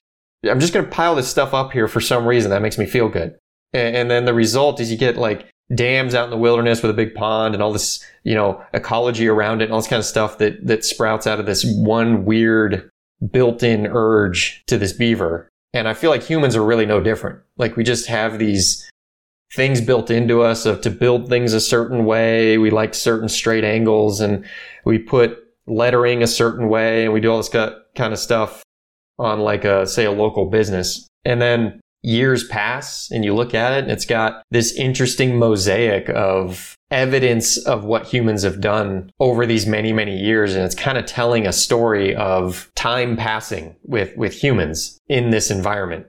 I'm 0.50 0.60
just 0.60 0.74
going 0.74 0.86
to 0.86 0.92
pile 0.92 1.16
this 1.16 1.30
stuff 1.30 1.54
up 1.54 1.72
here 1.72 1.88
for 1.88 2.02
some 2.02 2.26
reason. 2.26 2.50
That 2.52 2.62
makes 2.62 2.78
me 2.78 2.86
feel 2.86 3.10
good. 3.10 3.38
And, 3.74 3.96
and 3.96 4.12
then 4.12 4.26
the 4.26 4.34
result 4.34 4.80
is 4.80 4.92
you 4.92 4.98
get 4.98 5.18
like 5.18 5.48
dams 5.74 6.14
out 6.14 6.26
in 6.26 6.30
the 6.30 6.38
wilderness 6.38 6.82
with 6.82 6.92
a 6.92 6.96
big 6.96 7.14
pond 7.14 7.54
and 7.54 7.64
all 7.64 7.74
this, 7.74 8.06
you 8.24 8.36
know, 8.36 8.64
ecology 8.74 9.28
around 9.28 9.62
it 9.62 9.66
and 9.66 9.74
all 9.74 9.80
this 9.80 9.88
kind 9.88 10.00
of 10.00 10.06
stuff 10.06 10.38
that, 10.38 10.66
that 10.66 10.84
sprouts 10.84 11.28
out 11.28 11.40
of 11.40 11.46
this 11.46 11.64
one 11.66 12.26
weird 12.26 12.90
built-in 13.32 13.88
urge 13.88 14.64
to 14.68 14.78
this 14.78 14.94
beaver. 14.94 15.50
And 15.74 15.88
I 15.88 15.94
feel 15.94 16.10
like 16.10 16.24
humans 16.24 16.56
are 16.56 16.64
really 16.64 16.86
no 16.86 17.00
different. 17.00 17.40
Like 17.58 17.76
we 17.76 17.84
just 17.84 18.08
have 18.08 18.38
these 18.38 18.90
things 19.56 19.82
built 19.82 20.10
into 20.10 20.42
us 20.42 20.66
of 20.66 20.82
to 20.82 20.90
build 20.90 21.30
things 21.30 21.54
a 21.54 21.62
certain 21.62 22.06
way. 22.06 22.58
We 22.58 22.70
like 22.70 22.94
certain 22.94 23.30
straight 23.30 23.64
angles 23.64 24.20
and 24.20 24.46
we 24.86 25.00
put 25.00 25.38
lettering 25.66 26.22
a 26.22 26.28
certain 26.28 26.70
way 26.70 27.06
and 27.06 27.14
we 27.14 27.22
do 27.22 27.32
all 27.32 27.38
this 27.38 27.50
kind 27.50 28.14
of 28.14 28.20
stuff 28.20 28.64
on 29.18 29.40
like 29.40 29.64
a, 29.64 29.88
say 29.88 30.06
a 30.06 30.12
local 30.12 30.50
business. 30.50 31.08
And 31.24 31.42
then 31.42 31.80
years 32.04 32.44
pass 32.44 33.10
and 33.12 33.24
you 33.24 33.34
look 33.34 33.54
at 33.54 33.74
it 33.74 33.84
and 33.84 33.92
it's 33.92 34.06
got 34.06 34.44
this 34.52 34.74
interesting 34.76 35.40
mosaic 35.40 36.10
of 36.10 36.76
evidence 36.92 37.58
of 37.58 37.84
what 37.84 38.06
humans 38.06 38.44
have 38.44 38.62
done 38.62 39.12
over 39.20 39.46
these 39.46 39.66
many, 39.66 39.92
many 39.92 40.18
years. 40.18 40.54
And 40.54 40.64
it's 40.64 40.76
kind 40.76 40.98
of 40.98 41.06
telling 41.06 41.48
a 41.48 41.54
story 41.54 42.16
of 42.16 42.70
time 42.76 43.18
passing 43.18 43.76
with, 43.84 44.16
with 44.16 44.34
humans 44.34 45.00
in 45.08 45.32
this 45.32 45.50
environment. 45.50 46.06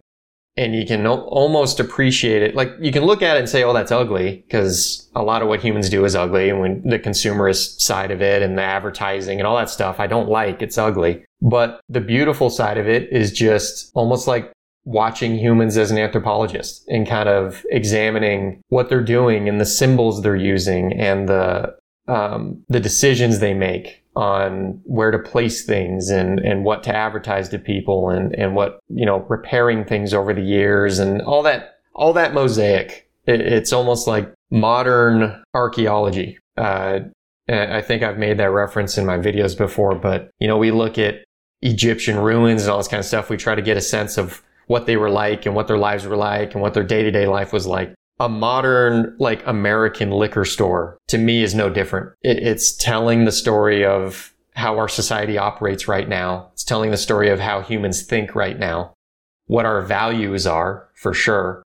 And 0.57 0.76
you 0.76 0.86
can 0.86 1.05
al- 1.05 1.22
almost 1.22 1.80
appreciate 1.80 2.42
it. 2.42 2.55
Like 2.55 2.70
you 2.80 2.92
can 2.92 3.05
look 3.05 3.22
at 3.22 3.36
it 3.36 3.40
and 3.40 3.49
say, 3.49 3.64
oh, 3.64 3.72
that's 3.72 3.90
ugly 3.90 4.45
because 4.47 5.11
a 5.16 5.22
lot 5.22 5.42
of 5.42 5.49
what 5.49 5.61
humans 5.61 5.88
do 5.88 6.05
is 6.05 6.14
ugly. 6.14 6.49
And 6.49 6.61
when 6.61 6.82
the 6.86 6.99
consumerist 6.99 7.80
side 7.80 8.12
of 8.12 8.22
it 8.22 8.42
and 8.42 8.57
the 8.57 8.62
advertising 8.62 9.40
and 9.40 9.47
all 9.47 9.57
that 9.57 9.70
stuff, 9.70 9.99
I 9.99 10.07
don't 10.07 10.28
like. 10.28 10.62
It's 10.62 10.78
ugly. 10.78 11.24
But 11.40 11.80
the 11.88 12.01
beautiful 12.01 12.51
side 12.51 12.78
of 12.78 12.88
it 12.88 13.12
is 13.12 13.32
just 13.32 13.90
almost 13.95 14.28
like 14.28 14.53
watching 14.85 15.39
humans 15.39 15.76
as 15.76 15.91
an 15.91 15.99
anthropologist 15.99 16.85
and 16.89 17.07
kind 17.07 17.28
of 17.28 17.64
examining 17.70 18.61
what 18.68 18.89
they're 18.89 19.03
doing 19.03 19.49
and 19.49 19.61
the 19.61 19.66
symbols 19.66 20.22
they're 20.22 20.37
using 20.37 20.93
and 20.93 21.28
the 21.28 21.74
um, 22.07 22.62
the 22.68 22.80
decisions 22.80 23.39
they 23.39 23.55
make 23.55 24.05
on 24.14 24.78
where 24.85 25.11
to 25.11 25.18
place 25.18 25.64
things 25.64 26.11
and 26.11 26.39
and 26.41 26.64
what 26.64 26.82
to 26.82 26.95
advertise 26.95 27.49
to 27.49 27.59
people 27.59 28.11
and 28.11 28.35
and 28.35 28.55
what 28.55 28.78
you 28.89 29.07
know 29.07 29.20
repairing 29.28 29.85
things 29.85 30.12
over 30.12 30.35
the 30.35 30.43
years 30.43 30.99
and 30.99 31.22
all 31.22 31.43
that 31.43 31.78
all 31.95 32.12
that 32.12 32.35
mosaic 32.35 33.09
it, 33.26 33.41
it's 33.41 33.72
almost 33.72 34.07
like 34.07 34.32
modern 34.51 35.43
archaeology 35.55 36.39
uh, 36.57 37.01
I 37.49 37.82
think 37.82 38.03
I've 38.03 38.18
made 38.18 38.39
that 38.39 38.51
reference 38.51 38.97
in 38.97 39.05
my 39.05 39.18
videos 39.18 39.57
before, 39.57 39.95
but 39.95 40.30
you 40.39 40.49
know, 40.49 40.57
we 40.57 40.70
look 40.70 40.99
at 40.99 41.24
Egyptian 41.61 42.18
ruins 42.18 42.62
and 42.62 42.70
all 42.70 42.78
this 42.78 42.89
kind 42.89 43.01
of 43.01 43.05
stuff. 43.05 43.28
We 43.28 43.37
try 43.37 43.55
to 43.55 43.62
get 43.62 43.76
a 43.76 43.82
sense 43.82 44.16
of 44.16 44.43
what 44.66 44.86
they 44.86 44.96
were 44.96 45.10
like 45.10 45.46
and 45.46 45.54
what 45.54 45.66
their 45.66 45.78
lives 45.78 46.06
were 46.06 46.16
like 46.16 46.52
and 46.52 46.62
what 46.62 46.74
their 46.74 46.84
day 46.84 47.02
to 47.02 47.10
day 47.10 47.26
life 47.26 47.52
was 47.52 47.66
like. 47.66 47.94
A 48.20 48.28
modern, 48.28 49.16
like 49.18 49.44
American 49.46 50.10
liquor 50.10 50.44
store 50.44 50.98
to 51.08 51.18
me 51.18 51.42
is 51.42 51.54
no 51.54 51.68
different. 51.68 52.12
It, 52.22 52.38
it's 52.38 52.76
telling 52.76 53.24
the 53.24 53.32
story 53.32 53.84
of 53.84 54.32
how 54.54 54.78
our 54.78 54.88
society 54.88 55.36
operates 55.36 55.88
right 55.88 56.08
now. 56.08 56.50
It's 56.52 56.64
telling 56.64 56.90
the 56.92 56.96
story 56.96 57.28
of 57.28 57.40
how 57.40 57.60
humans 57.60 58.02
think 58.02 58.34
right 58.34 58.58
now, 58.58 58.94
what 59.46 59.66
our 59.66 59.82
values 59.82 60.46
are 60.46 60.88
for 60.94 61.12
sure. 61.12 61.62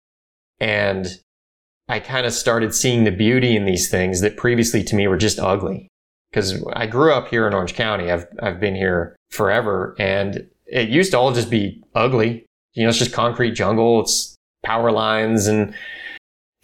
And 0.60 1.08
I 1.88 2.00
kind 2.00 2.26
of 2.26 2.32
started 2.32 2.74
seeing 2.74 3.04
the 3.04 3.10
beauty 3.10 3.56
in 3.56 3.64
these 3.64 3.90
things 3.90 4.20
that 4.20 4.36
previously 4.36 4.82
to 4.84 4.94
me 4.94 5.08
were 5.08 5.16
just 5.16 5.38
ugly. 5.38 5.88
Because 6.30 6.62
I 6.72 6.86
grew 6.86 7.12
up 7.12 7.28
here 7.28 7.46
in 7.46 7.54
Orange 7.54 7.74
County. 7.74 8.10
I've, 8.10 8.26
I've 8.42 8.60
been 8.60 8.74
here 8.74 9.16
forever 9.30 9.94
and 9.98 10.46
it 10.66 10.88
used 10.88 11.12
to 11.12 11.18
all 11.18 11.32
just 11.32 11.50
be 11.50 11.82
ugly. 11.94 12.44
You 12.74 12.82
know, 12.82 12.88
it's 12.88 12.98
just 12.98 13.12
concrete 13.12 13.52
jungle. 13.52 14.00
It's 14.00 14.36
power 14.64 14.90
lines 14.90 15.46
and 15.46 15.74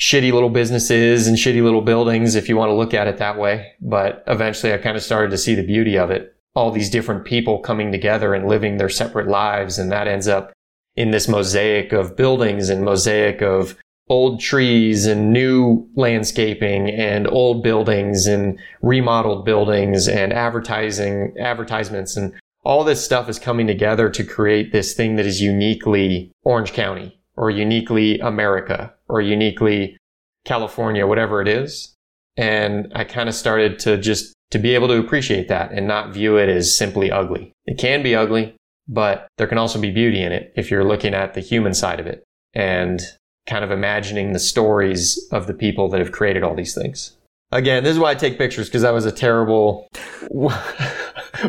shitty 0.00 0.32
little 0.32 0.50
businesses 0.50 1.26
and 1.26 1.36
shitty 1.36 1.62
little 1.62 1.82
buildings 1.82 2.34
if 2.34 2.48
you 2.48 2.56
want 2.56 2.70
to 2.70 2.74
look 2.74 2.94
at 2.94 3.06
it 3.06 3.18
that 3.18 3.38
way. 3.38 3.72
But 3.80 4.24
eventually 4.26 4.72
I 4.72 4.78
kind 4.78 4.96
of 4.96 5.02
started 5.02 5.30
to 5.30 5.38
see 5.38 5.54
the 5.54 5.66
beauty 5.66 5.98
of 5.98 6.10
it. 6.10 6.34
All 6.54 6.70
these 6.70 6.90
different 6.90 7.24
people 7.24 7.60
coming 7.60 7.92
together 7.92 8.34
and 8.34 8.48
living 8.48 8.76
their 8.76 8.88
separate 8.88 9.28
lives. 9.28 9.78
And 9.78 9.92
that 9.92 10.08
ends 10.08 10.26
up 10.26 10.52
in 10.96 11.12
this 11.12 11.28
mosaic 11.28 11.92
of 11.92 12.16
buildings 12.16 12.68
and 12.70 12.84
mosaic 12.84 13.40
of 13.40 13.76
old 14.08 14.40
trees 14.40 15.06
and 15.06 15.32
new 15.32 15.88
landscaping 15.94 16.90
and 16.90 17.28
old 17.28 17.62
buildings 17.62 18.26
and 18.26 18.58
remodeled 18.82 19.44
buildings 19.44 20.08
and 20.08 20.32
advertising 20.32 21.32
advertisements 21.38 22.16
and 22.16 22.32
all 22.62 22.84
this 22.84 23.04
stuff 23.04 23.28
is 23.28 23.38
coming 23.38 23.66
together 23.66 24.10
to 24.10 24.24
create 24.24 24.72
this 24.72 24.94
thing 24.94 25.16
that 25.16 25.26
is 25.26 25.40
uniquely 25.40 26.30
Orange 26.42 26.72
County 26.72 27.18
or 27.36 27.50
uniquely 27.50 28.18
America 28.20 28.92
or 29.08 29.20
uniquely 29.20 29.96
California, 30.44 31.06
whatever 31.06 31.40
it 31.40 31.48
is. 31.48 31.94
And 32.36 32.92
I 32.94 33.04
kind 33.04 33.28
of 33.28 33.34
started 33.34 33.78
to 33.80 33.96
just 33.98 34.34
to 34.50 34.58
be 34.58 34.74
able 34.74 34.88
to 34.88 34.98
appreciate 34.98 35.48
that 35.48 35.72
and 35.72 35.86
not 35.86 36.12
view 36.12 36.36
it 36.36 36.48
as 36.48 36.76
simply 36.76 37.10
ugly. 37.10 37.52
It 37.66 37.78
can 37.78 38.02
be 38.02 38.14
ugly, 38.14 38.54
but 38.88 39.28
there 39.38 39.46
can 39.46 39.58
also 39.58 39.80
be 39.80 39.90
beauty 39.90 40.22
in 40.22 40.32
it 40.32 40.52
if 40.56 40.70
you're 40.70 40.84
looking 40.84 41.14
at 41.14 41.34
the 41.34 41.40
human 41.40 41.74
side 41.74 42.00
of 42.00 42.06
it 42.06 42.24
and 42.52 43.00
kind 43.46 43.64
of 43.64 43.70
imagining 43.70 44.32
the 44.32 44.38
stories 44.38 45.28
of 45.32 45.46
the 45.46 45.54
people 45.54 45.88
that 45.88 46.00
have 46.00 46.12
created 46.12 46.42
all 46.42 46.54
these 46.54 46.74
things. 46.74 47.16
Again, 47.52 47.82
this 47.84 47.92
is 47.94 47.98
why 47.98 48.10
I 48.10 48.14
take 48.14 48.38
pictures 48.38 48.68
because 48.68 48.82
that 48.82 48.92
was 48.94 49.06
a 49.06 49.12
terrible 49.12 49.88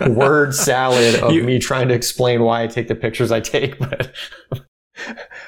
word 0.07 0.53
salad 0.55 1.15
of 1.21 1.31
You- 1.33 1.43
me 1.43 1.59
trying 1.59 1.87
to 1.89 1.93
explain 1.93 2.41
why 2.41 2.63
I 2.63 2.67
take 2.67 2.87
the 2.87 2.95
pictures 2.95 3.31
I 3.31 3.39
take, 3.39 3.77
but 3.79 4.11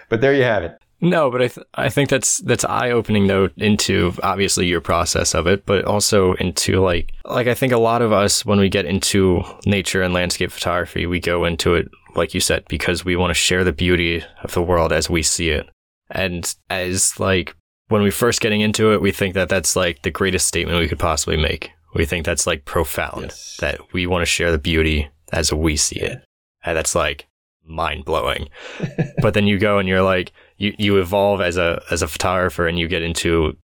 but 0.10 0.22
there 0.22 0.34
you 0.34 0.44
have 0.44 0.64
it. 0.64 0.78
No, 1.02 1.30
but 1.30 1.42
I 1.42 1.48
th- 1.50 1.68
I 1.76 1.90
think 1.90 2.10
that's 2.10 2.38
that's 2.38 2.64
eye 2.64 2.92
opening 2.92 3.28
though 3.28 3.50
into 3.58 4.14
obviously 4.24 4.68
your 4.68 4.80
process 4.80 5.36
of 5.36 5.48
it, 5.48 5.66
but 5.66 5.84
also 5.84 6.34
into 6.36 6.80
like 6.82 7.12
like 7.26 7.48
I 7.48 7.54
think 7.56 7.74
a 7.74 7.78
lot 7.78 8.02
of 8.02 8.14
us 8.14 8.46
when 8.46 8.58
we 8.60 8.70
get 8.70 8.86
into 8.86 9.42
nature 9.66 10.02
and 10.02 10.14
landscape 10.14 10.50
photography, 10.52 11.06
we 11.06 11.20
go 11.20 11.44
into 11.44 11.74
it 11.76 11.90
like 12.16 12.34
you 12.34 12.40
said 12.40 12.64
because 12.70 13.04
we 13.04 13.18
want 13.18 13.32
to 13.32 13.36
share 13.36 13.66
the 13.66 13.74
beauty 13.74 14.24
of 14.44 14.54
the 14.54 14.62
world 14.62 14.94
as 14.94 15.10
we 15.10 15.24
see 15.24 15.50
it, 15.50 15.68
and 16.10 16.56
as 16.70 17.20
like 17.20 17.54
when 17.90 18.02
we 18.02 18.12
first 18.12 18.42
getting 18.42 18.62
into 18.62 18.94
it, 18.94 19.02
we 19.02 19.12
think 19.12 19.34
that 19.36 19.50
that's 19.50 19.76
like 19.76 20.02
the 20.02 20.12
greatest 20.12 20.48
statement 20.48 20.80
we 20.80 20.88
could 20.88 21.00
possibly 21.00 21.38
make. 21.38 21.72
We 21.94 22.06
think 22.06 22.26
that's 22.26 22.48
like 22.48 22.66
profound 22.66 23.24
Yes. 23.24 23.58
that 23.60 23.80
we 23.94 24.08
want 24.08 24.22
to 24.24 24.26
share 24.26 24.52
the 24.52 24.58
beauty 24.58 25.10
as 25.32 25.54
we 25.54 25.76
see 25.76 26.00
it, 26.00 26.24
and 26.64 26.76
that's 26.78 26.96
like 26.96 27.28
mind 27.66 28.06
blowing. 28.06 28.50
but 29.22 29.34
then 29.34 29.46
you 29.48 29.60
go 29.60 29.78
and 29.80 29.88
you're 29.88 30.02
like 30.02 30.32
you, 30.58 30.74
you 30.78 31.00
evolve 31.00 31.40
as 31.42 31.58
a 31.58 31.82
as 31.92 32.02
a 32.02 32.08
photographer 32.08 32.68
and 32.68 32.80
you 32.80 32.88
get 32.88 33.04
into 33.04 33.56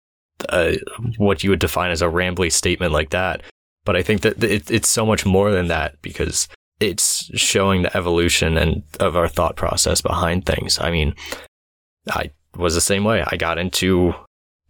uh, 0.49 0.73
what 1.17 1.43
you 1.43 1.49
would 1.49 1.59
define 1.59 1.91
as 1.91 2.01
a 2.01 2.05
rambly 2.07 2.51
statement 2.51 2.91
like 2.93 3.09
that. 3.09 3.41
But 3.83 3.95
I 3.95 4.03
think 4.03 4.21
that 4.21 4.43
it, 4.43 4.69
it's 4.69 4.87
so 4.89 5.05
much 5.05 5.25
more 5.25 5.51
than 5.51 5.67
that 5.67 5.99
because 6.01 6.47
it's 6.79 7.29
showing 7.37 7.81
the 7.81 7.97
evolution 7.97 8.57
and 8.57 8.83
of 8.99 9.15
our 9.17 9.27
thought 9.27 9.55
process 9.55 10.01
behind 10.01 10.45
things. 10.45 10.79
I 10.79 10.91
mean, 10.91 11.15
I 12.09 12.31
was 12.55 12.75
the 12.75 12.81
same 12.81 13.03
way. 13.03 13.23
I 13.27 13.37
got 13.37 13.57
into 13.57 14.13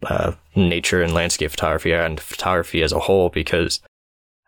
uh, 0.02 0.32
nature 0.54 1.02
and 1.02 1.14
landscape 1.14 1.50
photography 1.50 1.92
and 1.92 2.20
photography 2.20 2.82
as 2.82 2.92
a 2.92 3.00
whole 3.00 3.28
because 3.28 3.80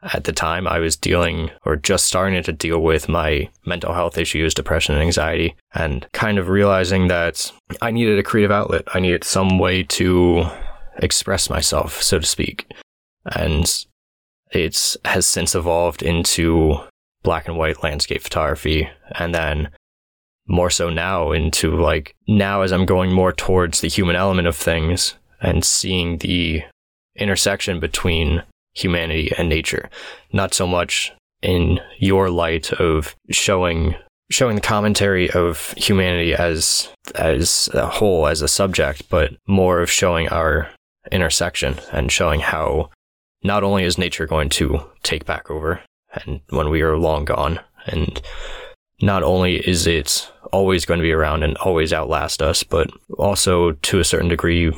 at 0.02 0.24
the 0.24 0.32
time 0.32 0.66
I 0.66 0.78
was 0.78 0.96
dealing 0.96 1.50
or 1.64 1.76
just 1.76 2.06
starting 2.06 2.42
to 2.42 2.52
deal 2.52 2.80
with 2.80 3.08
my 3.08 3.48
mental 3.64 3.94
health 3.94 4.18
issues, 4.18 4.54
depression 4.54 4.94
and 4.94 5.02
anxiety, 5.02 5.54
and 5.74 6.06
kind 6.12 6.38
of 6.38 6.48
realizing 6.48 7.08
that 7.08 7.52
I 7.80 7.90
needed 7.92 8.18
a 8.18 8.22
creative 8.22 8.50
outlet. 8.50 8.82
I 8.94 9.00
needed 9.00 9.24
some 9.24 9.58
way 9.58 9.84
to 9.84 10.46
express 10.96 11.48
myself, 11.48 12.02
so 12.02 12.18
to 12.18 12.26
speak. 12.26 12.72
And 13.26 13.86
it 14.50 14.96
has 15.04 15.26
since 15.26 15.54
evolved 15.54 16.02
into 16.02 16.80
black 17.22 17.46
and 17.46 17.56
white 17.56 17.82
landscape 17.82 18.22
photography 18.22 18.88
and 19.14 19.34
then 19.34 19.70
more 20.46 20.70
so 20.70 20.90
now 20.90 21.32
into 21.32 21.80
like 21.80 22.14
now 22.26 22.62
as 22.62 22.72
I'm 22.72 22.86
going 22.86 23.12
more 23.12 23.32
towards 23.32 23.80
the 23.80 23.88
human 23.88 24.16
element 24.16 24.48
of 24.48 24.56
things 24.56 25.14
and 25.40 25.64
seeing 25.64 26.18
the 26.18 26.62
intersection 27.16 27.80
between 27.80 28.42
humanity 28.74 29.32
and 29.36 29.48
nature. 29.48 29.90
Not 30.32 30.54
so 30.54 30.66
much 30.66 31.12
in 31.42 31.80
your 31.98 32.30
light 32.30 32.72
of 32.72 33.14
showing 33.30 33.94
showing 34.30 34.54
the 34.54 34.62
commentary 34.62 35.30
of 35.30 35.74
humanity 35.76 36.34
as 36.34 36.88
as 37.14 37.68
a 37.74 37.86
whole, 37.86 38.26
as 38.26 38.40
a 38.40 38.48
subject, 38.48 39.08
but 39.10 39.32
more 39.46 39.80
of 39.80 39.90
showing 39.90 40.28
our 40.28 40.70
intersection 41.10 41.76
and 41.92 42.10
showing 42.10 42.40
how 42.40 42.90
not 43.42 43.64
only 43.64 43.84
is 43.84 43.98
nature 43.98 44.26
going 44.26 44.48
to 44.48 44.80
take 45.02 45.26
back 45.26 45.50
over 45.50 45.80
and 46.14 46.40
when 46.50 46.70
we 46.70 46.80
are 46.80 46.96
long 46.96 47.24
gone 47.24 47.58
and 47.86 48.22
not 49.02 49.22
only 49.22 49.56
is 49.56 49.86
it 49.86 50.30
always 50.52 50.86
going 50.86 50.98
to 50.98 51.02
be 51.02 51.12
around 51.12 51.42
and 51.42 51.56
always 51.58 51.92
outlast 51.92 52.40
us, 52.40 52.62
but 52.62 52.90
also 53.18 53.72
to 53.72 53.98
a 53.98 54.04
certain 54.04 54.28
degree 54.28 54.72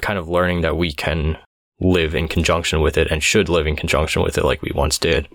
kind 0.00 0.18
of 0.18 0.28
learning 0.28 0.62
that 0.62 0.76
we 0.76 0.92
can 0.92 1.38
live 1.80 2.14
in 2.14 2.28
conjunction 2.28 2.80
with 2.80 2.96
it 2.96 3.10
and 3.10 3.22
should 3.22 3.48
live 3.48 3.66
in 3.66 3.76
conjunction 3.76 4.22
with 4.22 4.36
it 4.36 4.44
like 4.44 4.62
we 4.62 4.72
once 4.74 4.98
did 4.98 5.28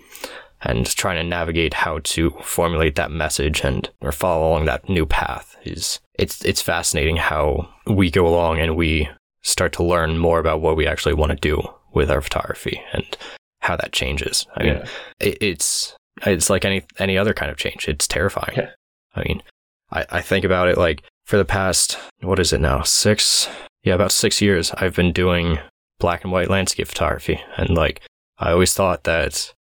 and 0.63 0.85
trying 0.87 1.17
to 1.17 1.23
navigate 1.23 1.73
how 1.73 1.99
to 2.03 2.31
formulate 2.41 2.95
that 2.95 3.11
message 3.11 3.63
and 3.63 3.89
or 4.01 4.11
follow 4.11 4.47
along 4.49 4.65
that 4.65 4.87
new 4.89 5.05
path 5.05 5.55
is 5.63 5.99
it's 6.17 6.43
it's 6.43 6.61
fascinating 6.61 7.15
how 7.15 7.67
we 7.85 8.09
go 8.09 8.27
along 8.27 8.59
and 8.59 8.75
we 8.75 9.07
start 9.43 9.73
to 9.73 9.83
learn 9.83 10.17
more 10.17 10.39
about 10.39 10.61
what 10.61 10.75
we 10.75 10.87
actually 10.87 11.13
want 11.13 11.31
to 11.31 11.37
do 11.37 11.61
with 11.93 12.09
our 12.09 12.21
photography 12.21 12.81
and 12.93 13.17
how 13.59 13.75
that 13.75 13.91
changes. 13.91 14.47
I 14.55 14.63
mean, 14.63 14.83
it, 15.19 15.37
it's 15.41 15.95
it's 16.25 16.49
like 16.49 16.65
any 16.65 16.83
any 16.99 17.17
other 17.17 17.33
kind 17.33 17.51
of 17.51 17.57
change. 17.57 17.87
It's 17.87 18.07
terrifying. 18.07 18.57
Yeah. 18.57 18.71
I 19.15 19.23
mean, 19.23 19.43
I, 19.91 20.05
I 20.09 20.21
think 20.21 20.45
about 20.45 20.67
it 20.67 20.77
like 20.77 21.03
for 21.25 21.37
the 21.37 21.45
past 21.45 21.97
what 22.21 22.39
is 22.39 22.53
it 22.53 22.61
now 22.61 22.81
six 22.81 23.47
yeah 23.83 23.93
about 23.93 24.11
six 24.11 24.41
years 24.41 24.71
I've 24.77 24.95
been 24.95 25.11
doing 25.11 25.59
black 25.99 26.23
and 26.23 26.31
white 26.31 26.49
landscape 26.49 26.87
photography 26.87 27.39
and 27.57 27.69
like 27.75 28.01
I 28.37 28.51
always 28.51 28.73
thought 28.73 29.03
that 29.03 29.53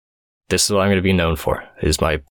this 0.48 0.64
is 0.64 0.72
what 0.72 0.80
I'm 0.80 0.88
going 0.88 0.96
to 0.96 1.02
be 1.02 1.12
known 1.12 1.36
for 1.36 1.64
is 1.82 2.00
my 2.00 2.22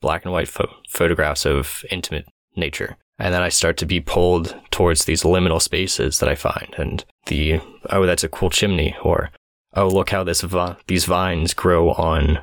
black 0.00 0.24
and 0.24 0.32
white 0.32 0.48
pho- 0.48 0.74
photographs 0.88 1.46
of 1.46 1.84
intimate 1.90 2.26
nature. 2.56 2.96
And 3.18 3.32
then 3.32 3.42
I 3.42 3.48
start 3.48 3.76
to 3.78 3.86
be 3.86 4.00
pulled 4.00 4.54
towards 4.70 5.04
these 5.04 5.22
liminal 5.22 5.62
spaces 5.62 6.18
that 6.18 6.28
I 6.28 6.34
find 6.34 6.74
and 6.76 7.04
the, 7.26 7.60
oh, 7.90 8.06
that's 8.06 8.24
a 8.24 8.28
cool 8.28 8.50
chimney 8.50 8.96
or, 9.02 9.30
oh, 9.74 9.88
look 9.88 10.10
how 10.10 10.24
this, 10.24 10.42
vi- 10.42 10.76
these 10.88 11.04
vines 11.04 11.54
grow 11.54 11.92
on 11.92 12.40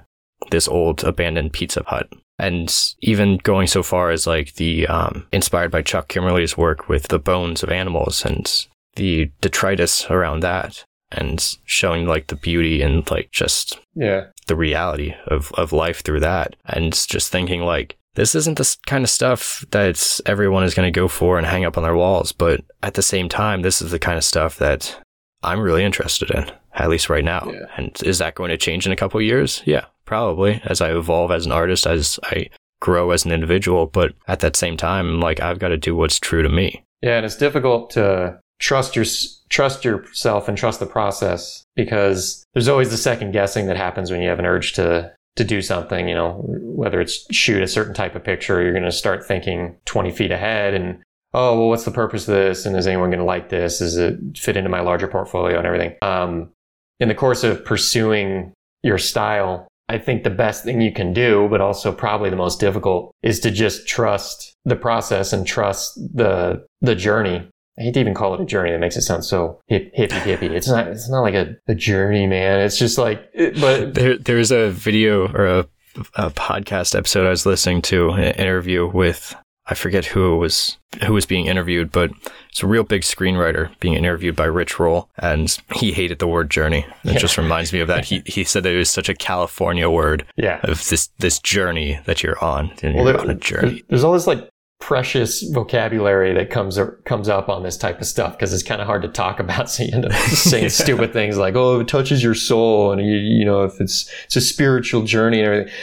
this 0.51 0.67
old 0.67 1.03
abandoned 1.03 1.51
pizza 1.53 1.83
hut. 1.87 2.07
And 2.39 2.73
even 3.01 3.37
going 3.37 3.67
so 3.67 3.83
far 3.83 4.09
as 4.11 4.25
like 4.25 4.55
the, 4.55 4.87
um, 4.87 5.27
inspired 5.31 5.69
by 5.71 5.81
Chuck 5.83 6.07
Kimmerle's 6.07 6.57
work 6.57 6.89
with 6.89 7.09
the 7.09 7.19
bones 7.19 7.61
of 7.63 7.69
animals 7.69 8.25
and 8.25 8.67
the 8.95 9.31
detritus 9.41 10.09
around 10.09 10.39
that 10.41 10.83
and 11.11 11.57
showing 11.65 12.07
like 12.07 12.27
the 12.27 12.35
beauty 12.35 12.81
and 12.81 13.09
like 13.11 13.29
just 13.31 13.79
Yeah. 13.95 14.27
the 14.47 14.55
reality 14.55 15.13
of, 15.27 15.51
of 15.53 15.71
life 15.73 16.01
through 16.03 16.21
that 16.21 16.55
and 16.65 16.93
just 17.07 17.31
thinking 17.31 17.61
like 17.61 17.95
this 18.15 18.33
isn't 18.35 18.57
the 18.57 18.75
kind 18.87 19.03
of 19.03 19.09
stuff 19.09 19.63
that 19.71 20.19
everyone 20.25 20.63
is 20.63 20.73
going 20.73 20.91
to 20.91 20.99
go 20.99 21.07
for 21.07 21.37
and 21.37 21.45
hang 21.47 21.63
up 21.63 21.77
on 21.77 21.83
their 21.83 21.95
walls 21.95 22.31
but 22.31 22.61
at 22.81 22.93
the 22.95 23.01
same 23.01 23.29
time 23.29 23.61
this 23.61 23.81
is 23.81 23.91
the 23.91 23.99
kind 23.99 24.17
of 24.17 24.23
stuff 24.23 24.57
that 24.57 24.97
i'm 25.43 25.59
really 25.59 25.83
interested 25.83 26.29
in 26.31 26.49
at 26.73 26.89
least 26.89 27.09
right 27.09 27.23
now 27.25 27.45
Yeah. 27.53 27.65
and 27.77 27.97
is 28.03 28.17
that 28.19 28.35
going 28.35 28.49
to 28.49 28.57
change 28.57 28.85
in 28.85 28.91
a 28.91 28.97
couple 28.97 29.19
of 29.19 29.25
years 29.25 29.61
yeah 29.65 29.85
probably 30.11 30.61
as 30.65 30.81
i 30.81 30.91
evolve 30.91 31.31
as 31.31 31.45
an 31.45 31.53
artist 31.53 31.87
as 31.87 32.19
i 32.25 32.45
grow 32.81 33.11
as 33.11 33.23
an 33.23 33.31
individual 33.31 33.85
but 33.85 34.13
at 34.27 34.41
that 34.41 34.57
same 34.57 34.75
time 34.75 35.21
like 35.21 35.39
i've 35.39 35.57
got 35.59 35.69
to 35.69 35.77
do 35.77 35.95
what's 35.95 36.19
true 36.19 36.43
to 36.43 36.49
me 36.49 36.83
Yeah, 37.01 37.15
and 37.15 37.25
it's 37.25 37.37
difficult 37.37 37.91
to 37.91 38.37
trust 38.59 38.95
your 38.95 39.05
trust 39.49 39.83
yourself 39.83 40.47
and 40.47 40.57
trust 40.57 40.79
the 40.79 40.85
process 40.85 41.63
because 41.75 42.45
there's 42.53 42.67
always 42.67 42.91
the 42.91 42.97
second 42.97 43.31
guessing 43.31 43.67
that 43.67 43.77
happens 43.77 44.11
when 44.11 44.21
you 44.21 44.29
have 44.29 44.39
an 44.39 44.45
urge 44.45 44.73
to 44.73 45.11
to 45.35 45.43
do 45.43 45.61
something. 45.61 46.07
You 46.07 46.15
know, 46.15 46.43
whether 46.45 47.01
it's 47.01 47.25
shoot 47.33 47.63
a 47.63 47.67
certain 47.67 47.93
type 47.93 48.15
of 48.15 48.23
picture, 48.23 48.61
you're 48.61 48.73
going 48.73 48.83
to 48.83 48.91
start 48.91 49.25
thinking 49.25 49.77
20 49.85 50.11
feet 50.11 50.31
ahead 50.31 50.73
and 50.73 51.01
oh 51.33 51.57
well, 51.57 51.69
what's 51.69 51.85
the 51.85 51.91
purpose 51.91 52.27
of 52.27 52.35
this? 52.35 52.65
And 52.65 52.75
is 52.75 52.87
anyone 52.87 53.09
going 53.09 53.19
to 53.19 53.25
like 53.25 53.49
this? 53.49 53.79
Does 53.79 53.97
it 53.97 54.19
fit 54.37 54.57
into 54.57 54.69
my 54.69 54.81
larger 54.81 55.07
portfolio 55.07 55.57
and 55.57 55.65
everything? 55.65 55.95
Um, 56.01 56.51
in 56.99 57.07
the 57.07 57.15
course 57.15 57.43
of 57.43 57.65
pursuing 57.65 58.53
your 58.83 58.97
style, 58.97 59.67
I 59.91 59.97
think 59.97 60.23
the 60.23 60.29
best 60.29 60.63
thing 60.63 60.79
you 60.79 60.93
can 60.93 61.11
do, 61.11 61.47
but 61.49 61.59
also 61.59 61.91
probably 61.91 62.29
the 62.29 62.37
most 62.37 62.61
difficult, 62.61 63.13
is 63.21 63.41
to 63.41 63.51
just 63.51 63.87
trust 63.87 64.55
the 64.63 64.77
process 64.77 65.33
and 65.33 65.45
trust 65.45 65.95
the 65.95 66.65
the 66.79 66.95
journey. 66.95 67.47
I 67.77 67.81
hate 67.83 67.93
to 67.95 67.99
even 67.99 68.13
call 68.13 68.33
it 68.33 68.41
a 68.41 68.45
journey. 68.45 68.71
That 68.71 68.79
makes 68.79 68.95
it 68.95 69.01
sound 69.01 69.25
so 69.25 69.59
hip, 69.67 69.91
hippy 69.93 70.15
hippy. 70.15 70.47
It's 70.47 70.69
not. 70.69 70.87
It's 70.87 71.09
not 71.09 71.21
like 71.21 71.33
a, 71.33 71.55
a 71.67 71.75
journey, 71.75 72.25
man. 72.25 72.61
It's 72.61 72.79
just 72.79 72.97
like. 72.97 73.29
It, 73.33 73.59
but 73.59 73.93
There, 73.95 74.17
there's 74.17 74.51
a 74.51 74.69
video 74.71 75.27
or 75.27 75.45
a, 75.45 75.67
a 76.15 76.29
podcast 76.29 76.95
episode 76.95 77.27
I 77.27 77.31
was 77.31 77.45
listening 77.45 77.81
to, 77.83 78.11
an 78.11 78.35
interview 78.35 78.87
with 78.87 79.35
I 79.71 79.73
forget 79.73 80.05
who 80.05 80.37
was 80.37 80.77
who 81.07 81.13
was 81.13 81.25
being 81.25 81.45
interviewed, 81.47 81.91
but 81.91 82.11
it's 82.49 82.61
a 82.61 82.67
real 82.67 82.83
big 82.83 83.03
screenwriter 83.03 83.69
being 83.79 83.93
interviewed 83.93 84.35
by 84.35 84.43
Rich 84.45 84.77
Roll, 84.79 85.09
and 85.17 85.57
he 85.75 85.93
hated 85.93 86.19
the 86.19 86.27
word 86.27 86.49
journey. 86.51 86.85
It 87.05 87.13
Yeah. 87.13 87.17
just 87.17 87.37
reminds 87.37 87.71
me 87.71 87.79
of 87.79 87.87
that. 87.87 88.03
He 88.05 88.21
he 88.25 88.43
said 88.43 88.63
that 88.63 88.73
it 88.73 88.77
was 88.77 88.89
such 88.89 89.07
a 89.09 89.15
California 89.15 89.89
word 89.89 90.25
yeah, 90.35 90.59
of 90.63 90.87
this 90.89 91.07
this 91.19 91.39
journey 91.39 91.99
that 92.05 92.21
you're 92.21 92.41
on, 92.43 92.71
and 92.83 92.95
Well, 92.95 93.05
you're 93.05 93.13
there- 93.13 93.21
on 93.21 93.29
a 93.29 93.35
journey. 93.35 93.83
there's 93.87 94.03
all 94.03 94.13
this 94.13 94.27
like 94.27 94.47
precious 94.81 95.43
vocabulary 95.43 96.33
that 96.33 96.49
comes 96.49 96.77
comes 97.05 97.29
up 97.29 97.47
on 97.49 97.63
this 97.63 97.77
type 97.77 98.01
of 98.01 98.07
stuff 98.07 98.31
because 98.33 98.51
it's 98.51 98.63
kind 98.63 98.81
of 98.81 98.87
hard 98.87 99.03
to 99.03 99.07
talk 99.07 99.39
about. 99.39 99.69
So 99.73 99.83
you 99.83 99.91
end 99.93 100.05
up 100.05 100.11
saying 100.51 100.63
Yeah. 100.63 100.69
stupid 100.69 101.13
things 101.13 101.37
like, 101.37 101.55
"Oh, 101.55 101.79
it 101.79 101.87
touches 101.87 102.21
your 102.21 102.35
soul," 102.35 102.91
and 102.91 102.99
you, 102.99 103.13
you 103.13 103.45
know, 103.45 103.63
if 103.63 103.79
it's 103.79 104.11
it's 104.25 104.35
a 104.35 104.41
spiritual 104.41 105.03
journey 105.03 105.39
and 105.39 105.47
everything. 105.47 105.73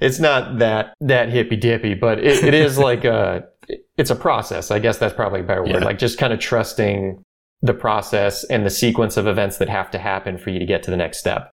It's 0.00 0.18
not 0.18 0.58
that 0.58 0.94
that 1.00 1.28
hippy 1.30 1.56
dippy, 1.56 1.94
but 1.94 2.18
it, 2.18 2.44
it 2.44 2.54
is 2.54 2.78
like 2.88 3.04
a 3.04 3.44
it's 3.96 4.10
a 4.10 4.16
process. 4.16 4.70
I 4.70 4.78
guess 4.78 4.98
that's 4.98 5.14
probably 5.14 5.40
a 5.40 5.44
better 5.44 5.62
word. 5.62 5.70
Yeah. 5.70 5.84
Like 5.84 5.98
just 5.98 6.18
kind 6.18 6.32
of 6.32 6.38
trusting 6.38 7.22
the 7.60 7.74
process 7.74 8.44
and 8.44 8.64
the 8.64 8.70
sequence 8.70 9.16
of 9.16 9.26
events 9.26 9.58
that 9.58 9.68
have 9.68 9.90
to 9.90 9.98
happen 9.98 10.38
for 10.38 10.50
you 10.50 10.58
to 10.58 10.66
get 10.66 10.82
to 10.84 10.90
the 10.90 10.96
next 10.96 11.18
step. 11.18 11.50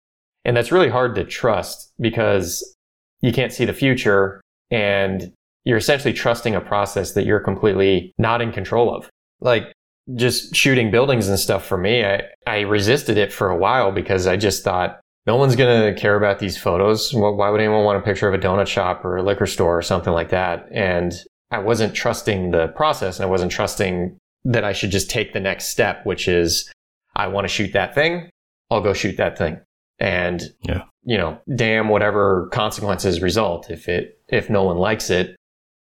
And 0.43 0.57
that's 0.57 0.71
really 0.71 0.89
hard 0.89 1.13
to 1.15 1.23
trust 1.23 1.93
because 1.99 2.75
you 3.21 3.31
can't 3.31 3.53
see 3.53 3.65
the 3.65 3.73
future 3.73 4.41
and 4.71 5.31
you're 5.63 5.77
essentially 5.77 6.13
trusting 6.13 6.55
a 6.55 6.61
process 6.61 7.13
that 7.13 7.25
you're 7.25 7.39
completely 7.39 8.13
not 8.17 8.41
in 8.41 8.51
control 8.51 8.93
of. 8.93 9.07
Like 9.41 9.71
just 10.15 10.55
shooting 10.55 10.89
buildings 10.89 11.27
and 11.27 11.39
stuff 11.39 11.65
for 11.65 11.77
me, 11.77 12.03
I, 12.03 12.23
I 12.47 12.61
resisted 12.61 13.17
it 13.17 13.31
for 13.31 13.49
a 13.49 13.57
while 13.57 13.91
because 13.91 14.25
I 14.25 14.37
just 14.37 14.63
thought 14.63 14.99
no 15.27 15.35
one's 15.35 15.55
going 15.55 15.93
to 15.93 15.99
care 15.99 16.15
about 16.15 16.39
these 16.39 16.57
photos. 16.57 17.13
Why 17.13 17.49
would 17.49 17.59
anyone 17.61 17.83
want 17.83 17.97
a 17.99 18.01
picture 18.01 18.27
of 18.27 18.33
a 18.33 18.37
donut 18.39 18.67
shop 18.67 19.05
or 19.05 19.17
a 19.17 19.23
liquor 19.23 19.45
store 19.45 19.77
or 19.77 19.81
something 19.81 20.13
like 20.13 20.29
that? 20.29 20.67
And 20.71 21.13
I 21.51 21.59
wasn't 21.59 21.93
trusting 21.93 22.51
the 22.51 22.69
process 22.69 23.17
and 23.19 23.25
I 23.25 23.29
wasn't 23.29 23.51
trusting 23.51 24.17
that 24.45 24.63
I 24.63 24.73
should 24.73 24.89
just 24.91 25.09
take 25.09 25.33
the 25.33 25.39
next 25.39 25.67
step, 25.67 26.05
which 26.05 26.27
is 26.27 26.71
I 27.15 27.27
want 27.27 27.45
to 27.45 27.49
shoot 27.53 27.73
that 27.73 27.93
thing. 27.93 28.29
I'll 28.71 28.81
go 28.81 28.93
shoot 28.93 29.17
that 29.17 29.37
thing. 29.37 29.59
And, 29.99 30.41
Yeah. 30.63 30.83
you 31.03 31.17
know, 31.17 31.39
damn 31.55 31.89
whatever 31.89 32.49
consequences 32.51 33.21
result. 33.21 33.69
If 33.69 33.87
it, 33.87 34.17
if 34.29 34.49
no 34.49 34.63
one 34.63 34.77
likes 34.77 35.09
it, 35.11 35.35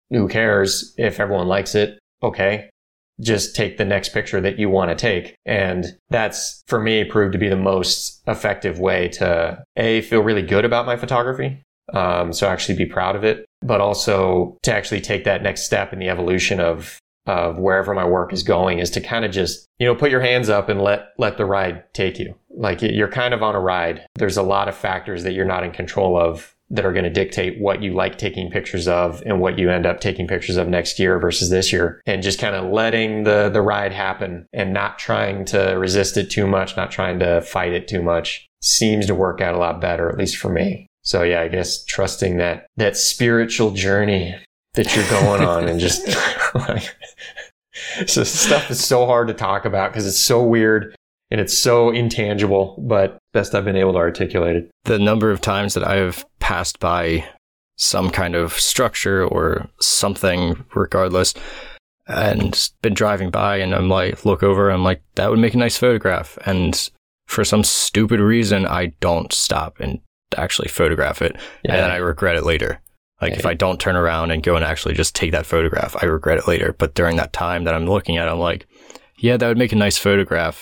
who 0.10 0.28
cares? 0.28 0.94
If 0.98 1.20
everyone 1.20 1.48
likes 1.48 1.76
it, 1.76 2.00
okay. 2.22 2.69
Just 3.22 3.56
take 3.56 3.78
the 3.78 3.86
next 3.86 4.10
picture 4.10 4.42
that 4.42 4.60
you 4.60 4.70
want 4.70 4.90
to 4.90 4.96
take. 4.96 5.36
And 5.46 5.86
that's 6.10 6.64
for 6.68 6.80
me 6.80 7.04
proved 7.04 7.34
to 7.34 7.40
be 7.40 7.50
the 7.50 7.56
most 7.56 8.22
effective 8.28 8.80
way 8.80 9.10
to 9.10 9.64
A, 9.76 10.02
feel 10.02 10.22
really 10.22 10.42
good 10.42 10.66
about 10.66 10.86
my 10.86 10.96
photography. 10.96 11.64
Um, 11.94 12.34
so 12.34 12.48
actually 12.48 12.78
be 12.78 12.86
proud 12.86 13.16
of 13.16 13.24
it, 13.24 13.46
but 13.62 13.82
also 13.82 14.58
to 14.64 14.74
actually 14.74 15.02
take 15.02 15.24
that 15.24 15.42
next 15.42 15.64
step 15.64 15.92
in 15.92 16.00
the 16.00 16.10
evolution 16.10 16.60
of 16.60 17.00
of 17.26 17.60
wherever 17.60 17.94
my 17.94 18.06
work 18.06 18.34
is 18.34 18.42
going 18.42 18.80
is 18.80 18.90
to 18.90 19.02
kind 19.02 19.24
of 19.24 19.32
just 19.32 19.68
you 19.78 19.86
know 19.86 19.94
put 19.94 20.10
your 20.10 20.22
hands 20.22 20.50
up 20.50 20.68
and 20.68 20.82
let 20.82 21.10
let 21.18 21.38
the 21.38 21.46
ride 21.46 21.84
take 21.94 22.18
you 22.18 22.34
like 22.50 22.82
you're 22.82 23.12
kind 23.12 23.34
of 23.34 23.44
on 23.44 23.56
a 23.56 23.60
ride 23.60 24.06
there's 24.16 24.38
a 24.38 24.42
lot 24.42 24.68
of 24.68 24.76
factors 24.76 25.24
that 25.24 25.34
you're 25.34 25.46
not 25.46 25.64
in 25.64 25.72
control 25.72 26.18
of 26.18 26.56
that 26.70 26.86
are 26.86 26.94
going 26.94 27.04
to 27.04 27.10
dictate 27.10 27.60
what 27.60 27.82
you 27.82 27.94
like 27.94 28.18
taking 28.18 28.50
pictures 28.50 28.88
of 28.88 29.24
and 29.26 29.40
what 29.40 29.58
you 29.58 29.70
end 29.70 29.86
up 29.86 30.00
taking 30.00 30.28
pictures 30.28 30.58
of 30.58 30.68
next 30.68 31.00
year 31.00 31.20
versus 31.20 31.50
this 31.50 31.74
year. 31.74 32.02
And 32.06 32.22
just 32.22 32.40
kind 32.40 32.56
of 32.56 32.72
letting 32.72 33.24
the 33.24 33.50
the 33.50 33.62
ride 33.62 33.94
happen 33.94 34.46
and 34.54 34.74
not 34.74 35.00
trying 35.00 35.46
to 35.46 35.76
resist 35.78 36.18
it 36.18 36.30
too 36.30 36.48
much 36.48 36.78
not 36.78 36.92
trying 36.92 37.20
to 37.20 37.42
fight 37.42 37.74
it 37.74 37.88
too 37.88 38.02
much 38.02 38.48
seems 38.62 39.06
to 39.08 39.16
work 39.16 39.42
out 39.42 39.56
a 39.56 39.58
lot 39.58 39.82
better 39.82 40.10
at 40.10 40.18
least 40.18 40.38
for 40.38 40.50
me. 40.50 40.88
So 41.04 41.24
yeah 41.24 41.42
i 41.42 41.48
guess 41.48 41.84
trusting 41.86 42.38
that 42.38 42.68
that 42.78 42.98
spiritual 42.98 43.72
journey 43.72 44.36
that 44.76 44.96
you're 44.96 45.10
going 45.10 45.44
on 45.44 45.68
and 45.68 45.80
just 45.80 46.08
like 46.54 46.96
so 48.08 48.24
stuff 48.24 48.70
is 48.72 48.84
so 48.84 49.06
hard 49.06 49.28
to 49.28 49.34
talk 49.34 49.66
about 49.66 49.92
because 49.92 50.06
it's 50.06 50.20
so 50.20 50.44
weird 50.44 50.96
and 51.32 51.40
it's 51.40 51.58
so 51.58 51.90
intangible 51.90 52.76
but 52.88 53.18
best 53.34 53.54
i've 53.54 53.66
been 53.66 53.76
able 53.76 53.94
to 53.94 54.00
articulate 54.00 54.56
it 54.56 54.70
The 54.86 55.00
number 55.00 55.30
of 55.30 55.42
times 55.42 55.74
that 55.76 55.84
I 55.88 55.96
have 55.98 56.26
passed 56.40 56.80
by 56.80 57.26
some 57.76 58.10
kind 58.10 58.36
of 58.36 58.54
structure 58.54 59.24
or 59.26 59.70
something, 59.80 60.66
regardless, 60.76 61.34
and 62.08 62.72
been 62.82 62.94
driving 62.94 63.30
by 63.30 63.58
and 63.58 63.74
I'm 63.74 63.88
like, 63.88 64.26
look 64.26 64.44
over, 64.44 64.70
I'm 64.70 64.84
like, 64.84 65.02
that 65.16 65.30
would 65.30 65.40
make 65.40 65.54
a 65.54 65.58
nice 65.58 65.78
photograph. 65.78 66.38
And 66.46 66.90
for 67.28 67.46
some 67.46 67.64
stupid 67.64 68.20
reason, 68.20 68.66
I 68.66 68.88
don't 69.00 69.32
stop 69.32 69.80
and 69.80 70.00
actually 70.36 70.68
photograph 70.70 71.22
it. 71.22 71.36
And 71.64 71.74
then 71.84 71.92
I 71.92 71.98
regret 71.98 72.36
it 72.36 72.44
later. 72.46 72.82
Like 73.22 73.34
if 73.34 73.46
I 73.46 73.54
don't 73.54 73.80
turn 73.80 73.96
around 73.96 74.32
and 74.32 74.42
go 74.42 74.56
and 74.56 74.66
actually 74.66 74.96
just 74.96 75.14
take 75.14 75.32
that 75.34 75.46
photograph, 75.46 75.96
I 76.02 76.06
regret 76.06 76.40
it 76.40 76.48
later. 76.48 76.74
But 76.78 76.96
during 76.96 77.18
that 77.18 77.34
time 77.34 77.66
that 77.66 77.76
I'm 77.76 77.86
looking 77.86 78.18
at, 78.18 78.28
it, 78.28 78.32
I'm 78.32 78.40
like, 78.40 78.66
yeah, 79.18 79.38
that 79.38 79.48
would 79.48 79.58
make 79.58 79.74
a 79.74 79.76
nice 79.76 79.98
photograph 79.98 80.62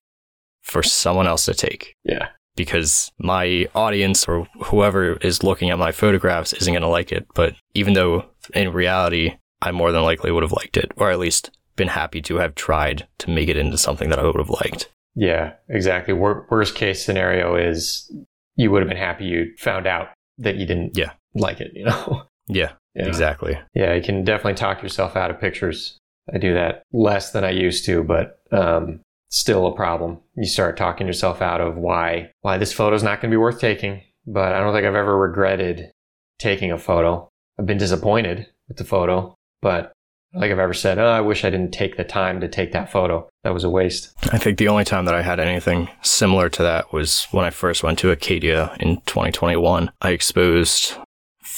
for 0.68 0.84
someone 0.84 1.28
else 1.28 1.46
to 1.46 1.54
take 1.54 1.94
yeah 2.04 2.28
because 2.56 3.12
my 3.20 3.68
audience 3.76 4.28
or 4.28 4.48
whoever 4.66 5.14
is 5.18 5.44
looking 5.44 5.70
at 5.70 5.78
my 5.78 5.92
photographs 5.92 6.54
isn't 6.54 6.74
going 6.74 6.82
to 6.82 6.88
like 6.88 7.12
it. 7.12 7.28
But 7.36 7.54
even 7.76 7.94
though 7.94 8.26
in 8.56 8.74
reality, 8.74 9.38
I 9.62 9.72
more 9.72 9.92
than 9.92 10.02
likely 10.02 10.32
would 10.32 10.42
have 10.42 10.54
liked 10.54 10.76
it, 10.76 10.92
or 10.98 11.12
at 11.12 11.20
least 11.20 11.52
been 11.76 11.88
happy 11.90 12.20
to 12.24 12.38
have 12.38 12.56
tried 12.56 13.08
to 13.20 13.30
make 13.30 13.48
it 13.48 13.58
into 13.58 13.78
something 13.78 14.10
that 14.10 14.18
I 14.18 14.24
would 14.24 14.38
have 14.40 14.50
liked. 14.50 14.90
yeah 15.16 15.54
exactly 15.70 16.14
Wor- 16.16 16.48
worst 16.50 16.74
case 16.76 17.06
scenario 17.06 17.56
is 17.56 18.12
you 18.56 18.72
would 18.72 18.82
have 18.82 18.90
been 18.90 18.98
happy 18.98 19.26
you 19.26 19.52
found 19.60 19.86
out 19.86 20.08
that 20.40 20.56
you 20.56 20.66
didn't 20.66 20.98
Yeah. 20.98 21.12
like 21.36 21.60
it 21.62 21.72
you 21.76 21.86
know 21.86 22.24
Yeah, 22.50 22.72
yeah. 22.96 23.06
exactly. 23.06 23.60
Yeah, 23.76 23.94
you 23.94 24.02
can 24.02 24.24
definitely 24.24 24.56
talk 24.56 24.82
yourself 24.82 25.16
out 25.16 25.30
of 25.30 25.40
pictures. 25.40 25.98
I 26.34 26.38
do 26.40 26.54
that 26.56 26.82
less 26.94 27.32
than 27.34 27.44
I 27.44 27.52
used 27.52 27.86
to, 27.86 28.04
but 28.04 28.40
um, 28.52 29.02
still 29.30 29.68
a 29.68 29.76
problem. 29.76 30.20
You 30.36 30.48
start 30.48 30.78
talking 30.78 31.08
yourself 31.08 31.42
out 31.42 31.62
of 31.62 31.78
why 31.78 32.32
why 32.42 32.58
this 32.58 32.74
photo's 32.74 33.04
not 33.04 33.22
going 33.22 33.32
to 33.32 33.36
be 33.36 33.42
worth 33.42 33.60
taking. 33.60 34.02
But 34.26 34.54
I 34.54 34.60
don't 34.60 34.74
think 34.74 34.86
I've 34.86 34.96
ever 34.96 35.18
regretted 35.18 35.92
taking 36.40 36.72
a 36.72 36.78
photo. 36.78 37.30
I've 37.58 37.66
been 37.66 37.78
disappointed 37.78 38.48
with 38.68 38.78
the 38.78 38.84
photo, 38.84 39.36
but 39.62 39.94
like 40.34 40.52
I've 40.52 40.60
ever 40.60 40.74
said, 40.74 41.00
"Oh, 41.00 41.08
I 41.08 41.22
wish 41.22 41.46
I 41.46 41.50
didn't 41.50 41.72
take 41.72 41.96
the 41.96 42.04
time 42.04 42.42
to 42.42 42.48
take 42.48 42.74
that 42.74 42.92
photo. 42.92 43.28
That 43.44 43.54
was 43.54 43.64
a 43.64 43.70
waste." 43.70 44.12
I 44.32 44.38
think 44.38 44.58
the 44.58 44.68
only 44.68 44.84
time 44.84 45.06
that 45.06 45.16
I 45.16 45.22
had 45.22 45.40
anything 45.40 45.90
similar 46.02 46.50
to 46.50 46.64
that 46.64 46.92
was 46.92 47.28
when 47.32 47.46
I 47.46 47.50
first 47.50 47.84
went 47.84 47.98
to 48.00 48.12
Acadia 48.12 48.76
in 48.80 48.98
2021. 49.06 49.90
I 50.02 50.10
exposed 50.12 50.98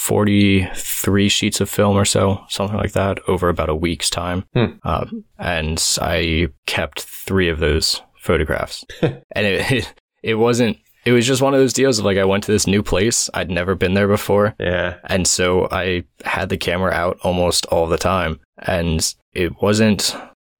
43 0.09 1.29
sheets 1.29 1.61
of 1.61 1.69
film 1.69 1.95
or 1.95 2.03
so, 2.03 2.43
something 2.49 2.77
like 2.77 2.93
that, 2.93 3.19
over 3.27 3.47
about 3.47 3.69
a 3.69 3.75
week's 3.75 4.09
time. 4.09 4.43
Hmm. 4.55 4.65
Uh, 4.83 5.05
and 5.37 5.97
I 6.01 6.47
kept 6.65 7.03
three 7.03 7.47
of 7.47 7.59
those 7.59 8.01
photographs. 8.17 8.83
and 9.03 9.21
it, 9.35 9.71
it, 9.71 9.93
it 10.23 10.35
wasn't, 10.35 10.79
it 11.05 11.11
was 11.11 11.27
just 11.27 11.43
one 11.43 11.53
of 11.53 11.59
those 11.59 11.73
deals 11.73 11.99
of 11.99 12.05
like, 12.05 12.17
I 12.17 12.25
went 12.25 12.43
to 12.45 12.51
this 12.51 12.65
new 12.65 12.81
place. 12.81 13.29
I'd 13.35 13.51
never 13.51 13.75
been 13.75 13.93
there 13.93 14.07
before. 14.07 14.55
Yeah, 14.59 14.95
And 15.03 15.27
so 15.27 15.67
I 15.71 16.05
had 16.25 16.49
the 16.49 16.57
camera 16.57 16.91
out 16.91 17.19
almost 17.21 17.67
all 17.67 17.85
the 17.85 17.99
time. 17.99 18.39
And 18.57 19.13
it 19.33 19.61
wasn't, 19.61 20.15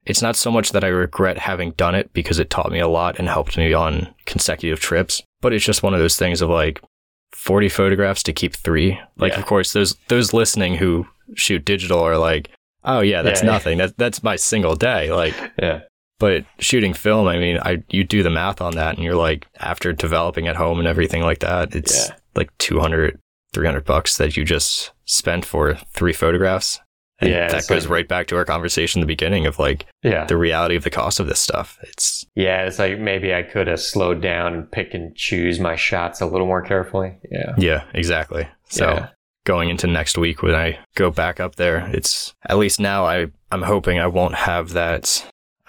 it's 0.06 0.22
not 0.22 0.36
so 0.36 0.52
much 0.52 0.74
that 0.74 0.84
I 0.84 0.90
regret 0.90 1.40
having 1.40 1.72
done 1.72 1.96
it 1.96 2.14
because 2.14 2.38
it 2.38 2.52
taught 2.52 2.72
me 2.72 2.80
a 2.80 2.88
lot 2.88 3.18
and 3.18 3.28
helped 3.28 3.58
me 3.58 3.74
on 3.74 4.14
consecutive 4.28 4.80
trips, 4.80 5.24
but 5.42 5.54
it's 5.54 5.66
just 5.66 5.82
one 5.82 5.96
of 5.96 6.00
those 6.00 6.18
things 6.18 6.44
of 6.44 6.50
like 6.50 6.82
40 7.32 7.70
photographs 7.70 8.24
to 8.24 8.34
keep 8.34 8.54
three. 8.56 9.00
Like, 9.18 9.34
Yeah. 9.34 9.40
of 9.40 9.46
course, 9.46 9.74
those, 9.74 9.96
those 10.08 10.34
listening 10.34 10.76
who 10.76 11.08
shoot 11.36 11.64
digital 11.66 12.00
are 12.00 12.18
like, 12.18 12.50
oh 12.84 13.00
yeah, 13.02 13.22
that's 13.22 13.42
Yeah. 13.44 13.50
nothing. 13.52 13.78
That, 13.78 13.98
that's 13.98 14.24
my 14.24 14.36
single 14.36 14.76
day. 14.76 15.12
Like, 15.12 15.36
yeah, 15.62 15.82
but 16.20 16.46
shooting 16.60 16.94
film, 16.94 17.28
I 17.28 17.38
mean, 17.38 17.60
I, 17.62 17.84
you 17.90 18.04
do 18.04 18.24
the 18.24 18.30
math 18.30 18.62
on 18.62 18.76
that 18.76 18.96
and 18.96 19.04
you're 19.04 19.16
like, 19.16 19.48
after 19.60 19.94
developing 19.94 20.48
at 20.48 20.56
home 20.58 20.80
and 20.80 20.88
everything 20.88 21.22
like 21.22 21.40
that, 21.40 21.76
it's 21.76 22.10
Yeah. 22.10 22.16
like 22.36 22.58
200, 22.58 23.20
300 23.54 23.86
bucks 23.86 24.18
that 24.18 24.36
you 24.36 24.44
just 24.44 24.92
spent 25.06 25.46
for 25.46 25.76
three 25.94 26.14
photographs. 26.14 26.80
And 27.22 27.30
Yeah, 27.30 27.48
that 27.50 27.68
goes 27.68 27.86
like- 27.86 27.92
right 27.94 28.08
back 28.08 28.28
to 28.28 28.38
our 28.38 28.46
conversation 28.46 29.00
in 29.00 29.02
the 29.02 29.08
beginning 29.14 29.46
of 29.46 29.60
like 29.60 29.86
yeah. 30.04 30.26
the 30.26 30.38
reality 30.38 30.76
of 30.76 30.84
the 30.84 30.90
cost 30.90 31.20
of 31.20 31.28
this 31.28 31.40
stuff. 31.40 31.78
It's, 31.84 32.26
Yeah, 32.36 32.64
it's 32.66 32.80
like 32.80 33.00
maybe 33.00 33.34
I 33.34 33.44
could 33.44 33.68
have 33.68 33.82
slowed 33.82 34.22
down 34.22 34.54
and 34.54 34.72
pick 34.72 34.94
and 34.94 35.16
choose 35.16 35.60
my 35.60 35.76
shots 35.76 36.22
a 36.22 36.26
little 36.26 36.48
more 36.48 36.62
carefully. 36.62 37.18
Yeah. 37.32 37.54
yeah, 37.58 37.84
exactly. 37.94 38.48
So 38.70 38.86
Yeah. 38.94 39.08
going 39.46 39.70
into 39.70 39.88
next 39.88 40.18
week 40.18 40.42
when 40.44 40.56
I 40.56 40.80
go 40.96 41.12
back 41.12 41.40
up 41.40 41.56
there, 41.56 41.90
it's 41.94 42.34
at 42.48 42.58
least 42.58 42.80
now 42.80 43.06
I, 43.06 43.28
I'm 43.52 43.64
hoping 43.64 44.00
I 44.00 44.08
won't 44.08 44.36
have 44.36 44.74
that, 44.74 45.26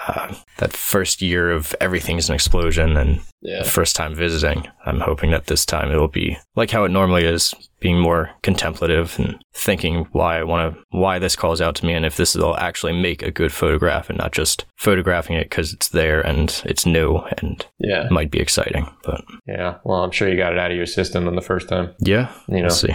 uh, 0.06 0.34
that 0.58 0.72
first 0.72 1.20
year 1.22 1.50
of 1.50 1.74
everything's 1.80 2.28
an 2.28 2.34
explosion 2.34 2.96
and 2.96 3.20
Yeah. 3.42 3.62
first 3.62 3.96
time 3.96 4.14
visiting. 4.14 4.66
I'm 4.86 5.00
hoping 5.00 5.30
that 5.30 5.46
this 5.46 5.64
time 5.66 5.90
it'll 5.90 6.08
be 6.08 6.36
like 6.56 6.70
how 6.70 6.84
it 6.84 6.90
normally 6.90 7.24
is, 7.24 7.54
being 7.80 7.98
more 7.98 8.30
contemplative 8.42 9.14
and 9.18 9.38
thinking 9.54 10.06
why 10.12 10.38
I 10.38 10.42
want 10.44 10.74
to, 10.74 10.82
why 10.90 11.18
this 11.18 11.36
calls 11.36 11.60
out 11.60 11.74
to 11.76 11.86
me, 11.86 11.92
and 11.94 12.04
if 12.06 12.16
this 12.16 12.34
will 12.34 12.56
actually 12.56 12.92
make 12.92 13.22
a 13.22 13.30
good 13.30 13.52
photograph 13.52 14.08
and 14.10 14.18
not 14.18 14.32
just 14.32 14.64
photographing 14.76 15.36
it 15.36 15.44
because 15.50 15.72
it's 15.72 15.88
there 15.88 16.20
and 16.20 16.62
it's 16.66 16.84
new 16.86 17.18
and 17.38 17.64
Yeah. 17.78 18.08
might 18.10 18.30
be 18.30 18.40
exciting. 18.40 18.88
But 19.04 19.22
Yeah. 19.46 19.76
Well, 19.84 20.02
I'm 20.04 20.10
sure 20.10 20.28
you 20.28 20.36
got 20.36 20.52
it 20.52 20.58
out 20.58 20.70
of 20.70 20.76
your 20.76 20.86
system 20.86 21.26
on 21.28 21.34
the 21.36 21.42
first 21.42 21.68
time. 21.68 21.94
yeah, 21.98 22.28
You 22.48 22.56
know, 22.56 22.62
we'll 22.62 22.70
see. 22.70 22.94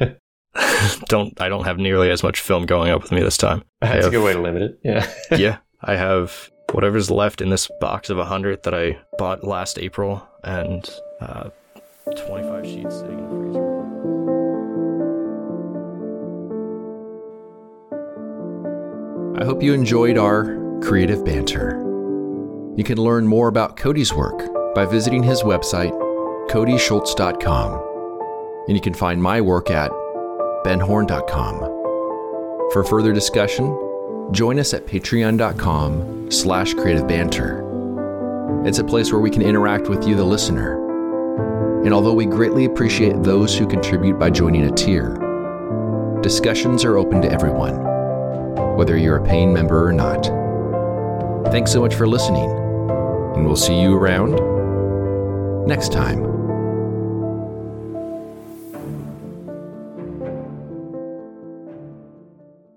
don't 1.06 1.40
I 1.40 1.48
don't 1.48 1.64
have 1.64 1.78
nearly 1.78 2.10
as 2.10 2.22
much 2.22 2.40
film 2.40 2.66
going 2.66 2.90
up 2.90 3.02
with 3.02 3.12
me 3.12 3.20
this 3.22 3.36
time. 3.36 3.62
that's 3.80 4.06
a 4.06 4.10
good 4.10 4.24
way 4.24 4.32
to 4.32 4.40
limit 4.40 4.62
it. 4.62 4.78
Yeah. 4.82 5.08
yeah, 5.38 5.56
I 5.82 5.96
have 5.96 6.50
whatever's 6.72 7.10
left 7.10 7.40
in 7.40 7.48
this 7.48 7.68
box 7.80 8.10
of 8.10 8.18
a 8.18 8.26
hundred 8.26 8.62
that 8.64 8.74
I 8.74 8.98
bought 9.16 9.42
last 9.44 9.78
April, 9.78 10.26
and 10.44 10.88
uh, 11.20 11.48
twenty-five 12.26 12.66
sheets 12.66 12.96
sitting 12.96 13.18
in 13.18 13.24
the 13.24 13.30
freezer. 13.30 13.80
I 19.40 19.44
hope 19.46 19.62
you 19.62 19.72
enjoyed 19.72 20.18
our 20.18 20.58
creative 20.82 21.24
banter. 21.24 21.78
You 22.76 22.84
can 22.84 22.98
learn 22.98 23.26
more 23.26 23.48
about 23.48 23.76
Cody's 23.78 24.12
work 24.12 24.74
by 24.74 24.84
visiting 24.84 25.22
his 25.22 25.42
website, 25.42 25.92
codyschultz.com. 26.50 27.86
And 28.68 28.76
you 28.76 28.82
can 28.82 28.92
find 28.94 29.22
my 29.22 29.40
work 29.40 29.70
at 29.70 29.90
benhorne.com. 30.64 31.58
For 32.72 32.84
further 32.84 33.12
discussion, 33.14 33.66
join 34.32 34.58
us 34.58 34.74
at 34.74 34.86
patreon.com 34.86 36.30
slash 36.30 36.74
creative 36.74 37.06
banter. 37.06 37.66
It's 38.64 38.78
a 38.78 38.84
place 38.84 39.12
where 39.12 39.20
we 39.20 39.30
can 39.30 39.42
interact 39.42 39.88
with 39.88 40.06
you, 40.06 40.14
the 40.16 40.24
listener. 40.24 40.76
And 41.84 41.94
although 41.94 42.12
we 42.12 42.26
greatly 42.26 42.66
appreciate 42.66 43.22
those 43.22 43.56
who 43.56 43.66
contribute 43.66 44.18
by 44.18 44.30
joining 44.30 44.64
a 44.64 44.72
tier, 44.72 45.16
discussions 46.22 46.84
are 46.84 46.98
open 46.98 47.22
to 47.22 47.32
everyone 47.32 47.90
whether 48.80 48.96
you're 48.96 49.16
a 49.16 49.24
paying 49.26 49.52
member 49.52 49.86
or 49.86 49.92
not. 49.92 50.24
Thanks 51.52 51.70
so 51.70 51.82
much 51.82 51.94
for 51.94 52.08
listening, 52.08 52.50
and 53.36 53.44
we'll 53.44 53.54
see 53.54 53.78
you 53.78 53.94
around 53.94 54.36
next 55.66 55.92
time. 55.92 56.29